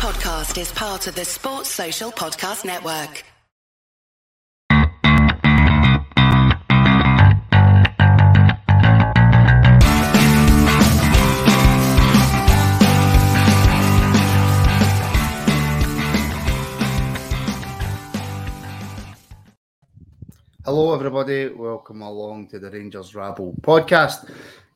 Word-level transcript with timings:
podcast 0.00 0.58
is 0.58 0.72
part 0.72 1.06
of 1.08 1.14
the 1.14 1.26
Sports 1.26 1.68
Social 1.68 2.10
Podcast 2.10 2.64
Network. 2.64 3.22
Hello, 20.64 20.94
everybody. 20.94 21.48
Welcome 21.48 22.00
along 22.00 22.48
to 22.48 22.58
the 22.58 22.70
Rangers 22.70 23.14
Rabble 23.14 23.54
podcast, 23.60 24.30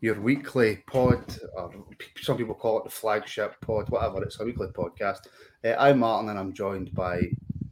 your 0.04 0.20
weekly 0.20 0.82
pod, 0.86 1.34
or 1.56 1.72
some 2.20 2.36
people 2.36 2.54
call 2.54 2.76
it 2.78 2.84
the 2.84 2.90
flagship 2.90 3.58
pod, 3.62 3.88
whatever. 3.88 4.22
It's 4.22 4.38
a 4.38 4.44
weekly 4.44 4.66
podcast. 4.66 5.20
Uh, 5.64 5.74
I'm 5.78 6.00
Martin, 6.00 6.28
and 6.28 6.38
I'm 6.38 6.52
joined 6.52 6.92
by 6.92 7.22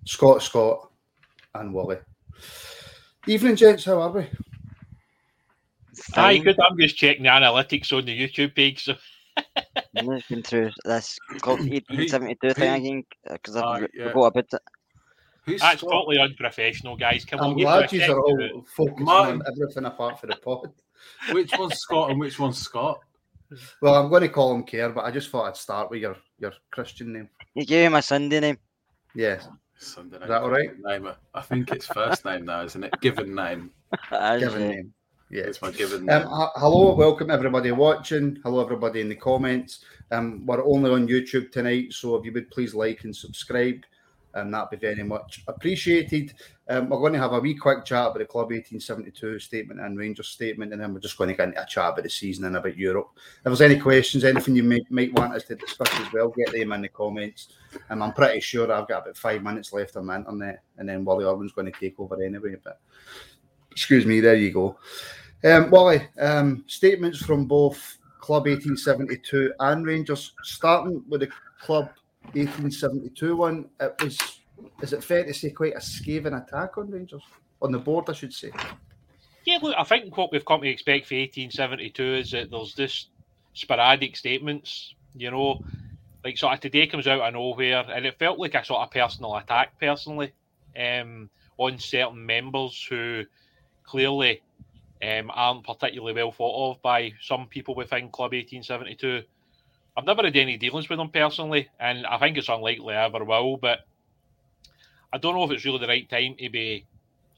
Scott, 0.06 0.42
Scott, 0.42 0.90
and 1.54 1.74
Wally. 1.74 1.98
Evening, 3.26 3.54
gents. 3.54 3.84
How 3.84 4.00
are 4.00 4.10
we? 4.10 4.26
Hi, 6.14 6.38
good. 6.38 6.58
I'm 6.58 6.78
just 6.78 6.96
checking 6.96 7.24
the 7.24 7.28
analytics 7.28 7.92
on 7.92 8.06
the 8.06 8.18
YouTube 8.18 8.54
page. 8.56 8.84
So 8.84 8.94
I'm 9.98 10.06
looking 10.06 10.42
through 10.42 10.70
this 10.86 11.18
called 11.42 11.60
1872 11.60 12.54
thing 12.54 12.72
again 12.86 13.04
because 13.30 13.56
I've 13.56 13.62
Ah, 13.62 13.86
yeah. 13.92 14.08
forgot 14.08 14.24
about 14.28 14.46
it. 14.54 14.60
Who's 15.44 15.60
that's 15.60 15.80
Scott? 15.80 15.90
totally 15.92 16.18
unprofessional, 16.18 16.96
guys. 16.96 17.26
Come 17.26 17.40
I'm 17.40 17.50
on, 17.50 17.56
get 17.58 17.64
glad 17.64 17.92
you 17.92 18.02
are 18.10 18.18
all 18.18 18.38
check. 18.38 18.50
focusing 18.74 19.06
on 19.08 19.42
everything 19.46 19.84
apart 19.84 20.18
from 20.18 20.30
the 20.30 20.36
pod. 20.36 20.72
Which 21.32 21.52
one's 21.58 21.78
Scott 21.78 22.10
and 22.10 22.20
which 22.20 22.38
one's 22.38 22.58
Scott? 22.58 23.00
Well, 23.80 23.94
I'm 23.94 24.08
going 24.08 24.22
to 24.22 24.28
call 24.28 24.54
him 24.54 24.64
Kerr, 24.64 24.88
but 24.90 25.04
I 25.04 25.10
just 25.10 25.28
thought 25.30 25.48
I'd 25.48 25.56
start 25.56 25.90
with 25.90 26.00
your, 26.00 26.16
your 26.38 26.52
Christian 26.70 27.12
name. 27.12 27.28
You 27.54 27.66
gave 27.66 27.86
him 27.86 27.94
a 27.94 28.02
Sunday 28.02 28.40
name. 28.40 28.58
Yes. 29.14 29.46
Sunday 29.76 30.16
Is 30.16 30.28
that 30.28 30.42
all 30.42 30.50
right? 30.50 30.70
Name. 30.80 31.08
I 31.34 31.40
think 31.42 31.70
it's 31.70 31.86
first 31.86 32.24
name 32.24 32.46
now, 32.46 32.62
isn't 32.64 32.82
it? 32.84 32.94
Given 33.00 33.34
name. 33.34 33.70
As, 34.10 34.40
Given 34.40 34.68
name. 34.68 34.94
Yes. 35.30 35.46
It's 35.48 35.62
my 35.62 35.70
given 35.70 36.00
Um, 36.00 36.06
name. 36.06 36.22
h- 36.22 36.48
hello, 36.56 36.94
welcome 36.94 37.30
everybody 37.30 37.72
watching. 37.72 38.38
Hello, 38.42 38.62
everybody 38.62 39.00
in 39.00 39.08
the 39.08 39.16
comments. 39.16 39.84
Um, 40.10 40.44
we're 40.46 40.64
only 40.64 40.90
on 40.90 41.08
YouTube 41.08 41.50
tonight, 41.50 41.92
so 41.92 42.14
if 42.16 42.24
you 42.24 42.32
would 42.32 42.50
please 42.50 42.74
like 42.74 43.04
and 43.04 43.14
subscribe, 43.16 43.82
and 44.34 44.52
that'd 44.52 44.70
be 44.70 44.76
very 44.76 45.02
much 45.02 45.42
appreciated. 45.48 46.34
Um, 46.68 46.88
we're 46.88 47.00
going 47.00 47.12
to 47.12 47.18
have 47.18 47.32
a 47.32 47.40
wee 47.40 47.54
quick 47.54 47.84
chat 47.84 48.06
about 48.06 48.18
the 48.18 48.24
Club 48.24 48.50
1872 48.50 49.38
statement 49.38 49.80
and 49.80 49.98
Rangers 49.98 50.28
statement, 50.28 50.72
and 50.72 50.80
then 50.80 50.94
we're 50.94 51.00
just 51.00 51.18
going 51.18 51.28
to 51.28 51.36
get 51.36 51.48
into 51.48 51.62
a 51.62 51.66
chat 51.66 51.92
about 51.92 52.04
the 52.04 52.10
season 52.10 52.44
and 52.44 52.56
about 52.56 52.76
Europe. 52.76 53.10
If 53.38 53.44
there's 53.44 53.60
any 53.60 53.78
questions, 53.78 54.24
anything 54.24 54.56
you 54.56 54.62
may, 54.62 54.80
might 54.90 55.12
want 55.12 55.34
us 55.34 55.44
to 55.44 55.56
discuss 55.56 55.88
as 56.00 56.12
well, 56.12 56.28
get 56.36 56.52
them 56.52 56.72
in 56.72 56.82
the 56.82 56.88
comments. 56.88 57.48
Um, 57.90 58.02
I'm 58.02 58.12
pretty 58.12 58.40
sure 58.40 58.72
I've 58.72 58.88
got 58.88 59.02
about 59.02 59.16
five 59.16 59.42
minutes 59.42 59.72
left 59.72 59.96
on 59.96 60.06
my 60.06 60.16
internet, 60.16 60.62
and 60.78 60.88
then 60.88 61.04
Wally 61.04 61.24
Irwin's 61.24 61.52
going 61.52 61.70
to 61.70 61.78
take 61.78 61.98
over 61.98 62.22
anyway. 62.22 62.56
But 62.62 62.80
excuse 63.70 64.06
me, 64.06 64.20
there 64.20 64.36
you 64.36 64.52
go. 64.52 64.78
Um, 65.44 65.70
Wally, 65.70 66.06
um, 66.20 66.64
statements 66.68 67.18
from 67.18 67.46
both 67.46 67.98
Club 68.20 68.46
1872 68.46 69.52
and 69.58 69.84
Rangers, 69.84 70.32
starting 70.44 71.02
with 71.08 71.22
the 71.22 71.28
Club 71.60 71.90
1872 72.34 73.36
one. 73.36 73.68
It 73.80 74.02
was, 74.02 74.18
is 74.80 74.92
it 74.92 75.04
fair 75.04 75.24
to 75.24 75.34
say, 75.34 75.50
quite 75.50 75.76
a 75.76 75.80
scathing 75.80 76.34
attack 76.34 76.78
on 76.78 76.90
Rangers? 76.90 77.22
On 77.60 77.70
the 77.70 77.78
board, 77.78 78.08
I 78.08 78.12
should 78.12 78.32
say. 78.32 78.50
Yeah, 79.44 79.58
look, 79.62 79.74
I 79.76 79.84
think 79.84 80.16
what 80.16 80.32
we've 80.32 80.44
come 80.44 80.60
to 80.60 80.68
expect 80.68 81.06
for 81.06 81.14
1872 81.14 82.02
is 82.02 82.30
that 82.32 82.50
there's 82.50 82.74
this 82.74 83.08
sporadic 83.54 84.16
statements, 84.16 84.94
you 85.14 85.30
know, 85.30 85.60
like 86.24 86.38
sort 86.38 86.54
of 86.54 86.60
today 86.60 86.86
comes 86.86 87.06
out 87.06 87.20
of 87.20 87.32
nowhere, 87.32 87.84
and 87.88 88.06
it 88.06 88.18
felt 88.18 88.38
like 88.38 88.54
a 88.54 88.64
sort 88.64 88.82
of 88.82 88.90
personal 88.90 89.36
attack, 89.36 89.78
personally, 89.80 90.32
um, 90.78 91.28
on 91.58 91.78
certain 91.78 92.24
members 92.24 92.86
who 92.88 93.24
clearly 93.84 94.42
um, 95.02 95.30
aren't 95.34 95.64
particularly 95.64 96.14
well 96.14 96.32
thought 96.32 96.70
of 96.70 96.82
by 96.82 97.12
some 97.20 97.46
people 97.46 97.74
within 97.74 98.08
Club 98.08 98.32
1872. 98.32 99.22
I've 99.96 100.06
never 100.06 100.22
had 100.22 100.36
any 100.36 100.56
dealings 100.56 100.88
with 100.88 100.98
them 100.98 101.10
personally, 101.10 101.68
and 101.78 102.06
I 102.06 102.18
think 102.18 102.38
it's 102.38 102.48
unlikely 102.48 102.94
I 102.94 103.04
ever 103.04 103.24
will, 103.24 103.56
but 103.56 103.80
I 105.12 105.18
don't 105.18 105.34
know 105.34 105.44
if 105.44 105.50
it's 105.50 105.64
really 105.64 105.78
the 105.78 105.88
right 105.88 106.08
time 106.08 106.36
to 106.38 106.48
be 106.48 106.86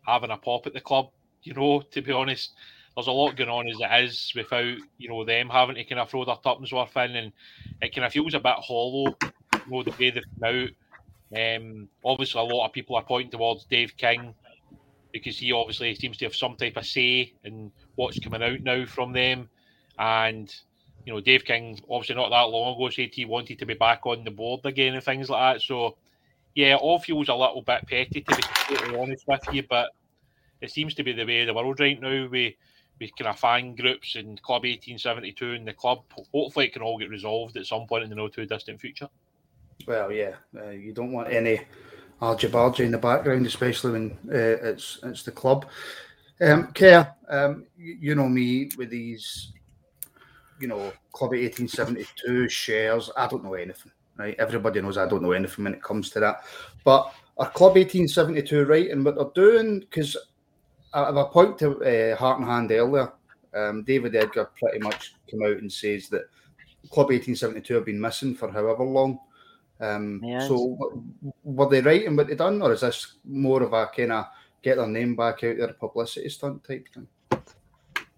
having 0.06 0.30
a 0.30 0.36
pop 0.36 0.66
at 0.66 0.74
the 0.74 0.80
club 0.80 1.10
you 1.44 1.54
know, 1.54 1.82
to 1.92 2.02
be 2.02 2.12
honest. 2.12 2.52
There's 2.94 3.06
a 3.06 3.12
lot 3.12 3.36
going 3.36 3.50
on 3.50 3.68
as 3.68 3.80
it 3.80 4.04
is 4.04 4.32
without, 4.34 4.76
you 4.98 5.08
know, 5.08 5.24
them 5.24 5.48
having 5.48 5.76
to 5.76 5.84
kind 5.84 6.00
of 6.00 6.08
throw 6.08 6.24
their 6.24 6.36
tuppence 6.36 6.72
worth 6.72 6.96
in 6.96 7.16
and 7.16 7.32
it 7.82 7.94
kind 7.94 8.04
of 8.04 8.12
feels 8.12 8.34
a 8.34 8.40
bit 8.40 8.54
hollow, 8.58 9.16
you 9.22 9.60
know, 9.68 9.82
the 9.82 9.90
way 9.90 10.10
they've 10.10 10.22
come 10.40 10.44
out. 10.44 10.68
Um, 11.36 11.88
obviously, 12.04 12.40
a 12.40 12.44
lot 12.44 12.66
of 12.66 12.72
people 12.72 12.96
are 12.96 13.02
pointing 13.02 13.32
towards 13.32 13.64
Dave 13.64 13.96
King 13.96 14.34
because 15.12 15.38
he 15.38 15.52
obviously 15.52 15.94
seems 15.96 16.16
to 16.18 16.26
have 16.26 16.36
some 16.36 16.56
type 16.56 16.76
of 16.76 16.86
say 16.86 17.32
in 17.42 17.72
what's 17.96 18.20
coming 18.20 18.42
out 18.42 18.60
now 18.60 18.86
from 18.86 19.12
them. 19.12 19.48
And, 19.98 20.54
you 21.04 21.12
know, 21.12 21.20
Dave 21.20 21.44
King, 21.44 21.78
obviously 21.90 22.16
not 22.16 22.30
that 22.30 22.48
long 22.50 22.74
ago, 22.74 22.88
said 22.90 23.10
he 23.12 23.24
wanted 23.24 23.58
to 23.58 23.66
be 23.66 23.74
back 23.74 24.06
on 24.06 24.24
the 24.24 24.30
board 24.30 24.60
again 24.64 24.94
and 24.94 25.02
things 25.02 25.28
like 25.28 25.56
that. 25.56 25.62
So, 25.62 25.96
yeah, 26.54 26.74
it 26.74 26.80
all 26.80 26.98
feels 26.98 27.28
a 27.28 27.34
little 27.34 27.62
bit 27.62 27.86
petty, 27.86 28.22
to 28.22 28.36
be 28.36 28.42
completely 28.42 28.98
honest 28.98 29.24
with 29.26 29.40
you, 29.52 29.64
but 29.68 29.90
it 30.60 30.70
seems 30.70 30.94
to 30.94 31.04
be 31.04 31.12
the 31.12 31.26
way 31.26 31.42
of 31.42 31.48
the 31.48 31.54
world 31.54 31.80
right 31.80 32.00
now. 32.00 32.28
We 32.28 32.56
we 33.00 33.12
kind 33.18 33.28
of 33.28 33.38
fan 33.38 33.74
groups 33.74 34.14
and 34.14 34.40
Club 34.40 34.62
1872 34.62 35.52
and 35.52 35.66
the 35.66 35.72
club. 35.72 36.04
Hopefully, 36.32 36.66
it 36.66 36.72
can 36.72 36.82
all 36.82 36.98
get 36.98 37.10
resolved 37.10 37.56
at 37.56 37.66
some 37.66 37.86
point 37.86 38.04
in 38.04 38.10
the 38.10 38.16
not 38.16 38.32
too 38.32 38.46
distant 38.46 38.80
future. 38.80 39.08
Well, 39.86 40.12
yeah, 40.12 40.34
uh, 40.56 40.70
you 40.70 40.92
don't 40.92 41.12
want 41.12 41.32
any 41.32 41.60
argy 42.20 42.84
in 42.84 42.92
the 42.92 42.98
background, 42.98 43.46
especially 43.46 43.92
when 43.92 44.10
uh, 44.28 44.68
it's 44.68 44.98
it's 45.02 45.22
the 45.22 45.32
club. 45.32 45.66
Um, 46.40 46.72
Kerr, 46.72 47.12
um, 47.28 47.66
you, 47.76 47.96
you 48.00 48.14
know 48.14 48.28
me 48.28 48.70
with 48.76 48.90
these, 48.90 49.52
you 50.64 50.68
know, 50.68 50.90
Club 51.12 51.32
1872 51.32 52.48
shares. 52.48 53.10
I 53.18 53.26
don't 53.26 53.44
know 53.44 53.52
anything, 53.52 53.92
right? 54.16 54.34
Everybody 54.38 54.80
knows 54.80 54.96
I 54.96 55.06
don't 55.06 55.22
know 55.22 55.32
anything 55.32 55.64
when 55.64 55.74
it 55.74 55.82
comes 55.82 56.08
to 56.10 56.20
that. 56.20 56.44
But 56.84 57.12
are 57.36 57.50
Club 57.50 57.74
1872 57.76 58.64
right 58.64 58.88
in 58.88 59.04
what 59.04 59.16
they're 59.16 59.44
doing? 59.44 59.80
Because 59.80 60.16
I 60.94 61.04
have 61.04 61.16
a 61.16 61.26
point 61.26 61.58
to 61.58 61.84
uh, 61.84 62.16
Heart 62.16 62.38
and 62.38 62.48
Hand 62.48 62.72
earlier. 62.72 63.12
Um, 63.54 63.84
David 63.84 64.16
Edgar 64.16 64.52
pretty 64.58 64.78
much 64.78 65.16
came 65.30 65.42
out 65.42 65.58
and 65.58 65.70
says 65.70 66.08
that 66.08 66.30
Club 66.90 67.10
1872 67.10 67.74
have 67.74 67.84
been 67.84 68.00
missing 68.00 68.34
for 68.34 68.50
however 68.50 68.84
long. 68.84 69.18
Um, 69.80 70.22
Yes. 70.24 70.48
So, 70.48 71.04
were 71.42 71.68
they 71.68 71.82
right 71.82 72.04
in 72.04 72.16
what 72.16 72.28
they 72.28 72.36
done, 72.36 72.62
or 72.62 72.72
is 72.72 72.80
this 72.80 73.16
more 73.22 73.62
of 73.62 73.74
a 73.74 73.90
kind 73.94 74.12
of 74.12 74.24
get 74.62 74.78
their 74.78 74.86
name 74.86 75.14
back 75.14 75.44
out 75.44 75.58
there, 75.58 75.74
publicity 75.74 76.30
stunt 76.30 76.64
type 76.64 76.88
thing? 76.88 77.06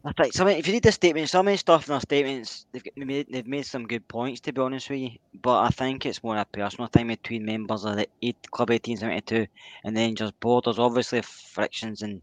I 0.07 0.13
think 0.13 0.35
some 0.35 0.47
if 0.47 0.69
you 0.69 0.75
read 0.75 0.85
the 0.85 0.93
statement, 0.93 1.29
some 1.29 1.49
of 1.49 1.53
the 1.53 1.59
stuff 1.59 1.89
in 1.89 1.93
their 1.93 2.01
statements, 2.01 2.67
they've 2.71 2.85
made 2.97 3.27
they've 3.29 3.47
made 3.47 3.67
some 3.67 3.89
good 3.89 4.07
points 4.07 4.41
to 4.43 4.53
be 4.53 4.61
honest 4.61 4.89
with 4.89 5.01
you. 5.01 5.11
But 5.43 5.63
I 5.63 5.71
think 5.71 6.07
it's 6.07 6.23
more 6.23 6.37
a 6.37 6.45
personal 6.45 6.87
thing 6.87 7.09
between 7.09 7.45
members 7.45 7.85
of 7.85 7.97
the 7.97 8.07
eight, 8.23 8.37
Club 8.53 8.71
1872 8.71 9.51
and 9.83 9.97
then 9.97 10.15
just 10.15 10.39
board. 10.39 10.65
There's 10.65 10.79
obviously 10.79 11.23
frictions 11.23 12.03
and 12.03 12.23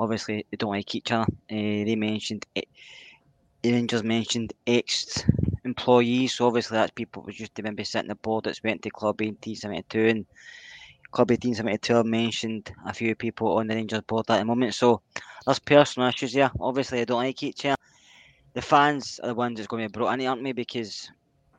obviously 0.00 0.46
they 0.50 0.56
don't 0.56 0.70
like 0.70 0.94
each 0.94 1.12
other. 1.12 1.26
Uh, 1.50 1.84
they 1.84 1.94
mentioned 1.94 2.46
it. 2.54 2.68
The 3.60 3.72
Rangers 3.72 4.02
mentioned 4.02 4.54
ex 4.66 5.24
employees, 5.64 6.34
so 6.34 6.46
obviously 6.46 6.76
that's 6.76 6.92
people 6.92 7.22
who 7.22 7.32
used 7.32 7.54
to 7.56 7.62
maybe 7.62 7.84
sit 7.84 8.02
in 8.02 8.08
the 8.08 8.14
board 8.14 8.44
that's 8.44 8.62
went 8.62 8.80
to 8.82 8.90
Club 8.90 9.20
1872 9.20 10.06
and 10.06 10.26
Club 11.14 11.30
1872 11.30 11.94
have 11.94 12.06
mentioned 12.06 12.72
a 12.84 12.92
few 12.92 13.14
people 13.14 13.56
on 13.56 13.68
the 13.68 13.74
Rangers 13.76 14.00
board 14.00 14.28
at 14.28 14.38
the 14.38 14.44
moment. 14.44 14.74
So 14.74 15.00
there's 15.46 15.60
personal 15.60 16.08
issues 16.08 16.32
here. 16.32 16.50
Obviously, 16.58 17.00
I 17.00 17.04
don't 17.04 17.22
like 17.22 17.40
each 17.44 17.64
other. 17.64 17.76
The 18.54 18.60
fans 18.60 19.20
are 19.22 19.28
the 19.28 19.34
ones 19.36 19.56
that's 19.56 19.68
going 19.68 19.84
to 19.84 19.88
be 19.88 19.96
brought 19.96 20.18
in, 20.18 20.26
aren't 20.26 20.42
we? 20.42 20.50
Because 20.50 21.08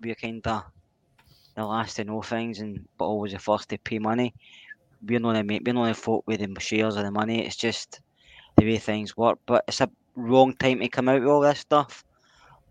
we're 0.01 0.15
kind 0.15 0.45
of 0.45 0.63
the 1.55 1.63
last 1.63 1.95
to 1.95 2.03
know 2.03 2.21
things, 2.21 2.59
and 2.59 2.85
but 2.97 3.05
always 3.05 3.31
the 3.31 3.39
first 3.39 3.69
to 3.69 3.77
pay 3.77 3.97
money. 3.97 4.33
We're 5.01 5.21
not 5.21 5.35
the 5.35 5.61
we're 5.65 5.73
not 5.73 5.87
the 5.87 5.93
folk 5.93 6.25
with 6.27 6.41
the 6.41 6.59
shares 6.59 6.97
or 6.97 7.03
the 7.03 7.11
money. 7.11 7.45
It's 7.45 7.55
just 7.55 8.01
the 8.57 8.65
way 8.65 8.77
things 8.77 9.15
work. 9.15 9.39
But 9.45 9.63
it's 9.69 9.79
a 9.79 9.89
wrong 10.17 10.53
time 10.57 10.81
to 10.81 10.89
come 10.89 11.07
out 11.07 11.21
with 11.21 11.29
all 11.29 11.39
this 11.39 11.59
stuff. 11.59 12.03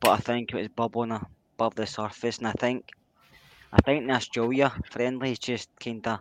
But 0.01 0.11
I 0.11 0.17
think 0.19 0.53
it 0.53 0.57
was 0.57 0.69
bubbling 0.69 1.19
above 1.57 1.77
the 1.77 1.87
surface, 1.87 2.37
and 2.37 2.47
I 2.47 2.53
think 2.53 2.91
I 3.73 3.81
think 3.87 4.07
the 4.07 4.13
Australia 4.13 4.71
friendly 4.91 5.33
is 5.33 5.39
just 5.39 5.71
kind 5.81 6.07
of 6.07 6.19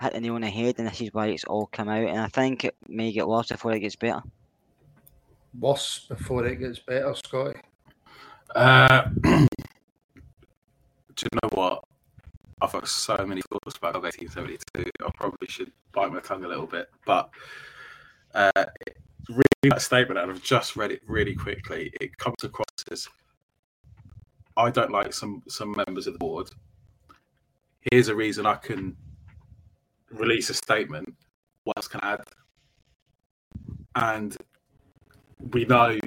hit 0.00 0.12
the 0.12 0.20
nail 0.20 0.34
on 0.34 0.42
the 0.42 0.50
head, 0.50 0.76
and 0.78 0.88
this 0.88 1.00
is 1.00 1.12
why 1.12 1.28
it's 1.28 1.44
all 1.44 1.66
come 1.66 1.88
out. 1.88 2.08
And 2.08 2.18
I 2.18 2.28
think 2.28 2.64
it 2.64 2.76
may 2.88 3.12
get 3.12 3.28
worse 3.28 3.48
before 3.48 3.72
it 3.72 3.80
gets 3.80 3.96
better. 3.96 4.22
Worse 5.58 6.06
before 6.08 6.46
it 6.46 6.56
gets 6.56 6.78
better, 6.80 7.14
Scotty. 7.14 7.60
Uh, 8.54 9.04
do 9.22 9.46
you 11.22 11.28
know 11.42 11.48
what? 11.52 11.84
I've 12.60 12.72
got 12.72 12.88
so 12.88 13.16
many 13.26 13.42
thoughts 13.42 13.76
about 13.76 13.94
1872. 14.02 14.90
I 15.04 15.10
probably 15.16 15.48
should 15.48 15.70
bite 15.92 16.12
my 16.12 16.20
tongue 16.20 16.44
a 16.44 16.48
little 16.48 16.66
bit, 16.66 16.88
but 17.04 17.28
uh, 18.34 18.64
reading 19.28 19.70
that 19.70 19.82
statement, 19.82 20.18
and 20.18 20.30
I've 20.30 20.42
just 20.42 20.76
read 20.76 20.90
it 20.90 21.02
really 21.06 21.34
quickly. 21.34 21.92
It 22.00 22.16
comes 22.16 22.42
across 22.42 22.66
as 22.90 23.08
I 24.56 24.70
don't 24.70 24.90
like 24.90 25.12
some 25.12 25.42
some 25.48 25.74
members 25.86 26.06
of 26.06 26.14
the 26.14 26.18
board, 26.18 26.48
here's 27.90 28.08
a 28.08 28.14
reason 28.14 28.46
I 28.46 28.54
can 28.54 28.96
release 30.14 30.50
a 30.50 30.54
statement. 30.54 31.14
What 31.64 31.76
else 31.76 31.88
can 31.88 32.00
I 32.02 32.12
add? 32.14 32.20
And 33.96 34.36
we 35.52 35.64
know 35.64 35.98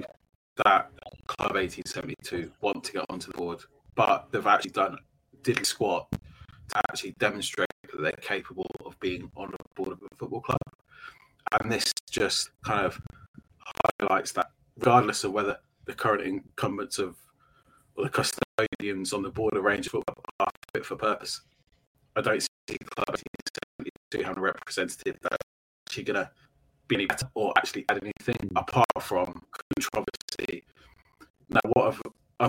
that 0.65 0.91
Club 1.27 1.53
1872 1.53 2.51
want 2.61 2.83
to 2.85 2.91
get 2.93 3.05
onto 3.09 3.31
the 3.31 3.37
board, 3.37 3.59
but 3.95 4.27
they've 4.31 4.45
actually 4.45 4.71
done 4.71 4.97
diddly 5.41 5.65
squat 5.65 6.07
to 6.11 6.77
actually 6.89 7.13
demonstrate 7.19 7.67
that 7.91 8.01
they're 8.01 8.11
capable 8.21 8.69
of 8.85 8.99
being 8.99 9.31
on 9.35 9.51
the 9.51 9.57
board 9.75 9.93
of 9.93 9.99
a 10.03 10.15
football 10.15 10.41
club. 10.41 10.57
And 11.59 11.71
this 11.71 11.91
just 12.09 12.49
kind 12.63 12.85
of 12.85 12.99
highlights 13.99 14.33
that, 14.33 14.47
regardless 14.77 15.23
of 15.23 15.31
whether 15.31 15.57
the 15.85 15.93
current 15.93 16.23
incumbents 16.23 16.99
of 16.99 17.15
or 17.95 18.03
the 18.03 18.09
custodians 18.09 19.11
on 19.11 19.23
the 19.23 19.29
board 19.29 19.55
of 19.55 19.63
football 19.63 20.15
are 20.39 20.47
fit 20.73 20.85
for 20.85 20.95
purpose. 20.95 21.41
I 22.15 22.21
don't 22.21 22.41
see 22.41 22.77
Club 22.95 23.17
1872 24.13 24.23
having 24.23 24.39
a 24.39 24.41
representative 24.41 25.17
that's 25.21 25.37
actually 25.87 26.03
going 26.03 26.25
to 26.25 26.29
be 26.87 26.95
any 26.95 27.05
better 27.05 27.29
or 27.35 27.53
actually 27.57 27.85
add 27.89 27.99
anything 28.01 28.49
apart 28.55 28.87
from 29.01 29.41
controversy. 29.75 30.63
Now, 31.49 31.59
what 31.73 31.87
I've 31.87 32.01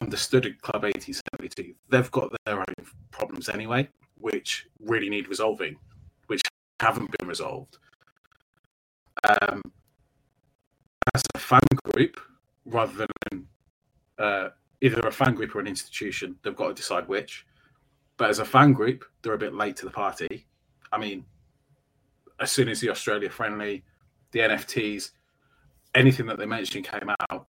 understood 0.02 0.46
at 0.46 0.60
Club 0.60 0.82
1872, 0.82 1.74
they've 1.88 2.10
got 2.10 2.32
their 2.44 2.58
own 2.58 2.86
problems 3.10 3.48
anyway, 3.48 3.88
which 4.16 4.66
really 4.80 5.08
need 5.08 5.28
resolving, 5.28 5.76
which 6.26 6.42
haven't 6.80 7.10
been 7.18 7.28
resolved. 7.28 7.78
Um, 9.24 9.62
as 11.14 11.22
a 11.34 11.38
fan 11.38 11.60
group, 11.92 12.20
rather 12.64 13.06
than 13.30 13.46
uh, 14.18 14.48
either 14.80 15.00
a 15.00 15.12
fan 15.12 15.34
group 15.34 15.54
or 15.54 15.60
an 15.60 15.66
institution, 15.66 16.36
they've 16.42 16.54
got 16.54 16.68
to 16.68 16.74
decide 16.74 17.08
which. 17.08 17.46
But 18.16 18.30
as 18.30 18.40
a 18.40 18.44
fan 18.44 18.72
group, 18.72 19.04
they're 19.22 19.34
a 19.34 19.38
bit 19.38 19.54
late 19.54 19.76
to 19.76 19.84
the 19.84 19.90
party. 19.90 20.46
I 20.92 20.98
mean, 20.98 21.24
as 22.40 22.50
soon 22.50 22.68
as 22.68 22.80
the 22.80 22.90
Australia 22.90 23.30
friendly, 23.30 23.84
the 24.32 24.40
NFTs, 24.40 25.10
anything 25.94 26.26
that 26.26 26.38
they 26.38 26.46
mentioned 26.46 26.86
came 26.86 27.10
out, 27.30 27.46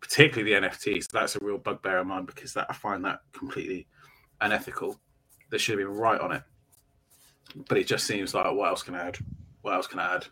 particularly 0.00 0.54
the 0.54 0.68
NFTs, 0.68 1.08
that's 1.08 1.36
a 1.36 1.44
real 1.44 1.58
bugbear 1.58 1.98
of 1.98 2.06
mine 2.06 2.24
because 2.24 2.54
that 2.54 2.66
I 2.68 2.72
find 2.72 3.04
that 3.04 3.20
completely 3.32 3.86
unethical. 4.40 4.98
They 5.50 5.58
should 5.58 5.78
have 5.78 5.86
been 5.86 5.96
right 5.96 6.20
on 6.20 6.32
it. 6.32 6.42
But 7.68 7.78
it 7.78 7.86
just 7.86 8.06
seems 8.06 8.32
like 8.34 8.52
what 8.54 8.68
else 8.68 8.82
can 8.82 8.94
I 8.94 9.08
add? 9.08 9.18
What 9.62 9.74
else 9.74 9.86
can 9.86 9.98
I 9.98 10.16
add? 10.16 10.26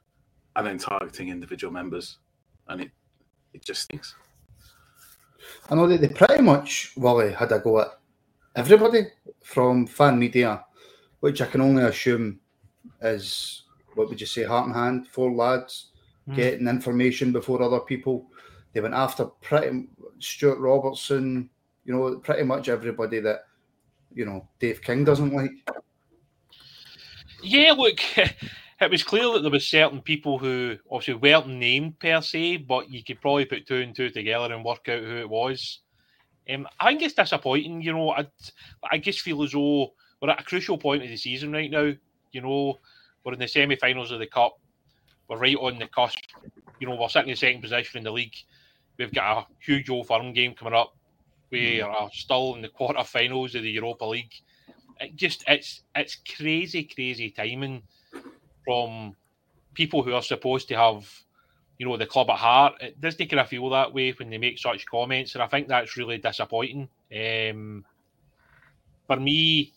And 0.56 0.66
then 0.66 0.78
targeting 0.78 1.28
individual 1.28 1.72
members. 1.72 2.19
And 2.69 2.81
it 2.82 2.90
it 3.52 3.64
just 3.64 3.82
stinks. 3.82 4.14
I 5.70 5.75
know 5.75 5.87
that 5.88 6.00
they 6.00 6.08
pretty 6.08 6.43
much 6.43 6.93
Wally 6.96 7.32
had 7.32 7.52
a 7.52 7.58
go 7.58 7.81
at 7.81 7.99
everybody 8.54 9.06
from 9.43 9.87
fan 9.87 10.19
media, 10.19 10.64
which 11.20 11.40
I 11.40 11.46
can 11.46 11.61
only 11.61 11.82
assume 11.84 12.40
is 13.00 13.64
what 13.99 14.09
would 14.09 14.21
you 14.21 14.27
say, 14.27 14.45
heart 14.45 14.67
and 14.67 14.75
hand, 14.75 15.09
four 15.09 15.33
lads 15.33 15.91
mm. 16.29 16.37
getting 16.37 16.69
information 16.69 17.33
before 17.33 17.61
other 17.61 17.81
people. 17.81 18.27
They 18.73 18.81
went 18.81 18.95
after 18.95 19.25
pretty 19.25 19.89
Stewart 20.21 20.59
Robertson, 20.59 21.50
you 21.85 21.93
know, 21.93 22.17
pretty 22.19 22.45
much 22.45 22.69
everybody 22.69 23.19
that 23.21 23.47
you 24.15 24.25
know 24.25 24.49
Dave 24.61 24.81
King 24.83 25.05
doesn't 25.05 25.33
like. 25.33 25.50
Yeah, 27.43 27.73
look, 27.73 27.99
it 28.17 28.91
was 28.91 29.03
clear 29.03 29.33
that 29.33 29.43
there 29.43 29.50
was 29.50 29.67
certain 29.67 30.00
people 30.00 30.39
who 30.39 30.77
obviously 30.91 31.15
weren't 31.15 31.49
named 31.49 31.99
per 31.99 32.21
se, 32.21 32.59
but 32.59 32.89
you 32.89 33.03
could 33.03 33.21
probably 33.21 33.47
put 33.47 33.67
two 33.67 33.77
and 33.77 33.97
two 33.97 34.11
together 34.11 34.55
and 34.55 34.65
work 34.65 34.89
out 34.89 35.03
who 35.03 35.17
it 35.17 35.29
was. 35.29 35.81
Um, 36.49 36.69
I 36.79 36.91
think 36.91 37.03
it's 37.03 37.15
disappointing. 37.15 37.83
You 37.83 37.95
know, 37.95 38.11
I, 38.11 38.29
I 38.91 38.99
just 38.99 39.23
feel 39.23 39.43
as 39.43 39.53
though 39.53 39.93
we're 40.23 40.31
at 40.31 40.41
a 40.41 40.45
crucial 40.45 40.79
point 40.79 41.03
of 41.03 41.09
the 41.09 41.17
season 41.17 41.53
right 41.53 41.71
now. 41.71 41.93
You 42.31 42.43
know, 42.43 42.79
we're 43.25 43.35
in 43.35 43.38
the 43.38 43.49
semi-finals 43.49 44.11
of 44.11 44.19
the 44.19 44.26
cup. 44.26 44.59
We're 45.29 45.38
right 45.38 45.56
on 45.56 45.79
the 45.79 45.88
cusp. 45.88 46.19
You 46.81 46.88
know, 46.88 46.97
we're 46.97 47.09
sitting 47.09 47.31
in 47.31 47.37
second 47.37 47.62
position 47.62 47.99
in 47.99 48.05
the 48.05 48.11
league. 48.12 48.37
We've 48.99 49.12
got 49.12 49.38
a 49.38 49.47
huge 49.61 49.91
Old 49.91 50.06
Firm 50.06 50.32
game 50.32 50.55
coming 50.55 50.75
up. 50.75 50.97
We 51.50 51.79
mm. 51.79 51.87
are 51.87 52.09
still 52.12 52.55
in 52.55 52.62
the 52.62 52.69
quarter-finals 52.69 53.55
of 53.55 53.62
the 53.62 53.70
Europa 53.70 54.05
League. 54.05 54.32
It 55.00 55.17
just 55.17 55.44
it's 55.47 55.82
it's 55.94 56.17
crazy, 56.37 56.85
crazy 56.85 57.31
timing 57.31 57.82
from 58.65 59.15
people 59.75 60.03
who 60.03 60.12
are 60.12 60.23
supposed 60.23 60.69
to 60.69 60.76
have, 60.76 61.09
you 61.79 61.87
know, 61.87 61.97
the 61.97 62.06
club 62.06 62.31
at 62.31 62.38
heart. 62.38 62.75
It 62.81 63.00
does 63.00 63.14
kind 63.14 63.35
of 63.35 63.49
feel 63.49 63.71
that 63.71 63.94
way 63.94 64.11
when 64.11 64.31
they 64.31 64.38
make 64.38 64.59
such 64.59 64.87
comments, 64.87 65.35
and 65.35 65.43
I 65.43 65.47
think 65.47 65.69
that's 65.69 65.97
really 65.97 66.19
disappointing. 66.19 66.88
Um, 67.14 67.85
for 69.06 69.17
me, 69.17 69.73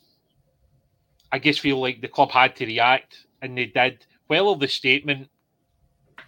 I 1.31 1.39
just 1.39 1.59
feel 1.59 1.79
like 1.79 2.01
the 2.01 2.07
club 2.07 2.31
had 2.31 2.55
to 2.57 2.65
react, 2.65 3.27
and 3.41 3.57
they 3.57 3.67
did. 3.67 4.05
Well, 4.27 4.55
the 4.55 4.67
statement 4.67 5.29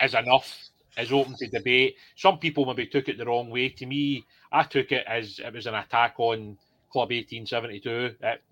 is 0.02 0.14
enough, 0.14 0.70
is 0.98 1.12
open 1.12 1.36
to 1.38 1.48
debate. 1.48 1.96
Some 2.16 2.40
people 2.40 2.66
maybe 2.66 2.88
took 2.88 3.10
it 3.10 3.18
the 3.18 3.26
wrong 3.26 3.50
way. 3.50 3.70
To 3.70 3.86
me, 3.86 4.26
I 4.52 4.64
took 4.64 4.92
it 4.92 5.06
as 5.08 5.40
it 5.40 5.54
was 5.54 5.68
an 5.68 5.76
attack 5.76 6.16
on 6.18 6.58
Club 6.92 7.10
1872. 7.12 8.16
It 8.22 8.44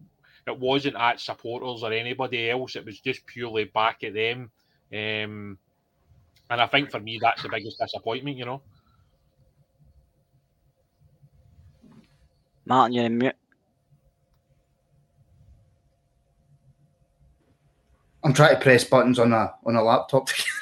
it 0.48 0.60
wasn't 0.60 0.96
at 0.96 1.20
supporters 1.20 1.84
or 1.84 1.94
anybody 1.94 2.50
else. 2.50 2.76
It 2.76 2.86
was 2.86 3.00
just 3.00 3.26
purely 3.28 3.66
back 3.66 4.04
at 4.04 4.14
them. 4.14 4.52
Um, 4.92 5.58
and 6.50 6.60
I 6.62 6.68
think 6.68 6.92
for 6.92 7.00
me, 7.00 7.20
that's 7.22 7.44
the 7.44 7.50
biggest 7.50 7.78
disappointment, 7.80 8.38
you 8.38 8.46
know. 8.46 8.62
Martin, 12.66 12.94
you're 12.94 13.06
in 13.06 13.18
mute. 13.18 13.36
I'm 18.24 18.34
trying 18.34 18.56
to 18.56 18.62
press 18.62 18.84
buttons 18.84 19.20
on 19.20 19.34
a 19.34 19.54
on 19.66 19.76
a 19.76 19.84
laptop. 19.84 20.30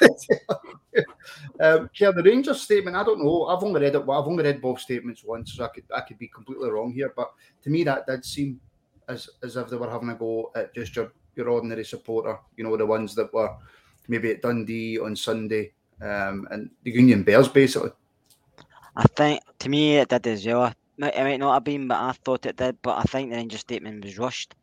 um, 1.60 1.90
yeah, 1.94 2.10
the 2.10 2.22
Rangers 2.24 2.62
statement. 2.62 2.96
I 2.96 3.04
don't 3.04 3.22
know. 3.22 3.46
I've 3.46 3.62
only 3.62 3.80
read 3.80 3.94
it. 3.94 4.02
I've 4.02 4.08
only 4.08 4.44
read 4.44 4.62
both 4.62 4.80
statements 4.80 5.24
once, 5.24 5.54
so 5.54 5.64
I 5.64 5.68
could 5.68 5.84
I 5.94 6.00
could 6.00 6.18
be 6.18 6.28
completely 6.28 6.70
wrong 6.70 6.92
here. 6.92 7.12
But 7.14 7.30
to 7.62 7.70
me, 7.70 7.84
that 7.84 8.06
did 8.06 8.24
seem 8.24 8.60
as 9.08 9.28
as 9.42 9.56
if 9.56 9.68
they 9.68 9.76
were 9.76 9.90
having 9.90 10.08
a 10.08 10.14
go 10.14 10.50
at 10.56 10.74
just 10.74 10.96
your 10.96 11.12
your 11.36 11.50
ordinary 11.50 11.84
supporter. 11.84 12.38
You 12.56 12.64
know, 12.64 12.76
the 12.76 12.86
ones 12.86 13.14
that 13.16 13.32
were 13.34 13.54
maybe 14.08 14.30
at 14.30 14.42
Dundee 14.42 14.98
on 14.98 15.14
Sunday, 15.14 15.72
um, 16.00 16.48
and 16.50 16.70
the 16.84 16.90
Union 16.90 17.22
Bears 17.22 17.48
basically. 17.48 17.90
I 18.96 19.04
think 19.16 19.42
to 19.58 19.68
me 19.68 19.98
it 19.98 20.08
did 20.08 20.26
as 20.26 20.46
well. 20.46 20.72
It 20.98 21.22
might 21.22 21.40
not 21.40 21.54
have 21.54 21.64
been, 21.64 21.88
but 21.88 22.00
I 22.00 22.12
thought 22.12 22.46
it 22.46 22.56
did. 22.56 22.78
But 22.82 22.98
I 22.98 23.02
think 23.02 23.30
the 23.30 23.36
Rangers 23.36 23.60
statement 23.60 24.04
was 24.04 24.18
rushed. 24.18 24.54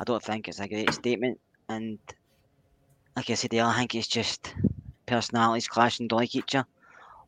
I 0.00 0.04
don't 0.04 0.22
think 0.22 0.48
it's 0.48 0.60
a 0.60 0.68
great 0.68 0.92
statement, 0.92 1.38
and 1.68 1.98
like 3.16 3.30
I 3.30 3.34
said, 3.34 3.54
eh, 3.54 3.64
I 3.64 3.76
think 3.76 3.94
it's 3.94 4.08
just 4.08 4.54
personalities 5.06 5.68
clashing 5.68 6.08
don't 6.08 6.20
like 6.20 6.34
each 6.34 6.54
other. 6.54 6.68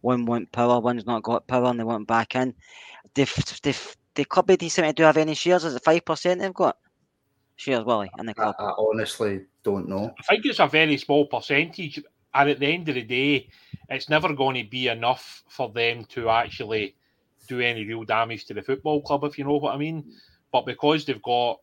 One 0.01 0.27
want 0.27 0.51
power, 0.53 0.81
one's 0.81 1.07
not 1.07 1.23
got 1.23 1.47
power, 1.47 1.67
and 1.67 1.79
they 1.79 1.85
want 1.85 2.09
back 2.09 2.35
in. 2.35 2.55
They've, 3.15 3.61
they've 3.62 3.97
the 4.15 4.25
club 4.25 4.49
1872 4.51 5.03
have 5.03 5.17
any 5.17 5.35
shares? 5.35 5.65
Is 5.65 5.75
it 5.75 5.85
five 5.85 6.05
percent 6.05 6.41
they've 6.41 6.53
got 6.53 6.77
shares, 7.57 7.85
Willie, 7.85 8.11
in 8.19 8.27
the 8.27 8.35
club? 8.35 8.55
I, 8.59 8.65
I, 8.65 8.75
honestly 8.79 9.43
don't 9.62 9.89
know. 9.89 10.12
I 10.19 10.23
think 10.23 10.45
it's 10.45 10.59
a 10.59 10.67
very 10.67 10.97
small 10.99 11.27
percentage, 11.27 12.03
and 12.35 12.51
at 12.51 12.59
the 12.59 12.67
end 12.67 12.89
of 12.89 12.97
the 12.97 13.03
day, 13.03 13.49
it's 13.89 14.09
never 14.09 14.33
going 14.35 14.62
to 14.62 14.69
be 14.69 14.89
enough 14.89 15.43
for 15.49 15.71
them 15.71 16.05
to 16.07 16.29
actually 16.29 16.97
do 17.49 17.61
any 17.61 17.85
real 17.85 18.05
damage 18.05 18.45
to 18.47 18.55
the 18.55 18.62
football 18.62 19.03
club, 19.03 19.25
if 19.25 19.39
you 19.39 19.45
know 19.45 19.57
what 19.57 19.75
I 19.75 19.79
mean. 19.79 20.05
But 20.53 20.67
because 20.67 21.05
they've 21.05 21.23
got 21.23 21.61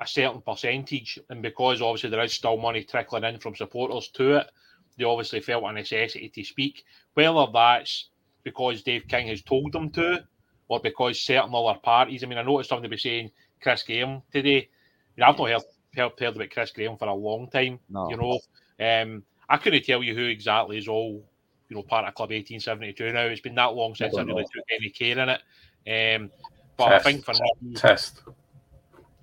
a 0.00 0.06
certain 0.06 0.40
percentage, 0.40 1.18
and 1.30 1.42
because 1.42 1.80
obviously 1.80 2.10
there 2.10 2.22
is 2.22 2.32
still 2.32 2.56
money 2.56 2.82
trickling 2.82 3.24
in 3.24 3.38
from 3.38 3.54
supporters 3.54 4.08
to 4.08 4.38
it, 4.38 4.50
they 4.96 5.04
obviously 5.04 5.40
felt 5.40 5.64
a 5.64 5.72
necessity 5.72 6.28
to 6.28 6.44
speak. 6.44 6.84
Whether 7.14 7.46
that's 7.52 8.08
because 8.42 8.82
Dave 8.82 9.06
King 9.08 9.28
has 9.28 9.42
told 9.42 9.72
them 9.72 9.90
to, 9.90 10.24
or 10.68 10.80
because 10.80 11.20
certain 11.20 11.54
other 11.54 11.78
parties. 11.78 12.22
I 12.22 12.26
mean, 12.26 12.38
I 12.38 12.42
noticed 12.42 12.70
somebody 12.70 12.96
saying 12.96 13.30
Chris 13.60 13.82
Graham 13.82 14.22
today. 14.32 14.68
I 15.16 15.20
mean, 15.20 15.28
I've 15.28 15.38
not 15.38 15.48
heard, 15.48 15.62
heard, 15.94 16.12
heard 16.18 16.36
about 16.36 16.50
Chris 16.50 16.70
Graham 16.70 16.96
for 16.96 17.08
a 17.08 17.14
long 17.14 17.48
time. 17.50 17.78
No. 17.88 18.08
You 18.10 18.16
know, 18.16 18.40
um, 18.80 19.22
I 19.48 19.56
couldn't 19.56 19.84
tell 19.84 20.02
you 20.02 20.14
who 20.14 20.24
exactly 20.24 20.78
is 20.78 20.88
all 20.88 21.24
you 21.68 21.76
know 21.76 21.82
part 21.82 22.06
of 22.06 22.14
Club 22.14 22.30
1872 22.30 23.12
now. 23.12 23.22
It's 23.22 23.40
been 23.40 23.54
that 23.56 23.74
long 23.74 23.94
since 23.94 24.16
I, 24.16 24.20
I 24.20 24.24
really 24.24 24.44
took 24.44 24.64
any 24.70 24.90
care 24.90 25.18
in 25.18 25.28
it. 25.28 25.40
Um, 25.86 26.30
but 26.76 26.88
test. 26.88 27.06
I 27.06 27.10
think 27.10 27.24
for 27.24 27.32
me, 27.32 27.74
test. 27.74 28.22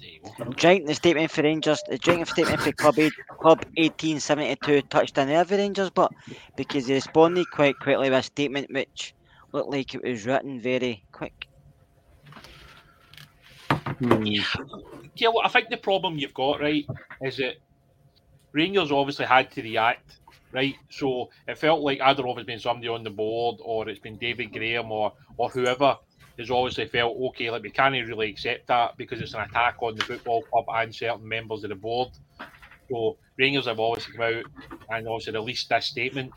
The 0.02 0.94
statement 0.94 1.32
for 1.32 1.44
Rangers, 1.44 1.84
the 1.88 1.98
drink 1.98 2.28
statement 2.28 2.62
for 2.62 2.72
Club, 2.72 2.96
Club 2.96 3.60
1872 3.78 4.82
touched 4.84 5.18
on 5.20 5.28
the 5.28 5.46
Rangers, 5.50 5.90
but 5.90 6.12
because 6.56 6.88
they 6.88 6.96
responded 6.96 7.50
quite 7.52 7.78
quickly 7.80 8.10
with 8.10 8.20
a 8.20 8.24
statement 8.24 8.72
which 8.72 9.14
looked 9.52 9.70
like 9.70 9.94
it 9.94 10.04
was 10.04 10.26
written 10.26 10.60
very 10.60 11.04
quick. 11.12 11.48
Hmm. 13.70 14.26
Yeah, 15.16 15.28
well, 15.28 15.42
I 15.44 15.50
think 15.50 15.70
the 15.70 15.78
problem 15.78 16.18
you've 16.18 16.34
got, 16.34 16.62
right, 16.62 16.86
is 17.22 17.38
that 17.38 17.56
Rangers 18.54 18.92
obviously 18.92 19.26
had 19.26 19.52
to 19.52 19.62
react, 19.62 20.20
right? 20.52 20.76
So 20.90 21.30
it 21.48 21.58
felt 21.58 21.82
like 21.82 22.02
either 22.02 22.24
know 22.24 22.36
it's 22.38 22.48
been 22.48 22.60
somebody 22.60 22.88
on 22.88 23.04
the 23.04 23.10
board 23.10 23.58
or 23.64 23.88
it's 23.88 24.00
been 24.00 24.18
David 24.18 24.52
Graham 24.52 24.92
or 24.92 25.14
or 25.38 25.50
whoever 25.50 25.98
has 26.42 26.52
obviously 26.52 26.88
felt 26.88 27.18
okay, 27.18 27.50
like 27.50 27.64
we 27.64 27.70
can't 27.70 27.94
really 27.94 28.30
accept 28.30 28.68
that 28.68 28.98
because 28.98 29.22
it's 29.22 29.34
an 29.34 29.42
attack 29.42 29.76
on 29.82 29.96
the 29.96 30.04
football 30.04 30.44
club 30.44 30.66
and 30.76 30.94
certain 30.94 31.28
members 31.28 31.64
of 31.64 31.70
the 31.70 31.76
board. 31.76 32.10
So 32.90 33.18
Rangers 33.38 33.68
have 33.68 33.80
obviously 33.80 34.14
come 34.14 34.24
out 34.24 34.46
and 34.90 35.08
obviously 35.08 35.34
released 35.34 35.70
this 35.70 35.86
statement. 35.86 36.32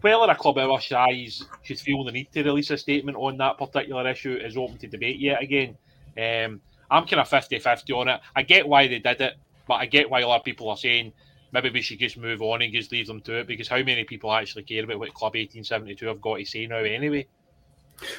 Whether 0.00 0.30
a 0.30 0.34
club 0.34 0.58
of 0.58 0.70
our 0.70 0.80
size 0.80 1.44
should 1.62 1.80
feel 1.80 2.04
the 2.04 2.12
need 2.12 2.32
to 2.32 2.42
release 2.42 2.70
a 2.70 2.76
statement 2.76 3.16
on 3.16 3.38
that 3.38 3.56
particular 3.56 4.06
issue 4.08 4.34
is 4.34 4.56
open 4.56 4.78
to 4.78 4.88
debate 4.88 5.18
yet 5.18 5.40
again. 5.40 5.76
Um, 6.18 6.60
I'm 6.90 7.06
kind 7.06 7.20
of 7.20 7.28
50 7.28 7.58
50 7.58 7.92
on 7.92 8.08
it. 8.08 8.20
I 8.36 8.42
get 8.42 8.68
why 8.68 8.88
they 8.88 8.98
did 8.98 9.20
it, 9.20 9.34
but 9.66 9.74
I 9.74 9.86
get 9.86 10.10
why 10.10 10.20
a 10.20 10.28
lot 10.28 10.40
of 10.40 10.44
people 10.44 10.68
are 10.68 10.76
saying 10.76 11.12
maybe 11.52 11.70
we 11.70 11.82
should 11.82 11.98
just 11.98 12.18
move 12.18 12.42
on 12.42 12.62
and 12.62 12.72
just 12.72 12.92
leave 12.92 13.06
them 13.06 13.20
to 13.22 13.38
it 13.38 13.46
because 13.46 13.68
how 13.68 13.82
many 13.82 14.04
people 14.04 14.32
actually 14.32 14.64
care 14.64 14.84
about 14.84 14.98
what 14.98 15.14
Club 15.14 15.34
1872 15.34 16.06
have 16.06 16.20
got 16.20 16.38
to 16.38 16.44
say 16.44 16.66
now 16.66 16.76
anyway? 16.76 17.26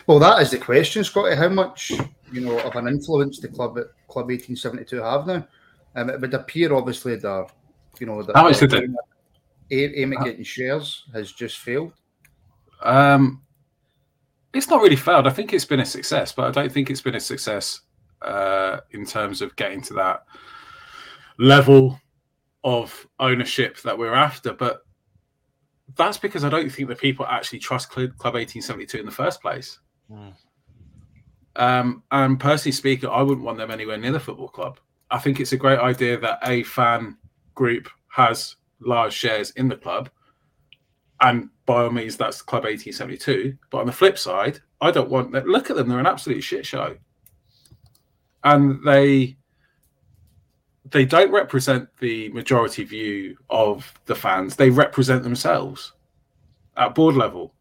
Well, 0.08 0.20
that 0.20 0.42
is 0.42 0.52
the 0.52 0.58
question, 0.58 1.04
Scotty. 1.04 1.36
How 1.36 1.50
much, 1.50 1.92
you 2.32 2.42
know, 2.42 2.60
of 2.60 2.76
an 2.76 2.88
influence 2.88 3.40
the 3.40 3.48
club 3.48 3.78
at 3.78 3.88
Club 4.08 4.28
1872 4.28 4.98
have 4.98 5.28
now? 5.28 5.48
Um, 5.96 6.10
it 6.10 6.20
would 6.20 6.34
appear, 6.34 6.74
obviously, 6.74 7.16
that 7.18 7.52
you 8.00 8.08
know, 8.08 8.22
that 8.24 8.36
How 8.36 8.44
much 8.44 8.60
did 8.60 8.72
they? 8.72 8.88
aim 9.72 10.14
at 10.14 10.24
getting 10.24 10.44
shares 10.44 11.06
has 11.14 11.32
just 11.32 11.60
failed. 11.60 11.94
Um, 12.82 13.42
it's 14.54 14.70
not 14.70 14.82
really 14.82 14.96
failed. 14.96 15.26
I 15.26 15.32
think 15.32 15.54
it's 15.54 15.66
been 15.66 15.80
a 15.80 15.86
success, 15.86 16.32
but 16.32 16.46
I 16.46 16.52
don't 16.52 16.72
think 16.72 16.90
it's 16.90 17.02
been 17.02 17.16
a 17.16 17.20
success 17.20 17.82
uh, 18.22 18.82
in 18.92 19.06
terms 19.06 19.42
of 19.42 19.56
getting 19.56 19.82
to 19.84 19.94
that 19.96 20.26
level 21.40 22.00
of 22.64 23.08
ownership 23.20 23.82
that 23.82 23.98
we're 23.98 24.14
after. 24.14 24.54
But 24.54 24.84
that's 25.96 26.18
because 26.18 26.44
I 26.44 26.50
don't 26.50 26.70
think 26.70 26.90
the 26.90 26.96
people 26.96 27.26
actually 27.26 27.60
trust 27.60 27.90
Club 27.90 28.10
1872 28.10 28.98
in 29.00 29.06
the 29.06 29.12
first 29.12 29.42
place. 29.42 29.80
Mm. 30.12 30.34
Um, 31.56 32.04
and 32.12 32.40
personally 32.40 32.72
speaking, 32.72 33.10
I 33.10 33.22
wouldn't 33.22 33.46
want 33.46 33.58
them 33.58 33.72
anywhere 33.72 33.98
near 33.98 34.12
the 34.12 34.20
football 34.20 34.48
club. 34.48 34.80
I 35.12 35.20
think 35.20 35.40
it's 35.40 35.52
a 35.52 35.58
great 35.58 35.80
idea 35.80 36.20
that 36.20 36.40
a 36.44 36.64
fan 36.64 37.18
group 37.54 37.90
has 38.10 38.56
large 38.80 39.14
shares 39.14 39.52
in 39.52 39.68
the 39.68 39.76
club. 39.76 40.10
And 41.22 41.50
by 41.66 41.84
all 41.84 41.92
means, 41.92 42.18
that's 42.18 42.42
Club 42.42 42.64
1872. 42.64 43.58
But 43.70 43.80
on 43.80 43.86
the 43.86 43.92
flip 43.92 44.18
side, 44.18 44.60
I 44.82 44.92
don't 44.92 45.10
want 45.10 45.32
that. 45.32 45.48
Look 45.48 45.70
at 45.70 45.76
them; 45.76 45.88
they're 45.88 46.00
an 46.00 46.08
absolute 46.08 46.44
shit 46.44 46.66
show, 46.66 46.98
and 48.44 48.84
they 48.84 49.38
they 50.94 51.06
don't 51.06 51.32
represent 51.32 51.90
the 52.00 52.30
majority 52.30 52.84
view 52.84 53.36
of 53.50 53.92
the 54.06 54.14
fans. 54.14 54.56
They 54.56 54.70
represent 54.70 55.24
themselves 55.24 55.94
at 56.78 56.94
board 56.94 57.16
level, 57.16 57.54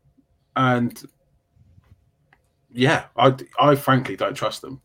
and 0.55 1.03
yeah, 2.71 3.07
I 3.17 3.35
I 3.59 3.75
frankly 3.75 4.17
don't 4.17 4.35
trust 4.35 4.61
them. 4.61 4.81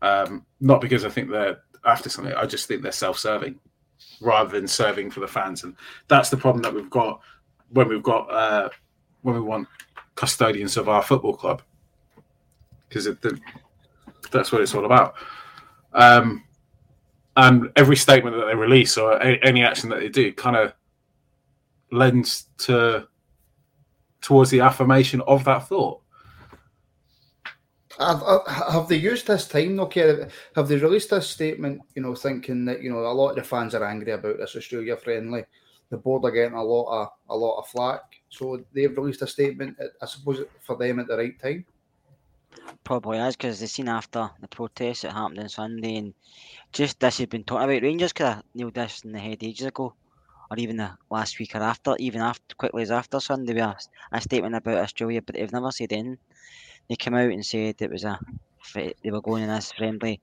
Um, 0.00 0.46
not 0.60 0.80
because 0.80 1.04
I 1.04 1.10
think 1.10 1.28
they're 1.28 1.60
after 1.84 2.08
something. 2.08 2.32
I 2.34 2.46
just 2.46 2.68
think 2.68 2.82
they're 2.82 2.92
self-serving 2.92 3.58
rather 4.20 4.50
than 4.50 4.68
serving 4.68 5.10
for 5.10 5.18
the 5.18 5.28
fans, 5.28 5.64
and 5.64 5.74
that's 6.06 6.30
the 6.30 6.36
problem 6.36 6.62
that 6.62 6.72
we've 6.72 6.90
got 6.90 7.20
when 7.70 7.88
we've 7.88 8.02
got 8.02 8.30
uh, 8.30 8.68
when 9.22 9.34
we 9.34 9.40
want 9.40 9.66
custodians 10.14 10.76
of 10.76 10.88
our 10.88 11.02
football 11.02 11.34
club 11.34 11.62
because 12.88 13.08
that's 14.30 14.52
what 14.52 14.60
it's 14.60 14.74
all 14.74 14.84
about. 14.84 15.14
Um, 15.94 16.44
and 17.36 17.70
every 17.76 17.96
statement 17.96 18.36
that 18.36 18.46
they 18.46 18.54
release 18.54 18.96
or 18.98 19.20
any, 19.22 19.38
any 19.42 19.62
action 19.62 19.88
that 19.90 20.00
they 20.00 20.08
do 20.08 20.32
kind 20.32 20.56
of 20.56 20.74
lends 21.90 22.46
to 22.58 23.06
towards 24.20 24.50
the 24.50 24.60
affirmation 24.60 25.20
of 25.22 25.44
that 25.44 25.68
thought. 25.68 26.00
Have, 27.98 28.22
uh, 28.22 28.40
have 28.48 28.88
they 28.88 28.96
used 28.96 29.26
this 29.26 29.46
time, 29.46 29.78
okay? 29.80 30.26
Have 30.56 30.68
they 30.68 30.76
released 30.76 31.10
this 31.10 31.28
statement, 31.28 31.82
you 31.94 32.02
know, 32.02 32.14
thinking 32.14 32.64
that, 32.64 32.82
you 32.82 32.90
know, 32.90 33.00
a 33.00 33.12
lot 33.12 33.30
of 33.30 33.36
the 33.36 33.42
fans 33.42 33.74
are 33.74 33.84
angry 33.84 34.12
about 34.12 34.38
this 34.38 34.56
Australia 34.56 34.96
friendly? 34.96 35.44
The 35.90 35.98
board 35.98 36.24
are 36.24 36.30
getting 36.30 36.56
a 36.56 36.62
lot 36.62 37.02
of 37.02 37.08
a 37.28 37.36
lot 37.36 37.58
of 37.58 37.68
flack. 37.68 38.00
So 38.30 38.64
they've 38.72 38.96
released 38.96 39.20
a 39.22 39.26
statement, 39.26 39.76
I 40.00 40.06
suppose, 40.06 40.42
for 40.60 40.76
them 40.76 41.00
at 41.00 41.06
the 41.06 41.18
right 41.18 41.38
time. 41.38 41.66
Probably 42.84 43.18
is 43.18 43.36
because 43.36 43.60
they 43.60 43.66
seen 43.66 43.88
after 43.88 44.30
the 44.40 44.48
protest 44.48 45.02
that 45.02 45.12
happened 45.12 45.38
on 45.40 45.48
Sunday 45.48 45.96
and 45.96 46.14
just 46.72 47.00
this 47.00 47.18
had 47.18 47.30
been 47.30 47.44
talked 47.44 47.64
about. 47.64 47.82
Rangers 47.82 48.12
could 48.12 48.26
have 48.26 48.42
nailed 48.54 48.74
this 48.74 49.04
in 49.04 49.12
the 49.12 49.18
head 49.18 49.38
ages 49.42 49.66
ago, 49.66 49.94
or 50.50 50.56
even 50.58 50.76
the 50.76 50.96
last 51.10 51.38
week 51.38 51.54
or 51.54 51.62
after, 51.62 51.96
even 51.98 52.20
after 52.20 52.54
quickly 52.56 52.82
as 52.82 52.90
after 52.90 53.20
Sunday, 53.20 53.54
with 53.54 53.62
a, 53.62 53.76
a 54.12 54.20
statement 54.20 54.54
about 54.54 54.78
Australia, 54.78 55.22
but 55.22 55.34
they've 55.34 55.52
never 55.52 55.70
said 55.70 55.92
anything 55.92 56.18
they 56.88 56.96
came 56.96 57.14
out 57.14 57.30
and 57.30 57.44
said 57.44 57.76
it 57.80 57.90
was 57.90 58.04
a 58.04 58.18
they 58.74 59.10
were 59.10 59.20
going 59.22 59.42
in 59.42 59.48
this 59.48 59.72
friendly 59.72 60.20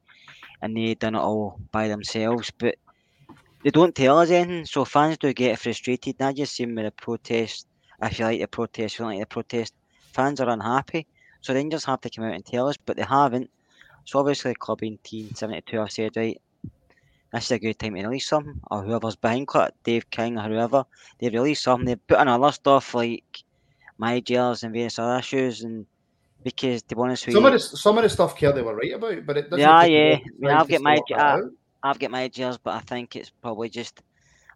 and 0.61 0.75
they 0.75 0.95
done 0.95 1.15
it 1.15 1.19
all 1.19 1.59
by 1.71 1.87
themselves 1.87 2.51
but 2.57 2.75
they 3.63 3.69
don't 3.69 3.95
tell 3.95 4.19
us 4.19 4.29
anything 4.31 4.65
so 4.65 4.85
fans 4.85 5.17
do 5.17 5.33
get 5.33 5.59
frustrated 5.59 6.15
and 6.19 6.29
I 6.29 6.33
just 6.33 6.55
seen 6.55 6.75
with 6.75 6.85
the 6.85 6.91
protest 6.91 7.67
if 8.01 8.19
you 8.19 8.25
like 8.25 8.39
the 8.39 8.47
protest 8.47 8.95
if 8.95 8.99
you 8.99 9.05
don't 9.05 9.13
like 9.13 9.21
the 9.21 9.27
protest 9.27 9.73
fans 10.13 10.39
are 10.41 10.49
unhappy 10.49 11.07
so 11.41 11.53
Rangers 11.53 11.85
have 11.85 12.01
to 12.01 12.09
come 12.09 12.25
out 12.25 12.33
and 12.33 12.45
tell 12.45 12.67
us 12.67 12.77
but 12.85 12.97
they 12.97 13.03
haven't 13.03 13.49
so 14.05 14.19
obviously 14.19 14.53
Club 14.55 14.81
1872 14.81 15.77
have 15.77 15.91
said 15.91 16.17
right 16.17 16.41
this 17.31 17.45
is 17.45 17.51
a 17.51 17.59
good 17.59 17.77
time 17.77 17.95
to 17.95 18.01
release 18.01 18.27
something 18.27 18.59
or 18.71 18.83
whoever's 18.83 19.15
behind 19.15 19.47
it 19.53 19.73
Dave 19.83 20.09
King 20.09 20.37
or 20.37 20.47
whoever 20.47 20.85
they've 21.19 21.33
released 21.33 21.63
something 21.63 21.85
they've 21.85 22.07
put 22.07 22.19
in 22.19 22.27
other 22.27 22.51
stuff 22.51 22.93
like 22.93 23.43
my 23.97 24.19
jails 24.19 24.63
and 24.63 24.73
various 24.73 24.97
other 24.97 25.19
issues 25.19 25.63
and 25.63 25.85
because 26.43 26.83
they 26.83 26.95
want 26.95 27.17
to 27.17 27.25
be 27.25 27.27
honest 27.27 27.27
with 27.27 27.35
some 27.35 27.43
you, 27.43 27.47
of 27.47 27.53
the 27.53 27.59
some 27.59 27.97
of 27.97 28.03
the 28.03 28.09
stuff 28.09 28.39
they 28.39 28.61
were 28.61 28.75
right 28.75 28.93
about, 28.93 29.25
but 29.25 29.37
it 29.37 29.49
doesn't. 29.49 29.59
Yeah, 29.59 29.83
yeah. 29.83 30.15
I 30.15 30.31
mean, 30.39 30.51
I've 30.51 30.67
got 30.67 30.81
my 30.81 30.99
uh, 31.13 31.17
out. 31.17 31.51
I've 31.83 31.99
got 31.99 32.11
my 32.11 32.23
ideas, 32.23 32.57
but 32.57 32.75
I 32.75 32.79
think 32.79 33.15
it's 33.15 33.29
probably 33.29 33.69
just 33.69 34.01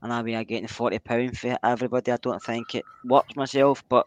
another 0.02 0.24
way 0.26 0.36
of 0.36 0.48
getting 0.48 0.68
forty 0.68 1.00
pound 1.00 1.38
for 1.38 1.58
everybody. 1.64 2.12
I 2.12 2.18
don't 2.18 2.42
think 2.42 2.76
it 2.76 2.86
works 3.06 3.36
myself, 3.36 3.84
but 3.90 4.06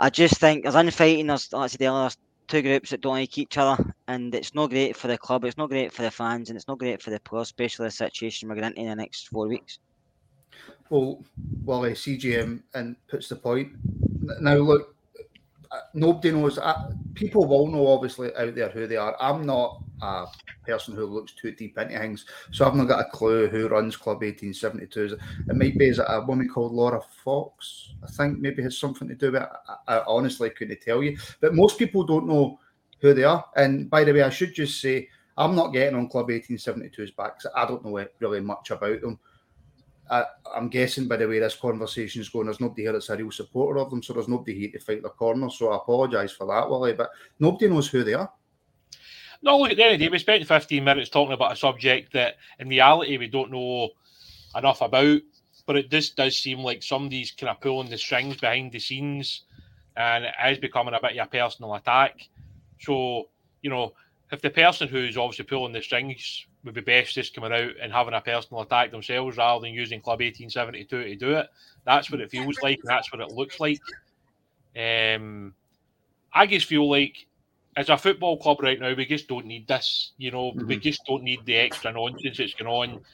I 0.00 0.08
just 0.08 0.38
think 0.38 0.62
there's 0.62 0.74
infighting. 0.74 1.26
There's 1.26 1.52
like 1.52 1.64
I 1.64 1.66
said 1.66 2.16
two 2.48 2.62
groups 2.62 2.90
that 2.90 3.02
don't 3.02 3.12
like 3.12 3.38
each 3.38 3.58
other, 3.58 3.94
and 4.08 4.34
it's 4.34 4.54
not 4.54 4.70
great 4.70 4.96
for 4.96 5.08
the 5.08 5.18
club. 5.18 5.44
It's 5.44 5.58
not 5.58 5.68
great 5.68 5.92
for 5.92 6.02
the 6.02 6.10
fans, 6.10 6.48
and 6.48 6.56
it's 6.56 6.66
not 6.66 6.78
great 6.78 7.02
for 7.02 7.10
the 7.10 7.20
players, 7.20 7.48
especially 7.48 7.86
the 7.86 7.92
situation 7.92 8.48
we're 8.48 8.56
going 8.56 8.68
into 8.68 8.80
in 8.80 8.88
the 8.88 8.96
next 8.96 9.28
four 9.28 9.46
weeks. 9.46 9.78
Well, 10.88 11.22
well, 11.64 11.82
CGM 11.82 12.62
and 12.74 12.96
puts 13.08 13.28
the 13.28 13.36
point. 13.36 13.72
Now, 14.40 14.54
look, 14.54 14.96
uh, 15.70 15.80
nobody 15.94 16.32
knows. 16.32 16.58
Uh, 16.58 16.92
people 17.14 17.46
will 17.46 17.68
know, 17.68 17.86
obviously, 17.86 18.34
out 18.36 18.54
there 18.54 18.70
who 18.70 18.86
they 18.86 18.96
are. 18.96 19.14
I'm 19.20 19.44
not 19.44 19.82
a 20.02 20.26
person 20.64 20.94
who 20.94 21.06
looks 21.06 21.32
too 21.32 21.52
deep 21.52 21.78
into 21.78 21.98
things, 21.98 22.24
so 22.50 22.66
I've 22.66 22.74
not 22.74 22.88
got 22.88 23.00
a 23.06 23.10
clue 23.10 23.48
who 23.48 23.68
runs 23.68 23.96
Club 23.96 24.22
1872. 24.22 25.18
It 25.48 25.56
might 25.56 25.78
be 25.78 25.92
a 25.98 26.20
woman 26.24 26.48
called 26.48 26.72
Laura 26.72 27.00
Fawkes. 27.24 27.94
I 28.02 28.06
think 28.08 28.38
maybe 28.38 28.62
has 28.62 28.78
something 28.78 29.08
to 29.08 29.14
do 29.14 29.32
with 29.32 29.42
it. 29.42 29.48
I, 29.88 29.96
I 29.98 30.04
honestly 30.06 30.50
couldn't 30.50 30.80
tell 30.80 31.02
you, 31.02 31.16
but 31.40 31.54
most 31.54 31.78
people 31.78 32.04
don't 32.04 32.26
know 32.26 32.58
who 33.00 33.14
they 33.14 33.24
are. 33.24 33.44
And 33.56 33.88
by 33.90 34.04
the 34.04 34.12
way, 34.12 34.22
I 34.22 34.30
should 34.30 34.54
just 34.54 34.80
say 34.80 35.08
I'm 35.36 35.54
not 35.54 35.72
getting 35.72 35.96
on 35.96 36.08
Club 36.08 36.28
1872's 36.28 37.12
back. 37.12 37.40
'cause 37.40 37.50
I 37.56 37.66
don't 37.66 37.84
know 37.84 38.06
really 38.20 38.40
much 38.40 38.70
about 38.70 39.00
them. 39.00 39.18
I, 40.10 40.24
I'm 40.54 40.68
guessing 40.68 41.06
by 41.06 41.16
the 41.16 41.28
way 41.28 41.38
this 41.38 41.54
conversation 41.54 42.20
is 42.20 42.28
going, 42.28 42.46
there's 42.46 42.60
nobody 42.60 42.82
here 42.82 42.92
that's 42.92 43.10
a 43.10 43.16
real 43.16 43.30
supporter 43.30 43.78
of 43.78 43.90
them, 43.90 44.02
so 44.02 44.12
there's 44.12 44.28
nobody 44.28 44.58
here 44.58 44.70
to 44.72 44.80
fight 44.80 45.02
their 45.02 45.10
corner. 45.12 45.48
So 45.50 45.70
I 45.70 45.76
apologise 45.76 46.32
for 46.32 46.46
that, 46.48 46.68
Willie, 46.68 46.94
but 46.94 47.10
nobody 47.38 47.68
knows 47.68 47.88
who 47.88 48.02
they 48.02 48.14
are. 48.14 48.30
No, 49.42 49.58
look, 49.58 49.70
at 49.70 49.76
the 49.76 49.84
end 49.84 49.94
of 49.94 49.98
the 49.98 50.06
day, 50.06 50.10
we 50.10 50.18
spent 50.18 50.46
15 50.46 50.84
minutes 50.84 51.08
talking 51.08 51.32
about 51.32 51.52
a 51.52 51.56
subject 51.56 52.12
that 52.12 52.36
in 52.58 52.68
reality 52.68 53.16
we 53.16 53.26
don't 53.26 53.50
know 53.50 53.90
enough 54.54 54.82
about, 54.82 55.20
but 55.66 55.76
it 55.76 55.90
just 55.90 56.16
does 56.16 56.36
seem 56.36 56.58
like 56.60 56.82
somebody's 56.82 57.30
kind 57.30 57.50
of 57.50 57.60
pulling 57.60 57.88
the 57.88 57.96
strings 57.96 58.36
behind 58.36 58.72
the 58.72 58.78
scenes 58.78 59.42
and 59.96 60.24
it 60.24 60.34
is 60.48 60.58
becoming 60.58 60.94
a 60.94 61.00
bit 61.00 61.16
of 61.16 61.26
a 61.26 61.30
personal 61.30 61.74
attack. 61.74 62.28
So, 62.80 63.28
you 63.62 63.70
know, 63.70 63.94
if 64.30 64.40
the 64.42 64.50
person 64.50 64.88
who's 64.88 65.16
obviously 65.16 65.44
pulling 65.46 65.72
the 65.72 65.82
strings 65.82 66.46
would 66.64 66.74
be 66.74 66.80
best 66.80 67.14
just 67.14 67.34
coming 67.34 67.52
out 67.52 67.72
and 67.82 67.92
having 67.92 68.14
a 68.14 68.20
personal 68.20 68.62
attack 68.62 68.90
themselves 68.90 69.36
rather 69.36 69.62
than 69.62 69.74
using 69.74 70.00
Club 70.00 70.20
1872 70.20 71.04
to 71.04 71.16
do 71.16 71.32
it, 71.32 71.48
that's 71.84 72.10
what 72.10 72.20
it 72.20 72.30
feels 72.30 72.60
like 72.62 72.78
and 72.78 72.88
that's 72.88 73.12
what 73.12 73.20
it 73.20 73.32
looks 73.32 73.58
like. 73.58 73.80
Um, 74.76 75.54
I 76.32 76.46
just 76.46 76.66
feel 76.66 76.88
like 76.88 77.26
as 77.76 77.88
a 77.88 77.96
football 77.96 78.38
club 78.38 78.60
right 78.62 78.80
now, 78.80 78.94
we 78.94 79.06
just 79.06 79.28
don't 79.28 79.46
need 79.46 79.66
this. 79.68 80.12
You 80.18 80.30
know, 80.30 80.52
we 80.66 80.76
Mhm. 80.76 80.82
just 80.82 81.04
don't 81.06 81.22
need 81.22 81.44
the 81.44 81.56
extra 81.56 81.92
nonsense 81.92 82.38
that's 82.38 82.54
going 82.54 82.70
on. 82.70 83.04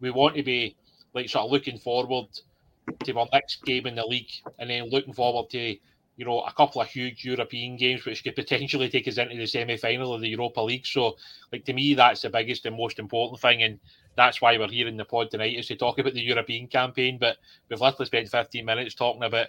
We 0.00 0.10
want 0.10 0.36
to 0.36 0.42
be 0.42 0.76
like 1.14 1.28
sort 1.28 1.46
of 1.46 1.50
looking 1.52 1.78
forward 1.78 2.28
to 3.04 3.18
our 3.18 3.28
next 3.32 3.64
game 3.64 3.86
in 3.86 3.94
the 3.94 4.06
league, 4.06 4.30
and 4.58 4.68
then 4.68 4.90
looking 4.90 5.14
forward 5.14 5.50
to 5.50 5.78
you 6.16 6.26
know 6.26 6.40
a 6.42 6.52
couple 6.52 6.80
of 6.82 6.88
huge 6.88 7.24
European 7.24 7.76
games 7.76 8.04
which 8.04 8.22
could 8.22 8.36
potentially 8.36 8.88
take 8.90 9.08
us 9.08 9.16
into 9.16 9.36
the 9.36 9.46
semi 9.46 9.76
final 9.76 10.12
of 10.12 10.20
the 10.20 10.28
Europa 10.28 10.60
League. 10.60 10.86
So, 10.86 11.16
like 11.52 11.64
to 11.64 11.72
me, 11.72 11.94
that's 11.94 12.22
the 12.22 12.30
biggest 12.30 12.66
and 12.66 12.76
most 12.76 12.98
important 12.98 13.40
thing, 13.40 13.62
and 13.62 13.80
that's 14.14 14.42
why 14.42 14.58
we're 14.58 14.68
here 14.68 14.88
in 14.88 14.96
the 14.98 15.06
pod 15.06 15.30
tonight 15.30 15.56
is 15.56 15.68
to 15.68 15.76
talk 15.76 15.98
about 15.98 16.12
the 16.12 16.20
European 16.20 16.66
campaign. 16.68 17.16
But 17.18 17.38
we've 17.68 17.80
literally 17.80 18.06
spent 18.06 18.28
15 18.28 18.64
minutes 18.64 18.94
talking 18.94 19.22
about 19.22 19.48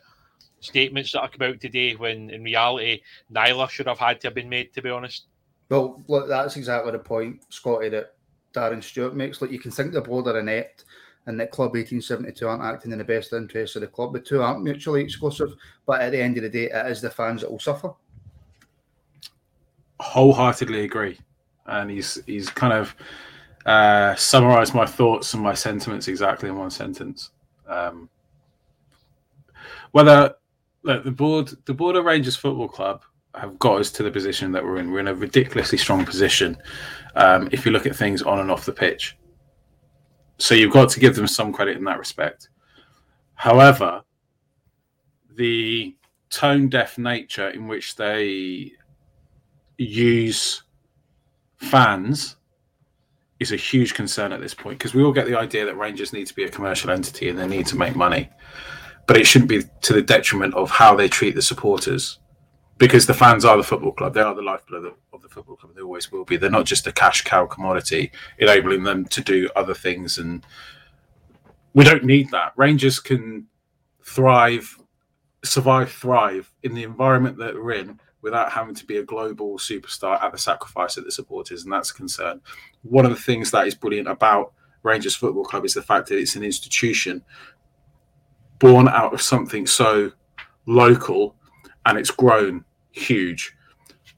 statements 0.64 1.12
that 1.12 1.22
are 1.22 1.30
come 1.30 1.48
out 1.50 1.60
today 1.60 1.94
when 1.94 2.30
in 2.30 2.44
reality 2.44 3.02
neither 3.30 3.68
should 3.68 3.88
have 3.88 4.00
had 4.00 4.20
to 4.22 4.28
have 4.28 4.36
been 4.36 4.50
made. 4.50 4.74
To 4.74 4.82
be 4.82 4.90
honest. 4.90 5.26
Well, 5.70 6.04
look, 6.08 6.28
that's 6.28 6.56
exactly 6.56 6.92
the 6.92 7.00
point, 7.00 7.42
Scotty, 7.50 7.90
that 7.90 8.16
Darren 8.54 8.84
Stewart 8.84 9.16
makes. 9.16 9.42
Like 9.42 9.52
you 9.52 9.60
can 9.60 9.72
think 9.72 9.94
the 9.94 10.02
board 10.02 10.28
are 10.28 10.40
inept 10.40 10.86
and 11.26 11.40
that 11.40 11.52
Club 11.52 11.74
1872 11.74 12.48
aren't 12.48 12.64
acting 12.64 12.92
in 12.92 12.98
the 12.98 13.04
best 13.04 13.34
interest 13.34 13.76
of 13.76 13.82
the 13.82 13.88
club. 13.88 14.14
The 14.14 14.20
two 14.20 14.42
aren't 14.42 14.64
mutually 14.64 15.02
exclusive, 15.02 15.56
but 15.86 16.02
at 16.02 16.12
the 16.12 16.22
end 16.22 16.38
of 16.38 16.44
the 16.44 16.50
day, 16.50 16.66
it 16.66 16.86
is 16.88 17.02
the 17.02 17.10
fans 17.10 17.42
that 17.42 17.52
will 17.52 17.60
suffer. 17.60 17.94
Wholeheartedly 20.02 20.84
agree, 20.84 21.18
and 21.66 21.90
he's 21.90 22.22
he's 22.26 22.50
kind 22.50 22.74
of 22.74 22.94
uh, 23.66 24.16
summarised 24.16 24.74
my 24.74 24.86
thoughts 24.86 25.34
and 25.34 25.42
my 25.42 25.54
sentiments 25.54 26.10
exactly 26.10 26.50
in 26.50 26.58
one 26.58 26.72
sentence. 26.72 27.32
Um, 27.68 28.10
whether 29.92 30.36
look, 30.84 31.04
the 31.04 31.12
board, 31.12 31.52
the 31.66 31.74
board 31.74 31.96
of 31.96 32.06
Rangers 32.06 32.36
Football 32.36 32.68
Club 32.68 33.04
have 33.36 33.58
got 33.58 33.80
us 33.80 33.92
to 33.94 34.04
the 34.04 34.12
position 34.12 34.52
that 34.52 34.64
we're 34.64 34.78
in. 34.78 34.92
We're 34.92 35.00
in 35.00 35.08
a 35.08 35.16
ridiculously 35.16 35.78
strong 35.78 36.06
position 36.06 36.58
um, 37.16 37.50
if 37.52 37.66
you 37.66 37.72
look 37.72 37.88
at 37.88 37.96
things 37.96 38.22
on 38.22 38.40
and 38.40 38.52
off 38.52 38.66
the 38.66 38.74
pitch. 38.74 39.18
So 40.38 40.56
you've 40.56 40.74
got 40.74 40.90
to 40.90 41.00
give 41.00 41.16
them 41.16 41.28
some 41.28 41.52
credit 41.52 41.78
in 41.78 41.84
that 41.86 42.00
respect. 42.00 42.50
However, 43.36 44.04
the 45.36 45.96
tone 46.30 46.70
deaf 46.70 46.98
nature 46.98 47.50
in 47.50 47.68
which 47.68 47.96
they 47.96 48.72
use 49.78 50.64
fans 51.58 52.36
is 53.40 53.52
a 53.52 53.56
huge 53.56 53.94
concern 53.94 54.32
at 54.32 54.42
this 54.42 54.54
point 54.54 54.78
because 54.78 54.94
we 54.94 55.04
all 55.04 55.12
get 55.12 55.28
the 55.28 55.38
idea 55.38 55.66
that 55.66 55.78
Rangers 55.78 56.14
need 56.14 56.28
to 56.28 56.34
be 56.34 56.44
a 56.44 56.50
commercial 56.50 56.90
entity 56.92 57.30
and 57.30 57.38
they 57.38 57.48
need 57.48 57.68
to 57.68 57.76
make 57.76 57.96
money, 57.96 58.30
but 59.06 59.18
it 59.18 59.28
shouldn't 59.28 59.50
be 59.50 59.64
to 59.82 59.94
the 59.94 60.02
detriment 60.02 60.54
of 60.54 60.70
how 60.70 60.96
they 60.96 61.10
treat 61.10 61.36
the 61.36 61.42
supporters 61.42 62.20
because 62.78 63.06
the 63.06 63.14
fans 63.14 63.46
are 63.46 63.58
the 63.58 63.64
football 63.64 63.92
club. 63.92 64.14
They 64.14 64.22
are 64.22 64.36
the 64.36 64.42
lifeblood 64.42 64.86
of, 65.14 65.22
the 65.22 65.30
football 65.30 65.56
club. 65.56 65.76
They 65.76 65.82
always 65.82 66.12
will 66.12 66.26
be. 66.26 66.38
They're 66.38 66.50
not 66.50 66.66
just 66.66 66.88
a 66.88 66.92
cash 66.92 67.24
cow 67.24 67.46
commodity, 67.46 68.12
enabling 68.40 68.84
them 68.84 69.06
to 69.06 69.22
do 69.22 69.50
other 69.56 69.74
things. 69.74 70.18
And 70.18 70.46
we 71.74 71.84
don't 71.84 72.04
need 72.04 72.30
that. 72.32 72.54
Rangers 72.58 73.00
can 73.00 73.48
thrive, 74.04 74.78
survive, 75.44 75.92
thrive 75.92 76.52
in 76.64 76.74
the 76.74 76.84
environment 76.84 77.38
that 77.38 77.56
we're 77.56 77.74
in 77.74 78.00
without 78.22 78.52
having 78.52 78.76
to 78.76 78.86
be 78.86 78.98
a 78.98 79.04
global 79.04 79.58
superstar 79.58 80.22
at 80.22 80.32
the 80.32 80.38
sacrifice 80.38 80.98
of 80.98 81.06
the 81.06 81.12
supporters. 81.12 81.64
And 81.64 81.72
that's 81.72 81.92
a 81.92 81.94
concern. 81.94 82.42
One 82.82 83.06
of 83.06 83.12
the 83.12 83.22
things 83.22 83.52
that 83.52 83.68
is 83.68 83.76
brilliant 83.76 84.08
about 84.08 84.54
Rangers 84.82 85.16
Football 85.16 85.46
Club 85.46 85.66
is 85.66 85.74
the 85.74 85.82
fact 85.82 86.10
that 86.10 86.18
it's 86.18 86.36
an 86.36 86.44
institution 86.44 87.24
born 88.64 88.88
out 88.88 89.14
of 89.14 89.22
something 89.22 89.68
so 89.68 90.10
local 90.68 91.36
and 91.86 91.98
it's 91.98 92.12
grown 92.12 92.64
huge, 92.92 93.54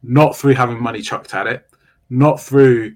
not 0.03 0.37
through 0.37 0.53
having 0.53 0.79
money 0.79 1.01
chucked 1.01 1.33
at 1.33 1.47
it, 1.47 1.67
not 2.11 2.39
through 2.39 2.95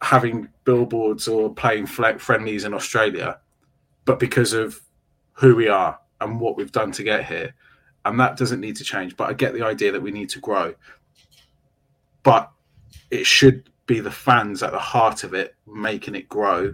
having 0.00 0.48
billboards 0.62 1.26
or 1.26 1.52
playing 1.52 1.86
friendlies 1.86 2.62
in 2.62 2.72
Australia, 2.72 3.40
but 4.04 4.20
because 4.20 4.52
of 4.52 4.80
who 5.32 5.56
we 5.56 5.66
are 5.66 5.98
and 6.20 6.38
what 6.38 6.56
we've 6.56 6.70
done 6.70 6.92
to 6.92 7.02
get 7.02 7.24
here. 7.24 7.52
And 8.04 8.20
that 8.20 8.36
doesn't 8.36 8.60
need 8.60 8.76
to 8.76 8.84
change. 8.84 9.16
But 9.16 9.28
I 9.28 9.32
get 9.32 9.54
the 9.54 9.66
idea 9.66 9.90
that 9.90 10.00
we 10.00 10.12
need 10.12 10.28
to 10.30 10.38
grow. 10.38 10.72
But 12.22 12.48
it 13.10 13.26
should 13.26 13.68
be 13.86 13.98
the 13.98 14.10
fans 14.10 14.62
at 14.62 14.70
the 14.70 14.78
heart 14.78 15.24
of 15.24 15.34
it 15.34 15.56
making 15.66 16.14
it 16.14 16.28
grow, 16.28 16.72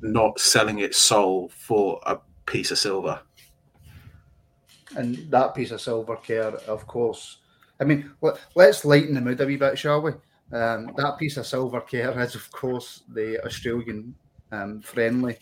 not 0.00 0.40
selling 0.40 0.80
its 0.80 0.98
soul 0.98 1.52
for 1.56 2.00
a 2.04 2.18
piece 2.46 2.70
of 2.70 2.78
silver 2.78 3.20
and 4.96 5.16
that 5.30 5.54
piece 5.54 5.70
of 5.70 5.80
silver 5.80 6.16
care, 6.16 6.54
of 6.68 6.86
course. 6.86 7.38
I 7.80 7.84
mean, 7.84 8.12
let, 8.20 8.38
us 8.56 8.84
lighten 8.84 9.14
the 9.14 9.20
mood 9.20 9.40
a 9.40 9.46
wee 9.46 9.56
bit, 9.56 9.78
shall 9.78 10.02
we? 10.02 10.12
Um, 10.52 10.92
that 10.96 11.16
piece 11.18 11.36
of 11.36 11.46
silver 11.46 11.80
care 11.80 12.18
is, 12.20 12.34
of 12.34 12.50
course, 12.52 13.02
the 13.08 13.44
Australian 13.44 14.14
um, 14.50 14.80
friendly. 14.80 15.38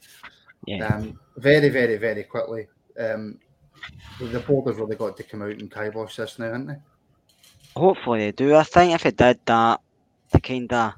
Yeah. 0.67 0.87
Um, 0.87 1.19
very, 1.37 1.69
very, 1.69 1.97
very 1.97 2.25
quickly. 2.25 2.69
Um, 2.99 3.39
the 4.21 4.41
board 4.41 4.69
have 4.69 4.79
really 4.79 4.97
got 4.97 5.17
to 5.17 5.23
come 5.23 5.43
out 5.43 5.51
and 5.51 5.71
kibosh 5.71 6.17
this 6.17 6.39
now, 6.39 6.47
haven't 6.47 6.67
they? 6.67 6.77
Hopefully 7.77 8.21
they 8.21 8.33
do. 8.33 8.55
I 8.55 8.63
think 8.63 8.95
if 8.95 9.07
it 9.07 9.17
did 9.17 9.41
that, 9.47 9.81
the 10.31 10.41
kind 10.41 10.73
of 10.73 10.95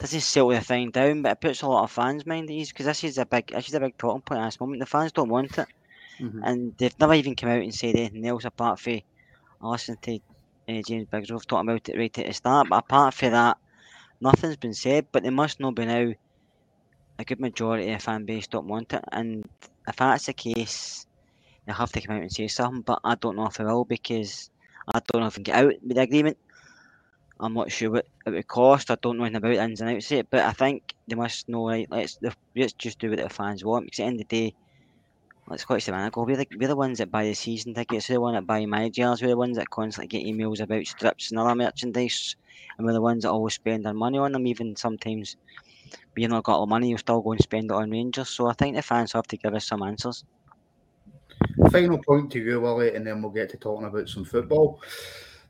doesn't 0.00 0.20
settle 0.20 0.48
the 0.48 0.60
thing 0.60 0.90
down, 0.90 1.22
but 1.22 1.32
it 1.32 1.40
puts 1.40 1.62
a 1.62 1.68
lot 1.68 1.84
of 1.84 1.90
fans' 1.90 2.26
mind 2.26 2.48
at 2.48 2.54
ease 2.54 2.70
because 2.70 2.86
this 2.86 3.04
is 3.04 3.18
a 3.18 3.26
big, 3.26 3.48
this 3.48 3.68
is 3.68 3.74
a 3.74 3.80
big 3.80 3.96
talking 3.98 4.22
point 4.22 4.40
at 4.40 4.46
this 4.46 4.60
moment. 4.60 4.80
The 4.80 4.86
fans 4.86 5.12
don't 5.12 5.28
want 5.28 5.58
it. 5.58 5.68
Mm-hmm. 6.20 6.42
And 6.44 6.74
they've 6.76 6.98
never 6.98 7.14
even 7.14 7.36
come 7.36 7.50
out 7.50 7.62
and 7.62 7.74
said 7.74 7.96
anything 7.96 8.26
else 8.26 8.44
apart 8.44 8.80
from 8.80 9.00
I 9.62 9.68
listened 9.68 10.00
to 10.02 10.16
uh, 10.16 10.82
James 10.86 11.06
Bisgrove 11.08 11.46
talking 11.46 11.68
about 11.68 11.88
it 11.88 11.98
right 11.98 12.18
at 12.18 12.26
the 12.26 12.32
start. 12.32 12.68
But 12.68 12.78
apart 12.78 13.14
from 13.14 13.32
that, 13.32 13.58
nothing's 14.20 14.56
been 14.56 14.74
said. 14.74 15.06
But 15.12 15.22
they 15.22 15.30
must 15.30 15.60
know 15.60 15.70
by 15.70 15.84
now 15.84 16.12
a 17.18 17.24
good 17.24 17.40
majority 17.40 17.90
of 17.92 17.98
the 17.98 18.04
fan 18.04 18.24
base 18.24 18.46
don't 18.46 18.68
want 18.68 18.92
it. 18.92 19.04
And 19.12 19.46
if 19.86 19.96
that's 19.96 20.26
the 20.26 20.32
case, 20.32 21.06
they 21.66 21.72
have 21.72 21.92
to 21.92 22.00
come 22.00 22.16
out 22.16 22.22
and 22.22 22.32
say 22.32 22.48
something. 22.48 22.82
But 22.82 23.00
I 23.04 23.16
don't 23.16 23.36
know 23.36 23.46
if 23.46 23.58
they 23.58 23.64
will 23.64 23.84
because 23.84 24.50
I 24.88 25.00
don't 25.06 25.20
know 25.20 25.28
if 25.28 25.34
they 25.34 25.42
can 25.42 25.52
get 25.52 25.64
out 25.64 25.74
with 25.82 25.94
the 25.94 26.00
agreement. 26.00 26.38
I'm 27.40 27.54
not 27.54 27.72
sure 27.72 27.90
what 27.90 28.06
it 28.26 28.30
would 28.30 28.46
cost. 28.46 28.90
I 28.90 28.96
don't 28.96 29.16
know 29.16 29.24
anything 29.24 29.38
about 29.38 29.54
the 29.54 29.62
ins 29.62 29.80
and 29.80 29.90
outs 29.90 30.10
of 30.12 30.18
it, 30.18 30.28
but 30.30 30.40
I 30.40 30.52
think 30.52 30.94
they 31.08 31.16
must 31.16 31.48
know. 31.48 31.68
Right, 31.68 31.88
let's 31.90 32.18
let's 32.54 32.72
just 32.74 32.98
do 32.98 33.10
what 33.10 33.18
the 33.18 33.28
fans 33.28 33.64
want. 33.64 33.86
Because 33.86 34.00
at 34.00 34.02
the 34.02 34.06
end 34.08 34.20
of 34.20 34.28
the 34.28 34.36
day, 34.36 34.54
like 35.48 35.58
Scottish 35.58 35.84
Savannah 35.84 36.10
we're 36.14 36.36
the, 36.36 36.46
we're 36.58 36.68
the 36.68 36.76
ones 36.76 36.98
that 36.98 37.10
buy 37.10 37.24
the 37.24 37.34
season 37.34 37.74
tickets, 37.74 38.08
we're 38.08 38.14
the 38.14 38.20
ones 38.20 38.36
that 38.36 38.46
buy 38.46 38.64
managers, 38.66 39.20
we're 39.20 39.28
the 39.28 39.36
ones 39.36 39.56
that 39.56 39.70
constantly 39.70 40.06
get 40.06 40.26
emails 40.26 40.60
about 40.60 40.86
strips 40.86 41.30
and 41.30 41.40
other 41.40 41.54
merchandise, 41.54 42.36
and 42.78 42.86
we're 42.86 42.92
the 42.92 43.00
ones 43.00 43.24
that 43.24 43.30
always 43.30 43.54
spend 43.54 43.86
our 43.86 43.94
money 43.94 44.18
on 44.18 44.32
them, 44.32 44.46
even 44.46 44.76
sometimes 44.76 45.36
we 46.16 46.26
not 46.26 46.44
got 46.44 46.60
the 46.60 46.66
money, 46.66 46.90
you'll 46.90 46.98
still 46.98 47.20
go 47.20 47.32
and 47.32 47.42
spend 47.42 47.64
it 47.64 47.72
on 47.72 47.90
Rangers. 47.90 48.28
So 48.28 48.46
I 48.46 48.52
think 48.52 48.76
the 48.76 48.82
fans 48.82 49.12
have 49.12 49.26
to 49.26 49.36
give 49.36 49.54
us 49.54 49.66
some 49.66 49.82
answers. 49.82 50.24
Final 51.70 51.98
point 51.98 52.30
to 52.32 52.38
you, 52.38 52.60
Willie, 52.60 52.94
and 52.94 53.06
then 53.06 53.20
we'll 53.20 53.32
get 53.32 53.50
to 53.50 53.56
talking 53.56 53.86
about 53.86 54.08
some 54.08 54.24
football. 54.24 54.80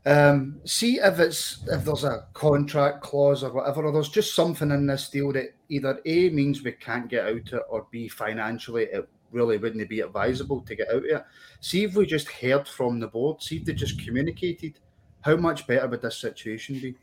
Um, 0.06 0.60
see 0.64 0.98
if 0.98 1.18
it's 1.18 1.62
if 1.68 1.84
there's 1.84 2.04
a 2.04 2.26
contract 2.32 3.02
clause 3.02 3.44
or 3.44 3.52
whatever, 3.52 3.84
or 3.84 3.92
there's 3.92 4.08
just 4.08 4.34
something 4.34 4.70
in 4.70 4.86
this 4.86 5.10
deal 5.10 5.32
that 5.32 5.54
either 5.68 6.00
A 6.06 6.30
means 6.30 6.62
we 6.62 6.72
can't 6.72 7.08
get 7.08 7.26
out 7.26 7.52
it, 7.52 7.62
or 7.68 7.86
B 7.90 8.08
financially 8.08 8.84
it 8.84 9.06
really 9.30 9.58
wouldn't 9.58 9.88
be 9.88 10.00
advisable 10.00 10.62
to 10.62 10.74
get 10.74 10.88
out 10.88 10.96
of 10.96 11.04
it. 11.04 11.24
See 11.60 11.84
if 11.84 11.94
we 11.94 12.06
just 12.06 12.28
heard 12.28 12.66
from 12.66 12.98
the 12.98 13.08
board, 13.08 13.42
see 13.42 13.56
if 13.58 13.64
they 13.64 13.74
just 13.74 14.02
communicated, 14.02 14.78
how 15.20 15.36
much 15.36 15.66
better 15.66 15.86
would 15.86 16.02
this 16.02 16.18
situation 16.18 16.80
be? 16.80 16.94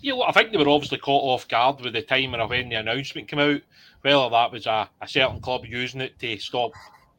Yeah, 0.00 0.14
well, 0.14 0.28
I 0.28 0.32
think 0.32 0.50
they 0.50 0.58
were 0.58 0.68
obviously 0.68 0.98
caught 0.98 1.34
off 1.34 1.48
guard 1.48 1.82
with 1.82 1.92
the 1.92 2.02
timing 2.02 2.40
of 2.40 2.48
when 2.48 2.70
the 2.70 2.76
announcement 2.76 3.28
came 3.28 3.38
out. 3.38 3.60
Whether 4.00 4.30
that 4.30 4.52
was 4.52 4.66
a, 4.66 4.88
a 5.02 5.06
certain 5.06 5.40
club 5.40 5.66
using 5.66 6.00
it 6.00 6.18
to 6.20 6.38
stop 6.38 6.72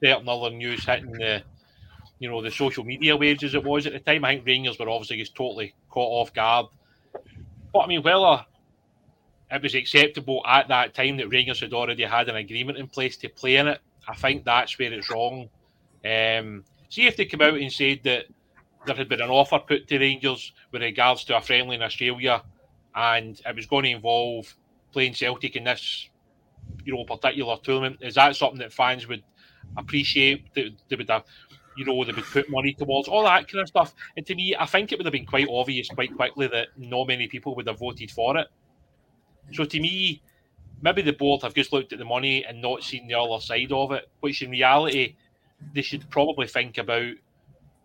certain 0.03 0.27
other 0.27 0.49
news 0.49 0.83
hitting 0.83 1.11
the, 1.11 1.43
you 2.21 2.29
know, 2.29 2.39
the 2.39 2.51
social 2.51 2.83
media 2.83 3.17
waves 3.17 3.43
as 3.43 3.55
it 3.55 3.63
was 3.63 3.87
at 3.87 3.93
the 3.93 3.99
time. 3.99 4.23
I 4.23 4.35
think 4.35 4.45
Rangers 4.45 4.77
were 4.77 4.87
obviously 4.87 5.17
just 5.17 5.33
totally 5.35 5.73
caught 5.89 6.21
off 6.21 6.33
guard. 6.33 6.67
But 7.73 7.79
I 7.79 7.87
mean, 7.87 8.03
whether 8.03 8.45
it 9.49 9.63
was 9.63 9.73
acceptable 9.73 10.43
at 10.45 10.67
that 10.67 10.93
time 10.93 11.17
that 11.17 11.29
Rangers 11.29 11.61
had 11.61 11.73
already 11.73 12.03
had 12.03 12.29
an 12.29 12.35
agreement 12.35 12.77
in 12.77 12.85
place 12.87 13.17
to 13.17 13.29
play 13.29 13.55
in 13.55 13.67
it, 13.67 13.81
I 14.07 14.13
think 14.13 14.45
that's 14.45 14.77
where 14.77 14.93
it's 14.93 15.09
wrong. 15.09 15.49
Um, 16.05 16.63
see 16.89 17.07
if 17.07 17.17
they 17.17 17.25
come 17.25 17.41
out 17.41 17.55
and 17.55 17.73
said 17.73 18.01
that 18.03 18.25
there 18.85 18.95
had 18.95 19.09
been 19.09 19.21
an 19.21 19.31
offer 19.31 19.57
put 19.57 19.87
to 19.87 19.97
Rangers 19.97 20.53
with 20.71 20.83
regards 20.83 21.23
to 21.25 21.37
a 21.37 21.41
friendly 21.41 21.75
in 21.75 21.81
Australia, 21.81 22.43
and 22.93 23.41
it 23.47 23.55
was 23.55 23.65
going 23.65 23.85
to 23.85 23.91
involve 23.91 24.55
playing 24.91 25.15
Celtic 25.15 25.55
in 25.55 25.63
this, 25.63 26.07
you 26.83 26.93
know, 26.93 27.03
particular 27.03 27.57
tournament. 27.63 27.97
Is 28.01 28.13
that 28.13 28.35
something 28.35 28.59
that 28.59 28.73
fans 28.73 29.07
would 29.07 29.23
appreciate? 29.75 30.53
That 30.53 30.69
they 30.87 30.95
would 30.97 31.09
have, 31.09 31.23
you 31.77 31.85
know, 31.85 32.03
they 32.03 32.11
would 32.11 32.25
put 32.25 32.49
money 32.49 32.73
towards 32.73 33.07
all 33.07 33.23
that 33.23 33.47
kind 33.47 33.61
of 33.61 33.67
stuff. 33.67 33.93
And 34.17 34.25
to 34.25 34.35
me, 34.35 34.55
I 34.59 34.65
think 34.65 34.91
it 34.91 34.99
would 34.99 35.05
have 35.05 35.13
been 35.13 35.25
quite 35.25 35.47
obvious 35.49 35.89
quite 35.89 36.15
quickly 36.15 36.47
that 36.47 36.67
not 36.77 37.07
many 37.07 37.27
people 37.27 37.55
would 37.55 37.67
have 37.67 37.79
voted 37.79 38.11
for 38.11 38.37
it. 38.37 38.47
So 39.53 39.65
to 39.65 39.79
me, 39.79 40.21
maybe 40.81 41.01
the 41.01 41.13
board 41.13 41.41
have 41.43 41.53
just 41.53 41.73
looked 41.73 41.93
at 41.93 41.99
the 41.99 42.05
money 42.05 42.43
and 42.45 42.61
not 42.61 42.83
seen 42.83 43.07
the 43.07 43.19
other 43.19 43.41
side 43.41 43.71
of 43.71 43.91
it, 43.91 44.09
which 44.19 44.41
in 44.41 44.51
reality 44.51 45.15
they 45.73 45.81
should 45.81 46.09
probably 46.09 46.47
think 46.47 46.77
about 46.77 47.13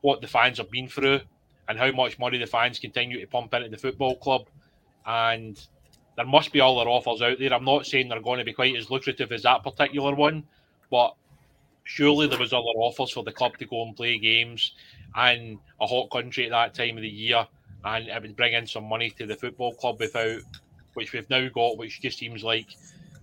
what 0.01 0.20
the 0.20 0.27
fans 0.27 0.59
have 0.59 0.70
been 0.70 0.88
through 0.88 1.20
and 1.68 1.79
how 1.79 1.90
much 1.92 2.18
money 2.18 2.38
the 2.38 2.46
fans 2.46 2.79
continue 2.79 3.20
to 3.20 3.27
pump 3.27 3.53
into 3.55 3.68
the 3.68 3.77
football 3.77 4.16
club. 4.16 4.46
And 5.05 5.61
there 6.16 6.27
must 6.27 6.53
be 6.53 6.61
other 6.61 6.88
offers 6.88 7.22
out 7.22 7.38
there. 7.38 7.53
I'm 7.53 7.64
not 7.64 7.87
saying 7.87 8.09
they're 8.09 8.20
going 8.20 8.38
to 8.38 8.44
be 8.44 8.53
quite 8.53 8.77
as 8.77 8.90
lucrative 8.90 9.33
as 9.33 9.42
that 9.42 9.62
particular 9.62 10.14
one, 10.14 10.44
but 10.90 11.14
surely 11.87 12.27
there 12.27 12.38
was 12.38 12.53
other 12.53 12.64
offers 12.77 13.12
for 13.12 13.25
the 13.25 13.33
club 13.33 13.57
to 13.57 13.64
go 13.64 13.83
and 13.83 13.96
play 13.96 14.18
games 14.18 14.75
in 15.16 15.59
a 15.81 15.87
hot 15.87 16.11
country 16.11 16.44
at 16.44 16.51
that 16.51 16.75
time 16.75 16.96
of 16.96 17.03
the 17.03 17.09
year, 17.09 17.46
and 17.85 18.09
it 18.09 18.22
would 18.22 18.37
bring 18.37 18.53
in 18.53 18.66
some 18.66 18.85
money 18.85 19.09
to 19.11 19.25
the 19.25 19.37
football 19.37 19.72
club 19.72 19.99
without 19.99 20.40
which 20.94 21.12
we've 21.12 21.31
now 21.31 21.49
got, 21.49 21.79
which 21.79 22.01
just 22.01 22.18
seems 22.18 22.42
like 22.42 22.66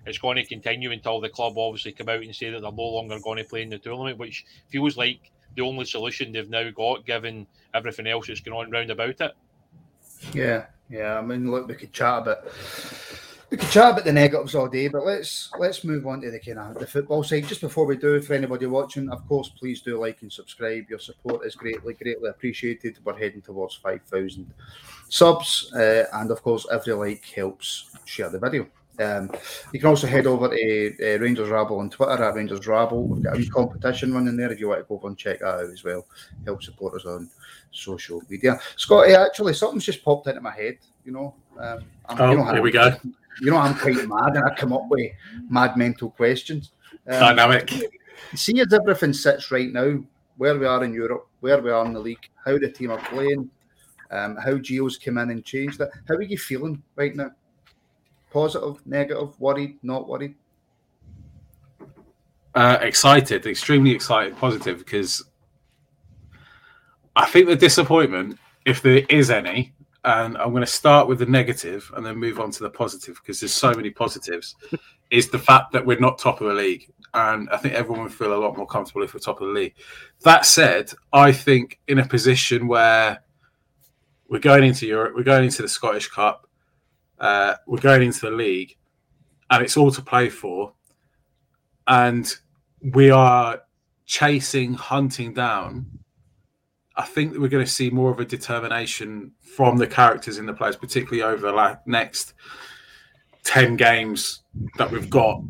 it's 0.05 0.17
going 0.17 0.37
to 0.37 0.45
continue 0.45 0.91
until 0.91 1.19
the 1.19 1.29
club 1.29 1.57
obviously 1.57 1.91
come 1.91 2.09
out 2.09 2.21
and 2.21 2.35
say 2.35 2.49
that 2.49 2.61
they're 2.61 2.71
no 2.71 2.83
longer 2.83 3.19
going 3.19 3.37
to 3.37 3.49
play 3.49 3.61
in 3.61 3.69
the 3.69 3.77
tournament, 3.77 4.17
which 4.17 4.45
feels 4.69 4.97
like 4.97 5.31
the 5.55 5.61
only 5.61 5.85
solution 5.85 6.31
they've 6.31 6.49
now 6.49 6.69
got, 6.71 7.05
given 7.05 7.45
everything 7.73 8.07
else 8.07 8.27
that's 8.27 8.41
going 8.41 8.65
on 8.65 8.71
round 8.71 8.89
about 8.91 9.21
it. 9.21 9.31
Yeah, 10.33 10.65
yeah. 10.89 11.17
I 11.17 11.21
mean, 11.21 11.51
look, 11.51 11.67
we 11.67 11.75
could 11.75 11.93
chat 11.93 12.21
about 12.21 12.47
we 13.53 13.57
could 13.57 13.69
chat 13.69 13.91
about 13.91 14.03
the 14.03 14.11
negatives 14.11 14.55
all 14.55 14.67
day, 14.67 14.87
but 14.87 15.05
let's 15.05 15.51
let's 15.59 15.83
move 15.83 16.07
on 16.07 16.21
to 16.21 16.31
the 16.31 16.39
kind 16.39 16.57
of 16.57 16.73
the 16.79 16.87
football 16.87 17.23
side. 17.23 17.45
Just 17.45 17.61
before 17.61 17.85
we 17.85 17.95
do, 17.95 18.19
for 18.19 18.33
anybody 18.33 18.65
watching, 18.65 19.07
of 19.11 19.27
course, 19.27 19.49
please 19.49 19.79
do 19.79 19.99
like 19.99 20.23
and 20.23 20.33
subscribe. 20.33 20.89
Your 20.89 20.97
support 20.97 21.45
is 21.45 21.53
greatly, 21.53 21.93
greatly 21.93 22.31
appreciated. 22.31 22.97
We're 23.05 23.15
heading 23.15 23.43
towards 23.43 23.75
five 23.75 24.01
thousand 24.05 24.51
subs, 25.07 25.71
uh, 25.75 26.05
and 26.13 26.31
of 26.31 26.41
course, 26.41 26.65
every 26.71 26.93
like 26.93 27.25
helps. 27.25 27.95
Share 28.05 28.31
the 28.31 28.39
video. 28.39 28.65
Um, 28.99 29.29
you 29.71 29.79
can 29.79 29.89
also 29.89 30.07
head 30.07 30.25
over 30.25 30.49
to 30.49 31.15
uh, 31.15 31.19
Rangers 31.19 31.49
Rabble 31.49 31.77
on 31.77 31.91
Twitter 31.91 32.23
at 32.23 32.33
Rangers 32.33 32.65
Rabble. 32.65 33.05
We've 33.05 33.23
got 33.23 33.39
a 33.39 33.45
competition 33.49 34.15
running 34.15 34.35
there 34.35 34.51
if 34.51 34.59
you 34.59 34.69
want 34.69 34.81
to 34.81 34.85
go 34.87 34.95
over 34.95 35.09
and 35.09 35.17
check 35.17 35.39
that 35.39 35.45
out 35.45 35.69
as 35.69 35.83
well. 35.83 36.07
Help 36.45 36.63
support 36.63 36.95
us 36.95 37.05
on 37.05 37.29
social 37.71 38.19
media. 38.27 38.59
Scotty, 38.77 39.13
actually, 39.13 39.53
something's 39.53 39.85
just 39.85 40.03
popped 40.03 40.27
into 40.27 40.41
my 40.41 40.51
head. 40.51 40.79
You 41.05 41.11
know, 41.11 41.35
um, 41.59 41.79
oh, 42.09 42.31
you 42.31 42.37
know 42.37 42.45
here 42.45 42.61
we 42.61 42.71
go. 42.71 42.95
You 43.41 43.51
know, 43.51 43.57
I'm 43.57 43.75
quite 43.75 44.07
mad, 44.07 44.35
and 44.35 44.45
I 44.45 44.55
come 44.55 44.73
up 44.73 44.83
with 44.89 45.11
mad 45.49 45.77
mental 45.77 46.11
questions. 46.11 46.71
Um, 47.07 47.19
Dynamic. 47.19 47.71
See 48.35 48.59
as 48.59 48.73
everything 48.73 49.13
sits 49.13 49.51
right 49.51 49.71
now, 49.71 50.03
where 50.37 50.57
we 50.57 50.65
are 50.65 50.83
in 50.83 50.93
Europe, 50.93 51.27
where 51.39 51.61
we 51.61 51.71
are 51.71 51.85
in 51.85 51.93
the 51.93 51.99
league, 51.99 52.29
how 52.45 52.57
the 52.57 52.71
team 52.71 52.91
are 52.91 52.99
playing, 52.99 53.49
um, 54.11 54.35
how 54.37 54.53
Gio's 54.53 54.97
come 54.97 55.17
in 55.17 55.31
and 55.31 55.43
changed 55.43 55.79
that. 55.79 55.91
How 56.07 56.15
are 56.15 56.21
you 56.21 56.37
feeling 56.37 56.81
right 56.95 57.15
now? 57.15 57.31
Positive, 58.31 58.85
negative, 58.85 59.39
worried, 59.39 59.77
not 59.83 60.07
worried? 60.07 60.35
Uh, 62.55 62.77
excited, 62.81 63.45
extremely 63.45 63.91
excited, 63.91 64.37
positive 64.37 64.79
because 64.79 65.23
I 67.15 67.25
think 67.25 67.47
the 67.47 67.55
disappointment, 67.55 68.37
if 68.65 68.81
there 68.81 69.03
is 69.09 69.29
any, 69.29 69.73
and 70.05 70.37
I'm 70.37 70.51
going 70.51 70.61
to 70.61 70.67
start 70.67 71.07
with 71.07 71.19
the 71.19 71.25
negative 71.25 71.89
and 71.95 72.05
then 72.05 72.17
move 72.17 72.39
on 72.39 72.51
to 72.51 72.63
the 72.63 72.69
positive 72.69 73.15
because 73.15 73.39
there's 73.39 73.53
so 73.53 73.73
many 73.73 73.89
positives, 73.89 74.55
is 75.11 75.29
the 75.29 75.39
fact 75.39 75.71
that 75.71 75.85
we're 75.85 75.99
not 75.99 76.17
top 76.17 76.41
of 76.41 76.47
the 76.47 76.53
league. 76.53 76.91
And 77.13 77.49
I 77.51 77.57
think 77.57 77.73
everyone 77.75 78.03
would 78.03 78.13
feel 78.13 78.33
a 78.33 78.35
lot 78.35 78.57
more 78.57 78.67
comfortable 78.67 79.03
if 79.03 79.13
we're 79.13 79.19
top 79.19 79.39
of 79.39 79.47
the 79.47 79.53
league. 79.53 79.75
That 80.23 80.45
said, 80.45 80.91
I 81.13 81.31
think 81.31 81.79
in 81.87 81.99
a 81.99 82.07
position 82.07 82.67
where 82.67 83.23
we're 84.27 84.39
going 84.39 84.63
into 84.63 84.87
Europe, 84.87 85.13
we're 85.15 85.23
going 85.23 85.45
into 85.45 85.61
the 85.61 85.69
Scottish 85.69 86.07
Cup, 86.07 86.49
uh, 87.19 87.55
we're 87.67 87.79
going 87.79 88.01
into 88.01 88.21
the 88.21 88.31
league, 88.31 88.75
and 89.49 89.63
it's 89.63 89.77
all 89.77 89.91
to 89.91 90.01
play 90.01 90.29
for. 90.29 90.73
And 91.87 92.33
we 92.81 93.11
are 93.11 93.61
chasing, 94.05 94.73
hunting 94.73 95.33
down 95.33 96.02
I 96.95 97.05
think 97.05 97.33
that 97.33 97.41
we're 97.41 97.47
going 97.47 97.65
to 97.65 97.71
see 97.71 97.89
more 97.89 98.11
of 98.11 98.19
a 98.19 98.25
determination 98.25 99.31
from 99.41 99.77
the 99.77 99.87
characters 99.87 100.37
in 100.37 100.45
the 100.45 100.53
players, 100.53 100.75
particularly 100.75 101.23
over 101.23 101.51
the 101.51 101.79
next 101.85 102.33
10 103.43 103.75
games 103.77 104.41
that 104.77 104.91
we've 104.91 105.09
got, 105.09 105.41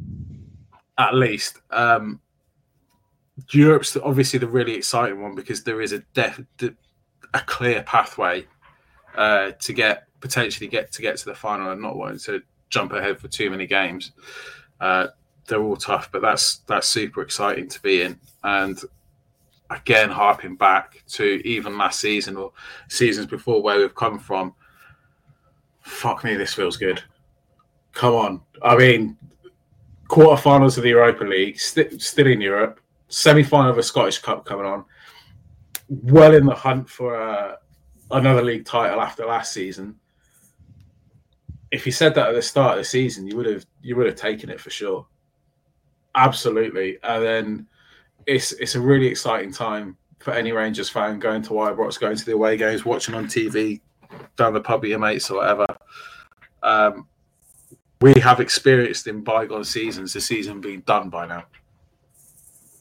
at 0.97 1.15
least. 1.15 1.59
Um, 1.69 2.21
Europe's 3.51 3.97
obviously 3.97 4.39
the 4.39 4.47
really 4.47 4.75
exciting 4.75 5.21
one 5.21 5.35
because 5.35 5.63
there 5.63 5.81
is 5.81 5.91
a 5.91 5.99
def- 6.13 6.41
a 7.33 7.39
clear 7.39 7.83
pathway 7.83 8.45
uh, 9.15 9.51
to 9.59 9.73
get 9.73 10.07
potentially 10.19 10.67
get 10.67 10.91
to 10.91 11.01
get 11.01 11.17
to 11.17 11.25
the 11.25 11.35
final 11.35 11.71
and 11.71 11.81
not 11.81 11.97
wanting 11.97 12.19
to 12.19 12.41
jump 12.69 12.93
ahead 12.93 13.19
for 13.19 13.27
too 13.27 13.49
many 13.49 13.65
games. 13.65 14.11
Uh, 14.79 15.07
they're 15.47 15.61
all 15.61 15.75
tough, 15.75 16.09
but 16.11 16.21
that's 16.21 16.57
that's 16.67 16.87
super 16.87 17.21
exciting 17.21 17.67
to 17.69 17.81
be 17.81 18.01
in. 18.01 18.19
And 18.43 18.79
again 19.73 20.09
harping 20.09 20.55
back 20.55 21.03
to 21.07 21.41
even 21.45 21.77
last 21.77 21.99
season 21.99 22.37
or 22.37 22.51
seasons 22.89 23.27
before 23.27 23.61
where 23.61 23.79
we've 23.79 23.95
come 23.95 24.19
from. 24.19 24.53
Fuck 25.81 26.23
me, 26.23 26.35
this 26.35 26.53
feels 26.53 26.77
good. 26.77 27.01
Come 27.91 28.15
on. 28.15 28.41
I 28.61 28.75
mean, 28.75 29.17
quarterfinals 30.07 30.77
of 30.77 30.83
the 30.83 30.89
Europa 30.89 31.23
League, 31.23 31.59
st- 31.59 32.01
still 32.01 32.27
in 32.27 32.41
Europe, 32.41 32.79
semi 33.07 33.43
final 33.43 33.71
of 33.71 33.77
a 33.77 33.83
Scottish 33.83 34.19
Cup 34.19 34.45
coming 34.45 34.65
on, 34.65 34.85
well 35.89 36.33
in 36.33 36.45
the 36.45 36.55
hunt 36.55 36.89
for 36.89 37.19
uh, 37.19 37.55
another 38.11 38.41
league 38.41 38.65
title 38.65 39.01
after 39.01 39.25
last 39.25 39.53
season. 39.53 39.95
If 41.71 41.85
you 41.85 41.91
said 41.91 42.15
that 42.15 42.29
at 42.29 42.35
the 42.35 42.41
start 42.41 42.73
of 42.73 42.77
the 42.79 42.85
season, 42.85 43.27
you 43.27 43.35
would 43.35 43.47
have 43.47 43.65
you 43.81 43.95
would 43.95 44.05
have 44.05 44.15
taken 44.15 44.49
it 44.49 44.59
for 44.59 44.69
sure. 44.69 45.07
Absolutely. 46.15 46.99
And 47.03 47.23
then 47.23 47.67
it's 48.25 48.51
it's 48.53 48.75
a 48.75 48.81
really 48.81 49.07
exciting 49.07 49.51
time 49.51 49.97
for 50.19 50.31
any 50.31 50.51
Rangers 50.51 50.89
fan 50.89 51.19
going 51.19 51.41
to 51.43 51.49
Ibrox, 51.49 51.99
going 51.99 52.15
to 52.15 52.25
the 52.25 52.33
away 52.33 52.55
games, 52.55 52.85
watching 52.85 53.13
on 53.13 53.25
TV, 53.25 53.81
down 54.37 54.53
the 54.53 54.61
pub 54.61 54.81
with 54.81 54.89
your 54.89 54.99
mates 54.99 55.29
or 55.29 55.39
whatever. 55.39 55.65
Um, 56.61 57.07
we 58.01 58.13
have 58.21 58.39
experienced 58.39 59.07
in 59.07 59.21
bygone 59.21 59.65
seasons 59.65 60.13
the 60.13 60.21
season 60.21 60.61
being 60.61 60.81
done 60.81 61.09
by 61.09 61.25
now, 61.25 61.45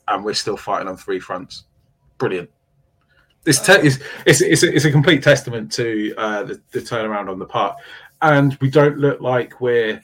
and 0.08 0.24
we're 0.24 0.34
still 0.34 0.56
fighting 0.56 0.88
on 0.88 0.96
three 0.96 1.20
fronts. 1.20 1.64
Brilliant. 2.18 2.50
This 3.44 3.60
te- 3.60 3.84
is 3.86 4.00
it's, 4.24 4.40
it's, 4.40 4.62
a, 4.62 4.72
it's 4.72 4.84
a 4.84 4.92
complete 4.92 5.22
testament 5.22 5.72
to 5.72 6.14
uh, 6.16 6.44
the, 6.44 6.60
the 6.70 6.78
turnaround 6.78 7.28
on 7.28 7.38
the 7.38 7.46
part, 7.46 7.76
and 8.20 8.56
we 8.60 8.70
don't 8.70 8.98
look 8.98 9.20
like 9.20 9.60
we're 9.60 10.00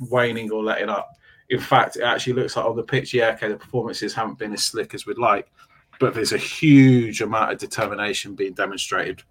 waning 0.00 0.50
or 0.50 0.62
letting 0.62 0.88
up 0.88 1.10
in 1.50 1.60
fact, 1.60 1.96
it 1.96 2.02
actually 2.02 2.34
looks 2.34 2.56
like 2.56 2.66
on 2.66 2.76
the 2.76 2.82
pitch, 2.82 3.14
yeah, 3.14 3.30
okay, 3.30 3.48
the 3.48 3.56
performances 3.56 4.14
haven't 4.14 4.38
been 4.38 4.52
as 4.52 4.64
slick 4.64 4.94
as 4.94 5.06
we'd 5.06 5.18
like, 5.18 5.50
but 5.98 6.14
there's 6.14 6.32
a 6.32 6.38
huge 6.38 7.22
amount 7.22 7.52
of 7.52 7.58
determination 7.58 8.34
being 8.34 8.52
demonstrated 8.52 9.22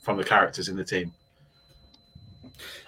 from 0.00 0.16
the 0.16 0.24
characters 0.24 0.68
in 0.68 0.76
the 0.76 0.84
team. 0.84 1.12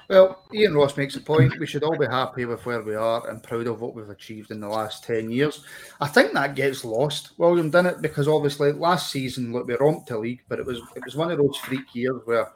Well, 0.09 0.45
Ian 0.53 0.75
Ross 0.75 0.97
makes 0.97 1.17
a 1.17 1.21
point. 1.21 1.59
We 1.59 1.67
should 1.67 1.83
all 1.83 1.97
be 1.97 2.07
happy 2.07 2.45
with 2.45 2.67
where 2.67 2.83
we 2.83 2.95
are 2.95 3.27
and 3.29 3.43
proud 3.43 3.67
of 3.67 3.81
what 3.81 3.95
we've 3.95 4.11
achieved 4.11 4.51
in 4.51 4.61
the 4.61 4.69
last 4.69 5.05
10 5.05 5.31
years. 5.31 5.65
I 6.01 6.07
think 6.09 6.33
that 6.35 6.55
gets 6.55 6.85
lost, 6.85 7.33
William, 7.39 7.71
didn't 7.71 7.87
it? 7.87 8.03
Because 8.03 8.29
obviously 8.29 8.73
last 8.73 9.11
season, 9.11 9.53
look, 9.53 9.67
we 9.67 9.77
romped 9.77 10.09
the 10.09 10.19
league, 10.19 10.43
but 10.47 10.59
it 10.59 10.67
was 10.67 10.79
it 10.95 11.05
was 11.05 11.17
one 11.17 11.31
of 11.31 11.39
those 11.39 11.57
freak 11.57 11.95
years 11.95 12.21
where, 12.27 12.53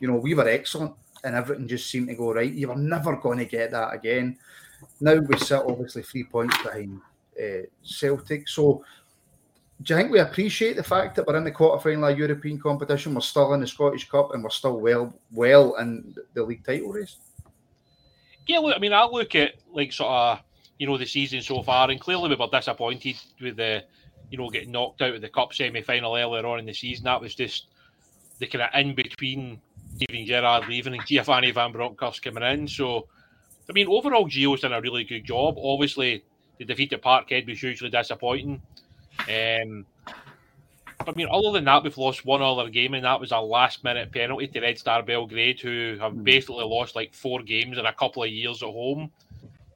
you 0.00 0.08
know, 0.08 0.16
we 0.16 0.34
were 0.34 0.48
excellent 0.48 0.92
and 1.22 1.36
everything 1.36 1.68
just 1.68 1.88
seemed 1.88 2.08
to 2.08 2.14
go 2.14 2.32
right. 2.32 2.52
You 2.52 2.68
were 2.68 2.76
never 2.76 3.16
going 3.16 3.38
to 3.38 3.44
get 3.44 3.70
that 3.70 3.94
again. 3.94 4.36
Now 5.00 5.16
we 5.16 5.38
sit 5.38 5.62
obviously 5.66 6.02
three 6.02 6.24
points 6.24 6.56
behind 6.62 7.00
uh, 7.40 7.66
Celtic. 7.82 8.48
So 8.48 8.84
do 9.82 9.94
you 9.94 10.00
think 10.00 10.10
we 10.10 10.18
appreciate 10.18 10.76
the 10.76 10.82
fact 10.82 11.14
that 11.16 11.26
we're 11.26 11.36
in 11.36 11.44
the 11.44 11.52
quarterfinal 11.52 12.10
of 12.10 12.18
European 12.18 12.58
competition, 12.58 13.14
we're 13.14 13.20
still 13.20 13.54
in 13.54 13.60
the 13.60 13.66
Scottish 13.66 14.08
Cup, 14.08 14.34
and 14.34 14.42
we're 14.42 14.50
still 14.50 14.80
well 14.80 15.14
well 15.32 15.76
in 15.76 16.14
the 16.34 16.42
league 16.42 16.64
title 16.64 16.90
race? 16.90 17.16
Yeah, 18.46 18.58
look, 18.58 18.74
I 18.74 18.80
mean, 18.80 18.92
I 18.92 19.04
look 19.04 19.34
at 19.34 19.54
like 19.72 19.92
sort 19.92 20.10
of 20.10 20.40
you 20.78 20.86
know 20.86 20.98
the 20.98 21.06
season 21.06 21.42
so 21.42 21.62
far, 21.62 21.90
and 21.90 22.00
clearly 22.00 22.28
we 22.28 22.36
were 22.36 22.48
disappointed 22.50 23.16
with 23.40 23.56
the 23.56 23.84
you 24.30 24.38
know 24.38 24.50
getting 24.50 24.72
knocked 24.72 25.00
out 25.00 25.14
of 25.14 25.20
the 25.20 25.28
cup 25.28 25.54
semi 25.54 25.82
final 25.82 26.16
earlier 26.16 26.44
on 26.44 26.58
in 26.58 26.66
the 26.66 26.74
season. 26.74 27.04
That 27.04 27.20
was 27.20 27.36
just 27.36 27.68
the 28.40 28.46
kind 28.48 28.62
of 28.62 28.70
in 28.74 28.96
between 28.96 29.60
Steven 29.94 30.26
Gerrard 30.26 30.68
leaving 30.68 30.94
and 30.94 31.04
Giovanni 31.06 31.52
Van 31.52 31.72
Bronckhorst 31.72 32.22
coming 32.22 32.42
in. 32.42 32.66
So 32.66 33.06
I 33.68 33.72
mean, 33.72 33.86
overall, 33.88 34.26
Gio's 34.26 34.62
done 34.62 34.72
a 34.72 34.80
really 34.80 35.04
good 35.04 35.24
job. 35.24 35.56
Obviously, 35.58 36.24
the 36.58 36.64
defeat 36.64 36.92
at 36.92 37.02
Parkhead 37.02 37.46
was 37.46 37.60
hugely 37.60 37.90
disappointing. 37.90 38.62
Um, 39.20 39.86
I 41.06 41.12
mean, 41.14 41.28
other 41.30 41.52
than 41.52 41.64
that, 41.64 41.84
we've 41.84 41.96
lost 41.96 42.24
one 42.24 42.42
other 42.42 42.68
game, 42.68 42.94
and 42.94 43.04
that 43.04 43.20
was 43.20 43.32
a 43.32 43.38
last 43.38 43.84
minute 43.84 44.10
penalty 44.12 44.48
to 44.48 44.60
Red 44.60 44.78
Star 44.78 45.02
Belgrade, 45.02 45.60
who 45.60 45.96
have 46.00 46.12
hmm. 46.12 46.22
basically 46.22 46.64
lost 46.64 46.96
like 46.96 47.14
four 47.14 47.42
games 47.42 47.78
in 47.78 47.86
a 47.86 47.92
couple 47.92 48.22
of 48.22 48.30
years 48.30 48.62
at 48.62 48.68
home. 48.68 49.10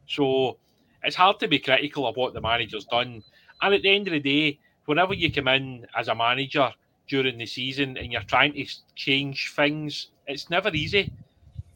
So 0.07 0.59
it's 1.03 1.17
hard 1.17 1.39
to 1.41 1.49
be 1.49 1.59
critical 1.59 2.07
of 2.07 2.17
what 2.17 2.35
the 2.35 2.41
manager's 2.41 2.85
done. 2.85 3.23
And 3.61 3.75
at 3.75 3.83
the 3.83 3.95
end 3.95 4.09
of 4.09 4.13
the 4.13 4.21
day, 4.21 4.59
whenever 4.87 5.15
you 5.15 5.33
come 5.33 5.49
in 5.49 5.87
as 5.97 6.09
a 6.09 6.15
manager 6.15 6.73
during 7.09 7.39
the 7.39 7.47
season 7.47 7.97
and 7.97 8.13
you're 8.13 8.23
trying 8.23 8.53
to 8.55 8.67
change 8.95 9.53
things, 9.55 10.09
it's 10.27 10.51
never 10.51 10.71
easy. 10.71 11.13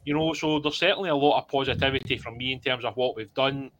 You 0.06 0.14
know, 0.14 0.32
so 0.32 0.58
there's 0.60 0.78
certainly 0.78 1.10
a 1.10 1.14
lot 1.14 1.38
of 1.38 1.48
positivity 1.48 2.16
from 2.16 2.38
me 2.38 2.52
in 2.52 2.60
terms 2.60 2.84
of 2.86 2.96
what 2.96 3.14
we've 3.14 3.34
done. 3.34 3.70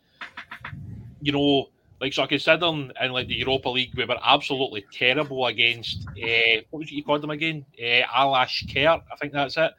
You 1.22 1.32
know, 1.32 1.68
like 2.00 2.12
so 2.12 2.26
considering 2.26 2.92
in 3.00 3.12
like 3.12 3.28
the 3.28 3.34
Europa 3.34 3.68
League 3.68 3.94
we 3.96 4.04
were 4.04 4.18
absolutely 4.22 4.84
terrible 4.92 5.46
against 5.46 6.06
uh, 6.08 6.60
what 6.70 6.80
was 6.80 6.88
it 6.88 6.94
you 6.94 7.04
called 7.04 7.22
them 7.22 7.30
again? 7.30 7.64
Uh, 7.78 8.02
Alashkert, 8.14 9.02
I 9.10 9.16
think 9.20 9.32
that's 9.32 9.56
it. 9.56 9.72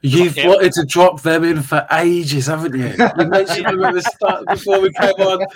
You've 0.00 0.36
wanted 0.36 0.72
to 0.74 0.84
drop 0.84 1.22
them 1.22 1.44
in 1.44 1.62
for 1.62 1.86
ages, 1.90 2.46
haven't 2.46 2.76
you? 2.76 2.94
You 3.18 3.26
mentioned 3.26 3.66
them 3.66 3.82
at 3.82 3.94
the 3.94 4.02
start 4.02 4.46
before 4.46 4.80
we 4.80 4.92
came 4.92 5.10
on. 5.10 5.46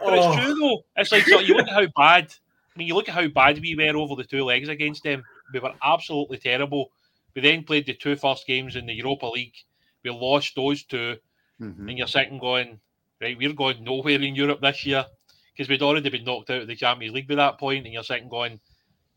But 0.00 0.12
oh. 0.12 0.32
it's 0.32 0.44
true 0.44 0.54
though. 0.54 0.84
It's 0.96 1.10
like 1.10 1.24
so 1.24 1.40
you 1.40 1.54
look 1.54 1.66
at 1.66 1.74
how 1.74 1.86
bad. 1.96 2.34
I 2.74 2.78
mean, 2.78 2.86
you 2.86 2.94
look 2.94 3.08
at 3.08 3.14
how 3.14 3.26
bad 3.26 3.58
we 3.60 3.74
were 3.74 3.96
over 3.96 4.14
the 4.14 4.24
two 4.24 4.44
legs 4.44 4.68
against 4.68 5.02
them. 5.02 5.24
We 5.52 5.60
were 5.60 5.72
absolutely 5.82 6.38
terrible. 6.38 6.90
We 7.34 7.42
then 7.42 7.64
played 7.64 7.86
the 7.86 7.94
two 7.94 8.16
first 8.16 8.46
games 8.46 8.76
in 8.76 8.86
the 8.86 8.94
Europa 8.94 9.26
League. 9.26 9.56
We 10.04 10.10
lost 10.10 10.54
those 10.56 10.84
2 10.84 11.16
mm-hmm. 11.60 11.88
and 11.88 11.98
you're 11.98 12.06
sitting 12.06 12.38
going, 12.38 12.80
right, 13.20 13.36
we're 13.36 13.52
going 13.52 13.84
nowhere 13.84 14.20
in 14.20 14.34
Europe 14.34 14.60
this 14.60 14.86
year. 14.86 15.04
because 15.52 15.68
we'd 15.68 15.82
already 15.82 16.08
been 16.08 16.24
knocked 16.24 16.50
out 16.50 16.62
of 16.62 16.68
the 16.68 16.76
Champions 16.76 17.14
League 17.14 17.28
by 17.28 17.34
that 17.34 17.58
point. 17.58 17.84
and 17.84 17.92
you're 17.92 18.04
sitting 18.04 18.28
going, 18.28 18.60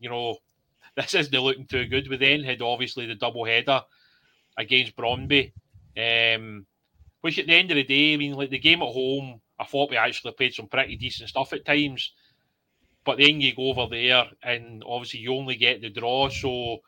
you 0.00 0.10
know, 0.10 0.36
this 0.96 1.14
isn't 1.14 1.32
looking 1.32 1.66
too 1.66 1.86
good. 1.86 2.08
We 2.08 2.16
then 2.16 2.42
had 2.42 2.60
obviously 2.60 3.06
the 3.06 3.14
double 3.14 3.44
header 3.44 3.82
against 4.58 4.96
Brøndby, 4.96 5.52
um, 5.96 6.66
which 7.20 7.38
at 7.38 7.46
the 7.46 7.54
end 7.54 7.70
of 7.70 7.76
the 7.76 7.84
day, 7.84 8.14
I 8.14 8.16
mean, 8.16 8.34
like 8.34 8.50
the 8.50 8.58
game 8.58 8.82
at 8.82 8.88
home, 8.88 9.40
I 9.58 9.64
thought 9.64 9.90
we 9.90 9.96
actually 9.96 10.32
played 10.32 10.54
some 10.54 10.66
pretty 10.66 10.96
decent 10.96 11.28
stuff 11.28 11.52
at 11.52 11.64
times. 11.64 12.12
But 13.04 13.18
then 13.18 13.40
you 13.40 13.54
go 13.54 13.70
over 13.70 13.88
there, 13.90 14.26
and 14.42 14.82
obviously 14.86 15.20
you 15.20 15.34
only 15.34 15.56
get 15.56 15.80
the 15.80 15.90
draw. 15.90 16.28
So 16.28 16.78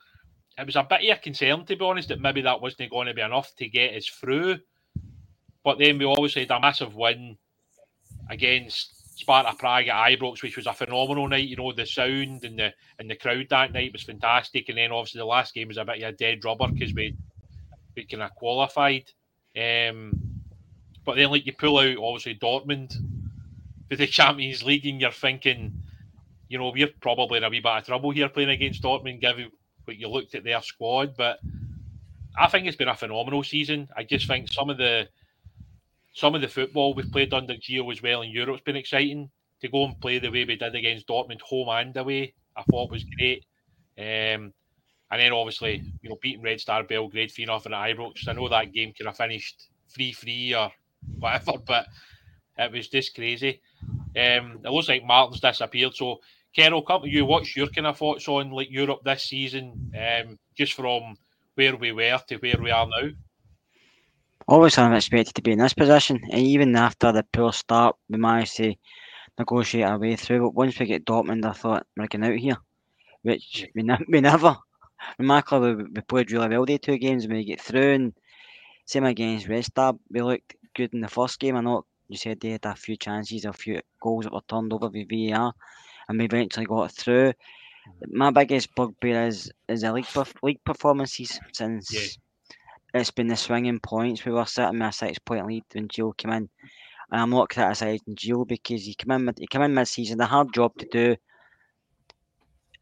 it 0.57 0.67
was 0.67 0.77
a 0.77 0.87
bit 0.88 1.11
of 1.11 1.19
a 1.19 1.21
concern, 1.21 1.64
to 1.67 1.77
be 1.77 1.85
honest, 1.85 2.09
that 2.09 2.21
maybe 2.21 2.43
that 2.43 2.61
wasn't 2.61 2.90
going 2.90 3.09
to 3.09 3.14
be 3.14 3.21
enough 3.21 3.55
to 3.57 3.69
get 3.69 3.95
us 3.95 4.07
through. 4.07 4.59
But 5.64 5.79
then 5.79 5.99
we 5.99 6.05
obviously 6.05 6.43
had 6.43 6.51
a 6.53 6.61
massive 6.61 6.95
win 6.95 7.37
against 8.31 9.19
Sparta 9.19 9.55
Prague 9.59 9.88
at 9.88 10.11
Ibrox, 10.11 10.43
which 10.43 10.57
was 10.57 10.67
a 10.67 10.73
phenomenal 10.73 11.29
night. 11.29 11.49
You 11.49 11.57
know, 11.57 11.73
the 11.73 11.87
sound 11.87 12.45
and 12.45 12.59
the 12.59 12.73
and 12.99 13.11
the 13.11 13.17
crowd 13.17 13.47
that 13.51 13.73
night 13.73 13.93
was 13.93 14.03
fantastic. 14.03 14.69
And 14.69 14.79
then 14.79 14.93
obviously 14.93 15.21
the 15.21 15.25
last 15.25 15.55
game 15.55 15.69
was 15.69 15.77
a 15.77 15.85
bit 15.85 16.03
of 16.03 16.14
a 16.14 16.17
dead 16.17 16.45
rubber 16.45 16.69
because 16.69 16.95
we 16.95 17.17
we 17.97 18.05
kind 18.05 18.23
of 18.23 18.35
qualified. 18.35 19.11
Um, 19.57 20.12
but 21.05 21.17
then 21.17 21.31
like 21.31 21.47
you 21.47 21.53
pull 21.53 21.79
out 21.79 21.97
obviously 21.97 22.37
Dortmund 22.37 22.95
for 23.88 23.97
the 23.97 24.07
Champions 24.09 24.62
League, 24.62 24.87
and 24.87 25.01
you're 25.01 25.11
thinking, 25.11 25.83
you 26.49 26.59
know, 26.59 26.73
we're 26.75 26.88
probably 27.01 27.38
in 27.38 27.45
a 27.45 27.51
wee 27.51 27.61
bit 27.61 27.73
of 27.73 27.87
trouble 27.87 28.11
here 28.11 28.29
playing 28.29 28.51
against 28.51 28.83
Dortmund, 28.83 29.21
given 29.21 29.51
what 29.85 29.97
you 29.97 30.09
looked 30.09 30.35
at 30.35 30.44
their 30.44 30.62
squad. 30.62 31.14
But 31.16 31.38
I 32.38 32.49
think 32.49 32.66
it's 32.66 32.77
been 32.77 32.88
a 32.88 32.97
phenomenal 32.97 33.42
season. 33.42 33.88
I 33.97 34.05
just 34.05 34.27
think 34.27 34.51
some 34.51 34.70
of 34.70 34.79
the 34.79 35.09
some 36.14 36.35
of 36.35 36.40
the 36.40 36.49
football 36.49 36.94
we've 36.94 37.11
played 37.11 37.35
under 37.35 37.55
Gio 37.55 37.90
as 37.90 38.03
well 38.03 38.23
in 38.23 38.31
Europe's 38.31 38.62
been 38.62 38.77
exciting. 38.77 39.31
To 39.61 39.68
go 39.68 39.87
and 39.87 39.99
play 40.01 40.18
the 40.18 40.31
way 40.31 40.44
we 40.44 40.57
did 40.57 40.75
against 40.75 41.09
Dortmund 41.09 41.40
home 41.40 41.68
and 41.70 41.97
away, 41.97 42.35
I 42.55 42.62
thought 42.64 42.90
was 42.90 43.05
great. 43.05 43.47
Um, 43.97 44.53
and 45.11 45.20
then 45.20 45.33
obviously, 45.33 45.83
you 46.03 46.11
know, 46.11 46.18
beating 46.20 46.42
Red 46.42 46.61
Star 46.61 46.83
Belgrade 46.83 47.31
3 47.31 47.47
0 47.47 47.57
at 47.57 47.62
Ibrox. 47.64 48.29
I 48.29 48.33
know 48.33 48.49
that 48.49 48.73
game 48.73 48.92
could 48.92 49.07
have 49.07 49.16
finished 49.16 49.68
3 49.94 50.12
3 50.12 50.55
or 50.55 50.73
whatever, 51.18 51.53
but 51.66 51.87
it 52.59 52.73
was 52.73 52.88
just 52.88 53.14
crazy. 53.14 53.61
Um, 54.16 54.61
it 54.64 54.70
looks 54.70 54.88
like 54.88 55.05
Martin's 55.05 55.40
disappeared. 55.40 55.94
So, 55.94 56.20
Carol, 56.55 56.83
come 56.83 57.03
to 57.03 57.09
you. 57.09 57.25
What's 57.25 57.57
your 57.57 57.67
kind 57.67 57.87
of 57.87 57.99
thoughts 57.99 58.29
on 58.29 58.51
like 58.51 58.71
Europe 58.71 59.01
this 59.05 59.25
season, 59.25 59.93
um, 59.99 60.38
just 60.57 60.75
from 60.75 61.17
where 61.55 61.77
we 61.77 61.93
were 61.93 62.21
to 62.29 62.37
where 62.37 62.59
we 62.61 62.71
are 62.71 62.87
now? 62.87 63.11
Always 64.47 64.79
expected 64.79 65.35
to 65.35 65.43
be 65.43 65.53
in 65.53 65.59
this 65.59 65.75
position, 65.75 66.21
and 66.31 66.40
even 66.40 66.77
after 66.77 67.11
the 67.11 67.25
poor 67.33 67.53
start, 67.53 67.97
we 68.09 68.19
managed 68.19 68.57
to 68.57 68.75
negotiate 69.38 69.87
our 69.87 69.99
way 69.99 70.17
through. 70.17 70.43
But 70.43 70.55
once 70.55 70.79
we 70.79 70.87
get 70.87 71.05
Dortmund, 71.05 71.45
I 71.45 71.53
thought 71.53 71.87
we're 71.97 72.07
getting 72.07 72.27
out 72.27 72.38
here, 72.38 72.57
which 73.23 73.67
we, 73.75 73.83
ne- 73.83 74.05
we 74.09 74.21
never. 74.21 74.57
In 75.19 75.27
my 75.27 75.40
club, 75.40 75.62
we, 75.62 75.85
we 75.85 76.01
played 76.03 76.31
really 76.31 76.49
well 76.49 76.67
the 76.67 76.79
two 76.79 76.99
games, 76.99 77.25
and 77.25 77.33
we 77.33 77.45
get 77.45 77.61
through. 77.61 77.95
And 77.95 78.12
same 78.85 79.05
against 79.05 79.49
Red 79.49 79.64
Star, 79.64 79.95
we 80.11 80.23
looked 80.23 80.55
good 80.75 80.95
in 80.95 81.01
the 81.01 81.09
first 81.09 81.40
game. 81.40 81.57
I 81.57 81.62
know 81.62 81.85
you 82.09 82.17
said 82.17 82.38
they 82.38 82.51
had 82.51 82.67
a 82.67 82.75
few 82.75 82.97
chances, 82.97 83.45
a 83.45 83.53
few 83.53 83.81
goals 84.01 84.25
that 84.25 84.33
were 84.33 84.40
turned 84.47 84.73
over 84.73 84.88
with 84.88 85.09
VAR, 85.09 85.53
and 86.09 86.19
we 86.19 86.25
eventually 86.25 86.67
got 86.67 86.93
through. 86.93 87.33
My 88.09 88.31
biggest 88.31 88.75
bugbear 88.75 89.27
is 89.27 89.51
is 89.69 89.83
the 89.83 89.93
league 89.93 90.07
perf- 90.07 90.43
league 90.43 90.64
performances 90.64 91.38
since 91.53 91.93
Yeah. 91.93 93.01
it's 93.01 93.11
been 93.11 93.29
the 93.29 93.37
swinging 93.37 93.81
points. 93.81 94.25
We 94.25 94.33
were 94.33 94.47
sitting 94.47 94.79
with 94.79 94.88
a 94.88 94.93
six 94.93 95.19
point 95.19 95.47
lead 95.47 95.64
when 95.73 95.88
Gio 95.88 96.17
came 96.17 96.33
in, 96.33 96.49
and 97.11 97.21
I'm 97.21 97.31
not 97.31 97.51
criticising 97.51 98.14
Gio 98.17 98.47
because 98.47 98.85
he 98.85 98.95
came 98.95 99.11
in 99.12 99.25
mid, 99.27 99.38
he 99.38 99.47
came 99.47 99.62
in 99.62 99.75
mid 99.75 99.87
season, 99.88 100.21
a 100.21 100.27
hard 100.27 100.53
job 100.55 100.75
to 100.79 100.87
do. 100.90 101.17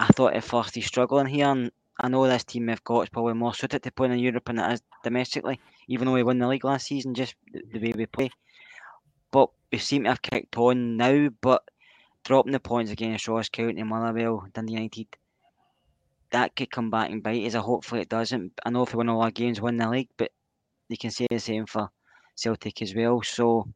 I 0.01 0.07
thought 0.07 0.35
at 0.35 0.45
first 0.45 0.75
he's 0.75 0.87
struggling 0.87 1.27
here, 1.27 1.49
and 1.49 1.71
I 2.01 2.09
know 2.09 2.27
this 2.27 2.45
team 2.45 2.67
we've 2.67 2.83
got 2.85 3.03
is 3.03 3.09
probably 3.11 3.35
more 3.35 3.55
suited 3.55 3.83
to 3.83 3.93
playing 3.93 4.13
in 4.15 4.19
Europe 4.19 4.45
than 4.47 4.59
it 4.59 4.73
is 4.73 4.83
domestically. 5.05 5.61
Even 5.89 6.07
though 6.07 6.15
we 6.15 6.23
won 6.23 6.39
the 6.39 6.49
league 6.49 6.65
last 6.65 6.87
season, 6.87 7.15
just 7.15 7.35
the, 7.53 7.63
the 7.73 7.79
way 7.79 7.93
we 7.97 8.07
play. 8.07 8.31
But 9.31 9.51
we 9.71 9.79
seem 9.79 10.05
to 10.05 10.11
have 10.11 10.23
kicked 10.23 10.57
on 10.57 10.97
now. 10.97 11.29
But 11.41 11.63
dropping 12.25 12.53
the 12.53 12.61
points 12.61 12.91
against 12.91 13.29
Ross 13.29 13.49
County, 13.49 13.83
Motherwell, 13.83 14.47
Dundee 14.53 14.75
United, 14.75 15.09
that 16.31 16.57
could 16.57 16.71
come 16.71 16.91
back 16.91 17.11
and 17.11 17.23
bite 17.23 17.47
us. 17.47 17.55
Hopefully 17.55 18.03
it 18.03 18.09
doesn't. 18.09 18.53
I 18.65 18.71
know 18.71 18.83
if 18.83 18.95
we 18.95 18.99
win 18.99 19.09
all 19.09 19.23
our 19.23 19.31
games, 19.31 19.61
win 19.61 19.77
the 19.77 19.89
league, 19.89 20.09
but 20.17 20.31
you 20.89 20.97
can 20.97 21.11
say 21.11 21.27
the 21.31 21.39
same 21.39 21.67
for 21.67 21.91
Celtic 22.35 22.83
as 22.83 22.95
well. 22.95 23.23
So 23.23 23.69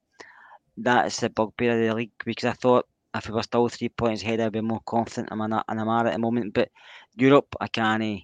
that's 0.77 1.21
the 1.21 1.31
bugbear 1.31 1.73
of 1.73 1.89
the 1.89 1.95
league 1.95 2.13
because 2.25 2.51
I 2.51 2.53
thought 2.53 2.87
if 3.15 3.29
we 3.29 3.35
were 3.35 3.43
still 3.43 3.69
three 3.69 3.89
points 3.89 4.23
ahead, 4.23 4.41
I'd 4.41 4.53
be 4.53 4.61
more 4.61 4.81
confident 4.87 5.29
I'm, 5.31 5.41
I'm 5.41 5.53
at 5.53 6.13
the 6.13 6.19
moment. 6.19 6.55
But 6.55 6.71
Europe, 7.17 7.55
I 7.61 7.69
can't 7.69 8.23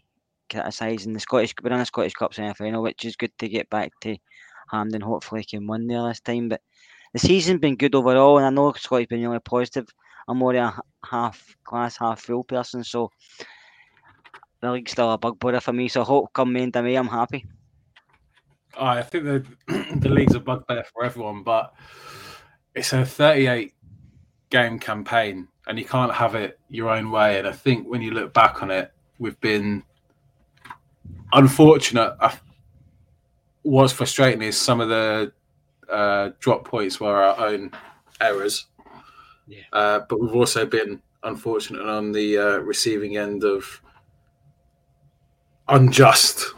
criticise. 0.50 1.06
And 1.06 1.16
the 1.16 1.20
Scottish, 1.20 1.54
we're 1.62 1.72
in 1.72 1.78
the 1.78 1.84
Scottish 1.86 2.14
Cup 2.14 2.34
semi 2.34 2.52
final, 2.52 2.82
which 2.82 3.04
is 3.04 3.16
good 3.16 3.36
to 3.38 3.48
get 3.48 3.70
back 3.70 3.92
to 4.02 4.16
Hampden. 4.70 5.00
Hopefully, 5.00 5.44
can 5.44 5.66
win 5.66 5.86
there 5.86 6.06
this 6.08 6.20
time. 6.20 6.48
But 6.48 6.60
the 7.12 7.18
season's 7.18 7.60
been 7.60 7.76
good 7.76 7.94
overall, 7.94 8.38
and 8.38 8.46
I 8.46 8.50
know 8.50 8.72
Scotty's 8.72 9.06
been 9.06 9.26
really 9.26 9.40
positive. 9.40 9.88
I'm 10.28 10.38
more 10.38 10.54
a 10.54 10.74
half 11.04 11.56
class, 11.64 11.96
half 11.96 12.20
full 12.20 12.44
person, 12.44 12.84
so 12.84 13.10
the 14.60 14.70
league's 14.70 14.92
still 14.92 15.12
a 15.12 15.18
bugbear 15.18 15.60
for 15.60 15.72
me. 15.72 15.88
So 15.88 16.04
hope 16.04 16.32
come 16.32 16.52
May 16.52 16.62
and 16.62 16.74
May, 16.74 16.94
I'm 16.94 17.08
happy. 17.08 17.44
I 18.78 19.02
think 19.02 19.24
the 19.24 19.46
the 19.96 20.08
league's 20.08 20.34
a 20.34 20.40
bugbear 20.40 20.84
for 20.92 21.04
everyone, 21.04 21.42
but 21.42 21.74
it's 22.74 22.92
a 22.92 23.04
38 23.04 23.74
game 24.50 24.78
campaign, 24.78 25.48
and 25.66 25.78
you 25.78 25.84
can't 25.84 26.12
have 26.12 26.34
it 26.34 26.58
your 26.70 26.90
own 26.90 27.10
way. 27.10 27.38
And 27.38 27.48
I 27.48 27.52
think 27.52 27.88
when 27.88 28.02
you 28.02 28.12
look 28.12 28.32
back 28.32 28.62
on 28.62 28.70
it, 28.70 28.92
we've 29.18 29.40
been 29.40 29.82
unfortunate. 31.32 32.16
What's 33.62 33.92
frustrating 33.92 34.42
is 34.42 34.58
some 34.58 34.80
of 34.80 34.88
the 34.88 35.32
uh, 35.90 36.30
drop 36.40 36.64
points 36.64 36.98
were 37.00 37.22
our 37.22 37.46
own 37.46 37.72
errors, 38.20 38.66
Yeah. 39.52 39.64
uh, 39.72 40.00
but 40.08 40.18
we've 40.18 40.34
also 40.34 40.64
been 40.64 41.02
unfortunate 41.24 41.82
on 41.82 42.10
the 42.10 42.38
uh, 42.38 42.58
receiving 42.58 43.18
end 43.18 43.44
of 43.44 43.82
unjust 45.68 46.54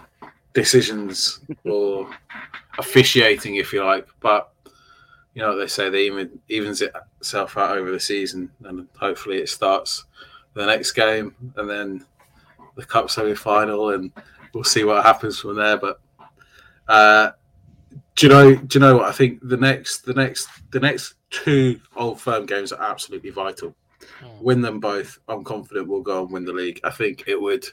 decisions 0.53 1.41
or 1.65 2.09
officiating, 2.79 3.57
if 3.57 3.73
you 3.73 3.85
like. 3.85 4.07
But 4.21 4.53
you 5.35 5.43
know 5.43 5.51
what 5.51 5.57
they 5.57 5.67
say, 5.67 5.91
they 5.91 6.07
even 6.07 6.39
evens 6.49 6.83
itself 6.83 7.57
out 7.57 7.77
over 7.77 7.91
the 7.91 7.99
season, 8.01 8.51
and 8.63 8.87
hopefully 8.97 9.39
it 9.39 9.49
starts 9.49 10.05
the 10.55 10.65
next 10.65 10.93
game, 10.93 11.35
and 11.57 11.69
then 11.69 12.07
the 12.77 12.85
cup 12.85 13.11
semi 13.11 13.35
final, 13.35 13.91
and 13.91 14.13
we'll 14.53 14.63
see 14.63 14.85
what 14.85 15.05
happens 15.05 15.41
from 15.41 15.57
there. 15.57 15.77
But 15.77 16.01
uh, 16.87 17.33
do 18.15 18.27
you 18.27 18.33
know? 18.33 18.55
Do 18.55 18.79
you 18.79 18.81
know 18.81 18.97
what 18.99 19.09
I 19.09 19.13
think? 19.13 19.41
The 19.43 19.57
next, 19.57 20.07
the 20.07 20.15
next, 20.15 20.49
the 20.71 20.79
next 20.81 21.15
two 21.43 21.81
old 21.97 22.21
firm 22.21 22.47
games 22.47 22.73
are 22.73 22.83
absolutely 22.83 23.31
vital. 23.31 23.75
Hmm. 24.21 24.45
Win 24.45 24.61
them 24.61 24.81
both. 24.81 25.19
I'm 25.29 25.45
confident 25.45 25.89
we'll 25.89 26.03
go 26.03 26.23
and 26.23 26.31
win 26.31 26.45
the 26.45 26.53
league. 26.53 26.81
I 26.85 26.91
think 26.91 27.25
it 27.27 27.41
would 27.41 27.65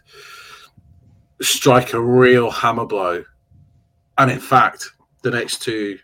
strike 1.41 1.93
a 1.93 2.01
real 2.01 2.49
hammer 2.49 2.85
blow. 2.85 3.23
And 4.17 4.31
in 4.31 4.39
fact, 4.39 4.91
the 5.23 5.31
next 5.31 5.61
two 5.61 5.97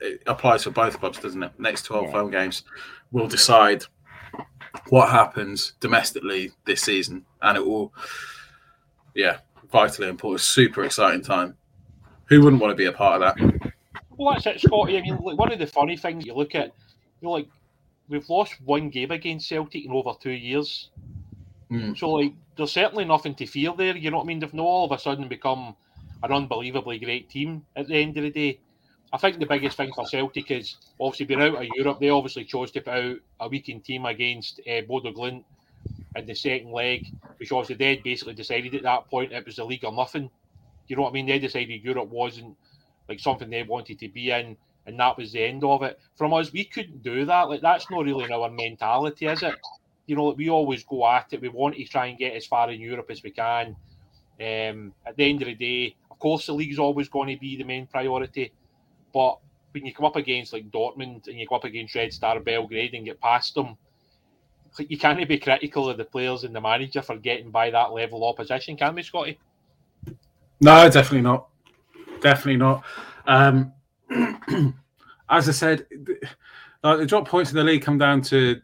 it 0.00 0.20
applies 0.26 0.64
for 0.64 0.70
both 0.70 0.98
clubs, 0.98 1.20
doesn't 1.20 1.42
it? 1.42 1.52
Next 1.58 1.82
12 1.84 2.06
Yeah. 2.06 2.10
home 2.10 2.30
games 2.30 2.64
will 3.12 3.28
decide 3.28 3.84
what 4.88 5.10
happens 5.10 5.74
domestically 5.80 6.50
this 6.64 6.82
season. 6.82 7.24
And 7.40 7.56
it 7.56 7.64
will, 7.64 7.92
yeah, 9.14 9.38
vitally 9.70 10.08
important. 10.08 10.40
Super 10.40 10.82
exciting 10.84 11.22
time. 11.22 11.56
Who 12.26 12.42
wouldn't 12.42 12.60
want 12.60 12.72
to 12.72 12.76
be 12.76 12.86
a 12.86 12.92
part 12.92 13.22
of 13.22 13.36
that? 13.36 13.71
Well, 14.16 14.34
that's 14.34 14.46
it, 14.46 14.60
Scotty. 14.60 14.98
I 14.98 15.02
mean, 15.02 15.16
one 15.16 15.52
of 15.52 15.58
the 15.58 15.66
funny 15.66 15.96
things 15.96 16.26
you 16.26 16.34
look 16.34 16.54
at, 16.54 16.66
you 17.20 17.28
know, 17.28 17.30
like 17.30 17.48
we've 18.08 18.28
lost 18.28 18.60
one 18.64 18.90
game 18.90 19.10
against 19.10 19.48
Celtic 19.48 19.84
in 19.84 19.92
over 19.92 20.12
two 20.20 20.30
years. 20.30 20.90
Mm. 21.70 21.96
So, 21.96 22.10
like, 22.10 22.34
there's 22.56 22.72
certainly 22.72 23.04
nothing 23.04 23.34
to 23.36 23.46
fear 23.46 23.72
there. 23.76 23.96
You 23.96 24.10
know 24.10 24.18
what 24.18 24.24
I 24.24 24.26
mean? 24.26 24.40
They've 24.40 24.52
not 24.54 24.64
all 24.64 24.84
of 24.84 24.92
a 24.92 24.98
sudden 24.98 25.28
become 25.28 25.74
an 26.22 26.32
unbelievably 26.32 26.98
great 26.98 27.30
team 27.30 27.64
at 27.74 27.88
the 27.88 27.96
end 27.96 28.16
of 28.18 28.24
the 28.24 28.30
day. 28.30 28.58
I 29.12 29.18
think 29.18 29.38
the 29.38 29.46
biggest 29.46 29.76
thing 29.76 29.92
for 29.94 30.06
Celtic 30.06 30.50
is 30.50 30.76
obviously 30.98 31.26
being 31.26 31.42
out 31.42 31.56
of 31.56 31.66
Europe. 31.74 32.00
They 32.00 32.08
obviously 32.08 32.44
chose 32.44 32.70
to 32.72 32.80
put 32.80 32.94
out 32.94 33.16
a 33.40 33.48
weakened 33.48 33.84
team 33.84 34.06
against 34.06 34.60
uh, 34.60 34.80
Bodo 34.88 35.12
Glimt 35.12 35.44
in 36.16 36.26
the 36.26 36.34
second 36.34 36.72
leg, 36.72 37.06
which 37.36 37.52
obviously 37.52 37.76
they 37.76 37.96
basically 37.96 38.34
decided 38.34 38.74
at 38.74 38.82
that 38.82 39.10
point 39.10 39.32
it 39.32 39.44
was 39.44 39.56
the 39.56 39.64
league 39.64 39.84
or 39.84 39.92
nothing. 39.92 40.30
You 40.88 40.96
know 40.96 41.02
what 41.02 41.10
I 41.10 41.12
mean? 41.12 41.26
They 41.26 41.38
decided 41.38 41.82
Europe 41.82 42.08
wasn't 42.08 42.56
like 43.08 43.20
something 43.20 43.50
they 43.50 43.62
wanted 43.62 43.98
to 44.00 44.08
be 44.08 44.30
in, 44.30 44.56
and 44.86 44.98
that 44.98 45.16
was 45.16 45.32
the 45.32 45.42
end 45.42 45.64
of 45.64 45.82
it. 45.82 45.98
From 46.16 46.34
us, 46.34 46.52
we 46.52 46.64
couldn't 46.64 47.02
do 47.02 47.24
that. 47.24 47.48
Like 47.48 47.60
that's 47.60 47.90
not 47.90 48.04
really 48.04 48.24
in 48.24 48.32
our 48.32 48.50
mentality, 48.50 49.26
is 49.26 49.42
it? 49.42 49.54
You 50.06 50.16
know, 50.16 50.30
we 50.30 50.50
always 50.50 50.84
go 50.84 51.06
at 51.06 51.32
it. 51.32 51.40
We 51.40 51.48
want 51.48 51.76
to 51.76 51.84
try 51.84 52.06
and 52.06 52.18
get 52.18 52.34
as 52.34 52.46
far 52.46 52.70
in 52.70 52.80
Europe 52.80 53.10
as 53.10 53.22
we 53.22 53.30
can. 53.30 53.76
Um, 54.40 54.92
at 55.06 55.16
the 55.16 55.28
end 55.28 55.42
of 55.42 55.46
the 55.46 55.54
day, 55.54 55.94
of 56.10 56.18
course, 56.18 56.46
the 56.46 56.52
league's 56.52 56.78
always 56.78 57.08
going 57.08 57.28
to 57.28 57.40
be 57.40 57.56
the 57.56 57.64
main 57.64 57.86
priority, 57.86 58.52
but 59.12 59.38
when 59.72 59.86
you 59.86 59.94
come 59.94 60.06
up 60.06 60.16
against 60.16 60.52
like 60.52 60.70
Dortmund 60.70 61.28
and 61.28 61.38
you 61.38 61.46
go 61.46 61.56
up 61.56 61.64
against 61.64 61.94
Red 61.94 62.12
Star 62.12 62.38
Belgrade 62.40 62.94
and 62.94 63.04
get 63.04 63.20
past 63.20 63.54
them, 63.54 63.76
you 64.78 64.98
can't 64.98 65.26
be 65.28 65.38
critical 65.38 65.88
of 65.88 65.98
the 65.98 66.04
players 66.04 66.44
and 66.44 66.54
the 66.54 66.60
manager 66.60 67.02
for 67.02 67.16
getting 67.16 67.50
by 67.50 67.70
that 67.70 67.92
level 67.92 68.24
of 68.24 68.34
opposition, 68.34 68.76
can 68.76 68.94
we, 68.94 69.02
Scotty? 69.02 69.38
No, 70.60 70.88
definitely 70.88 71.22
not. 71.22 71.48
Definitely 72.22 72.56
not. 72.56 72.84
Um, 73.26 73.72
as 75.28 75.48
I 75.48 75.52
said, 75.52 75.86
like 76.82 76.98
the 76.98 77.06
drop 77.06 77.28
points 77.28 77.50
in 77.50 77.56
the 77.56 77.64
league 77.64 77.82
come 77.82 77.98
down 77.98 78.22
to 78.22 78.60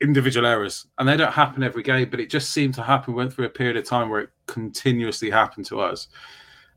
individual 0.00 0.46
errors, 0.46 0.86
and 0.98 1.08
they 1.08 1.16
don't 1.16 1.32
happen 1.32 1.62
every 1.62 1.82
game. 1.82 2.08
But 2.10 2.20
it 2.20 2.30
just 2.30 2.50
seemed 2.50 2.74
to 2.74 2.82
happen. 2.82 3.14
Went 3.14 3.32
through 3.32 3.46
a 3.46 3.50
period 3.50 3.76
of 3.76 3.84
time 3.84 4.08
where 4.08 4.20
it 4.20 4.30
continuously 4.46 5.30
happened 5.30 5.66
to 5.66 5.80
us, 5.80 6.08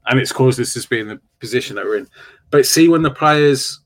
and 0.08 0.20
it's 0.20 0.32
caused 0.32 0.60
us 0.60 0.74
to 0.74 0.90
be 0.90 1.00
in 1.00 1.08
the 1.08 1.22
position 1.40 1.76
that 1.76 1.86
we're 1.86 1.98
in. 1.98 2.08
But 2.50 2.66
see, 2.66 2.90
when 2.90 3.02
the 3.02 3.12
players 3.12 3.82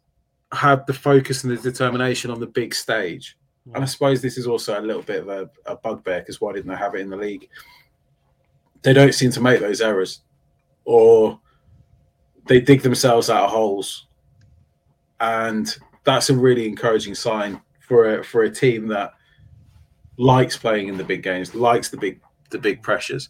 had 0.53 0.85
the 0.87 0.93
focus 0.93 1.43
and 1.43 1.55
the 1.55 1.61
determination 1.61 2.31
on 2.31 2.39
the 2.39 2.47
big 2.47 2.73
stage, 2.73 3.37
and 3.73 3.83
I 3.83 3.85
suppose 3.85 4.21
this 4.21 4.37
is 4.37 4.47
also 4.47 4.79
a 4.79 4.81
little 4.81 5.03
bit 5.03 5.21
of 5.21 5.29
a, 5.29 5.49
a 5.65 5.75
bugbear 5.75 6.19
because 6.19 6.41
why 6.41 6.53
didn't 6.53 6.69
they 6.69 6.77
have 6.77 6.95
it 6.95 7.01
in 7.01 7.09
the 7.09 7.17
league? 7.17 7.47
They 8.81 8.93
don't 8.93 9.13
seem 9.13 9.31
to 9.31 9.41
make 9.41 9.59
those 9.59 9.81
errors, 9.81 10.21
or 10.85 11.39
they 12.47 12.59
dig 12.59 12.81
themselves 12.81 13.29
out 13.29 13.45
of 13.45 13.51
holes, 13.51 14.07
and 15.19 15.77
that's 16.03 16.29
a 16.29 16.35
really 16.35 16.67
encouraging 16.67 17.15
sign 17.15 17.61
for 17.79 18.19
a, 18.19 18.23
for 18.23 18.43
a 18.43 18.49
team 18.49 18.87
that 18.87 19.13
likes 20.17 20.57
playing 20.57 20.87
in 20.87 20.97
the 20.97 21.03
big 21.03 21.23
games, 21.23 21.55
likes 21.55 21.89
the 21.89 21.97
big 21.97 22.19
the 22.49 22.57
big 22.57 22.81
pressures, 22.83 23.29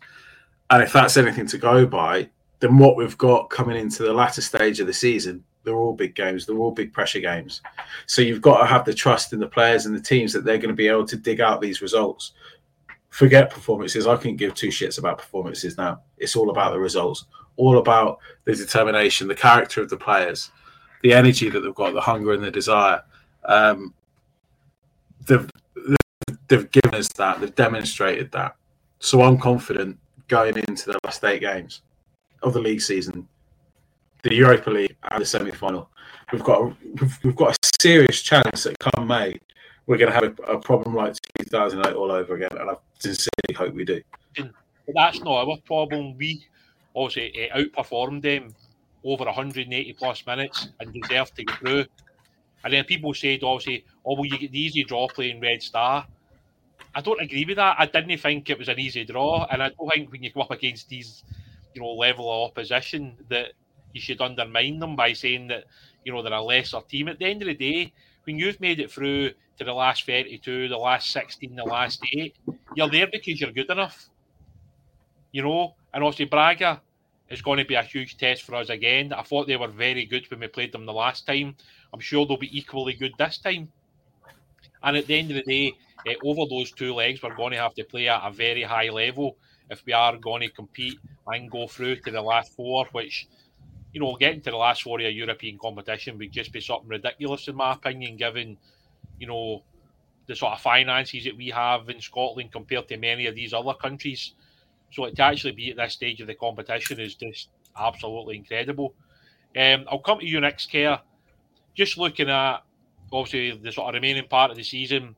and 0.70 0.82
if 0.82 0.94
that's 0.94 1.18
anything 1.18 1.46
to 1.48 1.58
go 1.58 1.86
by, 1.86 2.30
then 2.60 2.78
what 2.78 2.96
we've 2.96 3.18
got 3.18 3.50
coming 3.50 3.78
into 3.78 4.04
the 4.04 4.14
latter 4.14 4.42
stage 4.42 4.80
of 4.80 4.88
the 4.88 4.94
season, 4.94 5.44
they're 5.64 5.76
all 5.76 5.94
big 5.94 6.16
games, 6.16 6.46
they're 6.46 6.58
all 6.58 6.72
big 6.72 6.94
pressure 6.94 7.20
games. 7.20 7.62
So 8.08 8.22
you've 8.22 8.42
got 8.42 8.60
to 8.60 8.66
have 8.66 8.86
the 8.86 8.94
trust 8.94 9.34
in 9.34 9.40
the 9.40 9.48
players 9.48 9.86
and 9.86 9.96
the 9.96 10.02
teams 10.02 10.34
that 10.34 10.44
they're 10.44 10.58
going 10.58 10.70
to 10.70 10.76
be 10.76 10.88
able 10.88 11.06
to 11.08 11.18
dig 11.18 11.42
out 11.42 11.62
these 11.62 11.82
results. 11.82 12.34
Forget 13.12 13.52
performances. 13.52 14.08
I 14.08 14.16
can 14.16 14.38
give 14.38 14.54
two 14.54 14.70
shits 14.70 14.98
about 14.98 15.18
performances 15.18 15.78
now. 15.78 16.02
It's 16.18 16.36
all 16.36 16.50
about 16.50 16.72
the 16.72 16.80
results, 16.80 17.26
all 17.58 17.78
about 17.78 18.20
the 18.46 18.56
determination, 18.56 19.28
the 19.28 19.36
character 19.36 19.82
of 19.82 19.90
the 19.90 19.98
players, 19.98 20.50
the 21.04 21.14
energy 21.14 21.50
that 21.50 21.60
they've 21.60 21.76
got, 21.76 21.94
the 21.94 22.02
hunger 22.02 22.32
and 22.32 22.42
the 22.42 22.50
desire. 22.50 23.04
Um, 23.44 23.94
they've, 25.28 25.50
they've 26.48 26.72
given 26.72 26.96
us 26.96 27.10
that, 27.10 27.42
they've 27.42 27.54
demonstrated 27.54 28.32
that. 28.32 28.56
So 29.00 29.22
I'm 29.22 29.38
confident 29.38 30.00
going 30.30 30.56
into 30.56 30.92
the 30.92 31.00
last 31.04 31.22
eight 31.26 31.42
games 31.42 31.82
of 32.44 32.54
the 32.54 32.62
league 32.62 32.82
season, 32.82 33.28
the 34.24 34.34
Europa 34.34 34.70
League 34.70 34.96
and 35.12 35.22
the 35.22 35.26
semi-final. 35.26 35.90
We've 36.32 36.44
got 36.44 36.62
a, 36.62 36.76
we've 37.24 37.36
got 37.36 37.58
a 37.58 37.70
serious 37.82 38.22
chance 38.22 38.64
that 38.64 38.80
come 38.80 39.06
May 39.06 39.38
we're 39.92 39.98
going 39.98 40.10
to 40.10 40.16
have 40.16 40.24
a, 40.24 40.54
a, 40.54 40.58
problem 40.58 40.96
like 40.96 41.18
2008 41.40 41.94
all 41.96 42.14
over 42.14 42.36
again, 42.36 42.58
and 42.58 42.70
I 42.70 42.76
sincerely 43.00 43.54
hope 43.54 43.74
we 43.74 43.84
do. 43.84 44.02
But 44.38 44.54
that's 44.96 45.20
not 45.20 45.50
our 45.50 45.58
problem. 45.66 46.18
We 46.18 46.48
obviously 46.96 47.52
uh, 47.52 47.58
outperformed 47.58 48.22
them 48.22 48.56
over 49.04 49.26
180 49.26 49.94
plus 50.00 50.26
minutes 50.26 50.70
and 50.80 50.94
deserved 50.94 51.36
to 51.36 51.44
get 51.44 51.58
through. 51.58 51.86
And 52.64 52.72
then 52.72 52.86
people 52.86 53.14
said, 53.14 53.44
obviously, 53.44 53.84
oh, 54.06 54.16
well, 54.16 54.26
you 54.26 54.38
get 54.38 54.54
the 54.54 54.62
easy 54.62 54.86
draw 54.86 55.10
playing 55.10 55.42
Red 55.42 55.62
Star. 55.62 56.08
I 56.96 57.02
don't 57.02 57.22
agree 57.22 57.44
with 57.44 57.58
that. 57.58 57.76
I 57.78 57.86
didn't 57.86 58.18
think 58.20 58.50
it 58.50 58.58
was 58.58 58.70
an 58.70 58.80
easy 58.80 59.04
draw, 59.04 59.46
and 59.52 59.62
I 59.62 59.72
don't 59.72 59.90
think 59.90 60.10
when 60.10 60.24
you 60.24 60.32
come 60.32 60.44
up 60.44 60.52
against 60.52 60.88
these 60.88 61.26
you 61.74 61.82
know 61.82 61.92
level 61.92 62.32
of 62.32 62.52
opposition 62.52 63.18
that 63.28 63.52
you 63.94 64.00
should 64.00 64.22
undermine 64.22 64.80
them 64.80 64.96
by 64.96 65.12
saying 65.12 65.48
that 65.50 65.66
you 66.06 66.14
know 66.14 66.24
they're 66.24 66.32
a 66.32 66.42
lesser 66.42 66.80
team. 66.88 67.10
At 67.10 67.20
the 67.20 67.26
end 67.26 67.42
of 67.42 67.50
the 67.50 67.56
day, 67.56 67.92
when 68.24 68.38
you've 68.40 68.62
made 68.62 68.80
it 68.80 68.90
through 68.90 69.32
to 69.62 69.66
the 69.66 69.74
last 69.74 70.08
32, 70.08 70.70
the 70.70 70.76
last 70.76 71.12
16, 71.12 71.56
the 71.56 71.64
last 71.64 72.04
eight, 72.14 72.36
you're 72.76 72.90
there 72.90 73.06
because 73.06 73.40
you're 73.40 73.52
good 73.52 73.70
enough. 73.70 74.10
You 75.32 75.44
know, 75.44 75.76
and 75.94 76.04
obviously 76.04 76.26
Braga 76.26 76.82
is 77.30 77.44
going 77.44 77.60
to 77.60 77.66
be 77.66 77.76
a 77.76 77.84
huge 77.84 78.18
test 78.18 78.42
for 78.42 78.56
us 78.56 78.70
again. 78.70 79.14
I 79.14 79.22
thought 79.22 79.48
they 79.48 79.58
were 79.58 79.68
very 79.68 80.06
good 80.06 80.30
when 80.32 80.40
we 80.40 80.48
played 80.48 80.72
them 80.72 80.88
the 80.88 80.94
last 80.94 81.28
time. 81.28 81.56
I'm 81.94 82.00
sure 82.00 82.26
they'll 82.26 82.38
be 82.38 82.58
equally 82.58 82.94
good 82.94 83.14
this 83.20 83.38
time. 83.38 83.72
And 84.82 84.98
at 84.98 85.06
the 85.06 85.20
end 85.20 85.30
of 85.30 85.36
the 85.36 85.44
day, 85.44 85.74
uh, 86.10 86.14
over 86.26 86.50
those 86.50 86.72
two 86.72 86.96
legs, 86.96 87.22
we're 87.22 87.36
going 87.36 87.52
to 87.52 87.60
have 87.60 87.76
to 87.76 87.84
play 87.84 88.08
at 88.08 88.28
a 88.28 88.32
very 88.32 88.64
high 88.64 88.90
level 88.90 89.38
if 89.70 89.86
we 89.86 89.94
are 89.94 90.18
going 90.18 90.42
to 90.42 90.50
compete 90.50 90.98
and 91.28 91.52
go 91.52 91.68
through 91.68 91.98
to 91.98 92.10
the 92.10 92.22
last 92.22 92.56
four, 92.56 92.88
which, 92.94 93.28
you 93.94 94.02
know, 94.02 94.16
getting 94.16 94.42
to 94.42 94.50
the 94.50 94.58
last 94.58 94.82
four 94.82 95.00
of 95.00 95.06
a 95.06 95.12
European 95.12 95.60
competition 95.60 96.18
would 96.18 96.32
just 96.32 96.52
be 96.52 96.62
something 96.62 96.90
ridiculous, 96.90 97.48
in 97.48 97.56
my 97.56 97.74
opinion, 97.74 98.18
given, 98.18 98.58
you 99.22 99.28
know, 99.28 99.62
the 100.26 100.36
sort 100.36 100.54
of 100.54 100.62
finances 100.62 101.24
that 101.26 101.38
we 101.38 101.50
have 101.50 101.90
in 101.90 102.02
Scotland 102.02 102.52
compared 102.52 102.88
to 102.88 102.98
many 102.98 103.28
of 103.28 103.36
these 103.36 103.54
other 103.54 103.76
countries. 103.76 104.34
So 104.92 105.08
to 105.08 105.22
actually 105.24 105.52
be 105.52 105.70
at 105.70 105.78
this 105.78 105.94
stage 105.94 106.20
of 106.22 106.28
the 106.28 106.34
competition 106.34 107.00
is 107.00 107.14
just 107.14 107.50
absolutely 107.78 108.38
incredible. 108.38 108.96
Um, 109.56 109.86
I'll 109.90 110.00
come 110.00 110.20
to 110.20 110.26
you 110.26 110.42
next, 110.42 110.72
Kerr. 110.72 111.00
Just 111.76 112.00
looking 112.00 112.30
at 112.30 112.64
obviously 113.14 113.58
the 113.62 113.72
sort 113.72 113.90
of 113.90 113.94
remaining 113.94 114.28
part 114.28 114.50
of 114.50 114.58
the 114.58 114.64
season, 114.64 115.16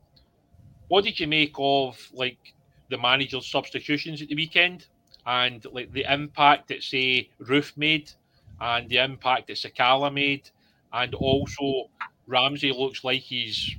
what 0.90 1.06
did 1.06 1.18
you 1.18 1.28
make 1.28 1.54
of 1.58 1.98
like 2.14 2.54
the 2.90 2.98
manager's 2.98 3.48
substitutions 3.48 4.22
at 4.22 4.28
the 4.28 4.36
weekend 4.36 4.88
and 5.26 5.66
like 5.72 5.94
the 5.94 6.06
impact 6.12 6.68
that 6.68 6.84
say 6.84 7.30
Roofe 7.42 7.78
made 7.78 8.12
and 8.60 8.90
the 8.90 8.98
impact 8.98 9.48
that 9.48 9.56
Sakala 9.56 10.14
made 10.14 10.50
and 10.92 11.16
also 11.16 11.90
Ramsey 12.28 12.74
looks 12.74 13.04
like 13.04 13.22
he's 13.22 13.76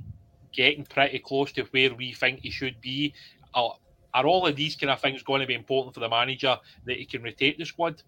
getting 0.54 0.84
pretty 0.84 1.18
close 1.18 1.52
to 1.52 1.64
where 1.70 1.94
we 1.94 2.12
think 2.12 2.40
he 2.40 2.50
should 2.50 2.80
be. 2.80 3.14
Are, 3.54 3.74
are 4.14 4.26
all 4.26 4.46
of 4.46 4.56
these 4.56 4.76
kind 4.76 4.90
of 4.90 5.00
things 5.00 5.22
going 5.22 5.40
to 5.40 5.46
be 5.46 5.54
important 5.54 5.94
for 5.94 6.00
the 6.00 6.08
manager 6.08 6.56
that 6.86 6.96
he 6.96 7.04
can 7.04 7.22
rotate 7.22 7.58
the 7.58 7.64
squad? 7.64 8.02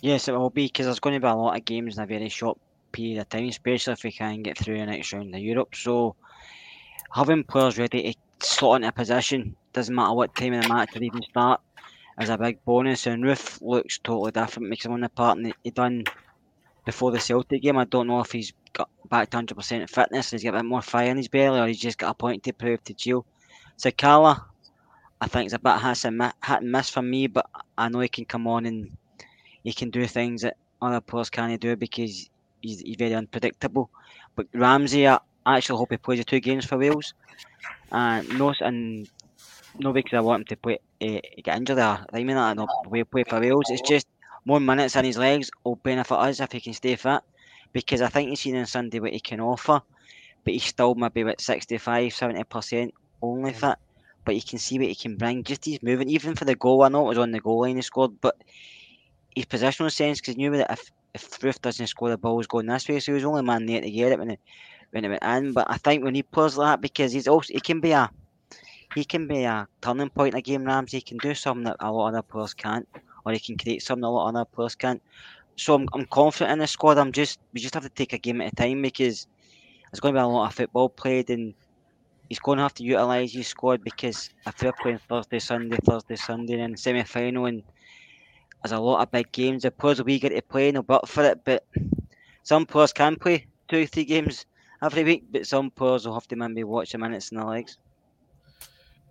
Yes, 0.00 0.28
it 0.28 0.32
will 0.32 0.50
be 0.50 0.66
because 0.66 0.86
there's 0.86 1.00
going 1.00 1.14
to 1.14 1.20
be 1.20 1.26
a 1.26 1.34
lot 1.34 1.56
of 1.56 1.64
games 1.64 1.96
in 1.96 2.02
a 2.02 2.06
very 2.06 2.28
short 2.28 2.58
period 2.92 3.20
of 3.20 3.28
time, 3.28 3.48
especially 3.48 3.92
if 3.92 4.04
we 4.04 4.12
can 4.12 4.42
get 4.42 4.58
through 4.58 4.78
the 4.78 4.86
next 4.86 5.12
round 5.12 5.34
of 5.34 5.40
Europe. 5.40 5.74
So 5.74 6.16
having 7.12 7.44
players 7.44 7.78
ready 7.78 8.12
to 8.12 8.46
slot 8.46 8.76
into 8.76 8.88
a 8.88 8.92
position 8.92 9.56
doesn't 9.72 9.94
matter 9.94 10.14
what 10.14 10.34
time 10.34 10.54
of 10.54 10.62
the 10.62 10.68
match 10.68 10.90
they 10.94 11.06
even 11.06 11.22
start 11.22 11.60
is 12.20 12.28
a 12.28 12.38
big 12.38 12.64
bonus. 12.64 13.06
And 13.06 13.24
Roofe 13.24 13.60
looks 13.62 13.98
totally 13.98 14.32
different 14.32 14.70
because 14.70 14.86
on 14.86 15.00
the 15.00 15.08
part 15.08 15.38
and 15.38 15.54
he 15.62 15.70
done 15.70 16.04
before 16.84 17.10
the 17.10 17.20
Celtic 17.20 17.62
game. 17.62 17.78
I 17.78 17.84
don't 17.84 18.06
know 18.06 18.20
if 18.20 18.32
he's 18.32 18.52
got 18.72 18.88
back 19.08 19.30
to 19.30 19.36
100% 19.36 19.88
fitness, 19.88 20.30
he's 20.30 20.42
got 20.42 20.54
a 20.54 20.58
bit 20.58 20.64
more 20.64 20.82
fire 20.82 21.10
in 21.10 21.16
his 21.16 21.28
belly, 21.28 21.60
or 21.60 21.66
he's 21.66 21.80
just 21.80 21.98
got 21.98 22.10
a 22.10 22.14
point 22.14 22.42
to 22.44 22.52
prove 22.52 22.82
to 22.84 22.94
Gio. 22.94 23.24
Sakala, 23.78 24.44
I 25.20 25.26
think 25.26 25.46
it's 25.46 25.54
a 25.54 25.58
bit 25.58 25.80
hit 25.80 26.04
and, 26.04 26.72
miss 26.72 26.90
for 26.90 27.02
me, 27.02 27.26
but 27.26 27.48
I 27.78 27.88
know 27.88 28.00
he 28.00 28.08
can 28.08 28.24
come 28.24 28.46
on 28.46 28.66
and 28.66 28.96
he 29.62 29.72
can 29.72 29.90
do 29.90 30.06
things 30.06 30.42
that 30.42 30.56
other 30.82 31.00
players 31.00 31.30
can't 31.30 31.60
do 31.60 31.76
because 31.76 32.28
he's, 32.60 32.80
he's 32.80 32.96
very 32.96 33.14
unpredictable. 33.14 33.90
But 34.36 34.46
Ramsey, 34.52 35.08
I 35.08 35.18
actually 35.46 35.78
hope 35.78 35.90
he 35.90 35.96
plays 35.96 36.18
the 36.18 36.24
two 36.24 36.40
games 36.40 36.64
for 36.64 36.78
Wales. 36.78 37.14
And 37.90 38.30
uh, 38.30 38.34
no, 38.34 38.54
and 38.60 39.08
no 39.78 39.92
because 39.92 40.16
I 40.16 40.20
want 40.20 40.40
him 40.40 40.46
to 40.46 40.56
play, 40.56 40.78
uh, 41.00 41.20
get 41.42 41.56
injured 41.56 41.78
or 41.78 42.04
I 42.12 42.24
mean 42.24 42.36
that, 42.36 42.56
no, 42.56 42.66
play, 42.84 43.04
play 43.04 43.24
for 43.24 43.40
Wales. 43.40 43.70
It's 43.70 43.88
just 43.88 44.06
more 44.44 44.60
minutes 44.60 44.96
in 44.96 45.04
his 45.04 45.18
legs 45.18 45.50
will 45.64 45.76
benefit 45.76 46.14
us 46.14 46.40
if 46.40 46.52
he 46.52 46.60
can 46.60 46.74
stay 46.74 46.96
fit. 46.96 47.22
Because 47.72 48.02
I 48.02 48.08
think 48.08 48.28
he's 48.28 48.40
seen 48.40 48.56
on 48.56 48.66
Sunday 48.66 49.00
what 49.00 49.12
he 49.12 49.20
can 49.20 49.40
offer, 49.40 49.80
but 50.44 50.52
he's 50.52 50.64
still 50.64 50.94
maybe 50.94 51.22
about 51.22 51.40
65, 51.40 52.12
70% 52.12 52.92
only 53.20 53.52
mm. 53.52 53.56
fit. 53.56 53.78
But 54.24 54.36
you 54.36 54.42
can 54.42 54.58
see 54.58 54.78
what 54.78 54.88
he 54.88 54.94
can 54.94 55.16
bring. 55.16 55.42
Just 55.42 55.64
he's 55.64 55.82
moving, 55.82 56.08
even 56.08 56.34
for 56.34 56.44
the 56.44 56.54
goal. 56.54 56.82
I 56.82 56.88
know 56.88 57.04
it 57.04 57.08
was 57.08 57.18
on 57.18 57.32
the 57.32 57.40
goal 57.40 57.62
line 57.62 57.76
he 57.76 57.82
scored, 57.82 58.20
but 58.20 58.36
his 59.34 59.46
positional 59.46 59.92
sense, 59.92 60.20
because 60.20 60.34
he 60.34 60.42
knew 60.42 60.56
that 60.56 60.70
if, 60.70 60.90
if 61.14 61.40
Roofe 61.40 61.60
doesn't 61.60 61.88
score, 61.88 62.10
the 62.10 62.16
ball 62.16 62.34
ball's 62.34 62.46
going 62.46 62.66
this 62.66 62.88
way. 62.88 63.00
So 63.00 63.12
he 63.12 63.14
was 63.14 63.24
only 63.24 63.42
man 63.42 63.66
there 63.66 63.80
to 63.80 63.90
get 63.90 64.12
it 64.12 64.18
when 64.18 64.30
it, 64.30 64.40
when 64.92 65.04
it 65.04 65.08
went 65.08 65.24
in. 65.24 65.52
But 65.52 65.66
I 65.68 65.76
think 65.78 66.04
when 66.04 66.14
he 66.14 66.22
plays 66.22 66.56
like 66.56 66.74
that, 66.74 66.80
because 66.80 67.12
he's 67.12 67.28
also, 67.28 67.52
he 67.52 67.60
can 67.60 67.80
be 67.80 67.90
a 67.90 68.10
he 68.94 69.04
can 69.04 69.26
be 69.26 69.42
a 69.42 69.66
turning 69.80 70.10
point 70.10 70.34
in 70.34 70.38
a 70.38 70.42
game, 70.42 70.64
Ramsey. 70.64 70.98
He 70.98 71.02
can 71.02 71.18
do 71.18 71.34
something 71.34 71.64
that 71.64 71.76
a 71.80 71.90
lot 71.90 72.08
of 72.08 72.14
other 72.14 72.22
players 72.22 72.54
can't, 72.54 72.88
or 73.24 73.32
he 73.32 73.38
can 73.38 73.56
create 73.56 73.82
something 73.82 74.04
a 74.04 74.10
lot 74.10 74.28
of 74.28 74.34
other 74.34 74.44
players 74.44 74.74
can't. 74.74 75.02
So 75.56 75.74
I'm, 75.74 75.88
I'm 75.92 76.06
confident 76.06 76.52
in 76.52 76.58
the 76.58 76.66
squad. 76.66 76.98
I'm 76.98 77.12
just 77.12 77.38
we 77.52 77.60
just 77.60 77.74
have 77.74 77.84
to 77.84 77.88
take 77.88 78.12
a 78.12 78.18
game 78.18 78.40
at 78.40 78.52
a 78.52 78.56
time 78.56 78.82
because 78.82 79.26
there's 79.90 80.00
going 80.00 80.14
to 80.14 80.18
be 80.18 80.22
a 80.22 80.26
lot 80.26 80.48
of 80.48 80.54
football 80.54 80.88
played, 80.88 81.30
and 81.30 81.54
he's 82.28 82.40
going 82.40 82.58
to 82.58 82.62
have 82.62 82.74
to 82.74 82.84
utilise 82.84 83.32
his 83.32 83.46
squad 83.46 83.84
because 83.84 84.30
if 84.46 84.56
they're 84.56 84.72
playing 84.72 84.98
Thursday, 85.08 85.38
Sunday, 85.38 85.78
Thursday, 85.84 86.16
Sunday, 86.16 86.60
and 86.60 86.78
semi 86.78 87.04
final, 87.04 87.46
and 87.46 87.62
there's 88.62 88.72
a 88.72 88.78
lot 88.78 89.02
of 89.02 89.10
big 89.10 89.30
games. 89.30 89.62
The 89.62 89.70
players 89.70 90.02
we 90.02 90.18
get 90.18 90.30
to 90.30 90.42
play, 90.42 90.72
no 90.72 90.82
but 90.82 91.08
for 91.08 91.24
it, 91.24 91.40
but 91.44 91.64
some 92.42 92.66
players 92.66 92.92
can 92.92 93.16
play 93.16 93.46
two, 93.68 93.86
three 93.86 94.04
games 94.04 94.46
every 94.82 95.04
week, 95.04 95.24
but 95.30 95.46
some 95.46 95.70
players 95.70 96.06
will 96.06 96.14
have 96.14 96.28
to 96.28 96.36
maybe 96.36 96.64
watch 96.64 96.92
the 96.92 96.98
minutes 96.98 97.30
and 97.30 97.40
the 97.40 97.44
legs. 97.44 97.78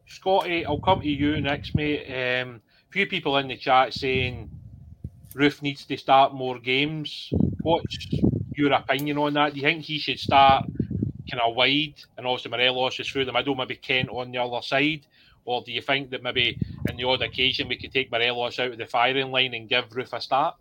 Scotty, 0.05 0.65
I'll 0.65 0.79
come 0.79 1.01
to 1.01 1.07
you 1.07 1.41
next, 1.41 1.75
mate. 1.75 2.05
Um, 2.41 2.61
few 2.93 3.07
people 3.07 3.37
in 3.37 3.47
the 3.47 3.57
chat 3.57 3.93
saying 3.93 4.49
Roofe 5.33 5.61
needs 5.63 5.83
to 5.85 5.97
start 5.97 6.33
more 6.33 6.59
games. 6.59 7.33
What's 7.61 7.97
your 8.55 8.73
opinion 8.73 9.17
on 9.17 9.33
that. 9.33 9.53
Do 9.53 9.59
you 9.59 9.65
think 9.65 9.83
he 9.83 9.99
should 9.99 10.19
start 10.19 10.65
kind 11.29 11.41
of 11.43 11.55
wide 11.55 11.95
and 12.17 12.27
obviously 12.27 12.51
Morelos 12.51 12.99
is 12.99 13.09
through 13.09 13.25
the 13.25 13.33
middle, 13.33 13.55
maybe 13.55 13.75
Kent 13.75 14.09
on 14.09 14.31
the 14.31 14.37
other 14.37 14.61
side? 14.61 15.05
Or 15.45 15.61
do 15.63 15.71
you 15.71 15.81
think 15.81 16.11
that 16.11 16.23
maybe 16.23 16.57
in 16.87 16.95
the 16.95 17.03
odd 17.03 17.21
occasion 17.21 17.67
we 17.67 17.77
could 17.77 17.91
take 17.91 18.11
Morelos 18.11 18.59
out 18.59 18.71
of 18.71 18.77
the 18.77 18.85
firing 18.85 19.31
line 19.31 19.53
and 19.53 19.67
give 19.67 19.89
Roofe 19.89 20.13
a 20.13 20.21
start? 20.21 20.55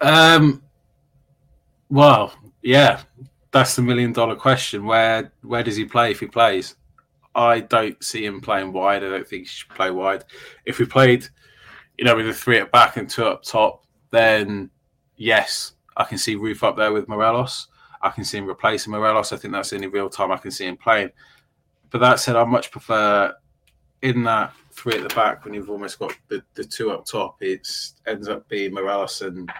Um, 0.00 0.62
well, 1.88 2.34
yeah, 2.60 3.02
that's 3.52 3.76
the 3.76 3.82
million 3.82 4.12
dollar 4.12 4.36
question. 4.36 4.84
Where 4.84 5.32
where 5.42 5.62
does 5.62 5.76
he 5.76 5.84
play 5.84 6.10
if 6.10 6.20
he 6.20 6.26
plays? 6.26 6.74
I 7.34 7.60
don't 7.60 8.02
see 8.02 8.24
him 8.24 8.40
playing 8.40 8.72
wide. 8.72 9.02
I 9.02 9.08
don't 9.08 9.26
think 9.26 9.42
he 9.42 9.48
should 9.48 9.70
play 9.70 9.90
wide. 9.90 10.24
If 10.66 10.78
we 10.78 10.84
played, 10.84 11.28
you 11.98 12.04
know, 12.04 12.16
with 12.16 12.28
a 12.28 12.34
three 12.34 12.58
at 12.58 12.72
back 12.72 12.96
and 12.96 13.08
two 13.08 13.24
up 13.24 13.42
top, 13.42 13.86
then 14.10 14.70
yes, 15.16 15.72
I 15.96 16.04
can 16.04 16.18
see 16.18 16.36
Roofe 16.36 16.62
up 16.62 16.76
there 16.76 16.92
with 16.92 17.08
Morelos. 17.08 17.68
I 18.02 18.10
can 18.10 18.24
see 18.24 18.38
him 18.38 18.46
replacing 18.46 18.92
Morelos. 18.92 19.32
I 19.32 19.36
think 19.36 19.52
that's 19.52 19.70
the 19.70 19.76
only 19.76 19.88
real 19.88 20.10
time 20.10 20.32
I 20.32 20.36
can 20.36 20.50
see 20.50 20.66
him 20.66 20.76
playing. 20.76 21.10
But 21.90 22.00
that 22.00 22.20
said, 22.20 22.36
I 22.36 22.44
much 22.44 22.70
prefer 22.70 23.34
in 24.02 24.24
that 24.24 24.52
three 24.72 24.94
at 24.94 25.08
the 25.08 25.14
back 25.14 25.44
when 25.44 25.54
you've 25.54 25.70
almost 25.70 25.98
got 25.98 26.14
the, 26.28 26.42
the 26.54 26.64
two 26.64 26.90
up 26.90 27.06
top, 27.06 27.36
it 27.40 27.66
ends 28.06 28.28
up 28.28 28.48
being 28.48 28.74
Morelos 28.74 29.20
and 29.20 29.50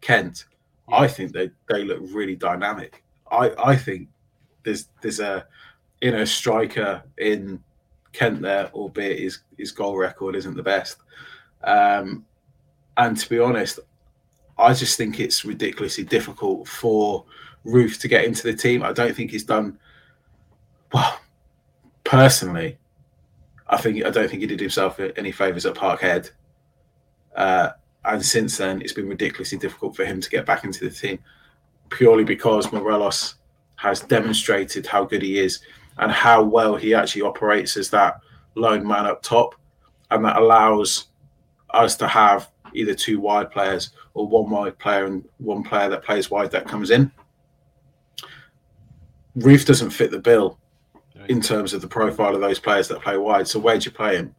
Kent. 0.00 0.44
I 0.88 1.08
think 1.08 1.32
they, 1.32 1.50
they 1.68 1.84
look 1.84 2.00
really 2.12 2.36
dynamic. 2.36 3.02
I, 3.30 3.52
I 3.58 3.76
think 3.76 4.08
there's 4.62 4.88
there's 5.00 5.20
a 5.20 5.46
you 6.06 6.12
know 6.12 6.24
striker 6.24 7.02
in 7.18 7.60
Kent 8.12 8.40
there, 8.40 8.70
albeit 8.72 9.18
his 9.18 9.40
his 9.58 9.72
goal 9.72 9.96
record 9.96 10.36
isn't 10.36 10.54
the 10.54 10.62
best. 10.62 10.98
Um, 11.64 12.24
and 12.96 13.16
to 13.16 13.28
be 13.28 13.40
honest, 13.40 13.80
I 14.56 14.72
just 14.72 14.96
think 14.96 15.18
it's 15.18 15.44
ridiculously 15.44 16.04
difficult 16.04 16.68
for 16.68 17.24
Roofe 17.66 18.00
to 18.02 18.08
get 18.08 18.24
into 18.24 18.44
the 18.44 18.54
team. 18.54 18.84
I 18.84 18.92
don't 18.92 19.16
think 19.16 19.32
he's 19.32 19.42
done 19.42 19.80
well. 20.92 21.18
Personally, 22.04 22.78
I 23.66 23.76
think 23.76 24.04
I 24.04 24.10
don't 24.10 24.30
think 24.30 24.42
he 24.42 24.46
did 24.46 24.60
himself 24.60 25.00
any 25.16 25.32
favors 25.32 25.66
at 25.66 25.74
Parkhead. 25.74 26.30
Uh, 27.34 27.70
and 28.04 28.24
since 28.24 28.56
then, 28.58 28.80
it's 28.80 28.92
been 28.92 29.08
ridiculously 29.08 29.58
difficult 29.58 29.96
for 29.96 30.04
him 30.04 30.20
to 30.20 30.30
get 30.30 30.46
back 30.46 30.62
into 30.62 30.88
the 30.88 30.94
team, 30.94 31.18
purely 31.88 32.22
because 32.22 32.70
Morelos 32.70 33.34
has 33.74 34.00
demonstrated 34.02 34.86
how 34.86 35.04
good 35.04 35.22
he 35.22 35.40
is 35.40 35.60
and 35.98 36.10
how 36.12 36.42
well 36.42 36.76
he 36.76 36.94
actually 36.94 37.22
operates 37.22 37.76
as 37.76 37.90
that 37.90 38.20
lone 38.54 38.86
man 38.86 39.06
up 39.06 39.22
top, 39.22 39.54
and 40.10 40.24
that 40.24 40.36
allows 40.36 41.06
us 41.70 41.96
to 41.96 42.06
have 42.06 42.50
either 42.74 42.94
two 42.94 43.18
wide 43.20 43.50
players 43.50 43.90
or 44.14 44.26
one 44.26 44.50
wide 44.50 44.78
player 44.78 45.06
and 45.06 45.26
one 45.38 45.62
player 45.62 45.88
that 45.88 46.04
plays 46.04 46.30
wide 46.30 46.50
that 46.50 46.66
comes 46.66 46.90
in. 46.90 47.10
Roofe 49.38 49.66
doesn't 49.66 49.90
fit 49.90 50.10
the 50.10 50.18
bill 50.18 50.58
in 51.28 51.40
terms 51.40 51.74
of 51.74 51.80
the 51.80 51.88
profile 51.88 52.34
of 52.34 52.40
those 52.40 52.58
players 52.58 52.88
that 52.88 53.02
play 53.02 53.16
wide. 53.16 53.48
So 53.48 53.58
where'd 53.58 53.84
you 53.84 53.90
play 53.90 54.16
him? 54.16 54.34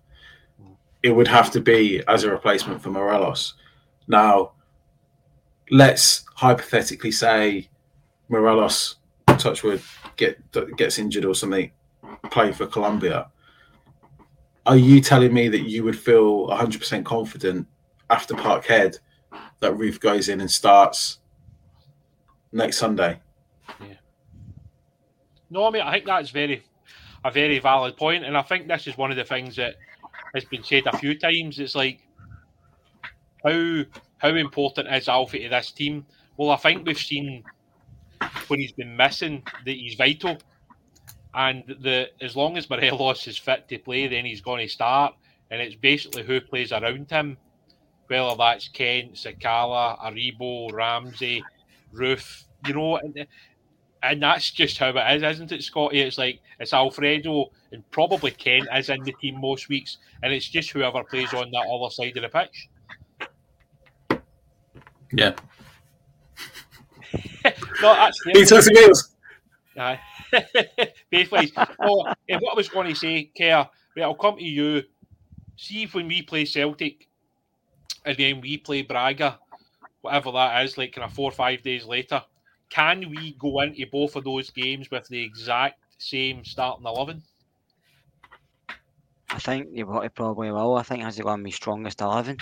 It 1.03 1.12
would 1.12 1.28
have 1.28 1.51
to 1.51 1.62
be 1.62 2.03
as 2.08 2.24
a 2.24 2.32
replacement 2.32 2.82
for 2.82 2.89
Morelos. 2.89 3.53
Now, 4.08 4.53
let's 5.70 6.26
hypothetically 6.36 7.12
say 7.12 7.70
Morelos, 8.30 8.95
touchwood, 9.38 9.82
get 10.18 10.38
gets 10.76 10.99
injured 10.99 11.26
or 11.26 11.36
something, 11.36 11.72
playing 12.32 12.53
for 12.53 12.68
Colombia. 12.68 13.30
Are 14.65 14.76
you 14.76 14.99
telling 14.99 15.34
me 15.34 15.47
that 15.47 15.70
you 15.70 15.84
would 15.86 15.97
feel 15.97 16.47
100% 16.47 17.05
confident 17.05 17.68
after 18.09 18.34
Parkhead 18.34 18.99
that 19.59 19.72
Roofe 19.74 19.99
goes 19.99 20.28
in 20.28 20.41
and 20.41 20.51
starts 20.51 21.20
next 22.51 22.78
Sunday? 22.78 23.20
Yeah. 23.80 23.93
No, 25.49 25.65
I 25.65 25.70
mean 25.72 25.84
I 25.84 25.93
think 25.93 26.05
that's 26.05 26.32
very 26.32 26.63
a 27.24 27.32
very 27.32 27.59
valid 27.59 27.97
point, 27.97 28.26
and 28.26 28.38
I 28.38 28.41
think 28.41 28.68
this 28.68 28.88
is 28.88 28.97
one 28.97 29.11
of 29.11 29.18
the 29.18 29.24
things 29.24 29.55
that 29.55 29.76
has 30.34 30.45
been 30.45 30.63
said 30.63 30.84
a 30.88 30.97
few 30.97 31.18
times. 31.18 31.59
It's 31.59 31.76
like 31.76 32.01
how 33.43 33.84
how 34.18 34.30
important 34.30 34.88
is 34.93 35.07
Alfie 35.07 35.43
to 35.43 35.49
this 35.49 35.72
team? 35.72 36.05
Well, 36.38 36.51
I 36.51 36.57
think 36.57 36.86
we've 36.86 36.97
seen 36.97 37.43
when 38.47 38.59
he's 38.59 38.72
been 38.72 38.95
missing 38.95 39.43
that 39.65 39.72
he's 39.72 39.95
vital, 39.95 40.38
and 41.34 41.63
the 41.82 42.09
as 42.22 42.36
long 42.36 42.57
as 42.57 42.70
Morelos 42.70 43.28
is 43.28 43.38
fit 43.38 43.68
to 43.70 43.78
play, 43.78 44.07
then 44.07 44.26
he's 44.26 44.41
going 44.41 44.65
to 44.65 44.72
start, 44.72 45.13
and 45.51 45.61
it's 45.61 45.76
basically 45.76 46.24
who 46.24 46.41
plays 46.41 46.72
around 46.72 47.09
him 47.09 47.38
whether 48.07 48.36
that's 48.38 48.70
Kent, 48.70 49.13
Sakala, 49.13 49.99
Aribo, 49.99 50.72
Ramsey, 50.72 51.43
Roofe, 51.93 52.45
you 52.65 52.74
know, 52.74 52.97
and, 52.97 53.28
and 54.03 54.24
that's 54.24 54.51
just 54.51 54.78
how 54.78 54.89
it 54.89 55.15
is, 55.15 55.24
isn't 55.24 55.51
it, 55.51 55.63
Scotty? 55.63 56.01
It's 56.01 56.18
like 56.18 56.39
it's 56.59 56.74
Alfredo 56.74 57.51
and 57.72 57.89
probably 57.91 58.32
Kent 58.32 58.68
is 58.74 58.89
in 58.89 59.03
the 59.03 59.13
team 59.13 59.39
most 59.39 59.70
weeks, 59.70 59.97
and 60.24 60.34
it's 60.34 60.47
just 60.47 60.72
whoever 60.72 61.03
plays 61.03 61.34
on 61.34 61.51
that 61.51 61.68
other 61.68 61.91
side 61.91 62.18
of 62.18 62.24
the 62.24 62.30
pitch. 62.30 64.22
Yeah. 65.11 65.36
No, 67.82 67.94
actually. 67.94 68.34
he 68.34 68.46
took 68.46 68.62
some 68.62 68.74
games. 68.74 69.16
Aye. 69.78 70.00
Basically, 71.10 71.52
well, 71.80 72.14
if 72.28 72.42
what 72.42 72.54
I 72.54 72.56
was 72.56 72.70
going 72.70 72.90
to 72.90 72.96
say, 72.96 73.32
Kerr, 73.38 73.68
right, 73.96 74.04
I'll 74.04 74.16
come 74.16 74.38
to 74.38 74.44
you. 74.44 74.84
See 75.56 75.84
if 75.84 75.94
when 75.94 76.08
we 76.08 76.22
play 76.22 76.46
Celtic, 76.46 77.08
and 78.06 78.18
then 78.18 78.42
we 78.42 78.58
play 78.58 78.82
Braga, 78.82 79.40
whatever 80.02 80.32
that 80.32 80.66
is, 80.66 80.78
like 80.78 80.94
kind 80.94 81.06
of 81.06 81.14
four 81.14 81.30
or 81.30 81.34
five 81.34 81.62
days 81.62 81.86
later. 81.86 82.24
Can 82.70 83.10
we 83.10 83.36
go 83.40 83.62
into 83.62 83.86
both 83.92 84.16
of 84.16 84.26
those 84.26 84.50
games 84.50 84.92
with 84.92 85.08
the 85.08 85.24
exact 85.24 85.80
same 85.98 86.44
starting 86.44 86.86
eleven? 86.86 87.24
I 89.30 89.40
think 89.40 89.70
you 89.72 89.86
probably 90.14 90.52
will. 90.52 90.76
I 90.76 90.84
think 90.84 91.04
that's 91.04 91.20
going 91.20 91.40
to 91.40 91.44
be 91.44 91.52
strongest 91.52 92.02
eleven. 92.02 92.38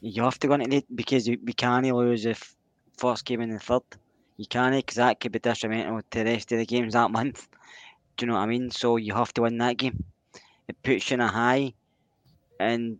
You 0.00 0.22
have 0.22 0.38
to 0.40 0.48
go 0.48 0.54
into 0.54 0.76
it 0.76 0.96
because 0.96 1.28
we 1.28 1.52
can't 1.52 1.86
lose 1.86 2.24
if 2.24 2.54
first 2.96 3.24
game 3.24 3.40
in 3.42 3.50
the 3.50 3.58
third. 3.58 3.82
You 4.40 4.46
can't 4.46 4.74
because 4.74 4.96
that 4.96 5.20
could 5.20 5.32
be 5.32 5.38
detrimental 5.38 6.00
to 6.00 6.18
the 6.18 6.24
rest 6.24 6.50
of 6.50 6.56
the 6.56 6.64
games 6.64 6.94
that 6.94 7.10
month. 7.10 7.46
Do 8.16 8.24
you 8.24 8.28
know 8.28 8.38
what 8.38 8.44
I 8.44 8.46
mean? 8.46 8.70
So 8.70 8.96
you 8.96 9.12
have 9.12 9.34
to 9.34 9.42
win 9.42 9.58
that 9.58 9.76
game. 9.76 10.02
It 10.66 10.82
puts 10.82 11.10
you 11.10 11.16
in 11.16 11.20
a 11.20 11.28
high, 11.28 11.74
and 12.58 12.96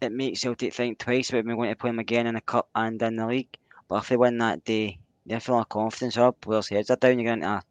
it 0.00 0.10
makes 0.10 0.40
Celtic 0.40 0.74
think 0.74 0.98
twice 0.98 1.30
about 1.30 1.46
going 1.46 1.70
to 1.70 1.76
play 1.76 1.90
them 1.90 2.00
again 2.00 2.26
in 2.26 2.34
the 2.34 2.40
cup 2.40 2.68
and 2.74 3.00
in 3.00 3.14
the 3.14 3.26
league. 3.28 3.56
But 3.86 4.02
if 4.02 4.08
they 4.08 4.16
win 4.16 4.38
that 4.38 4.64
day, 4.64 4.98
they 5.24 5.38
feel 5.38 5.60
a 5.60 5.64
confidence 5.64 6.16
up. 6.16 6.40
Players' 6.40 6.70
heads 6.70 6.90
are 6.90 6.96
down. 6.96 7.20
You're 7.20 7.30
going 7.30 7.42
to 7.42 7.46
a 7.46 7.62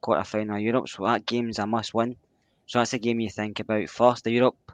quarter 0.00 0.24
final 0.24 0.58
Europe, 0.58 0.88
so 0.88 1.04
that 1.04 1.26
game's 1.26 1.58
a 1.58 1.66
must 1.66 1.92
win. 1.92 2.16
So 2.64 2.78
that's 2.78 2.94
a 2.94 2.98
game 2.98 3.20
you 3.20 3.28
think 3.28 3.60
about 3.60 3.90
first. 3.90 4.24
The 4.24 4.30
Europe, 4.30 4.72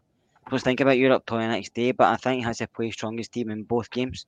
just 0.52 0.64
think 0.64 0.78
about 0.78 0.98
Europe 0.98 1.24
till 1.26 1.38
the 1.38 1.48
next 1.48 1.74
day. 1.74 1.90
But 1.90 2.12
I 2.12 2.16
think 2.16 2.44
has 2.44 2.58
to 2.58 2.68
play 2.68 2.92
strongest 2.92 3.32
team 3.32 3.50
in 3.50 3.64
both 3.64 3.90
games. 3.90 4.24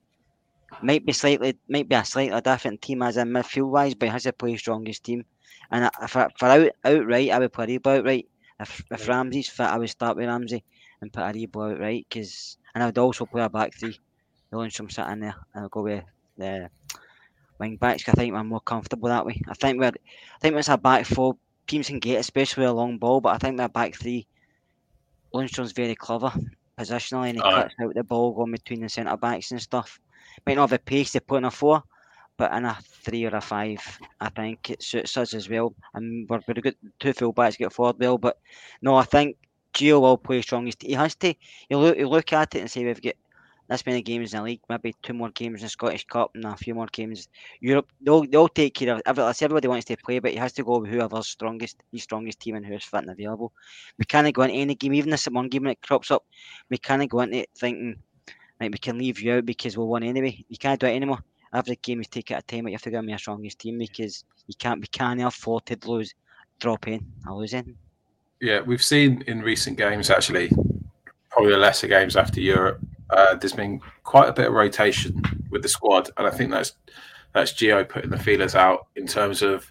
Might 0.83 1.05
be 1.05 1.13
slightly, 1.13 1.57
might 1.69 1.89
be 1.89 1.97
a 1.97 2.05
slightly 2.05 2.41
different 2.41 2.83
team 2.83 3.03
as 3.03 3.17
in 3.17 3.29
midfield 3.29 3.71
wise, 3.71 3.95
but 3.95 4.11
has 4.11 4.25
to 4.25 4.33
play 4.33 4.57
strongest 4.57 5.05
team. 5.05 5.25
And 5.71 5.91
for, 6.09 6.29
for 6.39 6.47
out 6.47 6.71
outright, 6.85 7.31
I 7.31 7.39
would 7.39 7.53
play 7.53 7.67
Aribo 7.67 7.99
outright. 7.99 8.29
If 8.61 8.83
if 8.91 9.09
Ramsey's 9.09 9.49
fit, 9.49 9.67
I 9.67 9.79
would 9.79 9.91
start 9.91 10.17
with 10.17 10.27
Ramsey 10.27 10.65
and 11.01 11.13
put 11.13 11.23
Aribo 11.23 11.73
outright 11.73 12.07
because 12.09 12.59
and 12.75 12.83
I 12.83 12.87
would 12.87 12.99
also 12.99 13.27
play 13.27 13.43
a 13.43 13.49
back 13.49 13.75
three. 13.75 13.99
Lundstram 14.53 14.91
sat 14.91 15.11
in 15.13 15.21
there 15.21 15.37
and 15.55 15.63
I'll 15.65 15.69
go 15.69 15.83
with 15.83 16.05
the 16.37 16.71
wing 17.59 17.77
backs. 17.77 18.09
I 18.09 18.13
think 18.13 18.33
we're 18.33 18.45
more 18.45 18.61
comfortable 18.61 19.09
that 19.09 19.27
way. 19.27 19.41
I 19.49 19.55
think 19.55 19.79
we're, 19.81 19.89
I 19.89 20.39
think 20.41 20.57
it's 20.57 20.69
a 20.69 20.79
back 20.79 21.05
four. 21.07 21.37
Teams 21.67 21.89
can 21.89 21.99
get, 21.99 22.19
especially 22.21 22.63
with 22.63 22.71
a 22.71 22.75
long 22.75 22.97
ball, 22.99 23.21
but 23.21 23.35
I 23.35 23.39
think 23.39 23.59
we're 23.59 23.69
back 23.69 23.95
three. 23.95 24.27
Lundstram's 25.35 25.73
very 25.73 25.95
clever 25.95 26.33
positionally, 26.79 27.29
and 27.31 27.37
he 27.37 27.43
cuts 27.43 27.75
out 27.83 27.95
the 27.95 28.05
ball 28.05 28.33
going 28.33 28.53
between 28.53 28.81
the 28.81 28.89
centre 28.89 29.17
backs 29.17 29.51
and 29.51 29.61
stuff. 29.61 30.01
Might 30.47 30.57
not 30.57 30.71
have 30.71 30.71
the 30.71 30.79
pace 30.79 31.13
to 31.13 31.21
put 31.21 31.39
in 31.39 31.45
a 31.45 31.51
four, 31.51 31.83
but 32.37 32.53
in 32.53 32.65
a 32.65 32.79
three 32.83 33.25
or 33.25 33.35
a 33.35 33.41
five, 33.41 33.81
I 34.21 34.29
think 34.31 34.71
it 34.71 34.83
suits 34.83 35.17
us 35.17 35.35
as 35.35 35.49
well. 35.49 35.75
And 35.95 36.29
we're 36.29 36.41
very 36.41 36.61
good. 36.61 36.77
Two 37.01 37.13
full 37.13 37.33
backs 37.33 37.57
get 37.57 37.73
forward 37.73 37.97
well, 37.99 38.19
but 38.19 38.39
no, 38.81 38.95
I 38.95 39.05
think 39.05 39.37
Gio 39.75 40.01
will 40.01 40.17
play 40.17 40.43
strongest. 40.43 40.83
He 40.83 40.93
has 40.93 41.15
to. 41.17 41.35
You 41.69 41.79
look, 41.79 41.99
you 41.99 42.09
look 42.09 42.33
at 42.33 42.55
it 42.55 42.61
and 42.61 42.71
say 42.71 42.85
we've 42.85 43.03
got 43.03 43.15
this 43.69 43.85
many 43.85 44.01
games 44.01 44.33
in 44.33 44.39
the 44.39 44.45
league, 44.45 44.61
maybe 44.69 44.95
two 45.03 45.13
more 45.13 45.31
games 45.31 45.61
in 45.61 45.67
the 45.67 45.69
Scottish 45.69 46.07
Cup 46.07 46.31
and 46.35 46.45
a 46.47 46.57
few 46.57 46.75
more 46.75 46.87
games 46.91 47.29
Europe. 47.61 47.87
They'll, 48.01 48.25
they'll 48.25 48.49
take 48.49 48.75
care 48.75 48.95
of 48.95 49.03
everybody. 49.05 49.39
Everybody 49.43 49.69
wants 49.69 49.85
to 49.87 49.97
play, 49.97 50.21
but 50.21 50.33
he 50.33 50.39
has 50.39 50.55
to 50.55 50.65
go 50.65 50.79
with 50.79 50.91
whoever's 50.91 51.29
strongest, 51.29 51.83
his 51.93 52.03
strongest 52.03 52.41
team 52.41 52.57
and 52.57 52.65
who's 52.65 52.85
fit 52.85 53.03
and 53.03 53.11
available. 53.11 53.53
We 53.99 54.07
can't 54.07 54.33
go 54.33 54.43
into 54.43 54.55
any 54.55 54.75
game, 54.75 54.95
even 54.95 55.11
this 55.11 55.27
one 55.27 55.49
game 55.49 55.65
that 55.65 55.83
crops 55.83 56.11
up. 56.11 56.25
We 56.71 56.79
can't 56.79 57.09
go 57.11 57.21
into 57.21 57.39
it 57.39 57.51
thinking 57.55 57.97
like 58.61 58.73
we 58.73 58.79
can 58.79 58.99
leave 58.99 59.21
you 59.21 59.35
out 59.35 59.47
because 59.47 59.77
we'll 59.77 59.89
win 59.89 60.03
anyway. 60.03 60.45
You 60.49 60.59
can't 60.59 60.81
do 60.81 60.87
it 60.87 60.97
anymore. 60.97 61.21
Every 61.55 61.77
game 61.77 62.01
is 62.01 62.09
take 62.09 62.31
it 62.31 62.35
at 62.35 62.45
a 62.45 62.47
time, 62.47 62.65
but 62.65 62.71
you 62.71 62.75
have 62.75 62.83
to 62.83 62.91
give 62.91 63.05
me 63.05 63.13
a 63.15 63.19
strongest 63.19 63.59
team 63.61 63.79
because 63.79 64.25
you 64.47 64.55
can't. 64.59 64.81
We 64.81 64.87
can't 64.89 65.23
afford 65.23 65.67
to 65.67 65.79
lose, 65.89 66.15
drop 66.61 66.89
in, 66.89 67.07
or 67.29 67.45
in. 67.45 67.77
Yeah, 68.41 68.61
we've 68.61 68.83
seen 68.83 69.23
in 69.27 69.41
recent 69.41 69.79
games 69.79 70.11
actually, 70.11 70.51
probably 71.31 71.53
the 71.53 71.59
lesser 71.59 71.89
games 71.89 72.17
after 72.17 72.41
Europe. 72.41 72.81
Uh, 73.11 73.35
there's 73.37 73.55
been 73.55 73.81
quite 74.05 74.29
a 74.29 74.33
bit 74.33 74.49
of 74.49 74.53
rotation 74.53 75.23
with 75.51 75.63
the 75.63 75.69
squad, 75.69 76.11
and 76.19 76.27
I 76.27 76.31
think 76.31 76.51
that's 76.51 76.75
That's 77.33 77.53
Gio 77.53 77.89
putting 77.89 78.11
the 78.11 78.19
feelers 78.19 78.55
out 78.55 78.89
in 78.97 79.07
terms 79.07 79.43
of 79.43 79.71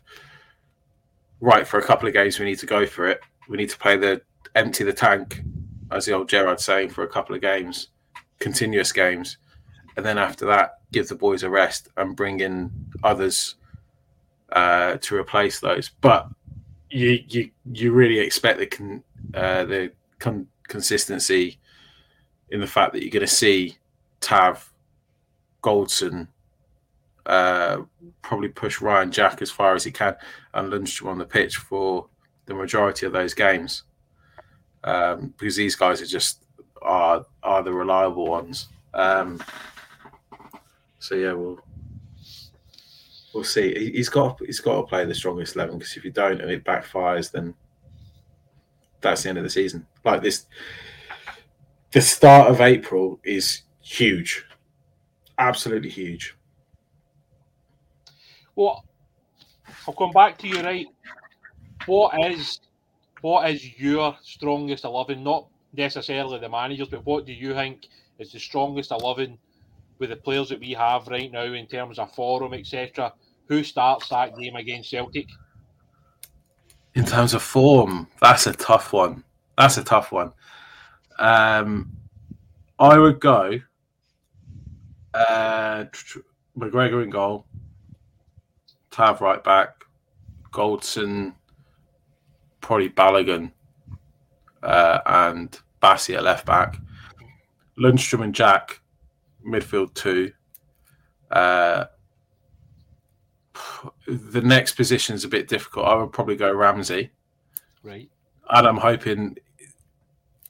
right 1.40 1.68
for 1.68 1.80
a 1.80 1.84
couple 1.84 2.08
of 2.08 2.14
games 2.14 2.40
we 2.40 2.46
need 2.46 2.60
to 2.60 2.66
go 2.66 2.86
for 2.86 3.08
it. 3.08 3.20
We 3.48 3.58
need 3.58 3.70
to 3.70 3.78
play 3.78 3.98
the 3.98 4.22
empty 4.56 4.84
the 4.84 4.94
tank, 4.94 5.42
as 5.92 6.06
the 6.06 6.14
old 6.14 6.30
Gerard 6.30 6.60
saying, 6.60 6.90
for 6.90 7.04
a 7.04 7.08
couple 7.08 7.36
of 7.36 7.42
games, 7.42 7.90
continuous 8.40 8.92
games, 8.92 9.38
and 9.96 10.06
then 10.06 10.18
after 10.18 10.46
that, 10.46 10.80
give 10.92 11.08
the 11.08 11.16
boys 11.16 11.44
a 11.44 11.50
rest 11.50 11.90
and 11.98 12.16
bring 12.16 12.40
in 12.40 12.72
others 13.04 13.56
uh, 14.52 14.98
to 14.98 15.16
replace 15.16 15.60
those. 15.60 15.90
But 16.02 16.30
you 16.90 17.24
you 17.28 17.50
you 17.72 17.92
really 17.92 18.20
expect 18.20 18.60
the 18.60 18.68
con, 18.68 19.04
uh, 19.34 19.66
the 19.66 19.92
con- 20.20 20.48
consistency 20.68 21.60
in 22.50 22.60
the 22.60 22.68
fact 22.68 22.94
that 22.94 23.02
you're 23.02 23.12
going 23.12 23.22
to 23.22 23.28
see 23.28 23.78
Tav, 24.22 24.72
Goldson, 25.62 26.28
uh, 27.26 27.82
probably 28.22 28.48
push 28.48 28.82
Ryan 28.82 29.12
Jack 29.12 29.42
as 29.42 29.52
far 29.52 29.76
as 29.76 29.84
he 29.84 29.92
can 29.92 30.16
and 30.54 30.72
Lundstram 30.72 31.08
on 31.08 31.18
the 31.18 31.26
pitch 31.26 31.58
for 31.58 32.08
the 32.46 32.54
majority 32.54 33.06
of 33.06 33.12
those 33.12 33.34
games 33.34 33.84
um, 34.86 35.34
because 35.38 35.56
these 35.58 35.76
guys 35.76 36.02
are 36.02 36.06
just 36.06 36.44
are 36.82 37.26
are 37.44 37.64
the 37.64 37.74
reliable 37.74 38.28
ones. 38.28 38.68
Um, 38.94 39.42
so 41.00 41.16
yeah, 41.16 41.34
we'll 41.34 41.60
we'll 43.34 43.44
see. 43.44 43.92
He's 43.92 44.10
got 44.10 44.40
he's 44.46 44.60
got 44.60 44.82
to 44.82 44.84
play 44.84 45.06
the 45.06 45.16
strongest 45.16 45.56
eleven 45.56 45.78
because 45.78 45.96
if 45.96 46.04
you 46.04 46.12
don't 46.12 46.42
and 46.42 46.50
it 46.50 46.64
backfires, 46.64 47.32
then 47.32 47.54
that's 49.02 49.24
the 49.24 49.30
end 49.30 49.38
of 49.38 49.44
the 49.44 49.50
season. 49.50 49.86
Like 50.04 50.22
this, 50.22 50.46
the 51.92 52.02
start 52.02 52.50
of 52.50 52.62
April 52.62 53.20
is 53.24 53.62
huge, 53.82 54.46
absolutely 55.38 55.90
huge. 55.90 56.36
Well, 58.56 58.84
I'll 59.88 59.94
come 59.94 60.12
back 60.12 60.38
to 60.40 60.48
you, 60.48 60.62
right? 60.62 60.88
What 61.86 62.20
is 62.32 62.60
what 63.22 63.50
is 63.50 63.80
your 63.80 64.18
strongest 64.24 64.84
eleven? 64.84 65.24
Not 65.24 65.48
necessarily 65.78 66.40
the 66.40 66.50
managers, 66.50 66.88
but 66.90 67.06
what 67.06 67.26
do 67.26 67.34
you 67.34 67.54
think 67.54 67.88
is 68.20 68.32
the 68.32 68.40
strongest 68.40 68.92
eleven 68.92 69.38
with 70.00 70.10
the 70.10 70.16
players 70.16 70.50
that 70.50 70.60
we 70.60 70.72
have 70.72 71.08
right 71.08 71.32
now 71.32 71.44
in 71.44 71.68
terms 71.68 72.00
of 72.00 72.14
forum, 72.14 72.54
etc.? 72.54 73.14
Who 73.48 73.64
starts 73.64 74.10
that 74.10 74.36
game 74.38 74.56
against 74.56 74.90
Celtic? 74.90 75.28
In 76.96 77.06
terms 77.06 77.34
of 77.34 77.42
form, 77.42 78.08
that's 78.20 78.48
a 78.48 78.54
tough 78.54 78.92
one. 78.92 79.24
That's 79.58 79.78
a 79.78 79.84
tough 79.84 80.12
one. 80.12 80.34
Um, 81.20 81.92
I 82.80 82.98
would 82.98 83.20
go 83.20 83.60
uh, 85.14 85.86
McGregor 86.58 87.04
in 87.04 87.10
goal, 87.10 87.46
Tav 88.92 89.22
right 89.22 89.44
back, 89.44 89.84
Goldson, 90.52 91.34
probably 92.62 92.90
Balogun, 92.90 93.52
uh, 94.64 95.00
and 95.06 95.60
Bassey 95.88 96.16
at 96.16 96.24
left 96.24 96.46
back, 96.46 96.78
Lundstram 97.80 98.22
and 98.22 98.36
Jack 98.36 98.82
midfield 99.48 99.94
two. 99.94 100.34
Uh, 101.32 101.86
the 104.06 104.42
next 104.42 104.74
position 104.74 105.16
is 105.16 105.24
a 105.24 105.30
bit 105.30 105.48
difficult. 105.48 105.86
I 105.86 105.96
would 105.96 106.12
probably 106.12 106.36
go 106.36 106.52
Ramsey. 106.54 107.12
Right. 107.84 108.10
And 108.50 108.68
I'm 108.68 108.78
hoping 108.78 109.38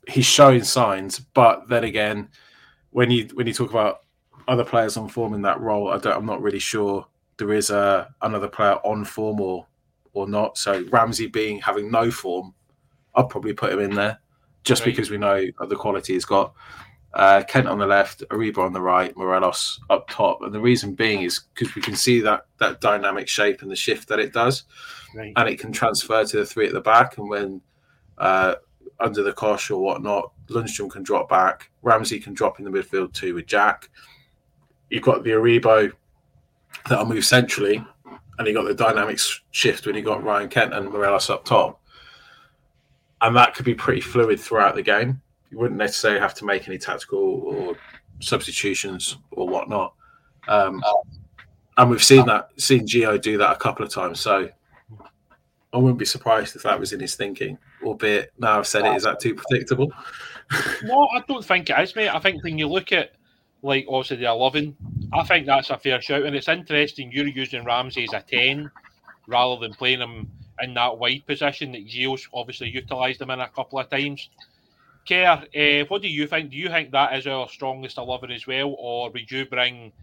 he's 0.07 0.25
showing 0.25 0.63
signs, 0.63 1.19
but 1.19 1.67
then 1.69 1.83
again, 1.83 2.29
when 2.89 3.11
you 3.11 3.27
when 3.35 3.45
you 3.45 3.53
talk 3.53 3.69
about 3.69 3.99
other 4.47 4.65
players 4.65 4.97
on 4.97 5.07
form 5.07 5.35
in 5.35 5.43
that 5.43 5.59
role, 5.59 5.89
I 5.89 5.99
don't, 5.99 6.17
I'm 6.17 6.25
not 6.25 6.41
really 6.41 6.59
sure 6.59 7.05
there 7.38 7.53
is 7.53 7.69
a 7.69 8.09
another 8.23 8.47
player 8.47 8.75
on 8.83 9.05
form 9.05 9.39
or 9.39 9.67
or 10.13 10.27
not. 10.27 10.57
So 10.57 10.83
Ramsey 10.89 11.27
being 11.27 11.59
having 11.59 11.91
no 11.91 12.09
form, 12.09 12.55
I'll 13.13 13.27
probably 13.27 13.53
put 13.53 13.71
him 13.71 13.79
in 13.79 13.93
there 13.93 14.19
just 14.68 14.82
Right. 14.82 14.88
because 14.88 15.09
we 15.09 15.18
know 15.18 15.45
the 15.68 15.76
quality 15.76 16.13
he's 16.13 16.26
got. 16.26 16.53
Uh, 17.13 17.41
Kent 17.47 17.68
on 17.68 17.80
the 17.80 17.88
left, 17.88 18.22
Aribo 18.30 18.59
on 18.59 18.74
the 18.74 18.82
right, 18.82 19.15
Morelos 19.15 19.80
up 19.89 20.09
top, 20.09 20.41
and 20.43 20.53
the 20.53 20.59
reason 20.59 20.93
being 20.93 21.22
is 21.24 21.39
because 21.55 21.74
we 21.74 21.82
can 21.82 21.95
see 21.95 22.20
that 22.22 22.45
that 22.59 22.82
dynamic 22.82 23.28
shape 23.28 23.61
and 23.61 23.72
the 23.72 23.76
shift 23.76 24.07
that 24.09 24.20
it 24.20 24.34
does, 24.34 24.65
Right. 25.15 25.34
and 25.36 25.49
it 25.49 25.57
can 25.59 25.72
transfer 25.72 26.24
to 26.26 26.38
the 26.38 26.45
three 26.45 26.68
at 26.68 26.74
the 26.74 26.82
back. 26.82 27.18
And 27.18 27.30
when 27.30 27.61
uh, 28.20 28.55
under 28.99 29.24
the 29.24 29.32
cosh 29.34 29.72
or 29.72 29.82
whatnot, 29.82 30.32
Lundstram 30.49 30.89
can 30.91 31.03
drop 31.03 31.30
back, 31.30 31.72
Ramsey 31.82 32.20
can 32.20 32.34
drop 32.34 32.59
in 32.59 32.65
the 32.65 32.72
midfield 32.72 33.13
too 33.13 33.34
with 33.36 33.45
Jack. 33.47 33.89
You've 34.89 35.03
got 35.03 35.24
the 35.24 35.32
Aribo 35.32 35.91
that'll 36.89 37.05
move 37.05 37.26
centrally, 37.26 37.84
and 38.38 38.47
you 38.47 38.53
got 38.53 38.65
the 38.65 38.74
dynamic 38.76 39.20
shift 39.51 39.86
when 39.86 39.95
you 39.95 40.01
got 40.01 40.24
Ryan 40.24 40.49
Kent 40.49 40.74
and 40.74 40.89
Morelos 40.91 41.30
up 41.30 41.45
top, 41.45 41.82
and 43.22 43.36
that 43.36 43.55
could 43.55 43.65
be 43.65 43.74
pretty 43.74 44.01
fluid 44.01 44.39
throughout 44.39 44.76
the 44.76 44.82
game. 44.82 45.22
You 45.49 45.59
wouldn't 45.59 45.78
necessarily 45.78 46.20
have 46.20 46.34
to 46.36 46.45
make 46.45 46.68
any 46.68 46.78
tactical 46.78 47.20
or 47.20 47.78
substitutions 48.20 49.18
or 49.32 49.47
whatnot. 49.47 49.93
Um, 50.47 50.84
and 51.78 51.89
we've 51.89 52.03
seen 52.03 52.26
that, 52.26 52.49
seen 52.57 52.86
Gio 52.86 53.22
do 53.22 53.38
that 53.38 53.55
a 53.55 53.59
couple 53.59 53.86
of 53.86 53.91
times. 53.91 54.20
So 54.20 54.49
I 55.74 55.78
wouldn't 55.78 55.99
be 55.99 56.05
surprised 56.05 56.55
if 56.55 56.63
that 56.63 56.80
was 56.80 56.93
in 56.93 56.99
his 56.99 57.15
thinking. 57.15 57.57
Albeit 57.84 58.34
now 58.39 58.57
I've 58.57 58.68
said 58.68 58.86
it, 58.86 58.95
is 58.95 59.03
that 59.03 59.20
too 59.20 59.36
predictable? 59.36 59.91
No, 60.84 61.09
I 61.13 61.22
don't 61.28 61.43
think 61.43 61.70
it 61.70 61.78
is, 61.78 61.93
mate. 61.93 62.07
I 62.07 62.20
think 62.20 62.41
when 62.41 62.57
you 62.57 62.68
look 62.68 62.93
at 62.93 63.11
like 63.63 63.86
obviously 63.89 64.15
the 64.15 64.28
eleven, 64.28 64.78
I 65.11 65.26
think 65.26 65.45
that's 65.45 65.70
a 65.72 65.78
fair 65.78 66.01
shout, 66.01 66.24
and 66.24 66.34
it's 66.34 66.47
interesting 66.47 67.11
you're 67.11 67.28
using 67.28 67.65
Ramsey 67.65 68.05
as 68.05 68.13
a 68.13 68.22
ten 68.22 68.72
rather 69.28 69.59
than 69.59 69.74
playing 69.74 69.99
him 69.99 70.32
in 70.62 70.74
that 70.74 70.97
wide 70.97 71.26
position 71.28 71.72
that 71.74 71.88
Gio's 71.88 72.28
obviously 72.34 72.70
utilised 72.70 73.22
him 73.22 73.30
in 73.30 73.39
a 73.39 73.49
couple 73.49 73.80
of 73.80 73.89
times. 73.89 74.30
Kerr, 75.08 75.43
uh, 75.55 75.86
what 75.88 76.01
do 76.01 76.08
you 76.10 76.28
think? 76.28 76.51
Do 76.51 76.58
you 76.58 76.68
think 76.70 76.91
that 76.91 77.16
is 77.18 77.28
our 77.28 77.47
strongest 77.47 77.97
eleven 77.97 78.32
as 78.32 78.45
well, 78.45 78.76
or 78.78 79.10
would 79.12 79.32
you 79.32 79.45
bring 79.45 79.93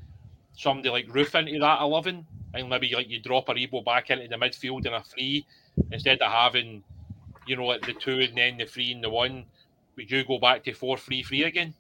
somebody 0.57 0.89
like 0.91 1.09
Roofe 1.09 1.35
into 1.35 1.59
that 1.61 1.81
eleven 1.83 2.27
and 2.55 2.69
maybe 2.69 2.95
like 2.95 3.09
you 3.11 3.21
drop 3.21 3.47
Aribo 3.49 3.85
back 3.85 4.11
into 4.11 4.29
the 4.29 4.37
midfield 4.37 4.87
in 4.87 4.95
a 4.95 5.03
free 5.03 5.45
instead 5.91 6.23
of 6.23 6.31
having 6.33 6.83
you 7.47 7.57
know 7.57 7.67
like 7.67 7.83
the 7.85 7.93
two 7.93 8.21
and 8.21 8.37
then 8.39 8.57
the 8.57 8.67
three 8.67 8.93
and 8.93 9.05
the 9.05 9.11
one? 9.11 9.45
Would 9.97 10.11
you 10.11 10.25
go 10.25 10.39
back 10.39 10.65
to 10.65 10.73
four 10.73 10.97
three 10.97 11.23
three 11.23 11.45
again? 11.45 11.75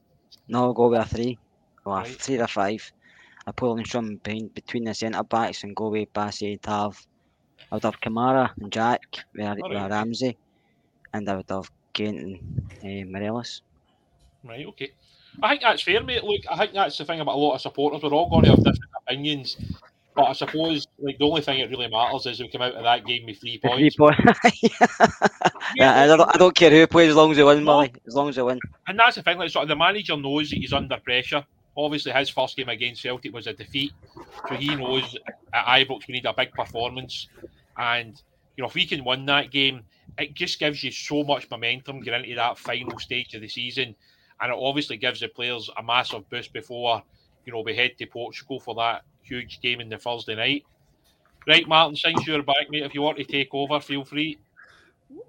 No, 0.48 0.72
go 0.72 0.88
with 0.88 1.00
a 1.00 1.04
three. 1.04 1.38
Or 1.86 1.98
a 1.98 2.00
Right. 2.00 2.08
three 2.08 2.38
or 2.40 2.46
five. 2.46 2.92
I 3.46 3.52
put 3.52 3.66
Lundstram 3.76 4.22
behind 4.22 4.54
between 4.54 4.84
the 4.84 4.94
centre 4.94 5.22
backs 5.22 5.64
and 5.64 5.76
go 5.76 5.88
with 5.88 6.12
Bassey, 6.12 6.60
Tav. 6.60 7.06
I 7.74 7.76
would 7.76 7.82
have 7.82 8.00
Kamara 8.00 8.50
and 8.60 8.70
Jack 8.70 9.02
with, 9.34 9.44
Alright. 9.44 9.90
Ramsey. 9.90 10.36
And 11.12 11.28
I 11.28 11.34
would 11.34 11.50
have 11.50 11.68
Kent 11.92 12.18
and 12.20 12.38
uh, 12.84 13.10
Morelos. 13.10 13.62
Right, 14.44 14.64
okay. 14.66 14.92
I 15.42 15.48
think 15.48 15.62
that's 15.62 15.82
fair, 15.82 16.00
mate. 16.00 16.22
Look, 16.22 16.42
I 16.48 16.56
think 16.56 16.72
that's 16.72 16.96
the 16.96 17.04
thing 17.04 17.18
about 17.18 17.34
a 17.34 17.38
lot 17.38 17.56
of 17.56 17.60
supporters. 17.60 18.00
We're 18.00 18.10
all 18.10 18.30
going 18.30 18.44
to 18.44 18.50
have 18.50 18.58
different 18.58 18.92
opinions. 19.04 19.56
But 20.14 20.26
I 20.26 20.32
suppose 20.34 20.86
like 21.00 21.18
the 21.18 21.24
only 21.24 21.40
thing 21.40 21.62
that 21.62 21.68
really 21.68 21.88
matters 21.88 22.26
is 22.26 22.38
we 22.38 22.46
come 22.48 22.62
out 22.62 22.74
of 22.74 22.84
that 22.84 23.04
game 23.04 23.26
with 23.26 23.40
three 23.40 23.58
The 23.60 23.68
Three 23.70 23.90
points. 23.96 23.96
point. 23.96 24.62
yeah, 25.74 26.02
I, 26.02 26.06
don't, 26.06 26.20
I 26.32 26.38
don't 26.38 26.54
care 26.54 26.70
who 26.70 26.86
plays 26.86 27.10
as 27.10 27.16
long 27.16 27.32
as 27.32 27.36
they 27.38 27.42
win, 27.42 27.64
Molly. 27.64 27.92
As 28.06 28.14
long 28.14 28.28
as 28.28 28.36
they 28.36 28.42
win. 28.42 28.60
And 28.86 28.96
that's 28.96 29.16
the 29.16 29.24
thing, 29.24 29.38
like 29.38 29.50
sort 29.50 29.64
of 29.64 29.68
the 29.70 29.74
manager 29.74 30.16
knows 30.16 30.50
that 30.50 30.58
he's 30.58 30.72
under 30.72 30.96
pressure. 30.98 31.44
Obviously 31.76 32.12
his 32.12 32.30
first 32.30 32.56
game 32.56 32.68
against 32.68 33.02
Celtic 33.02 33.32
was 33.32 33.48
a 33.48 33.52
defeat. 33.52 33.92
So 34.48 34.54
he 34.54 34.76
knows 34.76 35.16
at 35.52 35.66
Ibrox 35.66 36.06
we 36.06 36.12
need 36.14 36.26
a 36.26 36.32
big 36.32 36.52
performance. 36.52 37.26
And 37.76 38.20
you 38.56 38.62
know, 38.62 38.68
if 38.68 38.74
we 38.74 38.86
can 38.86 39.04
win 39.04 39.26
that 39.26 39.50
game, 39.50 39.82
it 40.18 40.34
just 40.34 40.58
gives 40.58 40.82
you 40.82 40.92
so 40.92 41.24
much 41.24 41.50
momentum 41.50 42.00
getting 42.00 42.24
into 42.24 42.36
that 42.36 42.58
final 42.58 42.98
stage 42.98 43.34
of 43.34 43.40
the 43.40 43.48
season. 43.48 43.94
And 44.40 44.52
it 44.52 44.58
obviously 44.60 44.96
gives 44.96 45.20
the 45.20 45.28
players 45.28 45.70
a 45.76 45.82
massive 45.82 46.28
boost 46.30 46.52
before, 46.52 47.02
you 47.44 47.52
know, 47.52 47.60
we 47.60 47.74
head 47.74 47.98
to 47.98 48.06
Portugal 48.06 48.60
for 48.60 48.74
that 48.76 49.02
huge 49.22 49.60
game 49.60 49.80
in 49.80 49.88
the 49.88 49.98
Thursday 49.98 50.34
night. 50.34 50.64
Right, 51.46 51.66
Martin, 51.68 51.96
since 51.96 52.26
you're 52.26 52.42
back, 52.42 52.70
mate, 52.70 52.84
if 52.84 52.94
you 52.94 53.02
want 53.02 53.18
to 53.18 53.24
take 53.24 53.52
over, 53.52 53.78
feel 53.80 54.04
free. 54.04 54.38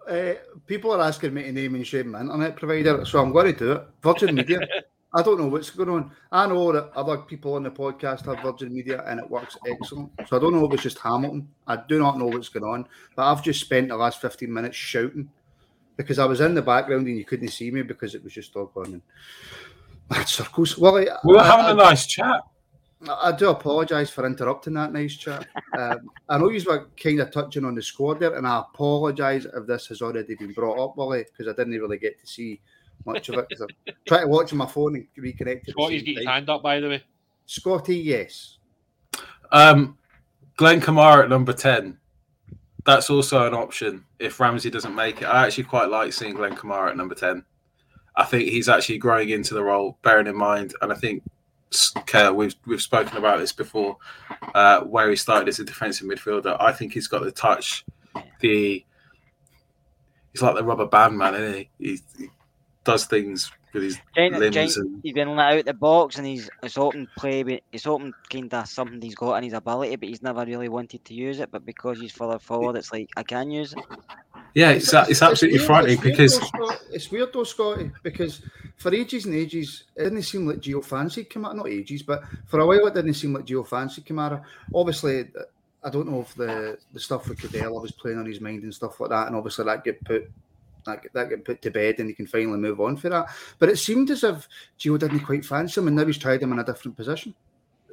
Uh, 0.07 0.33
people 0.65 0.93
are 0.93 1.01
asking 1.01 1.33
me 1.33 1.43
to 1.43 1.51
name 1.51 1.75
and 1.75 1.85
shame 1.85 2.11
my 2.11 2.21
internet 2.21 2.55
provider, 2.55 3.03
so 3.05 3.19
I'm 3.19 3.31
going 3.31 3.53
to 3.53 3.59
do 3.59 3.71
it. 3.73 3.87
Virgin 4.01 4.35
Media. 4.35 4.59
I 5.15 5.21
don't 5.21 5.39
know 5.39 5.47
what's 5.47 5.69
going 5.69 5.89
on. 5.89 6.11
I 6.31 6.45
know 6.45 6.71
that 6.73 6.91
other 6.95 7.17
people 7.19 7.53
on 7.53 7.63
the 7.63 7.71
podcast 7.71 8.25
have 8.25 8.43
Virgin 8.43 8.73
Media 8.73 9.03
and 9.07 9.19
it 9.19 9.29
works 9.29 9.57
excellent. 9.65 10.11
So 10.27 10.35
I 10.35 10.39
don't 10.39 10.53
know 10.53 10.65
if 10.65 10.73
it's 10.73 10.83
just 10.83 10.99
Hamilton. 10.99 11.47
I 11.67 11.77
do 11.87 11.99
not 11.99 12.17
know 12.19 12.25
what's 12.25 12.49
going 12.49 12.65
on. 12.65 12.87
But 13.15 13.31
I've 13.31 13.43
just 13.43 13.61
spent 13.61 13.87
the 13.87 13.95
last 13.95 14.19
15 14.19 14.51
minutes 14.51 14.75
shouting 14.75 15.29
because 15.95 16.19
I 16.19 16.25
was 16.25 16.41
in 16.41 16.53
the 16.53 16.61
background 16.61 17.07
and 17.07 17.17
you 17.17 17.23
couldn't 17.23 17.47
see 17.49 17.71
me 17.71 17.81
because 17.81 18.13
it 18.13 18.23
was 18.23 18.33
just 18.33 18.55
all 18.57 18.65
going 18.65 18.93
in 18.93 19.01
mad 20.09 20.27
circles. 20.27 20.77
Well, 20.77 20.97
I, 20.97 21.07
We 21.23 21.33
were 21.33 21.39
I- 21.39 21.45
having 21.47 21.65
I- 21.65 21.71
a 21.71 21.75
nice 21.75 22.05
chat. 22.05 22.41
I 23.07 23.31
do 23.33 23.49
apologise 23.49 24.09
for 24.09 24.25
interrupting 24.25 24.73
that 24.73 24.91
nice 24.91 25.15
chat. 25.15 25.45
Um, 25.77 26.09
I 26.27 26.37
know 26.39 26.49
you 26.49 26.63
were 26.65 26.87
kind 27.01 27.19
of 27.19 27.29
touching 27.29 27.63
on 27.63 27.75
the 27.75 27.81
squad 27.81 28.19
there, 28.19 28.33
and 28.35 28.47
I 28.47 28.59
apologise 28.61 29.45
if 29.45 29.67
this 29.67 29.85
has 29.87 30.01
already 30.01 30.33
been 30.35 30.53
brought 30.53 30.83
up, 30.83 30.97
Willie, 30.97 31.23
because 31.25 31.47
I 31.47 31.55
didn't 31.55 31.79
really 31.79 31.99
get 31.99 32.19
to 32.19 32.25
see 32.25 32.61
much 33.05 33.29
of 33.29 33.35
it. 33.35 33.47
'cause 33.49 33.61
I'm 33.61 33.93
trying 34.07 34.21
to 34.21 34.27
watch 34.27 34.51
on 34.51 34.57
my 34.57 34.65
phone 34.65 34.95
and 34.95 35.07
reconnect. 35.17 35.59
at 35.59 35.65
the 35.65 35.71
Scotty's 35.71 36.03
same 36.03 36.13
got 36.15 36.19
his 36.21 36.27
hand 36.27 36.49
up, 36.49 36.63
by 36.63 36.79
the 36.79 36.89
way. 36.89 37.03
Scotty, 37.45 37.97
yes. 37.97 38.57
Um, 39.51 39.97
Glenn 40.57 40.81
Kamara 40.81 41.23
at 41.23 41.29
number 41.29 41.53
10. 41.53 41.97
That's 42.85 43.09
also 43.09 43.47
an 43.47 43.53
option 43.53 44.05
if 44.19 44.39
Ramsey 44.39 44.69
doesn't 44.69 44.93
make 44.95 45.21
it. 45.21 45.25
I 45.25 45.45
actually 45.45 45.63
quite 45.65 45.89
like 45.89 46.13
seeing 46.13 46.35
Glenn 46.35 46.55
Kamara 46.55 46.89
at 46.91 46.97
number 46.97 47.15
10. 47.15 47.43
I 48.15 48.23
think 48.23 48.49
he's 48.49 48.69
actually 48.69 48.97
growing 48.97 49.29
into 49.29 49.53
the 49.53 49.63
role, 49.63 49.97
bearing 50.01 50.27
in 50.27 50.35
mind, 50.35 50.73
and 50.81 50.91
I 50.91 50.95
think 50.95 51.23
we've 52.33 52.55
we've 52.65 52.81
spoken 52.81 53.17
about 53.17 53.39
this 53.39 53.51
before, 53.51 53.97
uh, 54.53 54.81
where 54.81 55.09
he 55.09 55.15
started 55.17 55.49
as 55.49 55.59
a 55.59 55.65
defensive 55.65 56.07
midfielder. 56.07 56.55
I 56.59 56.71
think 56.71 56.93
he's 56.93 57.07
got 57.07 57.23
the 57.23 57.31
touch, 57.31 57.83
the 58.39 58.85
he's 60.31 60.41
like 60.41 60.55
the 60.55 60.63
rubber 60.63 60.85
band 60.85 61.17
man, 61.17 61.35
isn't 61.35 61.57
he? 61.57 61.69
He, 61.77 61.99
he 62.17 62.29
does 62.85 63.05
things 63.05 63.51
with 63.73 63.83
his 63.83 63.99
giant, 64.15 64.39
limbs. 64.39 64.55
Giant, 64.55 64.77
and... 64.77 64.99
He's 65.03 65.13
been 65.13 65.35
let 65.35 65.57
out 65.57 65.65
the 65.65 65.73
box, 65.73 66.17
and 66.17 66.25
he's 66.25 66.49
it's 66.63 66.77
open 66.77 67.07
play. 67.17 67.61
It's 67.71 67.85
open 67.85 68.13
kind 68.29 68.53
of 68.53 68.67
something 68.67 69.01
he's 69.01 69.15
got 69.15 69.35
in 69.35 69.43
his 69.43 69.53
ability, 69.53 69.95
but 69.97 70.09
he's 70.09 70.23
never 70.23 70.45
really 70.45 70.69
wanted 70.69 71.03
to 71.03 71.13
use 71.13 71.39
it. 71.39 71.51
But 71.51 71.65
because 71.65 71.99
he's 71.99 72.13
further 72.13 72.39
forward, 72.39 72.77
it's 72.77 72.93
like 72.93 73.09
I 73.17 73.23
can 73.23 73.51
use 73.51 73.73
it. 73.73 73.83
Yeah, 74.53 74.71
it's, 74.71 74.93
it's, 74.93 75.09
it's 75.09 75.21
absolutely 75.21 75.57
it's 75.57 75.67
frightening 75.67 75.99
because 75.99 76.39
though, 76.39 76.71
it's 76.91 77.11
weird 77.11 77.33
though, 77.33 77.43
Scotty, 77.43 77.91
because 78.03 78.41
for 78.77 78.93
ages 78.95 79.25
and 79.25 79.35
ages, 79.35 79.83
it 79.97 80.03
didn't 80.05 80.21
seem 80.21 80.47
like 80.47 80.57
Gio 80.57 80.83
fancied 80.83 81.29
Kamara. 81.29 81.55
Not 81.55 81.67
ages, 81.67 82.03
but 82.03 82.23
for 82.45 82.61
a 82.61 82.65
while, 82.65 82.87
it 82.87 82.93
didn't 82.93 83.15
seem 83.15 83.33
like 83.33 83.45
Gio 83.45 83.67
fancied 83.67 84.05
Kamara. 84.05 84.41
Obviously, 84.73 85.25
I 85.83 85.89
don't 85.89 86.09
know 86.09 86.21
if 86.21 86.33
the 86.35 86.77
the 86.93 86.99
stuff 86.99 87.27
with 87.27 87.39
Kudela 87.39 87.81
was 87.81 87.91
playing 87.91 88.17
on 88.17 88.25
his 88.25 88.39
mind 88.39 88.63
and 88.63 88.73
stuff 88.73 88.99
like 89.01 89.09
that, 89.09 89.27
and 89.27 89.35
obviously 89.35 89.65
that 89.65 89.83
get 89.83 90.03
put 90.05 90.31
that 90.85 91.03
get, 91.03 91.13
that 91.13 91.29
get 91.29 91.45
put 91.45 91.61
to 91.61 91.71
bed 91.71 91.99
and 91.99 92.09
he 92.09 92.15
can 92.15 92.27
finally 92.27 92.57
move 92.57 92.79
on 92.81 92.97
for 92.97 93.09
that. 93.09 93.27
But 93.59 93.69
it 93.69 93.77
seemed 93.77 94.09
as 94.11 94.23
if 94.23 94.47
Gio 94.79 94.97
didn't 94.99 95.21
quite 95.21 95.45
fancy 95.45 95.79
him, 95.79 95.87
and 95.87 95.95
now 95.95 96.05
he's 96.05 96.17
tried 96.17 96.41
him 96.41 96.51
in 96.51 96.59
a 96.59 96.63
different 96.63 96.97
position. 96.97 97.33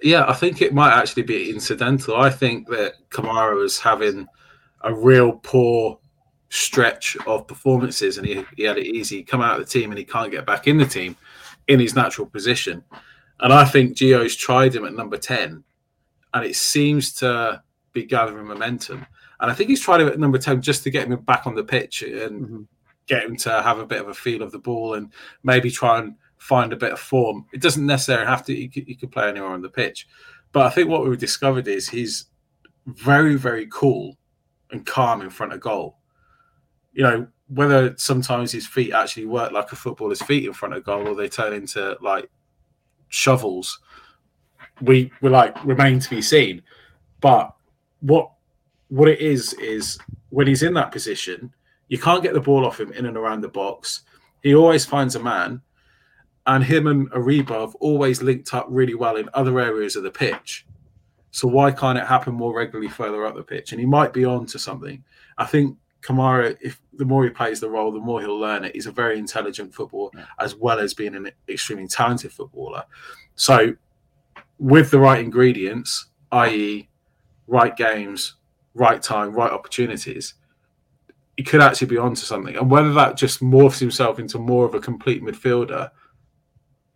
Yeah, 0.02 0.24
I 0.28 0.32
think 0.32 0.60
it 0.60 0.74
might 0.74 0.92
actually 0.92 1.22
be 1.22 1.50
incidental. 1.50 2.16
I 2.16 2.30
think 2.30 2.68
that 2.68 2.94
Kamara 3.10 3.56
was 3.56 3.78
having 3.78 4.26
a 4.82 4.92
real 4.92 5.32
poor 5.32 5.98
stretch 6.52 7.16
of 7.26 7.46
performances 7.46 8.18
and 8.18 8.26
he, 8.26 8.44
he 8.56 8.64
had 8.64 8.76
it 8.76 8.86
easy 8.86 9.22
come 9.22 9.40
out 9.40 9.58
of 9.58 9.64
the 9.64 9.70
team 9.70 9.90
and 9.90 9.98
he 9.98 10.04
can't 10.04 10.30
get 10.30 10.44
back 10.44 10.66
in 10.66 10.76
the 10.76 10.84
team 10.84 11.16
in 11.68 11.80
his 11.80 11.94
natural 11.94 12.26
position 12.26 12.84
and 13.40 13.54
i 13.54 13.64
think 13.64 13.96
gio's 13.96 14.36
tried 14.36 14.74
him 14.74 14.84
at 14.84 14.92
number 14.92 15.16
10 15.16 15.64
and 16.34 16.44
it 16.44 16.54
seems 16.54 17.14
to 17.14 17.62
be 17.94 18.04
gathering 18.04 18.46
momentum 18.46 19.06
and 19.40 19.50
i 19.50 19.54
think 19.54 19.70
he's 19.70 19.80
tried 19.80 20.02
him 20.02 20.08
at 20.08 20.18
number 20.18 20.36
10 20.36 20.60
just 20.60 20.82
to 20.82 20.90
get 20.90 21.08
him 21.08 21.18
back 21.20 21.46
on 21.46 21.54
the 21.54 21.64
pitch 21.64 22.02
and 22.02 22.42
mm-hmm. 22.42 22.62
Get 23.06 23.24
him 23.24 23.36
to 23.36 23.62
have 23.62 23.78
a 23.78 23.86
bit 23.86 24.00
of 24.00 24.08
a 24.08 24.14
feel 24.14 24.42
of 24.42 24.52
the 24.52 24.58
ball 24.58 24.94
and 24.94 25.12
maybe 25.42 25.70
try 25.70 25.98
and 25.98 26.14
find 26.38 26.72
a 26.72 26.76
bit 26.76 26.92
of 26.92 27.00
form. 27.00 27.46
It 27.52 27.60
doesn't 27.60 27.86
necessarily 27.86 28.26
have 28.26 28.44
to 28.46 28.54
you 28.54 28.70
could, 28.70 28.88
you 28.88 28.96
could 28.96 29.12
play 29.12 29.28
anywhere 29.28 29.50
on 29.50 29.62
the 29.62 29.68
pitch. 29.68 30.08
But 30.52 30.66
i 30.66 30.70
think 30.70 30.88
what 30.88 31.06
we've 31.06 31.18
discovered 31.18 31.66
is 31.66 31.88
he's 31.88 32.26
very 32.86 33.36
very 33.36 33.68
cool 33.70 34.18
and 34.70 34.84
calm 34.84 35.22
in 35.22 35.30
front 35.30 35.52
of 35.52 35.60
goal. 35.60 35.98
You 36.92 37.04
know, 37.04 37.26
whether 37.48 37.94
sometimes 37.96 38.52
his 38.52 38.66
feet 38.66 38.92
actually 38.92 39.26
work 39.26 39.52
like 39.52 39.70
a 39.72 39.76
footballer's 39.76 40.22
feet 40.22 40.44
in 40.44 40.52
front 40.52 40.74
of 40.74 40.84
goal 40.84 41.08
or 41.08 41.14
they 41.14 41.28
turn 41.28 41.52
into 41.52 41.96
like 42.00 42.28
shovels, 43.08 43.78
we 44.80 45.12
we 45.20 45.28
like 45.28 45.62
remain 45.64 46.00
to 46.00 46.10
be 46.10 46.22
seen. 46.22 46.62
But 47.20 47.54
what 48.00 48.30
what 48.88 49.08
it 49.08 49.20
is 49.20 49.52
is 49.54 49.98
when 50.30 50.46
he's 50.46 50.62
in 50.62 50.74
that 50.74 50.92
position, 50.92 51.52
you 51.92 51.98
can't 51.98 52.22
get 52.22 52.32
the 52.32 52.40
ball 52.40 52.64
off 52.64 52.80
him 52.80 52.90
in 52.92 53.04
and 53.04 53.18
around 53.18 53.42
the 53.42 53.50
box. 53.50 54.00
He 54.42 54.54
always 54.54 54.82
finds 54.82 55.14
a 55.14 55.22
man, 55.22 55.60
and 56.46 56.64
him 56.64 56.86
and 56.86 57.10
Aribo 57.10 57.60
have 57.60 57.74
always 57.80 58.22
linked 58.22 58.54
up 58.54 58.64
really 58.70 58.94
well 58.94 59.16
in 59.16 59.28
other 59.34 59.60
areas 59.60 59.94
of 59.94 60.02
the 60.02 60.10
pitch. 60.10 60.64
So 61.32 61.48
why 61.48 61.70
can't 61.70 61.98
it 61.98 62.06
happen 62.06 62.32
more 62.32 62.56
regularly 62.56 62.88
further 62.88 63.26
up 63.26 63.36
the 63.36 63.42
pitch? 63.42 63.72
And 63.72 63.78
he 63.78 63.84
might 63.84 64.14
be 64.14 64.24
on 64.24 64.46
to 64.46 64.58
something. 64.58 65.04
I 65.36 65.44
think 65.44 65.76
Kamara, 66.00 66.56
if 66.62 66.80
the 66.94 67.04
more 67.04 67.24
he 67.24 67.30
plays 67.30 67.60
the 67.60 67.68
role, 67.68 67.92
the 67.92 68.00
more 68.00 68.22
he'll 68.22 68.40
learn 68.40 68.64
it. 68.64 68.74
He's 68.74 68.86
a 68.86 68.90
very 68.90 69.18
intelligent 69.18 69.74
footballer 69.74 70.12
yeah. 70.16 70.24
as 70.38 70.54
well 70.54 70.78
as 70.78 70.94
being 70.94 71.14
an 71.14 71.30
extremely 71.46 71.88
talented 71.88 72.32
footballer. 72.32 72.84
So, 73.34 73.74
with 74.58 74.90
the 74.90 74.98
right 74.98 75.20
ingredients, 75.20 76.06
i.e., 76.32 76.88
right 77.46 77.76
games, 77.76 78.36
right 78.72 79.02
time, 79.02 79.32
right 79.34 79.52
opportunities, 79.52 80.36
he 81.36 81.42
could 81.42 81.60
actually 81.60 81.86
be 81.86 81.98
onto 81.98 82.22
something. 82.22 82.56
And 82.56 82.70
whether 82.70 82.92
that 82.94 83.16
just 83.16 83.40
morphs 83.40 83.78
himself 83.78 84.18
into 84.18 84.38
more 84.38 84.66
of 84.66 84.74
a 84.74 84.80
complete 84.80 85.22
midfielder, 85.22 85.90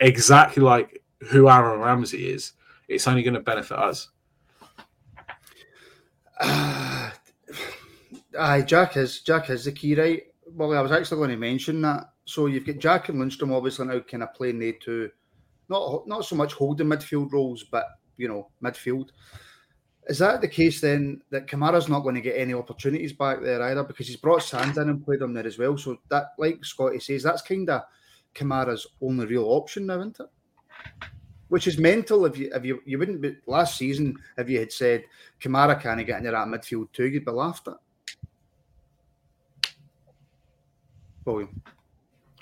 exactly 0.01 0.63
like 0.63 1.03
who 1.31 1.49
Aaron 1.49 1.81
Ramsey 1.81 2.29
is, 2.29 2.53
it's 2.89 3.09
only 3.09 3.23
going 3.23 3.35
to 3.35 3.41
benefit 3.41 3.79
us. 3.79 4.11
Uh, 6.39 7.11
Aye, 8.39 8.63
Jack 8.63 8.99
is 8.99 9.23
Jack 9.23 9.49
is 9.49 9.65
the 9.65 9.73
key, 9.73 9.95
right? 9.95 10.23
Well, 10.53 10.77
I 10.77 10.83
was 10.83 10.93
actually 10.93 11.19
going 11.19 11.31
to 11.31 11.37
mention 11.37 11.81
that. 11.83 12.11
So 12.27 12.47
you've 12.47 12.67
got 12.67 12.79
Jack 12.79 13.09
and 13.09 13.19
Lundstram 13.19 13.55
obviously 13.55 13.87
now 13.87 14.01
kind 14.01 14.23
of 14.23 14.35
playing 14.35 14.59
they 14.59 14.73
two, 14.73 15.11
not 15.71 16.07
not 16.07 16.27
so 16.27 16.37
much 16.37 16.53
holding 16.53 16.89
midfield 16.89 17.33
roles, 17.33 17.65
but 17.65 17.87
you 18.19 18.29
know 18.29 18.51
midfield. 18.63 19.09
Is 20.09 20.19
that 20.19 20.41
the 20.41 20.49
case 20.49 20.81
then 20.81 21.21
that 21.31 21.49
Kamara's 21.49 21.89
not 21.89 22.01
going 22.01 22.15
to 22.15 22.21
get 22.21 22.39
any 22.39 22.55
opportunities 22.55 23.13
back 23.13 23.43
there 23.43 23.61
either 23.63 23.83
because 23.83 24.07
he's 24.07 24.17
brought 24.17 24.43
Sand 24.43 24.77
in 24.77 24.89
and 24.89 25.05
played 25.05 25.21
him 25.21 25.35
there 25.35 25.47
as 25.47 25.59
well? 25.59 25.77
So 25.77 25.99
that, 26.11 26.35
like 26.39 26.65
Scotty 26.65 27.01
says, 27.01 27.25
that's 27.25 27.43
kind 27.43 27.69
of 27.69 27.83
Kamara's 28.35 28.87
only 29.03 29.27
real 29.27 29.47
option 29.47 29.87
now, 29.87 29.99
isn't 29.99 30.21
it? 30.21 30.27
Which 31.49 31.67
is 31.67 31.79
mental. 31.79 32.25
If 32.27 32.39
you 32.39 32.51
if 32.55 32.65
you 32.65 32.83
you 32.85 32.99
wouldn't 32.99 33.21
be 33.21 33.37
last 33.47 33.79
season 33.79 34.17
if 34.37 34.49
you 34.49 34.59
had 34.61 34.73
said 34.73 35.05
Kamara 35.41 35.81
can't 35.81 36.05
get 36.07 36.19
into 36.19 36.31
that 36.31 36.49
midfield 36.49 36.93
too, 36.93 37.07
you'd 37.07 37.25
be 37.25 37.31
laughed 37.31 37.69
at. 37.69 37.77
William. 41.25 41.63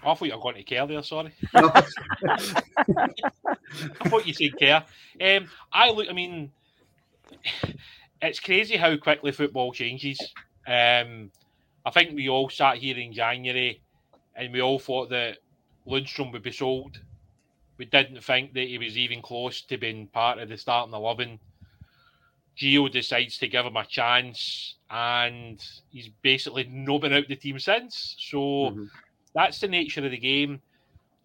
I 0.02 0.14
thought 0.14 0.28
you 0.28 0.34
were 0.36 0.42
going 0.42 0.56
to 0.56 0.62
Kerr 0.62 0.86
there, 0.86 1.02
sorry. 1.02 1.32
I 1.54 1.82
thought 4.08 4.26
you 4.26 4.34
said 4.34 4.58
Kerr. 4.58 4.84
Um, 5.20 5.48
I 5.72 5.90
look, 5.90 6.08
I 6.10 6.12
mean, 6.12 6.52
it's 8.22 8.40
crazy 8.40 8.76
how 8.76 8.96
quickly 8.96 9.32
football 9.32 9.72
changes. 9.72 10.18
Um, 10.66 11.30
I 11.84 11.90
think 11.92 12.14
we 12.14 12.28
all 12.28 12.48
sat 12.48 12.78
here 12.78 12.96
in 12.96 13.12
January 13.12 13.82
and 14.34 14.52
we 14.52 14.62
all 14.62 14.78
thought 14.78 15.10
that 15.10 15.38
Lundstram 15.86 16.32
would 16.32 16.42
be 16.42 16.52
sold. 16.52 17.00
We 17.76 17.84
didn't 17.84 18.22
think 18.22 18.54
that 18.54 18.68
he 18.68 18.78
was 18.78 18.96
even 18.96 19.20
close 19.20 19.62
to 19.62 19.76
being 19.76 20.06
part 20.08 20.38
of 20.38 20.48
the 20.48 20.56
starting 20.56 20.94
11. 20.94 21.38
Gio 22.56 22.90
decides 22.90 23.36
to 23.38 23.48
give 23.48 23.66
him 23.66 23.76
a 23.76 23.84
chance 23.84 24.76
and 24.90 25.62
he's 25.90 26.08
basically 26.22 26.68
not 26.70 27.00
been 27.00 27.12
out 27.12 27.28
the 27.28 27.36
team 27.36 27.58
since. 27.58 28.16
So 28.18 28.38
mm-hmm. 28.38 28.84
that's 29.34 29.58
the 29.58 29.68
nature 29.68 30.04
of 30.04 30.12
the 30.12 30.18
game. 30.18 30.60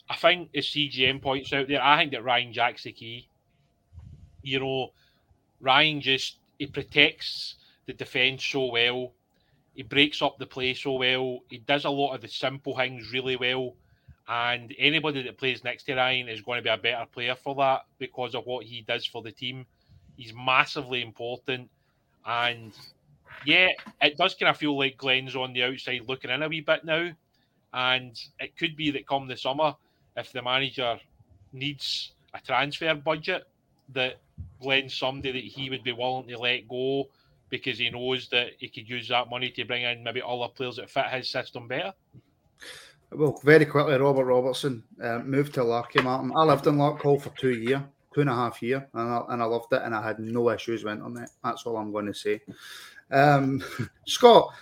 I 0.10 0.16
think 0.16 0.50
as 0.56 0.66
CGM 0.66 1.22
points 1.22 1.54
out 1.54 1.68
there, 1.68 1.84
I 1.84 2.00
think 2.00 2.12
that 2.12 2.24
Ryan 2.24 2.52
Jack's 2.52 2.84
the 2.84 2.92
key. 2.92 3.30
You 4.42 4.60
know, 4.60 4.90
Ryan 5.62 6.02
just 6.02 6.38
he 6.58 6.68
protects 6.68 7.56
the 7.86 7.94
defence 7.94 8.46
so 8.46 8.72
well. 8.72 9.14
He 9.74 9.84
breaks 9.84 10.22
up 10.22 10.38
the 10.38 10.46
play 10.46 10.74
so 10.74 10.94
well. 10.94 11.40
He 11.50 11.60
does 11.60 11.86
a 11.86 11.90
lot 11.90 12.14
of 12.14 12.22
the 12.22 12.28
simple 12.28 12.76
things 12.76 13.12
really 13.14 13.38
well. 13.38 13.76
And 14.28 14.76
anybody 14.78 15.24
that 15.24 15.38
plays 15.38 15.64
next 15.64 15.84
to 15.84 15.96
Ryan 15.96 16.30
is 16.30 16.42
going 16.42 16.60
to 16.60 16.64
be 16.64 16.70
a 16.70 16.78
better 16.78 17.06
player 17.12 17.36
for 17.36 17.56
that 17.56 17.86
because 17.98 18.36
of 18.36 18.46
what 18.46 18.66
he 18.66 18.82
does 18.82 19.06
for 19.06 19.24
the 19.24 19.32
team. 19.32 19.66
He's 20.18 20.34
massively 20.34 21.02
important. 21.02 21.70
And 22.26 22.74
yeah, 23.46 23.70
it 24.02 24.18
does 24.18 24.36
kind 24.36 24.50
of 24.50 24.58
feel 24.58 24.78
like 24.78 24.98
Glenn's 24.98 25.36
on 25.36 25.54
the 25.54 25.64
outside 25.64 26.02
looking 26.08 26.30
in 26.30 26.44
a 26.44 26.48
wee 26.50 26.62
bit 26.62 26.84
now. 26.84 27.10
And 27.74 28.20
it 28.40 28.58
could 28.58 28.76
be 28.76 28.92
that 28.92 29.08
come 29.08 29.28
the 29.28 29.38
summer, 29.38 29.76
if 30.16 30.32
the 30.32 30.42
manager 30.42 31.00
needs 31.54 32.12
a 32.34 32.40
transfer 32.40 32.94
budget, 32.96 33.48
that 33.94 34.20
Glenn's 34.62 34.98
somebody 34.98 35.32
that 35.32 35.44
he 35.44 35.70
would 35.70 35.84
be 35.84 35.92
willing 35.92 36.28
to 36.28 36.38
let 36.38 36.68
go 36.68 37.10
because 37.50 37.80
he 37.80 37.90
knows 37.90 38.30
that 38.30 38.52
he 38.60 38.70
could 38.70 38.88
use 38.88 39.08
that 39.08 39.30
money 39.30 39.50
to 39.50 39.66
bring 39.66 39.84
in 39.84 40.04
maybe 40.04 40.22
other 40.26 40.48
players 40.48 40.76
that 40.76 40.90
fit 40.90 41.08
his 41.08 41.30
system 41.30 41.68
better. 41.68 41.94
Well, 43.12 43.40
very 43.44 43.66
quickly, 43.66 43.98
Robert 43.98 44.26
Robertson 44.26 44.84
uh, 45.04 45.20
moved 45.20 45.56
to 45.56 45.64
Larky 45.64 46.02
Martin. 46.02 46.32
I 46.36 46.44
lived 46.44 46.68
in 46.68 46.76
Larkhall 46.76 47.20
for 47.20 47.30
two 47.30 47.54
years, 47.54 47.82
two 48.14 48.22
and 48.22 48.30
a 48.30 48.36
half 48.36 48.62
year, 48.62 48.88
and 48.94 49.10
I, 49.10 49.24
and 49.30 49.42
I 49.42 49.46
loved 49.46 49.74
it, 49.74 49.82
and 49.84 49.96
I 49.96 50.04
had 50.06 50.20
no 50.20 50.52
issues 50.52 50.84
with 50.84 51.00
it. 51.00 51.30
That's 51.44 51.64
all 51.66 51.78
I'm 51.78 51.92
going 51.92 52.06
to 52.06 52.14
say. 52.14 52.40
Um, 53.12 53.64
Scott, 54.08 54.54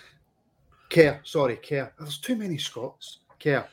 Kerr, 0.90 1.20
sorry, 1.24 1.58
Kerr. 1.58 1.92
There's 2.00 2.20
too 2.20 2.38
many 2.38 2.58
Scots. 2.58 3.20
Kerr. 3.38 3.68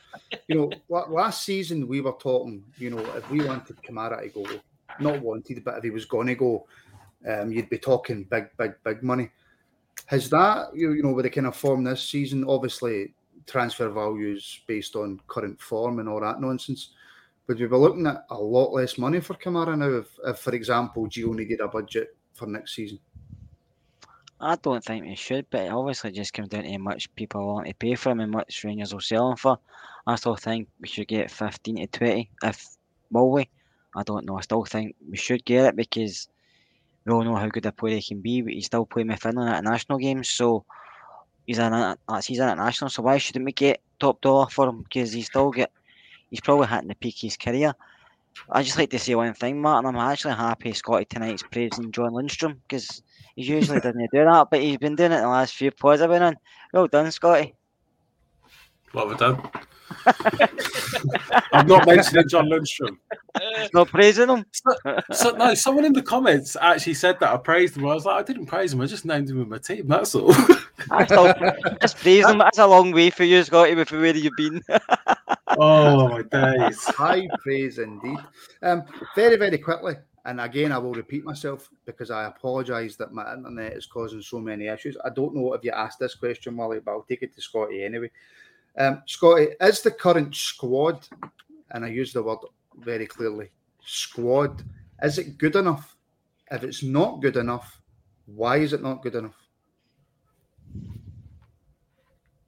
You 0.47 0.55
know, 0.55 0.71
last 1.09 1.45
season 1.45 1.87
we 1.87 2.01
were 2.01 2.15
talking, 2.19 2.63
you 2.77 2.89
know, 2.89 2.99
if 3.15 3.29
we 3.29 3.45
wanted 3.45 3.77
Kamara 3.81 4.21
to 4.21 4.29
go, 4.29 4.59
not 4.99 5.21
wanted, 5.21 5.63
but 5.63 5.77
if 5.77 5.83
he 5.83 5.89
was 5.89 6.05
going 6.05 6.27
to 6.27 6.35
go, 6.35 6.67
um, 7.27 7.51
you'd 7.51 7.69
be 7.69 7.77
talking 7.77 8.23
big, 8.23 8.47
big, 8.57 8.73
big 8.83 9.03
money. 9.03 9.29
Has 10.07 10.29
that, 10.29 10.75
you 10.75 10.91
you 10.93 11.03
know, 11.03 11.13
with 11.13 11.23
the 11.23 11.29
kind 11.29 11.47
of 11.47 11.55
form 11.55 11.83
this 11.83 12.07
season, 12.07 12.45
obviously 12.47 13.13
transfer 13.47 13.89
values 13.89 14.61
based 14.67 14.95
on 14.95 15.19
current 15.27 15.59
form 15.61 15.99
and 15.99 16.09
all 16.09 16.21
that 16.21 16.41
nonsense, 16.41 16.91
would 17.47 17.59
we 17.59 17.67
be 17.67 17.75
looking 17.75 18.07
at 18.07 18.25
a 18.29 18.37
lot 18.37 18.73
less 18.73 18.97
money 18.97 19.19
for 19.19 19.35
Kamara 19.35 19.77
now 19.77 19.99
if, 19.99 20.07
if 20.25 20.39
for 20.39 20.53
example, 20.53 21.07
Gio 21.07 21.33
needed 21.33 21.61
a 21.61 21.67
budget 21.67 22.15
for 22.33 22.47
next 22.47 22.75
season? 22.75 22.99
I 24.39 24.55
don't 24.57 24.83
think 24.83 25.05
we 25.05 25.15
should, 25.15 25.45
but 25.49 25.63
it 25.63 25.71
obviously 25.71 26.11
just 26.11 26.33
comes 26.33 26.49
down 26.49 26.63
to 26.63 26.71
how 26.71 26.77
much 26.77 27.13
people 27.15 27.47
want 27.47 27.67
to 27.67 27.73
pay 27.73 27.95
for 27.95 28.11
him 28.11 28.19
and 28.19 28.31
much 28.31 28.63
Rangers 28.63 28.93
will 28.93 28.99
sell 28.99 29.31
him 29.31 29.37
for. 29.37 29.57
I 30.07 30.15
still 30.15 30.35
think 30.35 30.67
we 30.79 30.87
should 30.87 31.07
get 31.07 31.31
15 31.31 31.77
to 31.77 31.87
20. 31.87 32.29
If 32.43 32.77
will 33.11 33.31
we? 33.31 33.49
I 33.95 34.03
don't 34.03 34.25
know. 34.25 34.37
I 34.37 34.41
still 34.41 34.65
think 34.65 34.95
we 35.09 35.17
should 35.17 35.45
get 35.45 35.65
it 35.65 35.75
because 35.75 36.27
we 37.05 37.13
all 37.13 37.23
know 37.23 37.35
how 37.35 37.47
good 37.47 37.65
a 37.65 37.71
player 37.71 37.95
he 37.95 38.01
can 38.01 38.21
be, 38.21 38.41
but 38.41 38.53
he's 38.53 38.65
still 38.65 38.85
playing 38.85 39.07
with 39.07 39.21
Finland 39.21 39.49
at 39.49 39.63
national 39.63 39.99
games, 39.99 40.29
so 40.29 40.65
he's 41.45 41.59
an 41.59 41.97
he's 42.23 42.39
an 42.39 42.49
international. 42.49 42.89
So 42.89 43.03
why 43.03 43.17
shouldn't 43.17 43.45
we 43.45 43.51
get 43.51 43.81
top 43.99 44.21
dollar 44.21 44.47
for 44.47 44.67
him? 44.67 44.83
Because 44.83 45.13
he's 45.13 45.27
still 45.27 45.51
get 45.51 45.71
he's 46.29 46.41
probably 46.41 46.67
hitting 46.67 46.89
the 46.89 46.95
peak 46.95 47.15
of 47.15 47.21
his 47.21 47.37
career. 47.37 47.73
I 48.49 48.63
just 48.63 48.77
like 48.77 48.89
to 48.89 48.99
say 48.99 49.15
one 49.15 49.33
thing, 49.33 49.61
Martin. 49.61 49.87
I'm 49.87 49.95
actually 49.95 50.33
happy 50.33 50.73
Scotty 50.73 51.05
tonight's 51.05 51.43
praising 51.43 51.91
John 51.91 52.11
Lundstram 52.11 52.57
because 52.67 53.01
he 53.35 53.43
usually 53.43 53.79
doesn't 53.79 54.11
do 54.11 54.25
that, 54.25 54.47
but 54.51 54.61
he's 54.61 54.77
been 54.77 54.95
doing 54.95 55.13
it 55.13 55.21
the 55.21 55.27
last 55.27 55.55
few 55.55 55.71
pods 55.71 56.01
I've 56.01 56.09
been 56.09 56.21
on. 56.21 56.35
Well 56.73 56.87
done, 56.87 57.09
Scotty. 57.11 57.53
What 58.91 59.07
have 59.07 59.15
I 59.15 59.19
done? 59.19 59.49
I'm 61.53 61.67
not 61.67 61.85
mentioning 61.85 62.27
John 62.27 62.49
Lundstram. 62.49 62.97
Not 63.73 63.89
praising 63.89 64.29
him. 64.29 64.45
So, 64.51 65.01
so, 65.11 65.31
no, 65.31 65.53
someone 65.53 65.85
in 65.85 65.93
the 65.93 66.01
comments 66.01 66.55
actually 66.59 66.93
said 66.93 67.19
that 67.19 67.33
I 67.33 67.37
praised 67.37 67.75
him. 67.75 67.85
I 67.85 67.93
was 67.93 68.05
like, 68.05 68.17
I 68.17 68.23
didn't 68.23 68.45
praise 68.45 68.73
him. 68.73 68.81
I 68.81 68.85
just 68.85 69.05
named 69.05 69.29
him 69.29 69.41
in 69.41 69.49
my 69.49 69.57
team. 69.57 69.87
That's 69.87 70.15
all. 70.15 70.33
I 70.91 71.05
still 71.05 71.33
just 71.81 71.97
praise 71.97 72.25
him. 72.25 72.37
That's 72.37 72.57
a 72.57 72.67
long 72.67 72.91
way 72.91 73.09
for 73.09 73.23
you, 73.23 73.43
Scotty, 73.43 73.75
with 73.75 73.91
where 73.91 74.15
you've 74.15 74.35
been. 74.35 74.61
oh 75.47 76.07
my 76.09 76.21
days! 76.21 76.83
High 76.85 77.27
praise 77.39 77.79
indeed. 77.79 78.19
Um, 78.61 78.83
very, 79.15 79.35
very 79.35 79.57
quickly, 79.57 79.95
and 80.25 80.39
again, 80.39 80.71
I 80.71 80.77
will 80.77 80.93
repeat 80.93 81.23
myself 81.23 81.69
because 81.85 82.11
I 82.11 82.25
apologise 82.25 82.95
that 82.97 83.13
my 83.13 83.33
internet 83.33 83.73
is 83.73 83.85
causing 83.85 84.21
so 84.21 84.39
many 84.39 84.67
issues. 84.67 84.97
I 85.03 85.09
don't 85.09 85.35
know 85.35 85.53
if 85.53 85.63
you 85.63 85.71
asked 85.71 85.99
this 85.99 86.15
question, 86.15 86.55
Wally, 86.55 86.79
but 86.79 86.91
I'll 86.91 87.03
take 87.03 87.23
it 87.23 87.35
to 87.35 87.41
Scotty 87.41 87.83
anyway. 87.83 88.11
Um, 88.77 89.01
Scotty, 89.05 89.47
is 89.61 89.81
the 89.81 89.91
current 89.91 90.35
squad, 90.35 91.07
and 91.71 91.85
I 91.85 91.89
use 91.89 92.11
the 92.11 92.21
word 92.21 92.39
very 92.77 93.05
clearly, 93.05 93.49
squad, 93.81 94.63
is 95.01 95.17
it 95.17 95.37
good 95.37 95.55
enough? 95.55 95.95
If 96.51 96.63
it's 96.63 96.83
not 96.83 97.21
good 97.21 97.37
enough, 97.37 97.81
why 98.25 98.57
is 98.57 98.73
it 98.73 98.81
not 98.81 99.01
good 99.01 99.15
enough? 99.15 99.35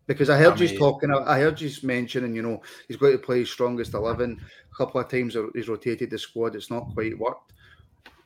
Because 0.05 0.30
I 0.30 0.38
heard 0.38 0.53
I 0.53 0.59
mean, 0.59 0.69
you 0.69 0.78
talking, 0.78 1.11
I 1.11 1.39
heard 1.39 1.59
you 1.59 1.69
mentioning, 1.84 2.34
you 2.34 2.41
know, 2.41 2.61
he's 2.88 2.97
going 2.97 3.11
to 3.11 3.17
play 3.17 3.43
strongest 3.43 3.93
11. 3.93 4.39
A 4.71 4.75
couple 4.75 5.01
of 5.01 5.09
times 5.09 5.36
he's 5.53 5.67
rotated 5.67 6.09
the 6.09 6.17
squad, 6.17 6.55
it's 6.55 6.71
not 6.71 6.93
quite 6.93 7.17
worked. 7.17 7.53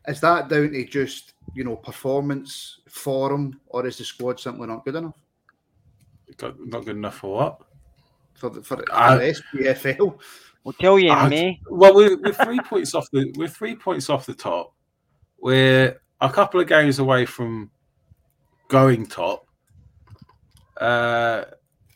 Is 0.07 0.21
that 0.21 0.47
down 0.47 0.71
to 0.71 0.85
just, 0.85 1.33
you 1.55 1.63
know, 1.63 1.75
performance 1.75 2.81
form, 2.87 3.59
or 3.67 3.85
is 3.85 3.97
the 3.97 4.03
squad 4.03 4.39
simply 4.39 4.67
not 4.67 4.85
good 4.85 4.95
enough? 4.95 5.17
Not 6.41 6.85
good 6.85 6.97
enough 6.97 7.17
for 7.17 7.35
what? 7.35 7.61
For 8.41 8.49
the, 8.49 8.61
for, 8.63 8.77
for 8.77 8.83
the 8.83 9.41
SPFL. 9.53 10.19
We'll 10.63 10.73
tell 10.73 10.99
you 10.99 11.11
in 11.11 11.29
May. 11.29 11.61
Well, 11.69 11.95
we're, 11.95 12.17
we're 12.17 12.33
three 12.33 12.59
points 12.65 12.93
off 12.93 13.09
the 13.11 13.31
we're 13.37 13.47
three 13.47 13.75
points 13.75 14.09
off 14.09 14.25
the 14.25 14.33
top. 14.33 14.73
We're 15.39 16.01
a 16.19 16.29
couple 16.29 16.59
of 16.59 16.67
games 16.67 16.99
away 16.99 17.25
from 17.25 17.71
going 18.67 19.05
top. 19.05 19.47
Uh, 20.79 21.45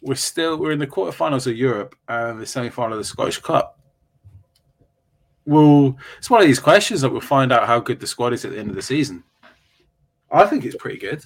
we're 0.01 0.15
still 0.15 0.57
we're 0.57 0.71
in 0.71 0.79
the 0.79 0.87
quarterfinals 0.87 1.47
of 1.47 1.57
Europe 1.57 1.95
and 2.07 2.39
the 2.39 2.45
semi-final 2.45 2.93
of 2.93 2.99
the 2.99 3.03
Scottish 3.03 3.39
Cup. 3.39 3.79
Well, 5.45 5.97
it's 6.17 6.29
one 6.29 6.41
of 6.41 6.47
these 6.47 6.59
questions 6.59 7.01
that 7.01 7.11
we'll 7.11 7.21
find 7.21 7.51
out 7.51 7.67
how 7.67 7.79
good 7.79 7.99
the 7.99 8.07
squad 8.07 8.33
is 8.33 8.45
at 8.45 8.51
the 8.51 8.59
end 8.59 8.69
of 8.69 8.75
the 8.75 8.81
season. 8.81 9.23
I 10.31 10.45
think 10.45 10.65
it's 10.65 10.75
pretty 10.75 10.97
good. 10.97 11.23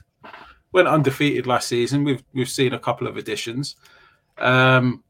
Went 0.73 0.89
undefeated 0.89 1.47
last 1.47 1.69
season. 1.69 2.03
We've 2.03 2.23
we've 2.33 2.49
seen 2.49 2.73
a 2.73 2.79
couple 2.79 3.07
of 3.07 3.15
additions. 3.15 3.77
Um, 4.37 5.03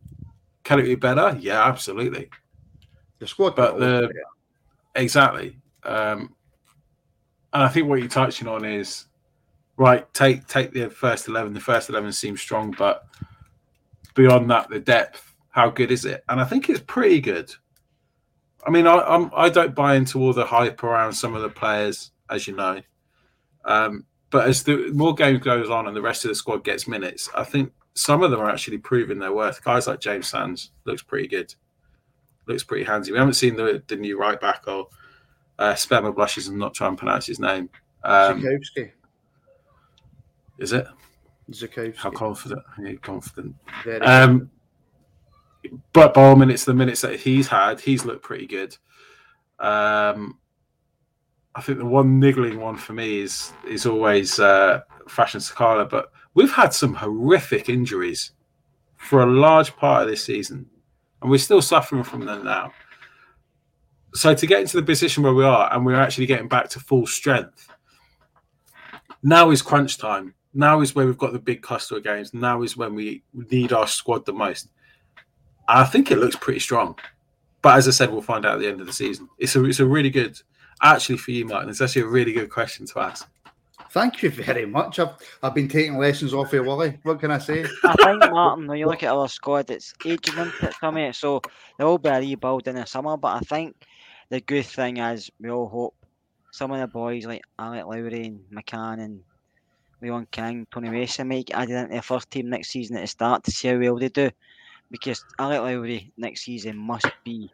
can 0.69 0.77
it 0.77 0.83
be 0.83 0.93
better? 0.93 1.35
Yeah, 1.41 1.67
absolutely. 1.67 2.29
The 3.17 3.25
squad, 3.25 3.55
but 3.55 3.79
the 3.79 4.13
exactly. 4.93 5.57
Um, 5.81 6.35
and 7.51 7.63
I 7.63 7.67
think 7.69 7.87
what 7.87 7.97
you're 7.97 8.07
touching 8.07 8.47
on 8.47 8.63
is 8.63 9.07
right. 9.77 10.05
Take 10.13 10.45
take 10.45 10.71
the 10.71 10.87
first 10.91 11.27
eleven. 11.27 11.53
The 11.53 11.59
first 11.59 11.89
eleven 11.89 12.11
seems 12.11 12.39
strong, 12.39 12.75
but 12.77 13.07
beyond 14.13 14.47
that, 14.51 14.69
the 14.69 14.79
depth. 14.79 15.33
How 15.49 15.71
good 15.71 15.89
is 15.89 16.05
it? 16.05 16.23
And 16.29 16.39
I 16.39 16.45
think 16.45 16.69
it's 16.69 16.81
pretty 16.81 17.19
good. 17.19 17.51
I 18.67 18.69
mean, 18.69 18.85
I 18.85 18.99
I'm, 18.99 19.31
I 19.35 19.49
do 19.49 19.61
not 19.61 19.73
buy 19.73 19.95
into 19.95 20.19
all 20.19 20.33
the 20.33 20.45
hype 20.45 20.83
around 20.83 21.13
some 21.13 21.33
of 21.33 21.41
the 21.41 21.49
players, 21.49 22.11
as 22.29 22.47
you 22.47 22.55
know. 22.55 22.79
Um, 23.65 24.05
but 24.29 24.47
as 24.47 24.61
the 24.61 24.91
more 24.93 25.15
game 25.15 25.39
goes 25.39 25.71
on 25.71 25.87
and 25.87 25.95
the 25.95 26.01
rest 26.03 26.25
of 26.25 26.29
the 26.29 26.35
squad 26.35 26.63
gets 26.63 26.87
minutes, 26.87 27.27
I 27.33 27.43
think 27.43 27.73
some 27.99 28.23
of 28.23 28.31
them 28.31 28.39
are 28.39 28.49
actually 28.49 28.77
proving 28.77 29.19
their 29.19 29.33
worth. 29.33 29.61
Guys 29.61 29.85
like 29.85 29.99
James 29.99 30.29
Sands 30.29 30.71
looks 30.85 31.01
pretty 31.01 31.27
good, 31.27 31.53
looks 32.47 32.63
pretty 32.63 32.85
handy. 32.85 33.11
We 33.11 33.17
haven't 33.17 33.33
seen 33.33 33.57
the 33.57 33.83
the 33.87 33.97
new 33.97 34.17
right 34.17 34.39
back 34.39 34.63
or 34.67 34.87
uh, 35.59 35.75
blushes 36.15 36.47
and 36.47 36.57
not 36.57 36.73
trying 36.73 36.95
to 36.95 36.97
pronounce 36.97 37.25
his 37.25 37.39
name. 37.41 37.69
Um, 38.05 38.41
Zukowski. 38.41 38.91
Is 40.59 40.71
it? 40.71 40.87
Zukowski. 41.51 41.97
How 41.97 42.11
confident? 42.11 42.61
Are 42.77 42.85
you 42.85 42.99
confident? 42.99 43.55
Um, 44.01 44.49
but 45.91 46.13
by 46.13 46.23
all 46.23 46.37
minutes, 46.37 46.63
the 46.63 46.73
minutes 46.73 47.01
that 47.01 47.19
he's 47.19 47.49
had, 47.49 47.81
he's 47.81 48.05
looked 48.05 48.23
pretty 48.23 48.47
good. 48.47 48.77
Um, 49.59 50.37
I 51.53 51.61
think 51.61 51.79
the 51.79 51.85
one 51.85 52.17
niggling 52.17 52.61
one 52.61 52.77
for 52.77 52.93
me 52.93 53.19
is 53.19 53.51
is 53.67 53.85
always 53.85 54.39
uh, 54.39 54.83
Fashion 55.09 55.41
Sakala, 55.41 55.89
but 55.89 56.13
we've 56.33 56.51
had 56.51 56.73
some 56.73 56.93
horrific 56.93 57.69
injuries 57.69 58.31
for 58.97 59.21
a 59.21 59.25
large 59.25 59.75
part 59.75 60.03
of 60.03 60.09
this 60.09 60.23
season, 60.23 60.69
and 61.21 61.31
we're 61.31 61.37
still 61.37 61.61
suffering 61.61 62.03
from 62.03 62.25
them 62.25 62.43
now. 62.43 62.71
So 64.13 64.33
to 64.33 64.47
get 64.47 64.61
into 64.61 64.77
the 64.77 64.83
position 64.83 65.23
where 65.23 65.33
we 65.33 65.43
are, 65.43 65.73
and 65.73 65.85
we're 65.85 65.99
actually 65.99 66.25
getting 66.25 66.47
back 66.47 66.69
to 66.69 66.79
full 66.79 67.05
strength, 67.05 67.69
now 69.21 69.51
is 69.51 69.61
crunch 69.61 69.97
time. 69.97 70.33
Now 70.53 70.81
is 70.81 70.95
where 70.95 71.05
we've 71.05 71.17
got 71.17 71.33
the 71.33 71.39
big 71.39 71.61
customer 71.61 71.99
games. 71.99 72.33
Now 72.33 72.63
is 72.63 72.75
when 72.75 72.95
we 72.95 73.23
need 73.33 73.71
our 73.71 73.87
squad 73.87 74.25
the 74.25 74.33
most. 74.33 74.69
I 75.67 75.83
think 75.83 76.09
it 76.09 76.17
looks 76.17 76.35
pretty 76.35 76.59
strong, 76.59 76.97
but 77.61 77.77
as 77.77 77.87
I 77.87 77.91
said, 77.91 78.11
we'll 78.11 78.23
find 78.23 78.45
out 78.45 78.55
at 78.55 78.59
the 78.59 78.67
end 78.67 78.81
of 78.81 78.87
the 78.87 78.93
season. 78.93 79.29
It's 79.37 79.55
a 79.55 79.63
it's 79.65 79.79
a 79.79 79.85
really 79.85 80.09
good, 80.09 80.41
actually 80.81 81.17
for 81.17 81.31
you, 81.31 81.45
Martin. 81.45 81.69
It's 81.69 81.81
actually 81.81 82.01
a 82.03 82.07
really 82.07 82.33
good 82.33 82.49
question 82.49 82.87
to 82.87 82.99
ask. 82.99 83.29
Thank 83.91 84.21
you 84.21 84.29
very 84.29 84.65
much. 84.65 84.99
I've, 84.99 85.15
I've 85.41 85.55
been 85.55 85.67
taking 85.67 85.97
lessons 85.97 86.33
off 86.33 86.53
of 86.53 86.65
Wally. 86.65 86.99
What 87.03 87.19
can 87.19 87.31
I 87.31 87.39
say? 87.39 87.65
I 87.83 87.93
think, 87.93 88.31
Martin, 88.31 88.67
when 88.67 88.77
you 88.77 88.85
look 88.85 89.01
at 89.01 89.11
our 89.11 89.27
squad, 89.27 89.69
it's 89.71 89.93
aging 90.05 90.37
into 90.37 90.71
some 90.79 91.13
so 91.13 91.41
there 91.77 91.87
will 91.87 91.97
be 91.97 92.09
a 92.09 92.19
rebuild 92.19 92.67
in 92.67 92.75
the 92.75 92.85
summer. 92.85 93.17
But 93.17 93.37
I 93.37 93.39
think 93.39 93.75
the 94.29 94.41
good 94.41 94.65
thing 94.65 94.97
is 94.97 95.31
we 95.39 95.49
all 95.49 95.67
hope 95.67 95.95
some 96.51 96.71
of 96.71 96.79
the 96.79 96.87
boys 96.87 97.25
like 97.25 97.41
Alex 97.57 97.85
Lowry 97.87 98.25
and 98.25 98.39
McCann 98.51 98.99
and 98.99 99.21
Leon 100.01 100.27
King, 100.31 100.67
Tony 100.71 100.89
Mason 100.89 101.27
make 101.27 101.53
added 101.53 101.75
into 101.75 101.95
the 101.95 102.01
first 102.01 102.29
team 102.29 102.49
next 102.49 102.69
season 102.69 102.95
at 102.97 103.01
the 103.01 103.07
start 103.07 103.43
to 103.43 103.51
see 103.51 103.67
how 103.69 103.77
well 103.77 103.97
they 103.97 104.09
do. 104.09 104.29
Because 104.91 105.23
Alex 105.39 105.61
Lowry 105.61 106.11
next 106.17 106.41
season 106.41 106.77
must 106.77 107.07
be 107.23 107.51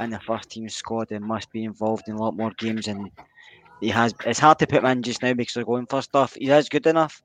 in 0.00 0.10
the 0.10 0.20
first 0.20 0.50
team 0.50 0.68
squad 0.68 1.12
and 1.12 1.24
must 1.24 1.50
be 1.50 1.64
involved 1.64 2.08
in 2.08 2.14
a 2.14 2.20
lot 2.20 2.36
more 2.36 2.52
games 2.58 2.88
and 2.88 3.10
he 3.80 3.88
has. 3.88 4.14
It's 4.26 4.38
hard 4.38 4.58
to 4.60 4.66
put 4.66 4.78
him 4.78 4.86
in 4.86 5.02
just 5.02 5.22
now 5.22 5.34
because 5.34 5.54
they're 5.54 5.64
going 5.64 5.86
for 5.86 6.02
stuff. 6.02 6.34
He 6.34 6.50
is 6.50 6.68
good 6.68 6.86
enough, 6.86 7.22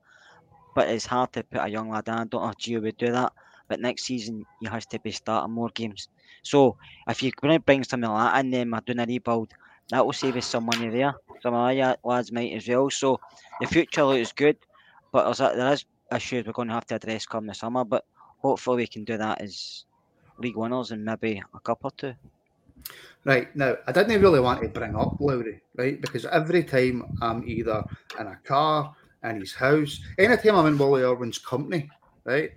but 0.74 0.88
it's 0.88 1.06
hard 1.06 1.32
to 1.32 1.42
put 1.44 1.62
a 1.64 1.68
young 1.68 1.90
lad 1.90 2.08
in. 2.08 2.14
I 2.14 2.24
don't 2.24 2.42
know 2.42 2.48
if 2.48 2.56
Gio 2.56 2.82
would 2.82 2.96
do 2.96 3.12
that. 3.12 3.32
But 3.68 3.80
next 3.80 4.04
season 4.04 4.44
he 4.60 4.66
has 4.66 4.84
to 4.86 5.00
be 5.00 5.10
starting 5.10 5.54
more 5.54 5.70
games. 5.74 6.08
So 6.42 6.76
if 7.08 7.22
you're 7.22 7.32
going 7.40 7.54
to 7.54 7.60
bring 7.60 7.82
something 7.82 8.10
like 8.10 8.32
that 8.34 8.44
in, 8.44 8.50
then 8.50 8.72
doing 8.84 9.00
a 9.00 9.06
rebuild, 9.06 9.52
that 9.90 10.04
will 10.04 10.12
save 10.12 10.36
us 10.36 10.46
some 10.46 10.66
money 10.66 10.88
there. 10.90 11.14
Some 11.42 11.54
of 11.54 11.74
the 11.74 11.98
lads 12.04 12.30
might 12.30 12.52
as 12.52 12.68
well. 12.68 12.90
So 12.90 13.20
the 13.60 13.66
future 13.66 14.04
looks 14.04 14.32
good, 14.32 14.58
but 15.12 15.24
there's 15.24 15.40
a, 15.40 15.54
there 15.56 15.72
is 15.72 15.84
issues 16.14 16.46
we're 16.46 16.52
going 16.52 16.68
to 16.68 16.74
have 16.74 16.86
to 16.86 16.96
address 16.96 17.26
come 17.26 17.46
the 17.46 17.54
summer. 17.54 17.84
But 17.84 18.04
hopefully 18.42 18.76
we 18.78 18.86
can 18.86 19.04
do 19.04 19.16
that 19.16 19.40
as 19.40 19.84
league 20.38 20.56
winners 20.56 20.90
and 20.90 21.04
maybe 21.04 21.42
a 21.54 21.60
cup 21.60 21.78
or 21.84 21.90
two. 21.92 22.14
Right 23.24 23.54
now, 23.56 23.76
I 23.86 23.92
didn't 23.92 24.20
really 24.20 24.40
want 24.40 24.62
to 24.62 24.68
bring 24.68 24.94
up 24.94 25.16
Lowry, 25.18 25.62
right? 25.76 25.98
Because 26.00 26.26
every 26.26 26.62
time 26.62 27.16
I'm 27.22 27.46
either 27.48 27.82
in 28.20 28.26
a 28.26 28.36
car, 28.44 28.94
in 29.24 29.40
his 29.40 29.54
house, 29.54 30.00
anytime 30.18 30.56
I'm 30.56 30.66
in 30.66 30.78
Wally 30.78 31.02
Irwin's 31.02 31.38
company, 31.38 31.88
right? 32.24 32.50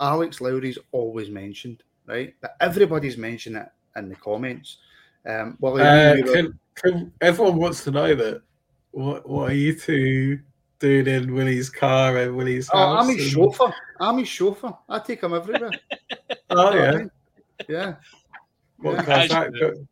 Alex 0.00 0.40
Lowry's 0.40 0.78
always 0.92 1.28
mentioned, 1.28 1.82
right? 2.06 2.34
But 2.40 2.56
everybody's 2.60 3.18
mentioned 3.18 3.56
it 3.56 3.68
in 3.96 4.08
the 4.08 4.16
comments. 4.16 4.78
Um, 5.26 5.56
Wally, 5.60 5.82
uh, 5.82 6.16
can, 6.32 6.58
can, 6.74 7.12
everyone 7.20 7.56
wants 7.56 7.84
to 7.84 7.90
know 7.90 8.14
that. 8.14 8.42
What 8.90 9.28
What 9.28 9.50
are 9.50 9.54
you 9.54 9.78
two 9.78 10.38
doing 10.78 11.06
in 11.06 11.34
Willie's 11.34 11.68
car 11.70 12.16
and 12.16 12.36
Willie's 12.36 12.70
oh, 12.72 12.78
house? 12.78 13.04
I'm 13.04 13.16
his 13.16 13.26
and... 13.26 13.32
chauffeur. 13.32 13.74
I'm 14.00 14.18
his 14.18 14.28
chauffeur. 14.28 14.74
I 14.88 14.98
take 15.00 15.22
him 15.22 15.34
everywhere. 15.34 15.70
oh 16.50 16.74
yeah, 16.74 17.04
yeah. 17.68 17.94
What 18.84 19.06
yeah. 19.08 19.26
that? 19.26 19.86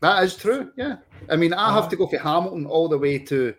That 0.00 0.24
is 0.24 0.36
true. 0.36 0.72
Yeah. 0.76 0.96
I 1.30 1.36
mean, 1.36 1.54
I 1.54 1.72
have 1.72 1.88
to 1.90 1.96
go 1.96 2.06
from 2.06 2.18
Hamilton 2.18 2.66
all 2.66 2.88
the 2.88 2.98
way 2.98 3.18
to 3.18 3.54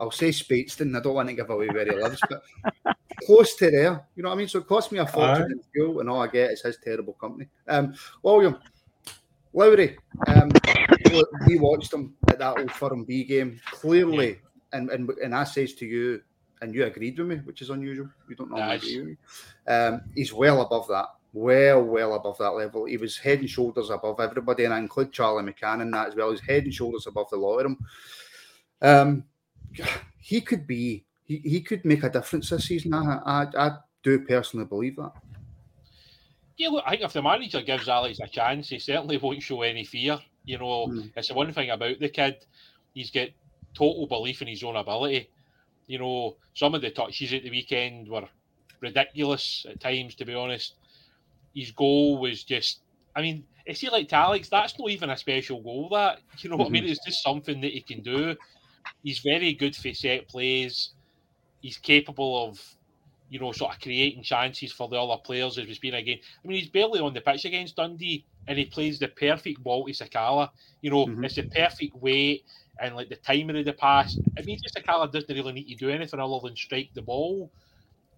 I'll 0.00 0.10
say 0.10 0.30
Speightstown. 0.30 0.96
I 0.96 1.00
don't 1.00 1.14
want 1.14 1.28
to 1.28 1.34
give 1.34 1.50
away 1.50 1.68
where 1.68 1.84
he 1.84 1.92
lives, 1.92 2.20
but 2.28 2.42
close 3.26 3.54
to 3.56 3.70
there. 3.70 4.04
You 4.16 4.22
know 4.22 4.30
what 4.30 4.34
I 4.34 4.38
mean? 4.38 4.48
So 4.48 4.58
it 4.58 4.66
cost 4.66 4.90
me 4.90 4.98
a 4.98 5.06
fortune 5.06 5.52
in 5.52 5.60
fuel, 5.72 6.00
and 6.00 6.10
all 6.10 6.22
I 6.22 6.26
get 6.26 6.50
is 6.50 6.62
his 6.62 6.78
terrible 6.82 7.14
company. 7.14 7.48
Um, 7.68 7.94
William, 8.22 8.58
Lowry, 9.52 9.96
um, 10.26 10.50
we 11.46 11.58
watched 11.58 11.92
him 11.92 12.14
at 12.28 12.40
that 12.40 12.58
old 12.58 12.72
Firm 12.72 13.04
B 13.04 13.22
game. 13.22 13.60
Clearly, 13.70 14.40
and, 14.72 14.90
and 14.90 15.08
and 15.08 15.34
I 15.34 15.44
says 15.44 15.74
to 15.74 15.86
you, 15.86 16.20
and 16.60 16.74
you 16.74 16.84
agreed 16.84 17.18
with 17.18 17.28
me, 17.28 17.36
which 17.36 17.62
is 17.62 17.70
unusual. 17.70 18.08
You 18.28 18.34
don't 18.34 18.50
normally 18.50 18.68
Nice. 18.68 18.82
agree 18.82 18.98
with 18.98 19.08
me. 19.10 19.16
Um, 19.72 20.00
he's 20.16 20.32
well 20.32 20.60
above 20.62 20.88
that. 20.88 21.06
Well, 21.34 21.82
well 21.82 22.14
above 22.14 22.38
that 22.38 22.50
level. 22.52 22.84
He 22.84 22.96
was 22.96 23.18
head 23.18 23.40
and 23.40 23.50
shoulders 23.50 23.90
above 23.90 24.20
everybody, 24.20 24.64
and 24.64 24.72
I 24.72 24.78
include 24.78 25.12
Charlie 25.12 25.42
McCann 25.42 25.82
in 25.82 25.90
that 25.90 26.08
as 26.08 26.14
well. 26.14 26.30
He's 26.30 26.40
head 26.40 26.62
and 26.62 26.72
shoulders 26.72 27.08
above 27.08 27.28
the 27.28 27.36
lot 27.36 27.58
of 27.58 27.64
them. 27.64 27.78
Um, 28.80 29.24
he 30.18 30.40
could 30.40 30.66
be. 30.66 31.04
He, 31.24 31.38
he 31.38 31.60
could 31.60 31.84
make 31.84 32.04
a 32.04 32.10
difference 32.10 32.50
this 32.50 32.66
season. 32.66 32.94
I, 32.94 33.18
I 33.26 33.46
I 33.56 33.76
do 34.04 34.20
personally 34.20 34.66
believe 34.66 34.96
that. 34.96 35.12
Yeah, 36.56 36.68
look, 36.68 36.84
I 36.86 36.90
think 36.90 37.02
if 37.02 37.12
the 37.12 37.22
manager 37.22 37.62
gives 37.62 37.88
Alex 37.88 38.20
a 38.22 38.28
chance, 38.28 38.68
he 38.68 38.78
certainly 38.78 39.16
won't 39.16 39.42
show 39.42 39.62
any 39.62 39.84
fear. 39.84 40.20
You 40.44 40.58
know, 40.58 40.86
Mm. 40.86 41.10
it's 41.16 41.28
the 41.28 41.34
one 41.34 41.52
thing 41.52 41.70
about 41.70 41.98
the 41.98 42.08
kid. 42.10 42.46
He's 42.92 43.10
got 43.10 43.28
total 43.74 44.06
belief 44.06 44.40
in 44.40 44.46
his 44.48 44.62
own 44.62 44.76
ability. 44.76 45.30
You 45.88 45.98
know, 45.98 46.36
some 46.54 46.74
of 46.76 46.82
the 46.82 46.90
touches 46.90 47.32
at 47.32 47.42
the 47.42 47.50
weekend 47.50 48.08
were 48.08 48.28
ridiculous 48.80 49.66
at 49.68 49.80
times, 49.80 50.14
to 50.16 50.24
be 50.24 50.34
honest. 50.34 50.74
His 51.54 51.70
goal 51.72 52.18
was 52.20 52.44
just, 52.44 52.82
I 53.16 53.22
mean, 53.22 53.46
is 53.66 53.80
he 53.80 53.88
like 53.90 54.08
to 54.08 54.16
Alex? 54.16 54.48
That's 54.48 54.78
not 54.78 54.90
even 54.90 55.10
a 55.10 55.16
special 55.16 55.62
goal, 55.62 55.88
that. 55.92 56.20
You 56.42 56.50
know 56.50 56.56
what 56.56 56.66
I 56.68 56.70
mean? 56.70 56.84
It's 56.84 57.04
just 57.04 57.22
something 57.22 57.60
that 57.62 57.72
he 57.72 57.82
can 57.82 58.02
do. 58.02 58.36
He's 59.02 59.20
very 59.20 59.54
good 59.54 59.76
for 59.76 59.92
set 59.94 60.28
plays. 60.28 60.94
He's 61.60 61.78
capable 61.78 62.48
of, 62.48 62.58
you 63.28 63.38
know, 63.40 63.52
sort 63.52 63.72
of 63.74 63.80
creating 63.80 64.22
chances 64.22 64.72
for 64.72 64.88
the 64.88 65.00
other 65.00 65.20
players 65.24 65.58
as 65.58 65.66
we've 65.66 65.80
been 65.80 65.94
again. 65.94 66.18
I 66.44 66.48
mean, 66.48 66.58
he's 66.60 66.70
barely 66.70 67.00
on 67.00 67.14
the 67.14 67.20
pitch 67.20 67.44
against 67.46 67.76
Dundee, 67.76 68.26
and 68.46 68.58
he 68.58 68.66
plays 68.66 68.98
the 68.98 69.08
perfect 69.08 69.62
ball 69.62 69.86
to 69.86 69.92
Sakala. 69.92 70.50
You 70.82 70.90
know, 70.90 71.06
Mhm. 71.06 71.24
it's 71.24 71.36
the 71.36 71.44
perfect 71.44 71.94
weight 71.94 72.44
and 72.80 72.96
like 72.96 73.08
the 73.08 73.16
timing 73.16 73.56
of 73.56 73.64
the 73.64 73.72
pass. 73.72 74.18
It 74.36 74.44
means 74.46 74.60
that 74.62 74.82
Sakala 74.84 75.10
doesn't 75.10 75.34
really 75.34 75.52
need 75.52 75.68
to 75.68 75.76
do 75.76 75.90
anything 75.90 76.20
other 76.20 76.40
than 76.42 76.56
strike 76.56 76.90
the 76.94 77.02
ball. 77.02 77.52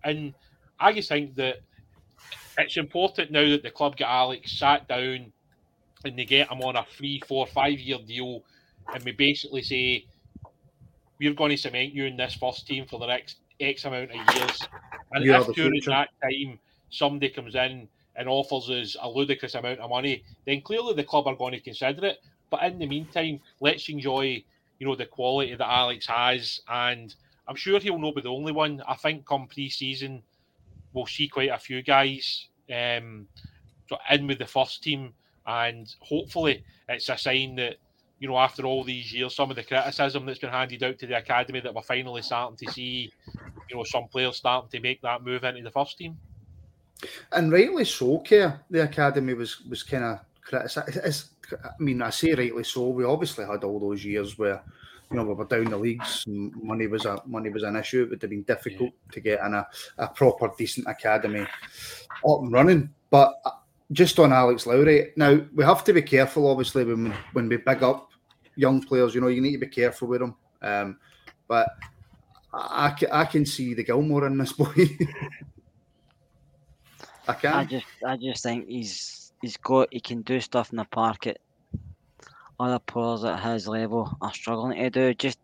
And 0.05 0.34
I 0.80 0.93
just 0.93 1.09
think 1.09 1.34
that 1.37 1.59
it's 2.59 2.77
important 2.77 3.31
now 3.31 3.49
that 3.51 3.62
the 3.62 3.70
club 3.70 3.97
get 3.97 4.09
Alex 4.09 4.59
sat 4.59 4.89
down 4.89 5.33
and 6.05 6.18
they 6.18 6.24
get 6.24 6.51
him 6.51 6.61
on 6.62 6.77
a 6.77 6.87
three, 6.97 7.20
four, 7.27 7.47
five 7.47 7.79
year 7.79 7.99
deal, 8.07 8.43
and 8.95 9.05
we 9.05 9.12
basically 9.12 9.62
say 9.62 10.07
we're 11.18 11.35
going 11.35 11.51
to 11.51 11.57
cement 11.57 11.93
you 11.93 12.05
in 12.05 12.16
this 12.16 12.35
first 12.35 12.66
team 12.66 12.87
for 12.87 12.99
the 12.99 13.07
next 13.07 13.37
X 13.61 13.85
amount 13.85 14.11
of 14.11 14.35
years. 14.37 14.68
And 15.12 15.24
You 15.24 15.35
if 15.35 15.47
during 15.55 15.72
future. 15.72 15.91
that 15.91 16.09
time 16.22 16.59
somebody 16.91 17.31
comes 17.31 17.55
in 17.55 17.89
and 18.16 18.29
offers 18.29 18.70
us 18.70 18.97
a 19.01 19.09
ludicrous 19.09 19.55
amount 19.55 19.81
of 19.81 19.91
money, 19.91 20.22
then 20.47 20.61
clearly 20.61 20.95
the 20.95 21.05
club 21.05 21.27
are 21.27 21.37
going 21.37 21.53
to 21.53 21.61
consider 21.61 22.07
it. 22.07 22.18
But 22.51 22.62
in 22.64 22.79
the 22.79 22.87
meantime, 22.87 23.41
let's 23.61 23.89
enjoy, 23.89 24.43
you 24.79 24.87
know, 24.87 24.95
the 24.95 25.07
quality 25.07 25.55
that 25.55 25.68
Alex 25.68 26.07
has, 26.07 26.61
and 26.68 27.14
I'm 27.49 27.57
sure 27.57 27.81
he'll 27.81 27.99
not 27.99 28.14
be 28.14 28.22
the 28.22 28.31
only 28.31 28.53
one. 28.53 28.83
I 28.87 28.95
think 28.95 29.27
come 29.27 29.47
pre-season, 29.47 30.22
we'll 30.97 31.07
see 31.07 31.29
quite 31.29 31.51
a 31.51 31.59
few 31.59 31.83
guys 31.83 32.49
um, 32.75 33.29
in 34.11 34.27
with 34.27 34.39
the 34.39 34.47
first 34.47 34.83
team, 34.83 35.13
and 35.47 35.95
hopefully 36.01 36.65
it's 36.89 37.09
a 37.09 37.19
sign 37.19 37.55
that 37.57 37.77
you 38.19 38.27
know 38.27 38.39
after 38.39 38.65
all 38.65 38.83
these 38.83 39.13
years, 39.13 39.37
some 39.37 39.51
of 39.51 39.57
the 39.57 39.63
criticism 39.63 40.27
that's 40.27 40.41
been 40.41 40.51
handed 40.51 40.83
out 40.83 40.99
to 40.99 41.07
the 41.07 41.19
academy 41.19 41.61
that 41.61 41.75
we're 41.75 41.83
finally 41.83 42.23
starting 42.23 42.57
to 42.57 42.73
see, 42.73 43.13
you 43.69 43.77
know, 43.77 43.85
some 43.85 44.09
players 44.09 44.37
starting 44.39 44.71
to 44.71 44.81
make 44.81 45.03
that 45.03 45.23
move 45.23 45.45
into 45.45 45.63
the 45.63 45.71
first 45.71 45.99
team. 45.99 46.17
And 47.31 47.53
rightly 47.53 47.85
so, 47.85 48.21
Kerr. 48.21 48.59
The 48.71 48.85
academy 48.85 49.35
was 49.35 49.61
was 49.69 49.83
kind 49.83 50.05
of 50.05 50.21
criticised. 50.43 51.29
I 51.53 51.69
mean, 51.79 52.01
I 52.03 52.11
say 52.11 52.35
rightly 52.35 52.65
so. 52.65 52.89
We 52.89 53.05
obviously 53.05 53.45
had 53.45 53.63
all 53.63 53.79
those 53.79 54.05
years 54.05 54.39
where, 54.39 54.63
you 55.11 55.17
know, 55.17 55.25
we 55.25 55.35
were 55.35 55.45
down 55.45 55.65
the 55.65 55.77
leagues. 55.77 56.25
And 56.27 56.53
money 56.63 56.87
was 56.87 57.05
a 57.05 57.21
money 57.27 57.51
was 57.51 57.63
an 57.63 57.77
issue. 57.77 58.03
It 58.03 58.11
would 58.11 58.23
have 58.23 58.31
been 58.31 58.43
difficult 58.43 58.93
to 59.13 59.21
get 59.21 59.41
in 59.45 59.55
a, 59.55 59.67
a 59.99 60.09
proper 60.09 60.51
decent 60.57 60.87
academy 60.89 61.41
up 61.41 62.41
and 62.41 62.53
running. 62.53 62.91
But 63.11 63.35
uh, 63.45 63.51
just 63.93 64.19
on 64.19 64.33
Alex 64.33 64.67
Lowry, 64.67 65.13
now 65.17 65.41
we 65.55 65.65
have 65.65 65.85
to 65.85 65.93
be 65.93 66.03
careful. 66.03 66.49
Obviously, 66.49 66.85
when 66.85 67.13
when 67.33 67.49
we 67.49 67.57
big 67.57 67.83
up 67.83 68.11
young 68.57 68.83
players, 68.83 69.15
you 69.15 69.21
know, 69.21 69.29
you 69.29 69.41
need 69.41 69.53
to 69.53 69.59
be 69.59 69.69
careful 69.69 70.09
with 70.09 70.21
them. 70.21 70.35
Um, 70.63 70.99
but 71.47 71.69
I, 72.53 72.95
I 73.13 73.25
can 73.25 73.47
see 73.47 73.75
the 73.75 73.85
Gilmour 73.85 74.27
in 74.27 74.39
this 74.39 74.53
boy. 74.55 74.73
I 77.29 77.33
can. 77.35 77.53
I 77.53 77.65
just 77.65 77.87
I 78.05 78.17
just 78.17 78.43
think 78.43 78.69
he's 78.69 79.33
he's 79.41 79.57
got 79.57 79.89
he 79.93 80.01
can 80.01 80.23
do 80.23 80.41
stuff 80.41 80.71
in 80.71 80.77
the 80.77 80.85
park 80.85 81.25
that 81.25 81.39
other 82.59 82.79
players 82.79 83.25
at 83.25 83.41
his 83.41 83.69
level 83.69 84.17
are 84.21 84.33
struggling 84.33 84.79
to 84.79 84.91
do. 84.91 85.15
Just 85.15 85.39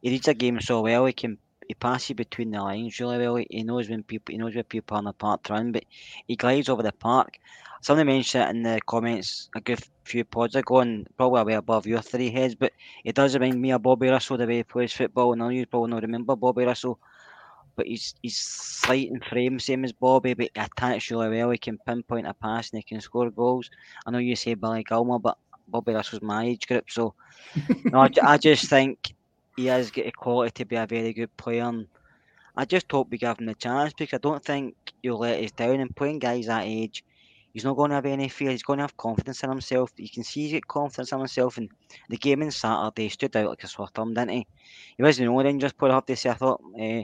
he 0.00 0.10
reads 0.10 0.28
a 0.28 0.34
game 0.34 0.60
so 0.60 0.80
well. 0.80 1.06
He 1.06 1.12
can 1.12 1.38
he 1.66 1.74
passes 1.74 2.14
between 2.14 2.50
the 2.50 2.60
lines 2.60 2.98
really 3.00 3.18
well. 3.18 3.36
He, 3.36 3.62
knows 3.62 3.88
when 3.88 4.02
people 4.02 4.32
he 4.32 4.38
knows 4.38 4.54
where 4.54 4.64
people 4.64 4.96
are 4.96 4.98
on 4.98 5.04
the 5.04 5.12
park 5.12 5.42
to 5.44 5.52
run, 5.54 5.72
but 5.72 5.84
he 6.26 6.36
glides 6.36 6.68
over 6.68 6.82
the 6.82 6.92
park. 6.92 7.38
Somebody 7.80 8.06
mentioned 8.06 8.44
it 8.44 8.56
in 8.56 8.62
the 8.62 8.80
comments 8.86 9.50
a 9.54 9.60
good 9.60 9.80
few 10.04 10.24
pods 10.24 10.54
ago, 10.54 10.80
and 10.80 11.06
probably 11.16 11.44
way 11.44 11.54
above 11.54 11.86
your 11.86 12.00
three 12.00 12.30
heads. 12.30 12.54
But 12.54 12.72
it 13.04 13.14
does 13.14 13.34
remind 13.34 13.60
me 13.60 13.72
of 13.72 13.82
Bobby 13.82 14.08
Russell 14.08 14.38
the 14.38 14.46
way 14.46 14.58
he 14.58 14.62
plays 14.62 14.92
football. 14.92 15.32
And 15.32 15.42
I 15.42 15.46
know 15.46 15.50
you 15.50 15.66
probably 15.66 15.90
not 15.90 16.02
remember 16.02 16.36
Bobby 16.36 16.64
Russell, 16.64 16.98
but 17.76 17.86
he's 17.86 18.14
he's 18.22 18.38
slight 18.38 19.10
in 19.10 19.20
frame, 19.20 19.58
same 19.58 19.84
as 19.84 19.92
Bobby, 19.92 20.34
but 20.34 20.50
he 20.54 20.60
attacks 20.60 21.10
really 21.10 21.28
well. 21.28 21.50
He 21.50 21.58
can 21.58 21.78
pinpoint 21.86 22.26
a 22.26 22.34
pass 22.34 22.70
and 22.70 22.78
he 22.78 22.82
can 22.82 23.00
score 23.00 23.30
goals. 23.30 23.70
I 24.06 24.10
know 24.10 24.18
you 24.18 24.36
say 24.36 24.54
Billy 24.54 24.84
Gilmour, 24.84 25.18
but 25.18 25.38
Bobby 25.68 25.92
this 25.92 26.12
was 26.12 26.22
my 26.22 26.44
age 26.44 26.66
group, 26.66 26.90
so 26.90 27.14
no, 27.90 28.00
I, 28.00 28.10
I 28.22 28.38
just 28.38 28.68
think 28.68 29.14
he 29.56 29.66
has 29.66 29.90
got 29.90 30.04
the 30.04 30.12
quality 30.12 30.50
to 30.50 30.64
be 30.64 30.76
a 30.76 30.86
very 30.86 31.12
good 31.12 31.34
player. 31.36 31.64
And 31.64 31.86
I 32.56 32.64
just 32.64 32.90
hope 32.90 33.10
we 33.10 33.18
give 33.18 33.38
him 33.38 33.46
the 33.46 33.54
chance 33.54 33.92
because 33.92 34.16
I 34.16 34.18
don't 34.18 34.44
think 34.44 34.74
you'll 35.02 35.18
let 35.18 35.42
us 35.42 35.52
down. 35.52 35.80
And 35.80 35.94
playing 35.94 36.20
guys 36.20 36.46
that 36.46 36.64
age, 36.64 37.04
he's 37.52 37.64
not 37.64 37.76
going 37.76 37.90
to 37.90 37.96
have 37.96 38.06
any 38.06 38.28
fear. 38.28 38.50
He's 38.50 38.62
going 38.62 38.78
to 38.78 38.84
have 38.84 38.96
confidence 38.96 39.42
in 39.42 39.50
himself. 39.50 39.92
You 39.96 40.08
can 40.08 40.24
see 40.24 40.42
he's 40.42 40.52
got 40.54 40.68
confidence 40.68 41.12
in 41.12 41.18
himself. 41.18 41.56
And 41.56 41.68
the 42.08 42.16
game 42.16 42.42
on 42.42 42.50
Saturday 42.50 43.08
stood 43.08 43.36
out 43.36 43.48
like 43.48 43.64
a 43.64 43.68
sore 43.68 43.88
thumb, 43.94 44.14
didn't 44.14 44.30
he? 44.30 44.46
He 44.96 45.02
wasn't 45.02 45.26
the 45.26 45.32
only 45.32 45.44
Rangers 45.44 45.72
player. 45.72 45.92
I 45.92 45.96
have 45.96 46.06
to 46.06 46.16
say, 46.16 46.30
I 46.30 46.34
thought 46.34 46.60
uh, 46.74 47.02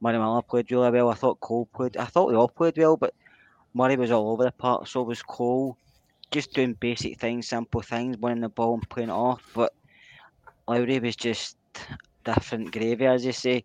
Murray 0.00 0.18
Miller 0.18 0.42
played 0.42 0.70
really 0.70 0.90
well. 0.90 1.10
I 1.10 1.14
thought 1.14 1.40
Cole 1.40 1.68
played. 1.74 1.96
I 1.96 2.06
thought 2.06 2.30
they 2.30 2.36
all 2.36 2.48
played 2.48 2.76
well, 2.78 2.96
but 2.96 3.14
Murray 3.72 3.96
was 3.96 4.10
all 4.10 4.32
over 4.32 4.44
the 4.44 4.52
park. 4.52 4.86
So 4.86 5.02
was 5.02 5.22
Cole. 5.22 5.76
Just 6.34 6.52
doing 6.54 6.74
basic 6.74 7.20
things, 7.20 7.48
simple 7.48 7.82
things, 7.82 8.18
winning 8.18 8.42
the 8.42 8.50
ball 8.50 8.74
and 8.74 8.90
playing 8.90 9.10
it 9.10 9.12
off. 9.12 9.42
But 9.54 9.72
Lowry 10.68 11.00
was 11.00 11.16
just 11.16 11.56
different 12.24 12.72
gravy, 12.72 13.06
as 13.06 13.24
you 13.26 13.32
say. 13.32 13.64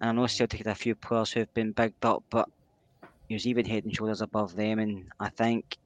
And 0.00 0.10
I 0.10 0.12
know 0.12 0.26
Celtic 0.26 0.60
had 0.60 0.68
a 0.68 0.74
few 0.74 0.94
players 0.96 1.32
who've 1.32 1.54
been 1.54 1.72
bigged 1.72 2.04
up, 2.04 2.24
but 2.30 2.48
he 3.28 3.34
was 3.34 3.46
even 3.46 3.66
head 3.66 3.84
and 3.84 3.94
shoulders 3.94 4.22
above 4.22 4.56
them. 4.56 4.78
And 4.80 5.10
I 5.20 5.30
think 5.30 5.78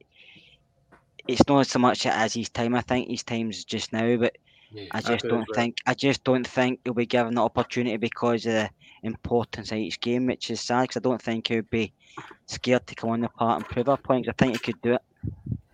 it's 1.27 1.47
not 1.47 1.67
so 1.67 1.79
much 1.79 2.05
as 2.07 2.33
his 2.33 2.49
time. 2.49 2.75
I 2.75 2.81
think 2.81 3.09
his 3.09 3.23
time's 3.23 3.65
just 3.65 3.93
now, 3.93 4.17
but 4.17 4.37
Yeah. 4.71 4.83
I 4.91 5.01
I 5.01 5.01
just 5.01 5.25
as 5.25 5.29
don't 5.29 5.49
think 5.53 5.77
I 5.85 5.93
just 5.93 6.23
don't 6.23 6.47
think 6.47 6.81
he'll 6.83 6.93
be 6.93 7.05
given 7.05 7.35
the 7.35 7.41
opportunity 7.43 7.97
because 7.97 8.45
of 8.45 8.53
the 8.53 8.69
importance 9.03 9.71
of 9.71 9.77
each 9.77 9.99
game, 10.01 10.27
which 10.27 10.49
is 10.51 10.61
sad. 10.61 10.89
Cause 10.89 10.97
I 10.97 10.99
don't 11.01 11.21
think 11.21 11.47
he'll 11.47 11.63
be 11.63 11.93
scared 12.47 12.87
to 12.87 12.95
come 12.95 13.11
on 13.11 13.21
the 13.21 13.29
part 13.29 13.57
and 13.57 13.69
prove 13.69 13.87
a 13.87 13.97
point. 13.97 14.27
I 14.29 14.33
think 14.37 14.53
he 14.53 14.59
could 14.59 14.81
do 14.81 14.93
it. 14.95 15.01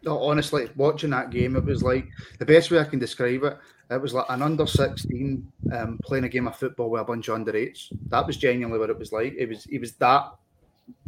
No, 0.04 0.20
honestly, 0.20 0.70
watching 0.76 1.12
that 1.12 1.30
game, 1.30 1.56
it 1.56 1.64
was 1.64 1.84
like 1.84 2.08
the 2.39 2.45
best 2.45 2.72
way 2.72 2.80
I 2.80 2.86
can 2.86 2.99
describe 2.99 3.43
it. 3.43 3.58
It 3.91 4.02
was 4.02 4.14
like 4.14 4.26
an 4.30 4.41
under 4.41 4.66
sixteen 4.66 5.52
um, 5.72 5.99
playing 6.04 6.24
a 6.24 6.30
game 6.30 6.47
of 6.47 6.56
football 6.56 6.89
with 6.89 7.02
a 7.02 7.06
bunch 7.06 7.28
of 7.28 7.36
under 7.36 7.56
eights. 7.56 7.89
That 8.08 8.26
was 8.26 8.38
genuinely 8.38 8.80
what 8.80 8.89
it 8.89 8.97
was 8.97 9.12
like. 9.12 9.36
It 9.38 9.47
was, 9.47 9.66
he 9.66 9.78
was 9.78 9.91
that 9.93 10.32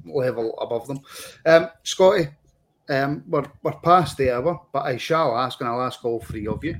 level 0.05 0.59
above 0.59 0.87
them. 0.87 0.99
Um, 1.45 1.69
Scotty, 1.83 2.27
um, 2.89 3.23
we're, 3.27 3.45
we're 3.63 3.71
past 3.71 4.17
the 4.17 4.35
hour, 4.35 4.61
but 4.71 4.85
I 4.85 4.97
shall 4.97 5.37
ask, 5.37 5.59
and 5.59 5.69
I'll 5.69 5.81
ask 5.81 6.03
all 6.03 6.19
three 6.19 6.45
of 6.45 6.63
you. 6.63 6.75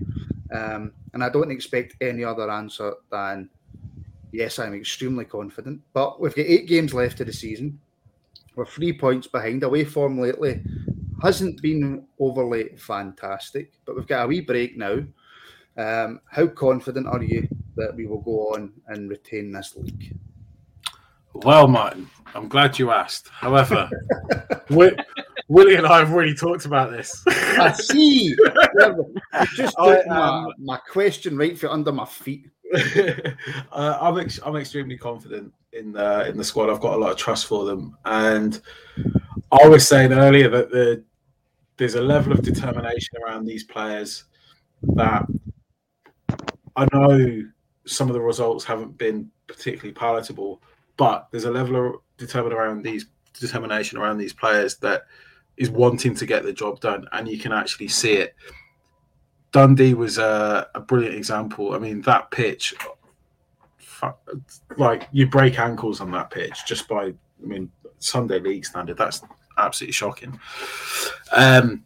Um, 0.51 0.91
and 1.13 1.23
I 1.23 1.29
don't 1.29 1.51
expect 1.51 1.95
any 2.01 2.23
other 2.23 2.51
answer 2.51 2.93
than 3.09 3.49
yes, 4.31 4.59
I'm 4.59 4.75
extremely 4.75 5.25
confident. 5.25 5.81
But 5.93 6.19
we've 6.19 6.35
got 6.35 6.45
eight 6.45 6.67
games 6.67 6.93
left 6.93 7.21
of 7.21 7.27
the 7.27 7.33
season. 7.33 7.79
We're 8.55 8.65
three 8.65 8.93
points 8.93 9.25
behind. 9.25 9.63
Away 9.63 9.85
form 9.85 10.19
lately 10.19 10.61
hasn't 11.23 11.61
been 11.61 12.05
overly 12.19 12.69
fantastic, 12.75 13.71
but 13.85 13.95
we've 13.95 14.07
got 14.07 14.25
a 14.25 14.27
wee 14.27 14.41
break 14.41 14.77
now. 14.77 15.03
Um, 15.77 16.19
how 16.29 16.47
confident 16.47 17.07
are 17.07 17.23
you 17.23 17.47
that 17.77 17.95
we 17.95 18.05
will 18.05 18.21
go 18.21 18.53
on 18.53 18.73
and 18.87 19.09
retain 19.09 19.51
this 19.51 19.75
league? 19.75 20.15
Well, 21.33 21.67
Martin, 21.67 22.09
I'm 22.35 22.47
glad 22.47 22.77
you 22.77 22.91
asked. 22.91 23.29
However, 23.29 23.89
Wi- 24.69 24.95
Willie 25.47 25.75
and 25.75 25.87
I 25.87 25.99
have 25.99 26.11
already 26.11 26.35
talked 26.35 26.65
about 26.65 26.91
this. 26.91 27.23
I 27.27 27.71
see. 27.71 28.35
Just 29.55 29.75
I 29.79 29.95
took 29.95 30.07
my, 30.07 30.51
my 30.59 30.77
question 30.77 31.37
right 31.37 31.57
for 31.57 31.69
under 31.69 31.91
my 31.91 32.05
feet. 32.05 32.49
uh, 33.71 33.97
I'm 34.01 34.19
ex- 34.19 34.39
I'm 34.43 34.55
extremely 34.55 34.97
confident 34.97 35.53
in 35.71 35.93
the 35.93 36.27
in 36.27 36.37
the 36.37 36.43
squad. 36.43 36.69
I've 36.69 36.79
got 36.79 36.95
a 36.95 36.97
lot 36.97 37.11
of 37.11 37.17
trust 37.17 37.45
for 37.45 37.65
them, 37.65 37.97
and 38.05 38.59
I 39.51 39.67
was 39.67 39.87
saying 39.87 40.11
earlier 40.11 40.49
that 40.49 40.71
the 40.71 41.03
there's 41.77 41.95
a 41.95 42.01
level 42.01 42.31
of 42.31 42.41
determination 42.41 43.17
around 43.23 43.45
these 43.45 43.63
players 43.63 44.25
that 44.95 45.25
I 46.75 46.87
know 46.93 47.43
some 47.85 48.09
of 48.09 48.13
the 48.13 48.21
results 48.21 48.63
haven't 48.63 48.97
been 48.97 49.29
particularly 49.47 49.93
palatable, 49.93 50.61
but 50.97 51.27
there's 51.31 51.45
a 51.45 51.51
level 51.51 51.87
of 51.87 51.95
determination 52.17 52.57
around 52.57 52.83
these 52.83 53.07
determination 53.39 53.97
around 53.97 54.17
these 54.17 54.33
players 54.33 54.77
that 54.77 55.03
is 55.57 55.69
wanting 55.69 56.15
to 56.15 56.25
get 56.25 56.43
the 56.43 56.53
job 56.53 56.79
done, 56.79 57.07
and 57.11 57.27
you 57.27 57.37
can 57.37 57.51
actually 57.51 57.87
see 57.87 58.13
it. 58.13 58.35
Dundee 59.51 59.93
was 59.93 60.17
a, 60.17 60.67
a 60.73 60.79
brilliant 60.79 61.15
example. 61.15 61.73
I 61.73 61.79
mean, 61.79 62.01
that 62.01 62.31
pitch, 62.31 62.73
like 64.77 65.07
you 65.11 65.27
break 65.27 65.59
ankles 65.59 66.01
on 66.01 66.11
that 66.11 66.31
pitch 66.31 66.65
just 66.65 66.87
by, 66.87 67.05
I 67.05 67.13
mean, 67.39 67.71
Sunday 67.99 68.39
league 68.39 68.65
standard. 68.65 68.97
That's 68.97 69.21
absolutely 69.65 69.93
shocking. 69.93 70.39
Um, 71.31 71.83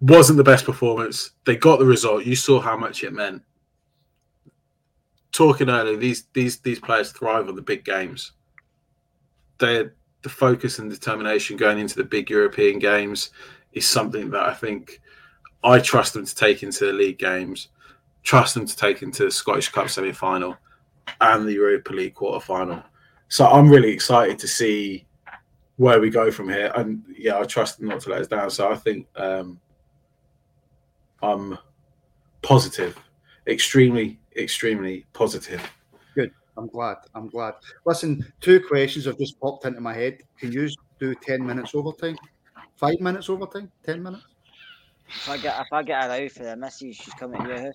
wasn't 0.00 0.36
the 0.36 0.44
best 0.44 0.64
performance. 0.64 1.32
They 1.44 1.56
got 1.56 1.78
the 1.78 1.86
result. 1.86 2.24
You 2.24 2.36
saw 2.36 2.60
how 2.60 2.76
much 2.76 3.02
it 3.02 3.12
meant. 3.12 3.42
Talking 5.32 5.68
earlier, 5.68 5.96
these 5.96 6.24
these 6.32 6.58
these 6.60 6.80
players 6.80 7.12
thrive 7.12 7.48
on 7.48 7.56
the 7.56 7.62
big 7.62 7.84
games. 7.84 8.32
They 9.58 9.88
the 10.22 10.28
focus 10.28 10.78
and 10.78 10.90
determination 10.90 11.56
going 11.56 11.78
into 11.78 11.96
the 11.96 12.04
big 12.04 12.28
European 12.30 12.78
games 12.78 13.30
is 13.72 13.86
something 13.86 14.30
that 14.30 14.42
I 14.42 14.54
think 14.54 15.00
I 15.62 15.78
trust 15.78 16.14
them 16.14 16.24
to 16.24 16.34
take 16.34 16.62
into 16.62 16.86
the 16.86 16.92
league 16.92 17.18
games, 17.18 17.68
trust 18.22 18.54
them 18.54 18.66
to 18.66 18.76
take 18.76 19.02
into 19.02 19.24
the 19.24 19.30
Scottish 19.30 19.68
Cup 19.68 19.90
semi 19.90 20.12
final 20.12 20.56
and 21.20 21.46
the 21.46 21.52
Europa 21.52 21.92
League 21.92 22.14
quarter 22.14 22.44
final. 22.44 22.82
So 23.28 23.46
I'm 23.46 23.68
really 23.68 23.90
excited 23.90 24.38
to 24.40 24.48
see 24.48 25.06
where 25.78 26.00
we 26.00 26.10
go 26.10 26.30
from 26.30 26.48
here. 26.48 26.70
And 26.76 27.02
yeah, 27.16 27.38
I 27.38 27.44
trust 27.44 27.78
them 27.78 27.88
not 27.88 28.00
to 28.02 28.10
let 28.10 28.20
us 28.20 28.26
down. 28.26 28.50
So 28.50 28.70
I 28.70 28.76
think 28.76 29.06
um, 29.16 29.58
I'm 31.22 31.56
positive, 32.42 32.98
extremely, 33.46 34.20
extremely 34.36 35.06
positive. 35.12 35.62
Good. 36.14 36.32
I'm 36.56 36.66
glad. 36.66 36.96
I'm 37.14 37.28
glad. 37.28 37.54
Listen, 37.86 38.30
two 38.40 38.60
questions 38.60 39.06
have 39.06 39.18
just 39.18 39.40
popped 39.40 39.64
into 39.64 39.80
my 39.80 39.94
head. 39.94 40.18
Can 40.38 40.52
you 40.52 40.68
do 40.98 41.14
10 41.14 41.46
minutes 41.46 41.74
overtime? 41.74 42.18
Five 42.76 43.00
minutes 43.00 43.30
overtime? 43.30 43.70
10 43.86 44.02
minutes? 44.02 44.24
If 45.08 45.28
I 45.30 45.38
get 45.38 45.58
if 45.58 45.72
I 45.72 45.82
get 45.82 46.04
her 46.04 46.10
out 46.10 46.30
for 46.32 46.42
the 46.42 46.54
missus, 46.56 46.96
she's 46.96 47.14
coming 47.14 47.40
to 47.40 47.48
your 47.48 47.60
house. 47.60 47.74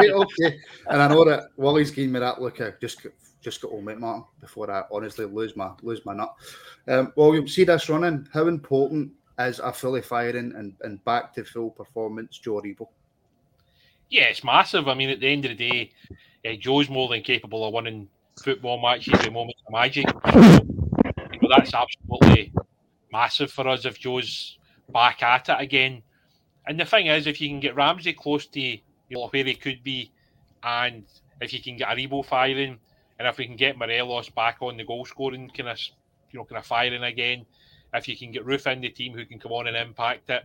okay. 0.00 0.58
And 0.88 1.02
I 1.02 1.08
know 1.08 1.24
that 1.24 1.48
Wally's 1.56 1.90
giving 1.90 2.12
me 2.12 2.20
that 2.20 2.40
look. 2.40 2.60
I 2.60 2.72
just 2.80 3.04
just 3.42 3.60
got 3.60 3.72
home, 3.72 3.84
mate, 3.84 3.98
Martin, 3.98 4.24
before 4.40 4.70
I 4.70 4.84
honestly 4.90 5.26
lose 5.26 5.56
my 5.56 5.70
lose 5.82 6.04
my 6.06 6.14
nut. 6.14 6.34
Um, 6.88 7.12
well, 7.16 7.34
you 7.34 7.46
see 7.46 7.64
this 7.64 7.88
running. 7.88 8.26
How 8.32 8.46
important 8.46 9.12
is 9.38 9.58
a 9.58 9.72
fully 9.72 10.02
firing 10.02 10.54
and, 10.56 10.74
and 10.82 11.04
back 11.04 11.34
to 11.34 11.44
full 11.44 11.70
performance 11.70 12.38
Joe 12.38 12.60
Aribo? 12.60 12.88
Yeah, 14.08 14.24
it's 14.24 14.44
massive. 14.44 14.88
I 14.88 14.94
mean, 14.94 15.10
at 15.10 15.20
the 15.20 15.28
end 15.28 15.44
of 15.44 15.56
the 15.56 15.70
day, 15.70 15.92
uh, 16.46 16.54
Joe's 16.58 16.88
more 16.88 17.08
than 17.08 17.22
capable 17.22 17.66
of 17.66 17.74
winning 17.74 18.08
football 18.42 18.80
matches 18.80 19.14
at 19.14 19.32
moment 19.32 19.56
of 19.66 19.72
magic. 19.72 20.06
You 20.34 21.40
know, 21.40 21.56
that's 21.56 21.74
absolutely 21.74 22.52
massive 23.10 23.50
for 23.50 23.66
us 23.68 23.84
if 23.84 23.98
Joe's 23.98 24.58
back 24.92 25.22
at 25.22 25.48
it 25.48 25.60
again. 25.60 26.02
And 26.66 26.78
the 26.78 26.84
thing 26.84 27.06
is, 27.06 27.26
if 27.26 27.40
you 27.40 27.48
can 27.48 27.60
get 27.60 27.74
Ramsey 27.74 28.12
close 28.12 28.46
to 28.46 28.60
you 28.60 28.80
know, 29.10 29.28
where 29.28 29.44
he 29.44 29.54
could 29.54 29.82
be, 29.82 30.12
and 30.62 31.04
if 31.40 31.52
you 31.52 31.60
can 31.60 31.76
get 31.76 31.88
Aribo 31.88 32.24
firing, 32.24 32.78
and 33.22 33.28
if 33.28 33.38
we 33.38 33.46
can 33.46 33.54
get 33.54 33.78
Morelos 33.78 34.30
back 34.30 34.56
on 34.62 34.76
the 34.76 34.82
goal 34.82 35.04
scoring 35.04 35.48
kind 35.56 35.68
of, 35.68 35.78
you 36.32 36.40
know, 36.40 36.44
kind 36.44 36.58
of 36.58 36.66
firing 36.66 37.04
again, 37.04 37.46
if 37.94 38.08
you 38.08 38.16
can 38.16 38.32
get 38.32 38.44
Roofe 38.44 38.66
in 38.72 38.80
the 38.80 38.88
team 38.88 39.14
who 39.14 39.24
can 39.24 39.38
come 39.38 39.52
on 39.52 39.68
and 39.68 39.76
impact 39.76 40.28
it, 40.28 40.42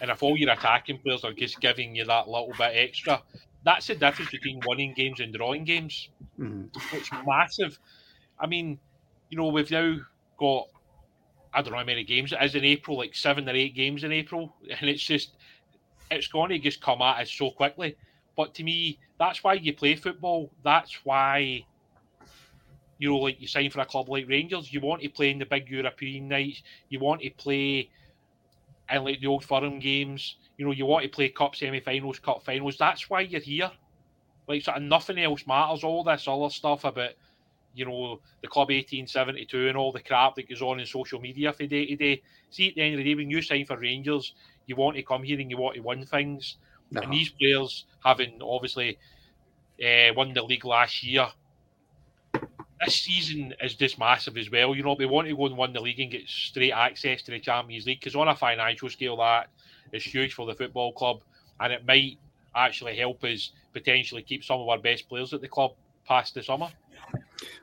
and 0.00 0.12
if 0.12 0.22
all 0.22 0.36
your 0.36 0.52
attacking 0.52 0.98
players 0.98 1.24
are 1.24 1.32
just 1.32 1.60
giving 1.60 1.96
you 1.96 2.04
that 2.04 2.28
little 2.28 2.52
bit 2.56 2.70
extra, 2.76 3.20
that's 3.64 3.88
the 3.88 3.96
difference 3.96 4.30
between 4.30 4.60
winning 4.64 4.94
games 4.94 5.18
and 5.18 5.34
drawing 5.34 5.64
games. 5.64 6.10
Mm-hmm. 6.38 6.96
It's 6.96 7.10
massive. 7.26 7.80
I 8.38 8.46
mean, 8.46 8.78
you 9.28 9.36
know, 9.36 9.48
we've 9.48 9.72
now 9.72 9.96
got 10.38 10.68
I 11.52 11.62
don't 11.62 11.72
know 11.72 11.78
how 11.78 11.84
many 11.84 12.04
games 12.04 12.32
it 12.32 12.38
is 12.40 12.54
in 12.54 12.62
April, 12.62 12.96
like 12.96 13.16
seven 13.16 13.48
or 13.48 13.56
eight 13.56 13.74
games 13.74 14.04
in 14.04 14.12
April, 14.12 14.54
and 14.70 14.88
it's 14.88 15.02
just 15.02 15.34
it's 16.12 16.28
going 16.28 16.50
to 16.50 16.60
just 16.60 16.80
come 16.80 17.02
at 17.02 17.22
us 17.22 17.32
so 17.32 17.50
quickly. 17.50 17.96
But 18.40 18.54
to 18.54 18.64
me, 18.64 18.98
that's 19.18 19.44
why 19.44 19.52
you 19.52 19.74
play 19.74 19.96
football. 19.96 20.50
That's 20.64 21.04
why 21.04 21.66
you 22.96 23.10
know, 23.10 23.18
like 23.18 23.38
you 23.38 23.46
sign 23.46 23.68
for 23.68 23.80
a 23.80 23.84
club 23.84 24.08
like 24.08 24.26
Rangers. 24.30 24.72
You 24.72 24.80
want 24.80 25.02
to 25.02 25.10
play 25.10 25.28
in 25.28 25.38
the 25.38 25.44
big 25.44 25.68
European 25.68 26.26
nights. 26.26 26.62
You 26.88 27.00
want 27.00 27.20
to 27.20 27.28
play 27.28 27.90
in 28.90 29.04
like 29.04 29.20
the 29.20 29.26
old 29.26 29.44
firm 29.44 29.78
games. 29.78 30.36
You 30.56 30.64
know, 30.64 30.72
you 30.72 30.86
want 30.86 31.02
to 31.02 31.10
play 31.10 31.28
cup 31.28 31.54
semi-finals, 31.54 32.18
cup 32.20 32.42
finals. 32.42 32.78
That's 32.78 33.10
why 33.10 33.20
you're 33.20 33.42
here. 33.42 33.70
Like, 34.48 34.62
sort 34.62 34.78
of 34.78 34.84
nothing 34.84 35.18
else 35.18 35.46
matters. 35.46 35.84
All 35.84 36.02
this 36.02 36.26
other 36.26 36.48
stuff 36.48 36.84
about 36.84 37.10
you 37.74 37.84
know, 37.84 38.20
the 38.40 38.48
club 38.48 38.68
1872 38.68 39.68
and 39.68 39.76
all 39.76 39.92
the 39.92 40.00
crap 40.00 40.34
that 40.36 40.48
goes 40.48 40.62
on 40.62 40.80
in 40.80 40.86
social 40.86 41.20
media 41.20 41.52
for 41.52 41.66
day 41.66 41.84
to 41.86 41.96
day. 41.96 42.22
See, 42.48 42.70
at 42.70 42.74
the 42.74 42.80
end 42.80 42.94
of 42.94 42.98
the 42.98 43.04
day, 43.04 43.14
when 43.14 43.30
you 43.30 43.42
sign 43.42 43.66
for 43.66 43.76
Rangers, 43.76 44.34
you 44.66 44.76
want 44.76 44.96
to 44.96 45.02
come 45.02 45.22
here 45.24 45.38
and 45.38 45.50
you 45.50 45.58
want 45.58 45.76
to 45.76 45.82
win 45.82 46.06
things. 46.06 46.56
Uh-huh. 46.94 47.04
And 47.04 47.12
these 47.12 47.30
players, 47.30 47.84
having 48.04 48.40
obviously 48.42 48.98
uh, 49.84 50.12
won 50.16 50.32
the 50.32 50.42
league 50.42 50.64
last 50.64 51.02
year, 51.02 51.28
this 52.84 53.00
season 53.00 53.54
is 53.62 53.74
just 53.74 53.98
massive 53.98 54.36
as 54.36 54.50
well. 54.50 54.74
You 54.74 54.82
know, 54.82 54.94
they 54.94 55.06
want 55.06 55.28
to 55.28 55.36
go 55.36 55.46
and 55.46 55.56
win 55.56 55.72
the 55.72 55.80
league 55.80 56.00
and 56.00 56.10
get 56.10 56.26
straight 56.26 56.72
access 56.72 57.22
to 57.22 57.30
the 57.30 57.40
Champions 57.40 57.86
League 57.86 58.00
because 58.00 58.16
on 58.16 58.28
a 58.28 58.34
financial 58.34 58.88
scale, 58.88 59.16
that 59.18 59.48
is 59.92 60.02
huge 60.02 60.34
for 60.34 60.46
the 60.46 60.54
football 60.54 60.92
club, 60.92 61.20
and 61.60 61.72
it 61.72 61.86
might 61.86 62.18
actually 62.54 62.96
help 62.96 63.22
us 63.24 63.52
potentially 63.72 64.22
keep 64.22 64.42
some 64.42 64.60
of 64.60 64.68
our 64.68 64.78
best 64.78 65.08
players 65.08 65.32
at 65.32 65.40
the 65.40 65.48
club 65.48 65.72
past 66.06 66.34
the 66.34 66.42
summer. 66.42 66.68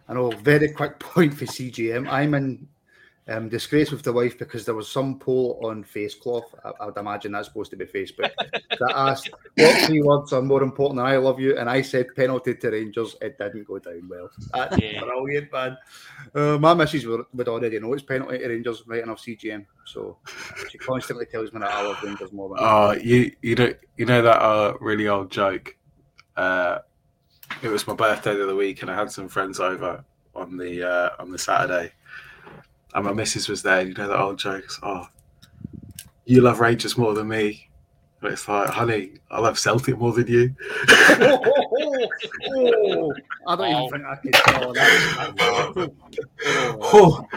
I 0.08 0.14
know, 0.14 0.30
very 0.30 0.70
quick 0.70 1.00
point 1.00 1.34
for 1.34 1.46
CGM. 1.46 2.08
I'm 2.10 2.34
in 2.34 2.68
um, 3.30 3.50
disgrace 3.50 3.92
with 3.92 4.04
the 4.04 4.14
wife 4.14 4.38
because 4.38 4.66
there 4.66 4.76
was 4.76 4.90
some 4.90 5.20
poll 5.20 5.60
on 5.64 5.84
Facecloth. 5.84 6.46
I, 6.64 6.72
I 6.80 6.86
would 6.86 6.98
imagine 6.98 7.34
that's 7.34 7.48
supposed 7.48 7.72
to 7.72 7.78
be 7.78 7.86
Facebook 7.86 8.32
that 8.38 8.94
asked 8.96 9.30
what 9.56 9.86
three 9.86 10.02
words 10.02 10.32
are 10.34 10.42
more 10.42 10.64
important 10.64 10.98
than 10.98 11.06
"I 11.06 11.18
love 11.18 11.40
you," 11.40 11.58
and 11.58 11.70
I 11.70 11.82
said 11.82 12.16
penalty 12.16 12.56
to 12.56 12.70
Rangers. 12.70 13.16
It 13.22 13.38
didn't 13.38 13.68
go 13.68 13.80
down 13.80 14.08
well. 14.10 14.30
That's 14.54 14.78
yeah. 14.78 15.02
brilliant, 15.02 15.52
man. 15.52 15.78
Uh, 16.34 16.58
my 16.58 16.74
missus 16.74 17.06
would, 17.06 17.26
would 17.34 17.48
already 17.48 17.80
know 17.80 17.94
it's 17.94 18.04
penalty 18.04 18.38
to 18.38 18.48
Rangers 18.48 18.84
right 18.88 19.04
enough 19.04 19.22
CGM, 19.22 19.66
so 19.86 20.18
she 20.70 20.78
constantly 20.78 21.26
tells 21.26 21.52
me 21.52 21.60
that 21.60 21.72
I 21.72 21.82
love 21.84 22.02
Rangers 22.04 22.32
more 22.32 22.50
than. 22.50 22.58
Oh, 22.62 22.92
you 22.94 23.32
you 23.42 23.56
know 23.56 23.74
you 23.98 24.06
know 24.06 24.22
that 24.22 24.42
uh, 24.42 24.74
really 24.80 25.08
old 25.08 25.32
joke. 25.32 25.76
Uh, 26.36 26.80
it 27.62 27.70
was 27.70 27.88
my 27.88 27.94
birthday 27.94 28.36
the 28.36 28.44
other 28.44 28.56
week, 28.56 28.82
and 28.82 28.92
I 28.92 28.96
had 28.96 29.12
some 29.12 29.28
friends 29.28 29.60
over 29.60 30.04
on 30.36 30.58
the 30.58 30.88
uh, 30.88 31.10
on 31.20 31.32
the 31.32 31.38
Saturday, 31.38 31.92
and 32.98 33.06
my 33.06 33.14
missus 33.14 33.48
was 33.48 33.62
there. 33.62 33.88
You 33.88 33.94
know 33.94 34.08
the 34.08 34.20
old 34.20 34.40
jokes. 34.40 34.80
Oh, 34.82 35.06
you 36.26 36.42
love 36.42 36.60
Rangers 36.60 36.98
more 36.98 37.14
than 37.14 37.28
me. 37.28 37.70
But 38.20 38.32
it's 38.32 38.48
like, 38.48 38.70
honey, 38.70 39.12
I 39.30 39.40
love 39.40 39.60
Celtic 39.60 40.00
more 40.00 40.12
than 40.12 40.26
you. 40.26 40.56
oh, 40.90 41.40
oh, 42.50 43.14
I 43.46 43.56
don't 43.56 43.70
even 43.70 43.90
think 43.92 44.06
I 44.06 44.16
can 44.16 44.32
tell 44.32 44.74
that. 44.74 45.96
Oh, 46.82 47.28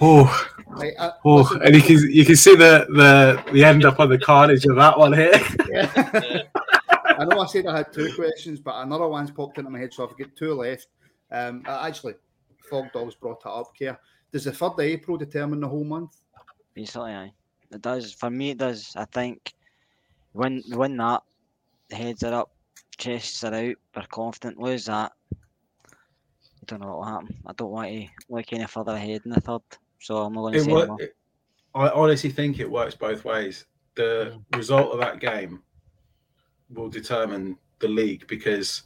oh, 0.00 0.46
oh, 0.80 1.16
oh. 1.24 1.58
and 1.62 1.76
you 1.76 1.80
can 1.80 2.10
you 2.10 2.24
can 2.24 2.34
see 2.34 2.56
the 2.56 2.86
the 2.88 3.52
the 3.52 3.64
end 3.64 3.84
up 3.84 4.00
on 4.00 4.08
the 4.08 4.18
carnage 4.18 4.66
of 4.66 4.74
that 4.74 4.98
one 4.98 5.12
here. 5.12 5.40
Yeah. 5.68 6.42
I 7.18 7.24
know 7.26 7.40
I 7.40 7.46
said 7.46 7.66
I 7.66 7.76
had 7.76 7.92
two 7.92 8.12
questions, 8.16 8.58
but 8.58 8.82
another 8.82 9.06
one's 9.06 9.30
popped 9.30 9.58
into 9.58 9.70
my 9.70 9.78
head, 9.78 9.94
so 9.94 10.08
I've 10.08 10.18
got 10.18 10.34
two 10.34 10.54
left. 10.54 10.88
Um, 11.30 11.62
actually, 11.68 12.14
Fog 12.68 12.92
Dogs 12.92 13.14
brought 13.14 13.42
it 13.46 13.48
up 13.48 13.70
here. 13.76 13.96
Does 14.32 14.44
the 14.44 14.50
3rd 14.50 14.74
of 14.74 14.80
April 14.80 15.16
determine 15.16 15.60
the 15.60 15.68
whole 15.68 15.84
month? 15.84 16.20
Basically, 16.74 17.12
aye. 17.12 17.32
It 17.70 17.82
does. 17.82 18.12
For 18.12 18.30
me, 18.30 18.50
it 18.50 18.58
does. 18.58 18.92
I 18.96 19.04
think 19.06 19.54
when 20.32 20.62
win 20.68 20.96
that, 20.98 21.22
the 21.88 21.96
heads 21.96 22.22
are 22.22 22.34
up, 22.34 22.50
chests 22.98 23.42
are 23.44 23.54
out, 23.54 23.76
we're 23.94 24.02
confident. 24.10 24.58
Lose 24.58 24.86
that, 24.86 25.12
I 25.34 26.64
don't 26.66 26.80
know 26.80 26.88
what 26.88 26.96
will 26.98 27.04
happen. 27.04 27.36
I 27.46 27.52
don't 27.52 27.70
want 27.70 27.88
to 27.88 28.08
look 28.28 28.52
any 28.52 28.66
further 28.66 28.92
ahead 28.92 29.22
in 29.24 29.30
the 29.30 29.40
third, 29.40 29.62
so 30.00 30.18
I'm 30.18 30.34
not 30.34 30.40
going 30.42 30.54
to 30.54 30.60
say 30.60 30.72
work, 30.72 30.90
it, 31.00 31.16
I 31.74 31.88
honestly 31.90 32.30
think 32.30 32.58
it 32.58 32.70
works 32.70 32.94
both 32.94 33.24
ways. 33.24 33.66
The 33.94 34.34
mm. 34.34 34.56
result 34.56 34.92
of 34.92 34.98
that 35.00 35.20
game 35.20 35.62
will 36.70 36.88
determine 36.88 37.56
the 37.78 37.88
league 37.88 38.26
because 38.26 38.82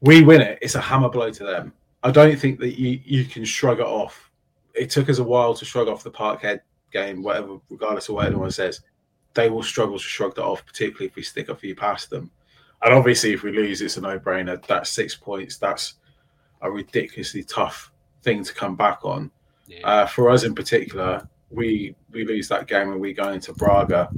we 0.00 0.22
win 0.22 0.40
it, 0.40 0.58
it's 0.60 0.74
a 0.74 0.80
hammer 0.80 1.08
blow 1.08 1.30
to 1.30 1.44
them. 1.44 1.72
I 2.02 2.10
don't 2.10 2.38
think 2.38 2.58
that 2.60 2.78
you, 2.78 3.00
you 3.04 3.24
can 3.24 3.44
shrug 3.44 3.80
it 3.80 3.86
off. 3.86 4.30
It 4.74 4.90
took 4.90 5.08
us 5.08 5.18
a 5.18 5.24
while 5.24 5.54
to 5.54 5.64
shrug 5.64 5.88
off 5.88 6.02
the 6.02 6.10
Parkhead 6.10 6.60
game, 6.92 7.22
whatever, 7.22 7.58
regardless 7.70 8.08
of 8.08 8.16
what 8.16 8.26
anyone 8.26 8.50
says. 8.50 8.80
they 9.34 9.48
will 9.48 9.62
struggle 9.62 9.98
to 9.98 10.04
shrug 10.04 10.34
that 10.34 10.44
off, 10.44 10.64
particularly 10.66 11.06
if 11.06 11.16
we 11.16 11.22
stick 11.22 11.48
a 11.48 11.54
few 11.54 11.74
past 11.74 12.10
them. 12.10 12.30
And 12.82 12.92
obviously, 12.92 13.32
if 13.32 13.42
we 13.42 13.52
lose, 13.52 13.80
it's 13.80 13.96
a 13.96 14.00
no-brainer. 14.00 14.64
That's 14.66 14.90
six 14.90 15.14
points. 15.14 15.56
That's 15.56 15.94
a 16.60 16.70
ridiculously 16.70 17.44
tough 17.44 17.92
thing 18.22 18.44
to 18.44 18.52
come 18.52 18.76
back 18.76 19.04
on. 19.04 19.30
Yeah. 19.66 19.86
Uh, 19.86 20.06
for 20.06 20.30
us 20.30 20.44
in 20.44 20.54
particular, 20.54 21.26
we 21.50 21.94
we 22.10 22.24
lose 22.24 22.48
that 22.48 22.66
game 22.66 22.90
and 22.90 23.00
we 23.00 23.12
go 23.12 23.30
into 23.30 23.52
Braga 23.52 24.10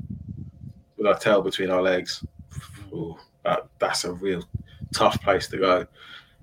with 0.96 1.06
our 1.06 1.18
tail 1.18 1.42
between 1.42 1.70
our 1.70 1.82
legs. 1.82 2.24
Ooh, 2.92 3.16
that, 3.44 3.66
that's 3.78 4.04
a 4.04 4.12
real 4.12 4.42
tough 4.94 5.20
place 5.22 5.48
to 5.48 5.58
go. 5.58 5.86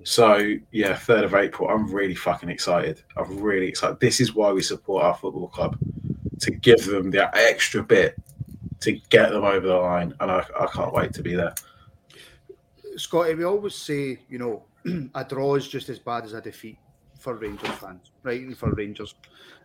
So 0.03 0.55
yeah, 0.71 0.95
third 0.95 1.23
of 1.23 1.33
April. 1.33 1.69
I'm 1.69 1.91
really 1.91 2.15
fucking 2.15 2.49
excited. 2.49 3.03
I'm 3.17 3.39
really 3.39 3.67
excited. 3.67 3.99
This 3.99 4.19
is 4.19 4.33
why 4.33 4.51
we 4.51 4.61
support 4.61 5.03
our 5.03 5.15
football 5.15 5.47
club 5.47 5.77
to 6.39 6.51
give 6.51 6.85
them 6.85 7.11
that 7.11 7.35
extra 7.35 7.83
bit 7.83 8.15
to 8.81 8.93
get 9.09 9.31
them 9.31 9.43
over 9.43 9.67
the 9.67 9.75
line, 9.75 10.13
and 10.19 10.31
I, 10.31 10.43
I 10.59 10.65
can't 10.67 10.91
wait 10.91 11.13
to 11.13 11.21
be 11.21 11.35
there. 11.35 11.53
Scotty, 12.97 13.35
we 13.35 13.43
always 13.43 13.75
say, 13.75 14.19
you 14.27 14.39
know, 14.39 14.65
a 15.15 15.23
draw 15.23 15.55
is 15.55 15.67
just 15.67 15.87
as 15.89 15.99
bad 15.99 16.25
as 16.25 16.33
a 16.33 16.41
defeat 16.41 16.77
for 17.19 17.35
Rangers 17.35 17.69
fans, 17.75 18.11
right? 18.23 18.41
And 18.41 18.57
for 18.57 18.71
Rangers. 18.73 19.15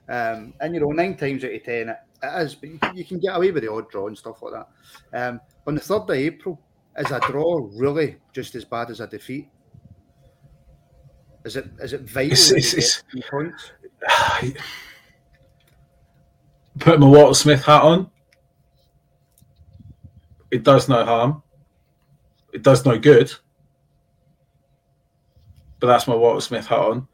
Um, 0.09 0.53
and, 0.61 0.75
you 0.75 0.81
know, 0.81 0.89
nine 0.89 1.17
times 1.17 1.45
out 1.45 1.53
of 1.53 1.65
ten, 1.65 1.89
it, 1.89 1.97
it 2.23 2.43
is, 2.43 2.55
but 2.55 2.69
you 2.69 2.79
can, 2.79 2.97
you 2.97 3.05
can 3.05 3.19
get 3.19 3.35
away 3.35 3.51
with 3.51 3.63
the 3.63 3.73
odd 3.73 3.91
draw 3.91 4.07
and 4.07 4.17
stuff 4.17 4.43
like 4.43 4.53
that. 4.53 5.29
Um, 5.29 5.41
on 5.67 5.75
the 5.75 5.81
3rd 5.81 6.03
of 6.03 6.11
April, 6.11 6.61
is 6.99 7.11
a 7.11 7.21
draw 7.21 7.69
really 7.75 8.17
just 8.33 8.55
as 8.55 8.65
bad 8.65 8.91
as 8.91 9.01
a 9.01 9.07
defeat? 9.07 9.49
Is 11.47 11.57
it 11.57 11.67
is 11.81 11.93
it 11.95 12.01
vital 12.11 12.33
It's- 12.33 12.51
it's- 12.53 12.75
it's- 12.75 13.31
points? 13.31 13.71
Put 16.79 17.01
my 17.01 17.07
Walter 17.07 17.35
Smith 17.35 17.65
hat 17.65 17.83
on. 17.83 18.11
It 20.51 20.63
does 20.63 20.89
no 20.89 21.05
harm. 21.05 21.43
It 22.53 22.63
does 22.63 22.85
no 22.85 22.99
good. 22.99 23.33
But 25.81 25.87
that's 25.87 26.07
my 26.07 26.15
Walter 26.15 26.41
Smith 26.43 26.67
hat 26.67 26.79
on. 26.79 27.09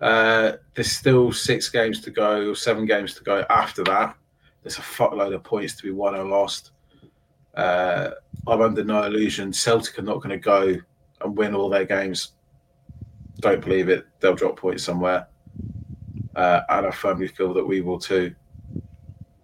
Uh, 0.00 0.52
there's 0.74 0.92
still 0.92 1.32
six 1.32 1.68
games 1.68 2.00
to 2.02 2.10
go, 2.10 2.50
or 2.50 2.54
seven 2.56 2.84
games 2.84 3.14
to 3.14 3.22
go 3.24 3.44
after 3.48 3.82
that. 3.84 4.16
There's 4.62 4.78
a 4.78 4.82
fuckload 4.82 5.34
of 5.34 5.42
points 5.42 5.74
to 5.76 5.82
be 5.82 5.90
won 5.90 6.14
and 6.14 6.28
lost. 6.30 6.72
Uh, 7.54 8.10
I'm 8.46 8.60
under 8.60 8.84
no 8.84 9.02
illusion. 9.04 9.52
Celtic 9.52 9.98
are 9.98 10.02
not 10.02 10.16
going 10.18 10.30
to 10.30 10.36
go 10.38 10.76
and 11.20 11.36
win 11.36 11.54
all 11.54 11.68
their 11.68 11.84
games. 11.84 12.32
Don't 13.42 13.60
believe 13.60 13.88
it. 13.88 14.06
They'll 14.20 14.34
drop 14.34 14.56
points 14.56 14.84
somewhere. 14.84 15.26
Uh, 16.34 16.60
and 16.70 16.86
I 16.86 16.90
firmly 16.92 17.28
feel 17.28 17.52
that 17.54 17.66
we 17.66 17.82
will 17.82 17.98
too. 17.98 18.34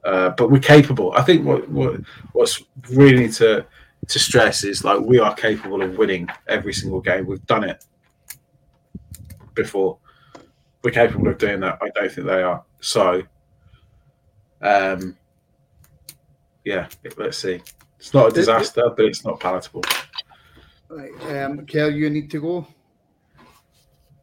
Uh, 0.04 0.30
but 0.30 0.50
we're 0.50 0.60
capable. 0.60 1.12
I 1.12 1.22
think 1.22 1.44
what, 1.44 1.68
what 1.68 2.00
what's 2.32 2.62
really 2.90 3.18
need 3.18 3.32
to 3.34 3.66
to 4.06 4.18
stress 4.18 4.64
is 4.64 4.84
like 4.84 5.00
we 5.00 5.18
are 5.18 5.34
capable 5.34 5.82
of 5.82 5.98
winning 5.98 6.28
every 6.46 6.72
single 6.72 7.00
game. 7.00 7.26
We've 7.26 7.44
done 7.46 7.64
it 7.64 7.84
before. 9.54 9.98
We're 10.82 10.92
capable 10.92 11.28
of 11.28 11.38
doing 11.38 11.60
that. 11.60 11.78
I 11.82 11.90
don't 11.90 12.10
think 12.10 12.26
they 12.28 12.42
are. 12.42 12.64
So, 12.80 13.22
um, 14.62 15.16
yeah, 16.64 16.86
let's 17.16 17.38
see. 17.38 17.60
It's 17.98 18.14
not 18.14 18.28
a 18.28 18.32
disaster, 18.32 18.88
but 18.96 19.04
it's 19.04 19.24
not 19.24 19.40
palatable. 19.40 19.82
Right, 20.88 21.42
um, 21.42 21.66
Kerr, 21.66 21.90
you 21.90 22.08
need 22.08 22.30
to 22.30 22.40
go. 22.40 22.66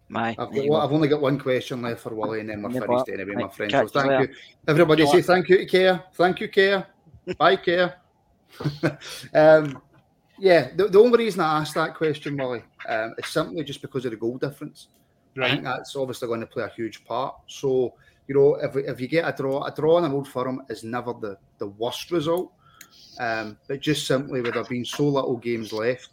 My, 0.08 0.30
I've, 0.38 0.54
got, 0.54 0.68
well, 0.68 0.82
I've 0.82 0.92
only 0.92 1.08
got 1.08 1.22
one 1.22 1.40
question 1.40 1.82
left 1.82 2.02
for 2.02 2.14
Wally, 2.14 2.40
and 2.40 2.50
then 2.50 2.62
we're 2.62 2.70
finished 2.70 2.88
but- 2.88 3.10
anyway, 3.10 3.34
my 3.36 3.48
friend. 3.50 3.72
So 3.72 3.78
catch 3.80 3.84
you 3.84 4.02
thank 4.02 4.12
later. 4.12 4.32
you, 4.32 4.38
everybody. 4.68 5.08
Say 5.08 5.22
thank 5.22 5.50
you 5.50 5.58
to 5.58 5.66
Kerr. 5.66 6.04
Thank 6.14 6.40
you, 6.42 6.48
Kerr. 6.48 6.86
Bye, 7.38 7.56
Kerr. 7.56 7.96
um, 9.34 9.82
yeah, 10.38 10.70
the, 10.76 10.88
the 10.90 11.00
only 11.00 11.18
reason 11.18 11.42
I 11.42 11.60
asked 11.60 11.74
that 11.74 11.96
question, 11.96 12.38
Wally, 12.38 12.64
um, 12.88 13.16
is 13.18 13.28
simply 13.28 13.64
just 13.64 13.82
because 13.82 14.06
of 14.06 14.12
the 14.12 14.18
goal 14.18 14.38
difference. 14.38 14.90
I 15.36 15.40
right. 15.40 15.52
think 15.52 15.64
that's 15.64 15.96
obviously 15.96 16.28
going 16.28 16.42
to 16.42 16.48
play 16.48 16.64
a 16.64 16.70
huge 16.70 17.04
part. 17.04 17.36
So, 17.48 17.96
you 18.28 18.36
know, 18.36 18.56
if, 18.56 18.76
if 18.76 19.02
you 19.02 19.08
get 19.08 19.28
a 19.28 19.36
draw, 19.36 19.64
a 19.64 19.74
draw 19.74 19.98
in 19.98 20.06
an 20.06 20.12
old 20.12 20.28
firm 20.28 20.62
is 20.70 20.84
never 20.84 21.14
the, 21.14 21.38
the 21.58 21.68
worst 21.68 22.12
result. 22.12 22.54
Um, 23.20 23.58
but 23.68 23.82
just 23.82 24.06
simply 24.06 24.42
with 24.42 24.54
there 24.54 24.64
being 24.66 24.86
so 24.86 25.08
little 25.08 25.38
games 25.38 25.74
left, 25.74 26.10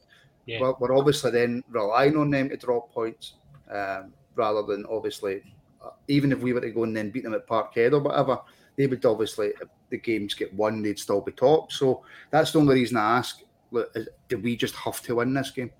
Yeah. 0.47 0.61
we're, 0.61 0.74
we're 0.80 0.97
obviously 0.97 1.30
then 1.30 1.62
relying 1.68 2.16
on 2.16 2.30
them 2.30 2.49
to 2.49 2.57
drop 2.57 2.93
points 2.93 3.34
um, 3.70 4.12
rather 4.34 4.62
than 4.62 4.86
obviously, 4.86 5.42
uh, 5.84 5.90
even 6.08 6.32
if 6.32 6.40
we 6.40 6.52
were 6.52 6.60
to 6.60 6.70
go 6.70 6.84
and 6.84 6.96
then 6.96 7.10
beat 7.10 7.24
them 7.24 7.34
at 7.34 7.46
Parkhead 7.46 7.92
or 7.92 8.00
whatever, 8.00 8.40
they 8.76 8.86
would 8.86 9.04
obviously, 9.04 9.48
if 9.48 9.68
the 9.90 9.98
games 9.98 10.34
get 10.34 10.52
won, 10.54 10.82
they'd 10.82 10.98
still 10.98 11.20
be 11.20 11.32
top. 11.32 11.72
So 11.72 12.02
that's 12.30 12.52
the 12.52 12.60
only 12.60 12.74
reason 12.74 12.96
I 12.96 13.18
ask, 13.18 13.42
look, 13.70 13.94
do 14.28 14.38
we 14.38 14.56
just 14.56 14.74
have 14.76 15.00
to 15.02 15.16
win 15.16 15.34
this 15.34 15.50
game? 15.50 15.70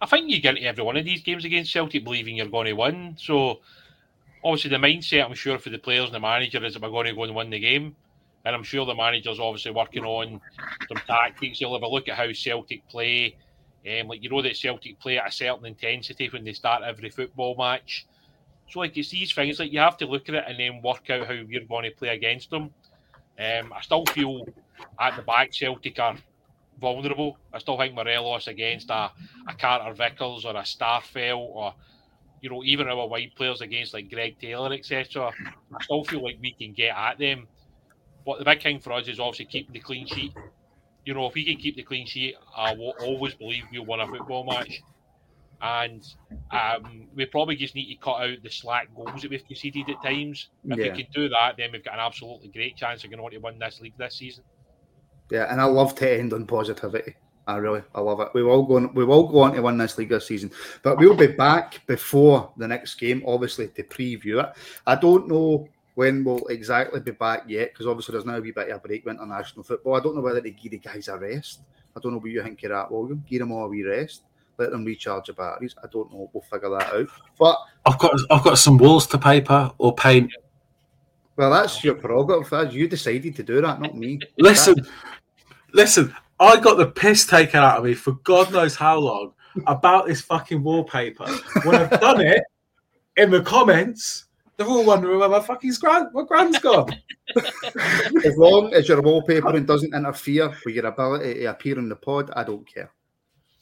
I 0.00 0.06
think 0.06 0.28
you 0.28 0.40
get 0.40 0.56
into 0.56 0.68
every 0.68 0.84
one 0.84 0.96
of 0.96 1.04
these 1.04 1.22
games 1.22 1.44
against 1.44 1.72
Celtic 1.72 2.04
believing 2.04 2.36
you're 2.36 2.48
going 2.48 2.66
to 2.66 2.72
win. 2.74 3.16
So 3.18 3.60
obviously 4.44 4.70
the 4.70 4.76
mindset, 4.76 5.24
I'm 5.24 5.34
sure, 5.34 5.58
for 5.58 5.70
the 5.70 5.78
players 5.78 6.06
and 6.06 6.14
the 6.14 6.20
manager 6.20 6.62
is 6.64 6.78
we're 6.78 6.90
going 6.90 7.06
to 7.06 7.14
go 7.14 7.24
and 7.24 7.34
win 7.34 7.50
the 7.50 7.58
game. 7.58 7.96
And 8.44 8.54
I'm 8.54 8.62
sure 8.62 8.86
the 8.86 8.94
manager's 8.94 9.40
obviously 9.40 9.72
working 9.72 10.04
on 10.04 10.40
some 10.88 11.02
tactics. 11.06 11.58
He'll 11.58 11.72
have 11.72 11.82
a 11.82 11.88
look 11.88 12.08
at 12.08 12.16
how 12.16 12.32
Celtic 12.32 12.86
play. 12.88 13.36
Um, 13.86 14.08
like 14.08 14.22
you 14.22 14.30
know 14.30 14.42
that 14.42 14.56
Celtic 14.56 14.98
play 14.98 15.18
at 15.18 15.28
a 15.28 15.32
certain 15.32 15.66
intensity 15.66 16.28
when 16.28 16.44
they 16.44 16.52
start 16.52 16.82
every 16.82 17.10
football 17.10 17.54
match. 17.56 18.06
So 18.68 18.80
like 18.80 18.96
it's 18.96 19.10
these 19.10 19.32
things 19.32 19.60
like 19.60 19.72
you 19.72 19.78
have 19.78 19.96
to 19.98 20.06
look 20.06 20.28
at 20.28 20.34
it 20.34 20.44
and 20.48 20.58
then 20.58 20.82
work 20.82 21.08
out 21.10 21.26
how 21.26 21.34
you're 21.34 21.64
going 21.64 21.84
to 21.84 21.96
play 21.96 22.08
against 22.08 22.50
them. 22.50 22.70
Um, 23.38 23.72
I 23.72 23.80
still 23.82 24.04
feel 24.06 24.46
at 24.98 25.16
the 25.16 25.22
back 25.22 25.52
Celtic 25.52 25.98
are 26.00 26.16
vulnerable. 26.80 27.38
I 27.52 27.58
still 27.58 27.78
think 27.78 27.94
Morelos 27.94 28.48
against 28.48 28.90
a, 28.90 29.10
a 29.48 29.54
Carter 29.58 29.92
Vickers 29.94 30.44
or 30.44 30.56
a 30.56 30.62
Starfelt 30.62 31.38
or 31.38 31.74
you 32.40 32.50
know 32.50 32.64
even 32.64 32.88
our 32.88 33.06
wide 33.06 33.32
players 33.36 33.60
against 33.60 33.94
like 33.94 34.10
Greg 34.10 34.38
Taylor 34.40 34.72
etc. 34.72 35.30
I 35.74 35.82
still 35.84 36.04
feel 36.04 36.24
like 36.24 36.38
we 36.40 36.52
can 36.52 36.72
get 36.72 36.96
at 36.96 37.18
them. 37.18 37.46
But 38.24 38.40
the 38.40 38.44
big 38.44 38.62
thing 38.62 38.80
for 38.80 38.92
us 38.92 39.06
is 39.06 39.20
obviously 39.20 39.44
keeping 39.44 39.72
the 39.72 39.80
clean 39.80 40.06
sheet. 40.06 40.32
You 41.06 41.14
know, 41.14 41.26
if 41.26 41.34
we 41.34 41.44
can 41.44 41.56
keep 41.56 41.76
the 41.76 41.84
clean 41.84 42.04
sheet, 42.04 42.34
I 42.54 42.74
will 42.74 42.92
always 43.00 43.32
believe 43.34 43.62
we'll 43.72 43.86
win 43.86 44.00
a 44.00 44.08
football 44.08 44.44
match. 44.44 44.82
And 45.62 46.04
um, 46.50 47.08
we 47.14 47.24
probably 47.26 47.54
just 47.56 47.76
need 47.76 47.88
to 47.94 48.00
cut 48.00 48.20
out 48.20 48.42
the 48.42 48.50
slack 48.50 48.88
goals 48.94 49.22
that 49.22 49.30
we've 49.30 49.46
conceded 49.46 49.88
at 49.88 50.02
times. 50.02 50.48
If 50.64 50.76
Yeah. 50.78 50.92
we 50.92 51.04
can 51.04 51.06
do 51.14 51.28
that, 51.28 51.56
then 51.56 51.70
we've 51.72 51.84
got 51.84 51.94
an 51.94 52.00
absolutely 52.00 52.48
great 52.48 52.76
chance 52.76 53.04
of 53.04 53.10
going 53.10 53.22
on 53.22 53.30
to 53.30 53.38
win 53.38 53.58
this 53.58 53.80
league 53.80 53.96
this 53.96 54.16
season. 54.16 54.44
Yeah, 55.30 55.50
and 55.50 55.60
I 55.60 55.64
love 55.64 55.94
to 55.94 56.12
end 56.12 56.32
on 56.32 56.44
positivity. 56.44 57.14
I 57.46 57.56
really, 57.58 57.82
I 57.94 58.00
love 58.00 58.18
it. 58.18 58.28
We 58.34 58.42
will 58.42 58.64
go, 58.64 58.76
on, 58.76 58.92
we 58.94 59.04
will 59.04 59.28
go 59.28 59.40
on 59.42 59.52
to 59.54 59.62
win 59.62 59.78
this 59.78 59.96
league 59.96 60.08
this 60.08 60.26
season, 60.26 60.50
but 60.82 60.98
we'll 60.98 61.14
be 61.14 61.28
back 61.28 61.86
before 61.86 62.52
the 62.56 62.66
next 62.66 62.96
game, 62.96 63.22
obviously 63.24 63.68
to 63.68 63.84
preview 63.84 64.42
it. 64.42 64.52
I 64.84 64.96
don't 64.96 65.28
know 65.28 65.68
when 65.96 66.22
we'll 66.24 66.46
exactly 66.48 67.00
be 67.00 67.10
back 67.10 67.44
yet, 67.48 67.72
because 67.72 67.86
obviously 67.86 68.12
there's 68.12 68.26
now 68.26 68.36
a 68.36 68.40
wee 68.40 68.50
bit 68.50 68.68
of 68.68 68.76
a 68.76 68.86
break 68.86 69.04
with 69.04 69.14
international 69.14 69.64
football. 69.64 69.96
I 69.96 70.00
don't 70.00 70.14
know 70.14 70.20
whether 70.20 70.42
to 70.42 70.50
give 70.50 70.72
the 70.72 70.78
guys 70.78 71.08
a 71.08 71.18
rest. 71.18 71.60
I 71.96 72.00
don't 72.00 72.12
know 72.12 72.18
what 72.18 72.30
you 72.30 72.42
think 72.42 72.62
of 72.64 72.70
that, 72.70 72.92
William. 72.92 73.24
Give 73.26 73.38
them 73.38 73.50
all 73.50 73.64
a 73.64 73.68
wee 73.68 73.82
rest, 73.82 74.22
let 74.58 74.70
them 74.70 74.84
recharge 74.84 75.28
the 75.28 75.32
batteries. 75.32 75.74
I 75.82 75.86
don't 75.90 76.12
know. 76.12 76.30
We'll 76.34 76.42
figure 76.42 76.68
that 76.68 76.92
out. 76.92 77.08
But 77.38 77.58
I've 77.86 77.98
got 77.98 78.12
I've 78.30 78.44
got 78.44 78.58
some 78.58 78.76
walls 78.76 79.06
to 79.08 79.18
paper 79.18 79.72
or 79.78 79.94
paint. 79.94 80.30
well, 81.36 81.50
that's 81.50 81.82
your 81.82 81.94
prerogative. 81.94 82.50
That's 82.50 82.74
you 82.74 82.88
decided 82.88 83.34
to 83.36 83.42
do 83.42 83.62
that, 83.62 83.80
not 83.80 83.96
me. 83.96 84.20
Listen, 84.36 84.74
listen. 85.72 86.14
I 86.38 86.60
got 86.60 86.76
the 86.76 86.88
piss 86.88 87.26
taken 87.26 87.60
out 87.60 87.78
of 87.78 87.84
me 87.84 87.94
for 87.94 88.12
God 88.22 88.52
knows 88.52 88.76
how 88.76 88.98
long 88.98 89.32
about 89.66 90.06
this 90.06 90.20
fucking 90.20 90.62
wallpaper. 90.62 91.26
When 91.64 91.74
I've 91.74 91.98
done 91.98 92.20
it 92.20 92.42
in 93.16 93.30
the 93.30 93.40
comments, 93.40 94.25
they're 94.56 94.66
all 94.66 94.84
wondering 94.84 95.18
where 95.18 95.28
my 95.28 95.40
fucking 95.40 95.72
grand, 95.80 96.08
my 96.12 96.22
grand's 96.22 96.58
gone. 96.58 96.90
as 98.24 98.36
long 98.36 98.72
as 98.72 98.88
your 98.88 99.02
wallpapering 99.02 99.66
doesn't 99.66 99.94
interfere 99.94 100.48
with 100.64 100.74
your 100.74 100.86
ability 100.86 101.34
to 101.40 101.46
appear 101.46 101.78
in 101.78 101.88
the 101.88 101.96
pod, 101.96 102.30
I 102.34 102.44
don't 102.44 102.66
care. 102.66 102.90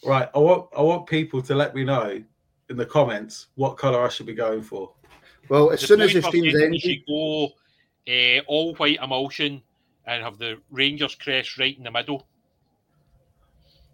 Right, 0.05 0.29
I 0.35 0.39
want 0.39 0.69
I 0.77 0.83
want 0.83 1.07
people 1.07 1.41
to 1.43 1.55
let 1.55 1.75
me 1.75 1.83
know 1.85 2.23
in 2.71 2.77
the 2.77 2.87
comments 2.87 3.49
what 3.55 3.77
colour 3.79 4.05
I 4.05 4.09
should 4.09 4.27
be 4.27 4.35
going 4.35 4.63
for. 4.63 4.93
Well, 5.49 5.71
as 5.71 5.81
The 5.81 5.87
soon 5.87 6.01
as 6.03 6.13
the 6.13 6.21
boys 6.21 6.25
were 6.25 6.29
stream's 6.31 6.53
saying 6.53 6.71
we 6.71 6.77
ended, 6.77 6.81
should 6.81 7.07
go 7.07 7.49
uh, 8.09 8.41
all 8.47 8.75
white 8.75 8.99
emulsion 9.03 9.63
and 10.07 10.23
have 10.23 10.39
the 10.39 10.61
Rangers 10.71 11.15
crest 11.15 11.59
right 11.59 11.77
in 11.77 11.85
the 11.85 11.91
middle. 11.91 12.27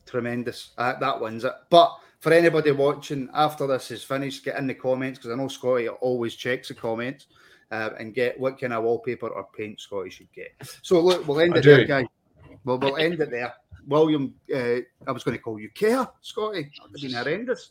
tremendous. 0.07 0.71
Uh, 0.77 0.99
that 0.99 1.21
wins 1.21 1.45
it. 1.45 1.53
But 1.71 1.97
for 2.21 2.33
anybody 2.33 2.71
watching 2.71 3.29
after 3.35 3.67
this 3.67 3.91
is 3.91 4.05
finished, 4.05 4.45
get 4.45 4.59
in 4.59 4.67
the 4.67 4.75
comments 4.75 5.19
because 5.19 5.33
I 5.33 5.37
know 5.37 5.49
Scotty 5.49 5.89
always 5.89 6.37
checks 6.37 6.69
the 6.69 6.75
comments 6.75 7.27
uh, 7.71 7.91
and 7.99 8.15
get 8.15 8.39
what 8.39 8.61
kind 8.61 8.75
of 8.75 8.85
wallpaper 8.85 9.29
or 9.29 9.49
paint 9.57 9.81
Scotty 9.81 10.11
should 10.11 10.33
get. 10.33 10.53
So 10.83 11.01
look, 11.01 11.27
we'll 11.27 11.41
end 11.41 11.55
I 11.55 11.59
it 11.59 11.65
there, 11.65 11.79
do. 11.79 11.87
guys. 11.87 12.07
Well, 12.65 12.79
we'll 12.79 12.99
end 12.99 13.21
it 13.21 13.31
there. 13.31 13.55
William, 13.87 14.35
uh, 14.55 14.81
I 15.07 15.13
was 15.13 15.25
going 15.25 15.37
to 15.37 15.43
call 15.43 15.59
you 15.59 15.71
Kerr, 15.71 16.07
Scotty. 16.21 16.71
Have 16.83 16.93
been 16.93 17.15
horrendous. 17.15 17.71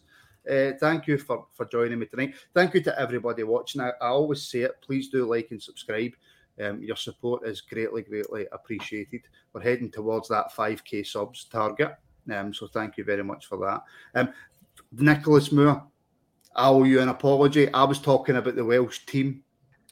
Uh, 0.49 0.71
thank 0.79 1.05
you 1.05 1.19
for, 1.19 1.45
for 1.53 1.65
joining 1.65 1.99
me 1.99 2.07
tonight. 2.07 2.33
Thank 2.55 2.73
you 2.73 2.81
to 2.81 2.99
everybody 2.99 3.43
watching. 3.43 3.81
I, 3.81 3.89
I 4.01 4.07
always 4.07 4.41
say 4.47 4.61
it. 4.61 4.81
Please 4.81 5.09
do 5.09 5.25
like 5.27 5.49
and 5.51 5.61
subscribe. 5.61 6.13
Um, 6.59 6.81
your 6.81 6.95
support 6.95 7.47
is 7.47 7.61
greatly, 7.61 8.01
greatly 8.01 8.47
appreciated. 8.51 9.21
We're 9.53 9.61
heading 9.61 9.91
towards 9.91 10.27
that 10.29 10.51
5k 10.51 11.05
subs 11.05 11.45
target. 11.45 11.95
Um, 12.31 12.53
so 12.53 12.67
thank 12.67 12.97
you 12.97 13.03
very 13.03 13.23
much 13.23 13.45
for 13.47 13.57
that. 13.59 13.83
Um, 14.19 14.33
Nicholas 14.91 15.51
Moore, 15.51 15.83
I 16.55 16.67
owe 16.69 16.83
you 16.83 17.01
an 17.01 17.09
apology. 17.09 17.71
I 17.73 17.83
was 17.83 17.99
talking 17.99 18.35
about 18.35 18.55
the 18.55 18.65
Welsh 18.65 19.05
team 19.05 19.43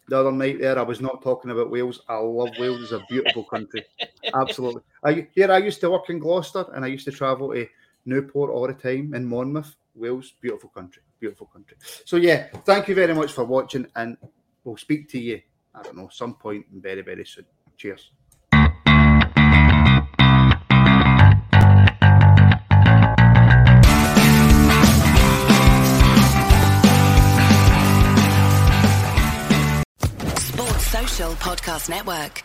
the 0.07 0.17
other 0.17 0.31
night 0.31 0.59
there. 0.59 0.79
I 0.79 0.83
was 0.83 1.01
not 1.01 1.21
talking 1.21 1.51
about 1.51 1.69
Wales. 1.69 2.01
I 2.07 2.17
love 2.17 2.49
Wales. 2.59 2.81
It's 2.81 2.91
a 2.91 3.03
beautiful 3.09 3.43
country. 3.43 3.85
Absolutely. 4.33 4.81
I, 5.03 5.27
here, 5.35 5.51
I 5.51 5.57
used 5.57 5.81
to 5.81 5.91
work 5.91 6.09
in 6.09 6.19
Gloucester 6.19 6.65
and 6.73 6.83
I 6.83 6.87
used 6.87 7.05
to 7.05 7.11
travel 7.11 7.53
to 7.53 7.67
Newport 8.05 8.51
all 8.51 8.67
the 8.67 8.73
time 8.73 9.13
in 9.13 9.25
Monmouth. 9.25 9.75
Wales, 9.95 10.33
beautiful 10.41 10.69
country. 10.69 11.01
Beautiful 11.19 11.47
country. 11.47 11.77
So, 12.05 12.17
yeah, 12.17 12.47
thank 12.65 12.87
you 12.87 12.95
very 12.95 13.13
much 13.13 13.31
for 13.31 13.43
watching 13.43 13.87
and 13.95 14.17
we'll 14.63 14.77
speak 14.77 15.09
to 15.09 15.19
you, 15.19 15.41
I 15.75 15.83
don't 15.83 15.97
know, 15.97 16.09
some 16.11 16.35
point 16.35 16.65
very, 16.71 17.01
very 17.01 17.25
soon. 17.25 17.45
Cheers. 17.77 18.11
Podcast 31.35 31.89
Network. 31.89 32.43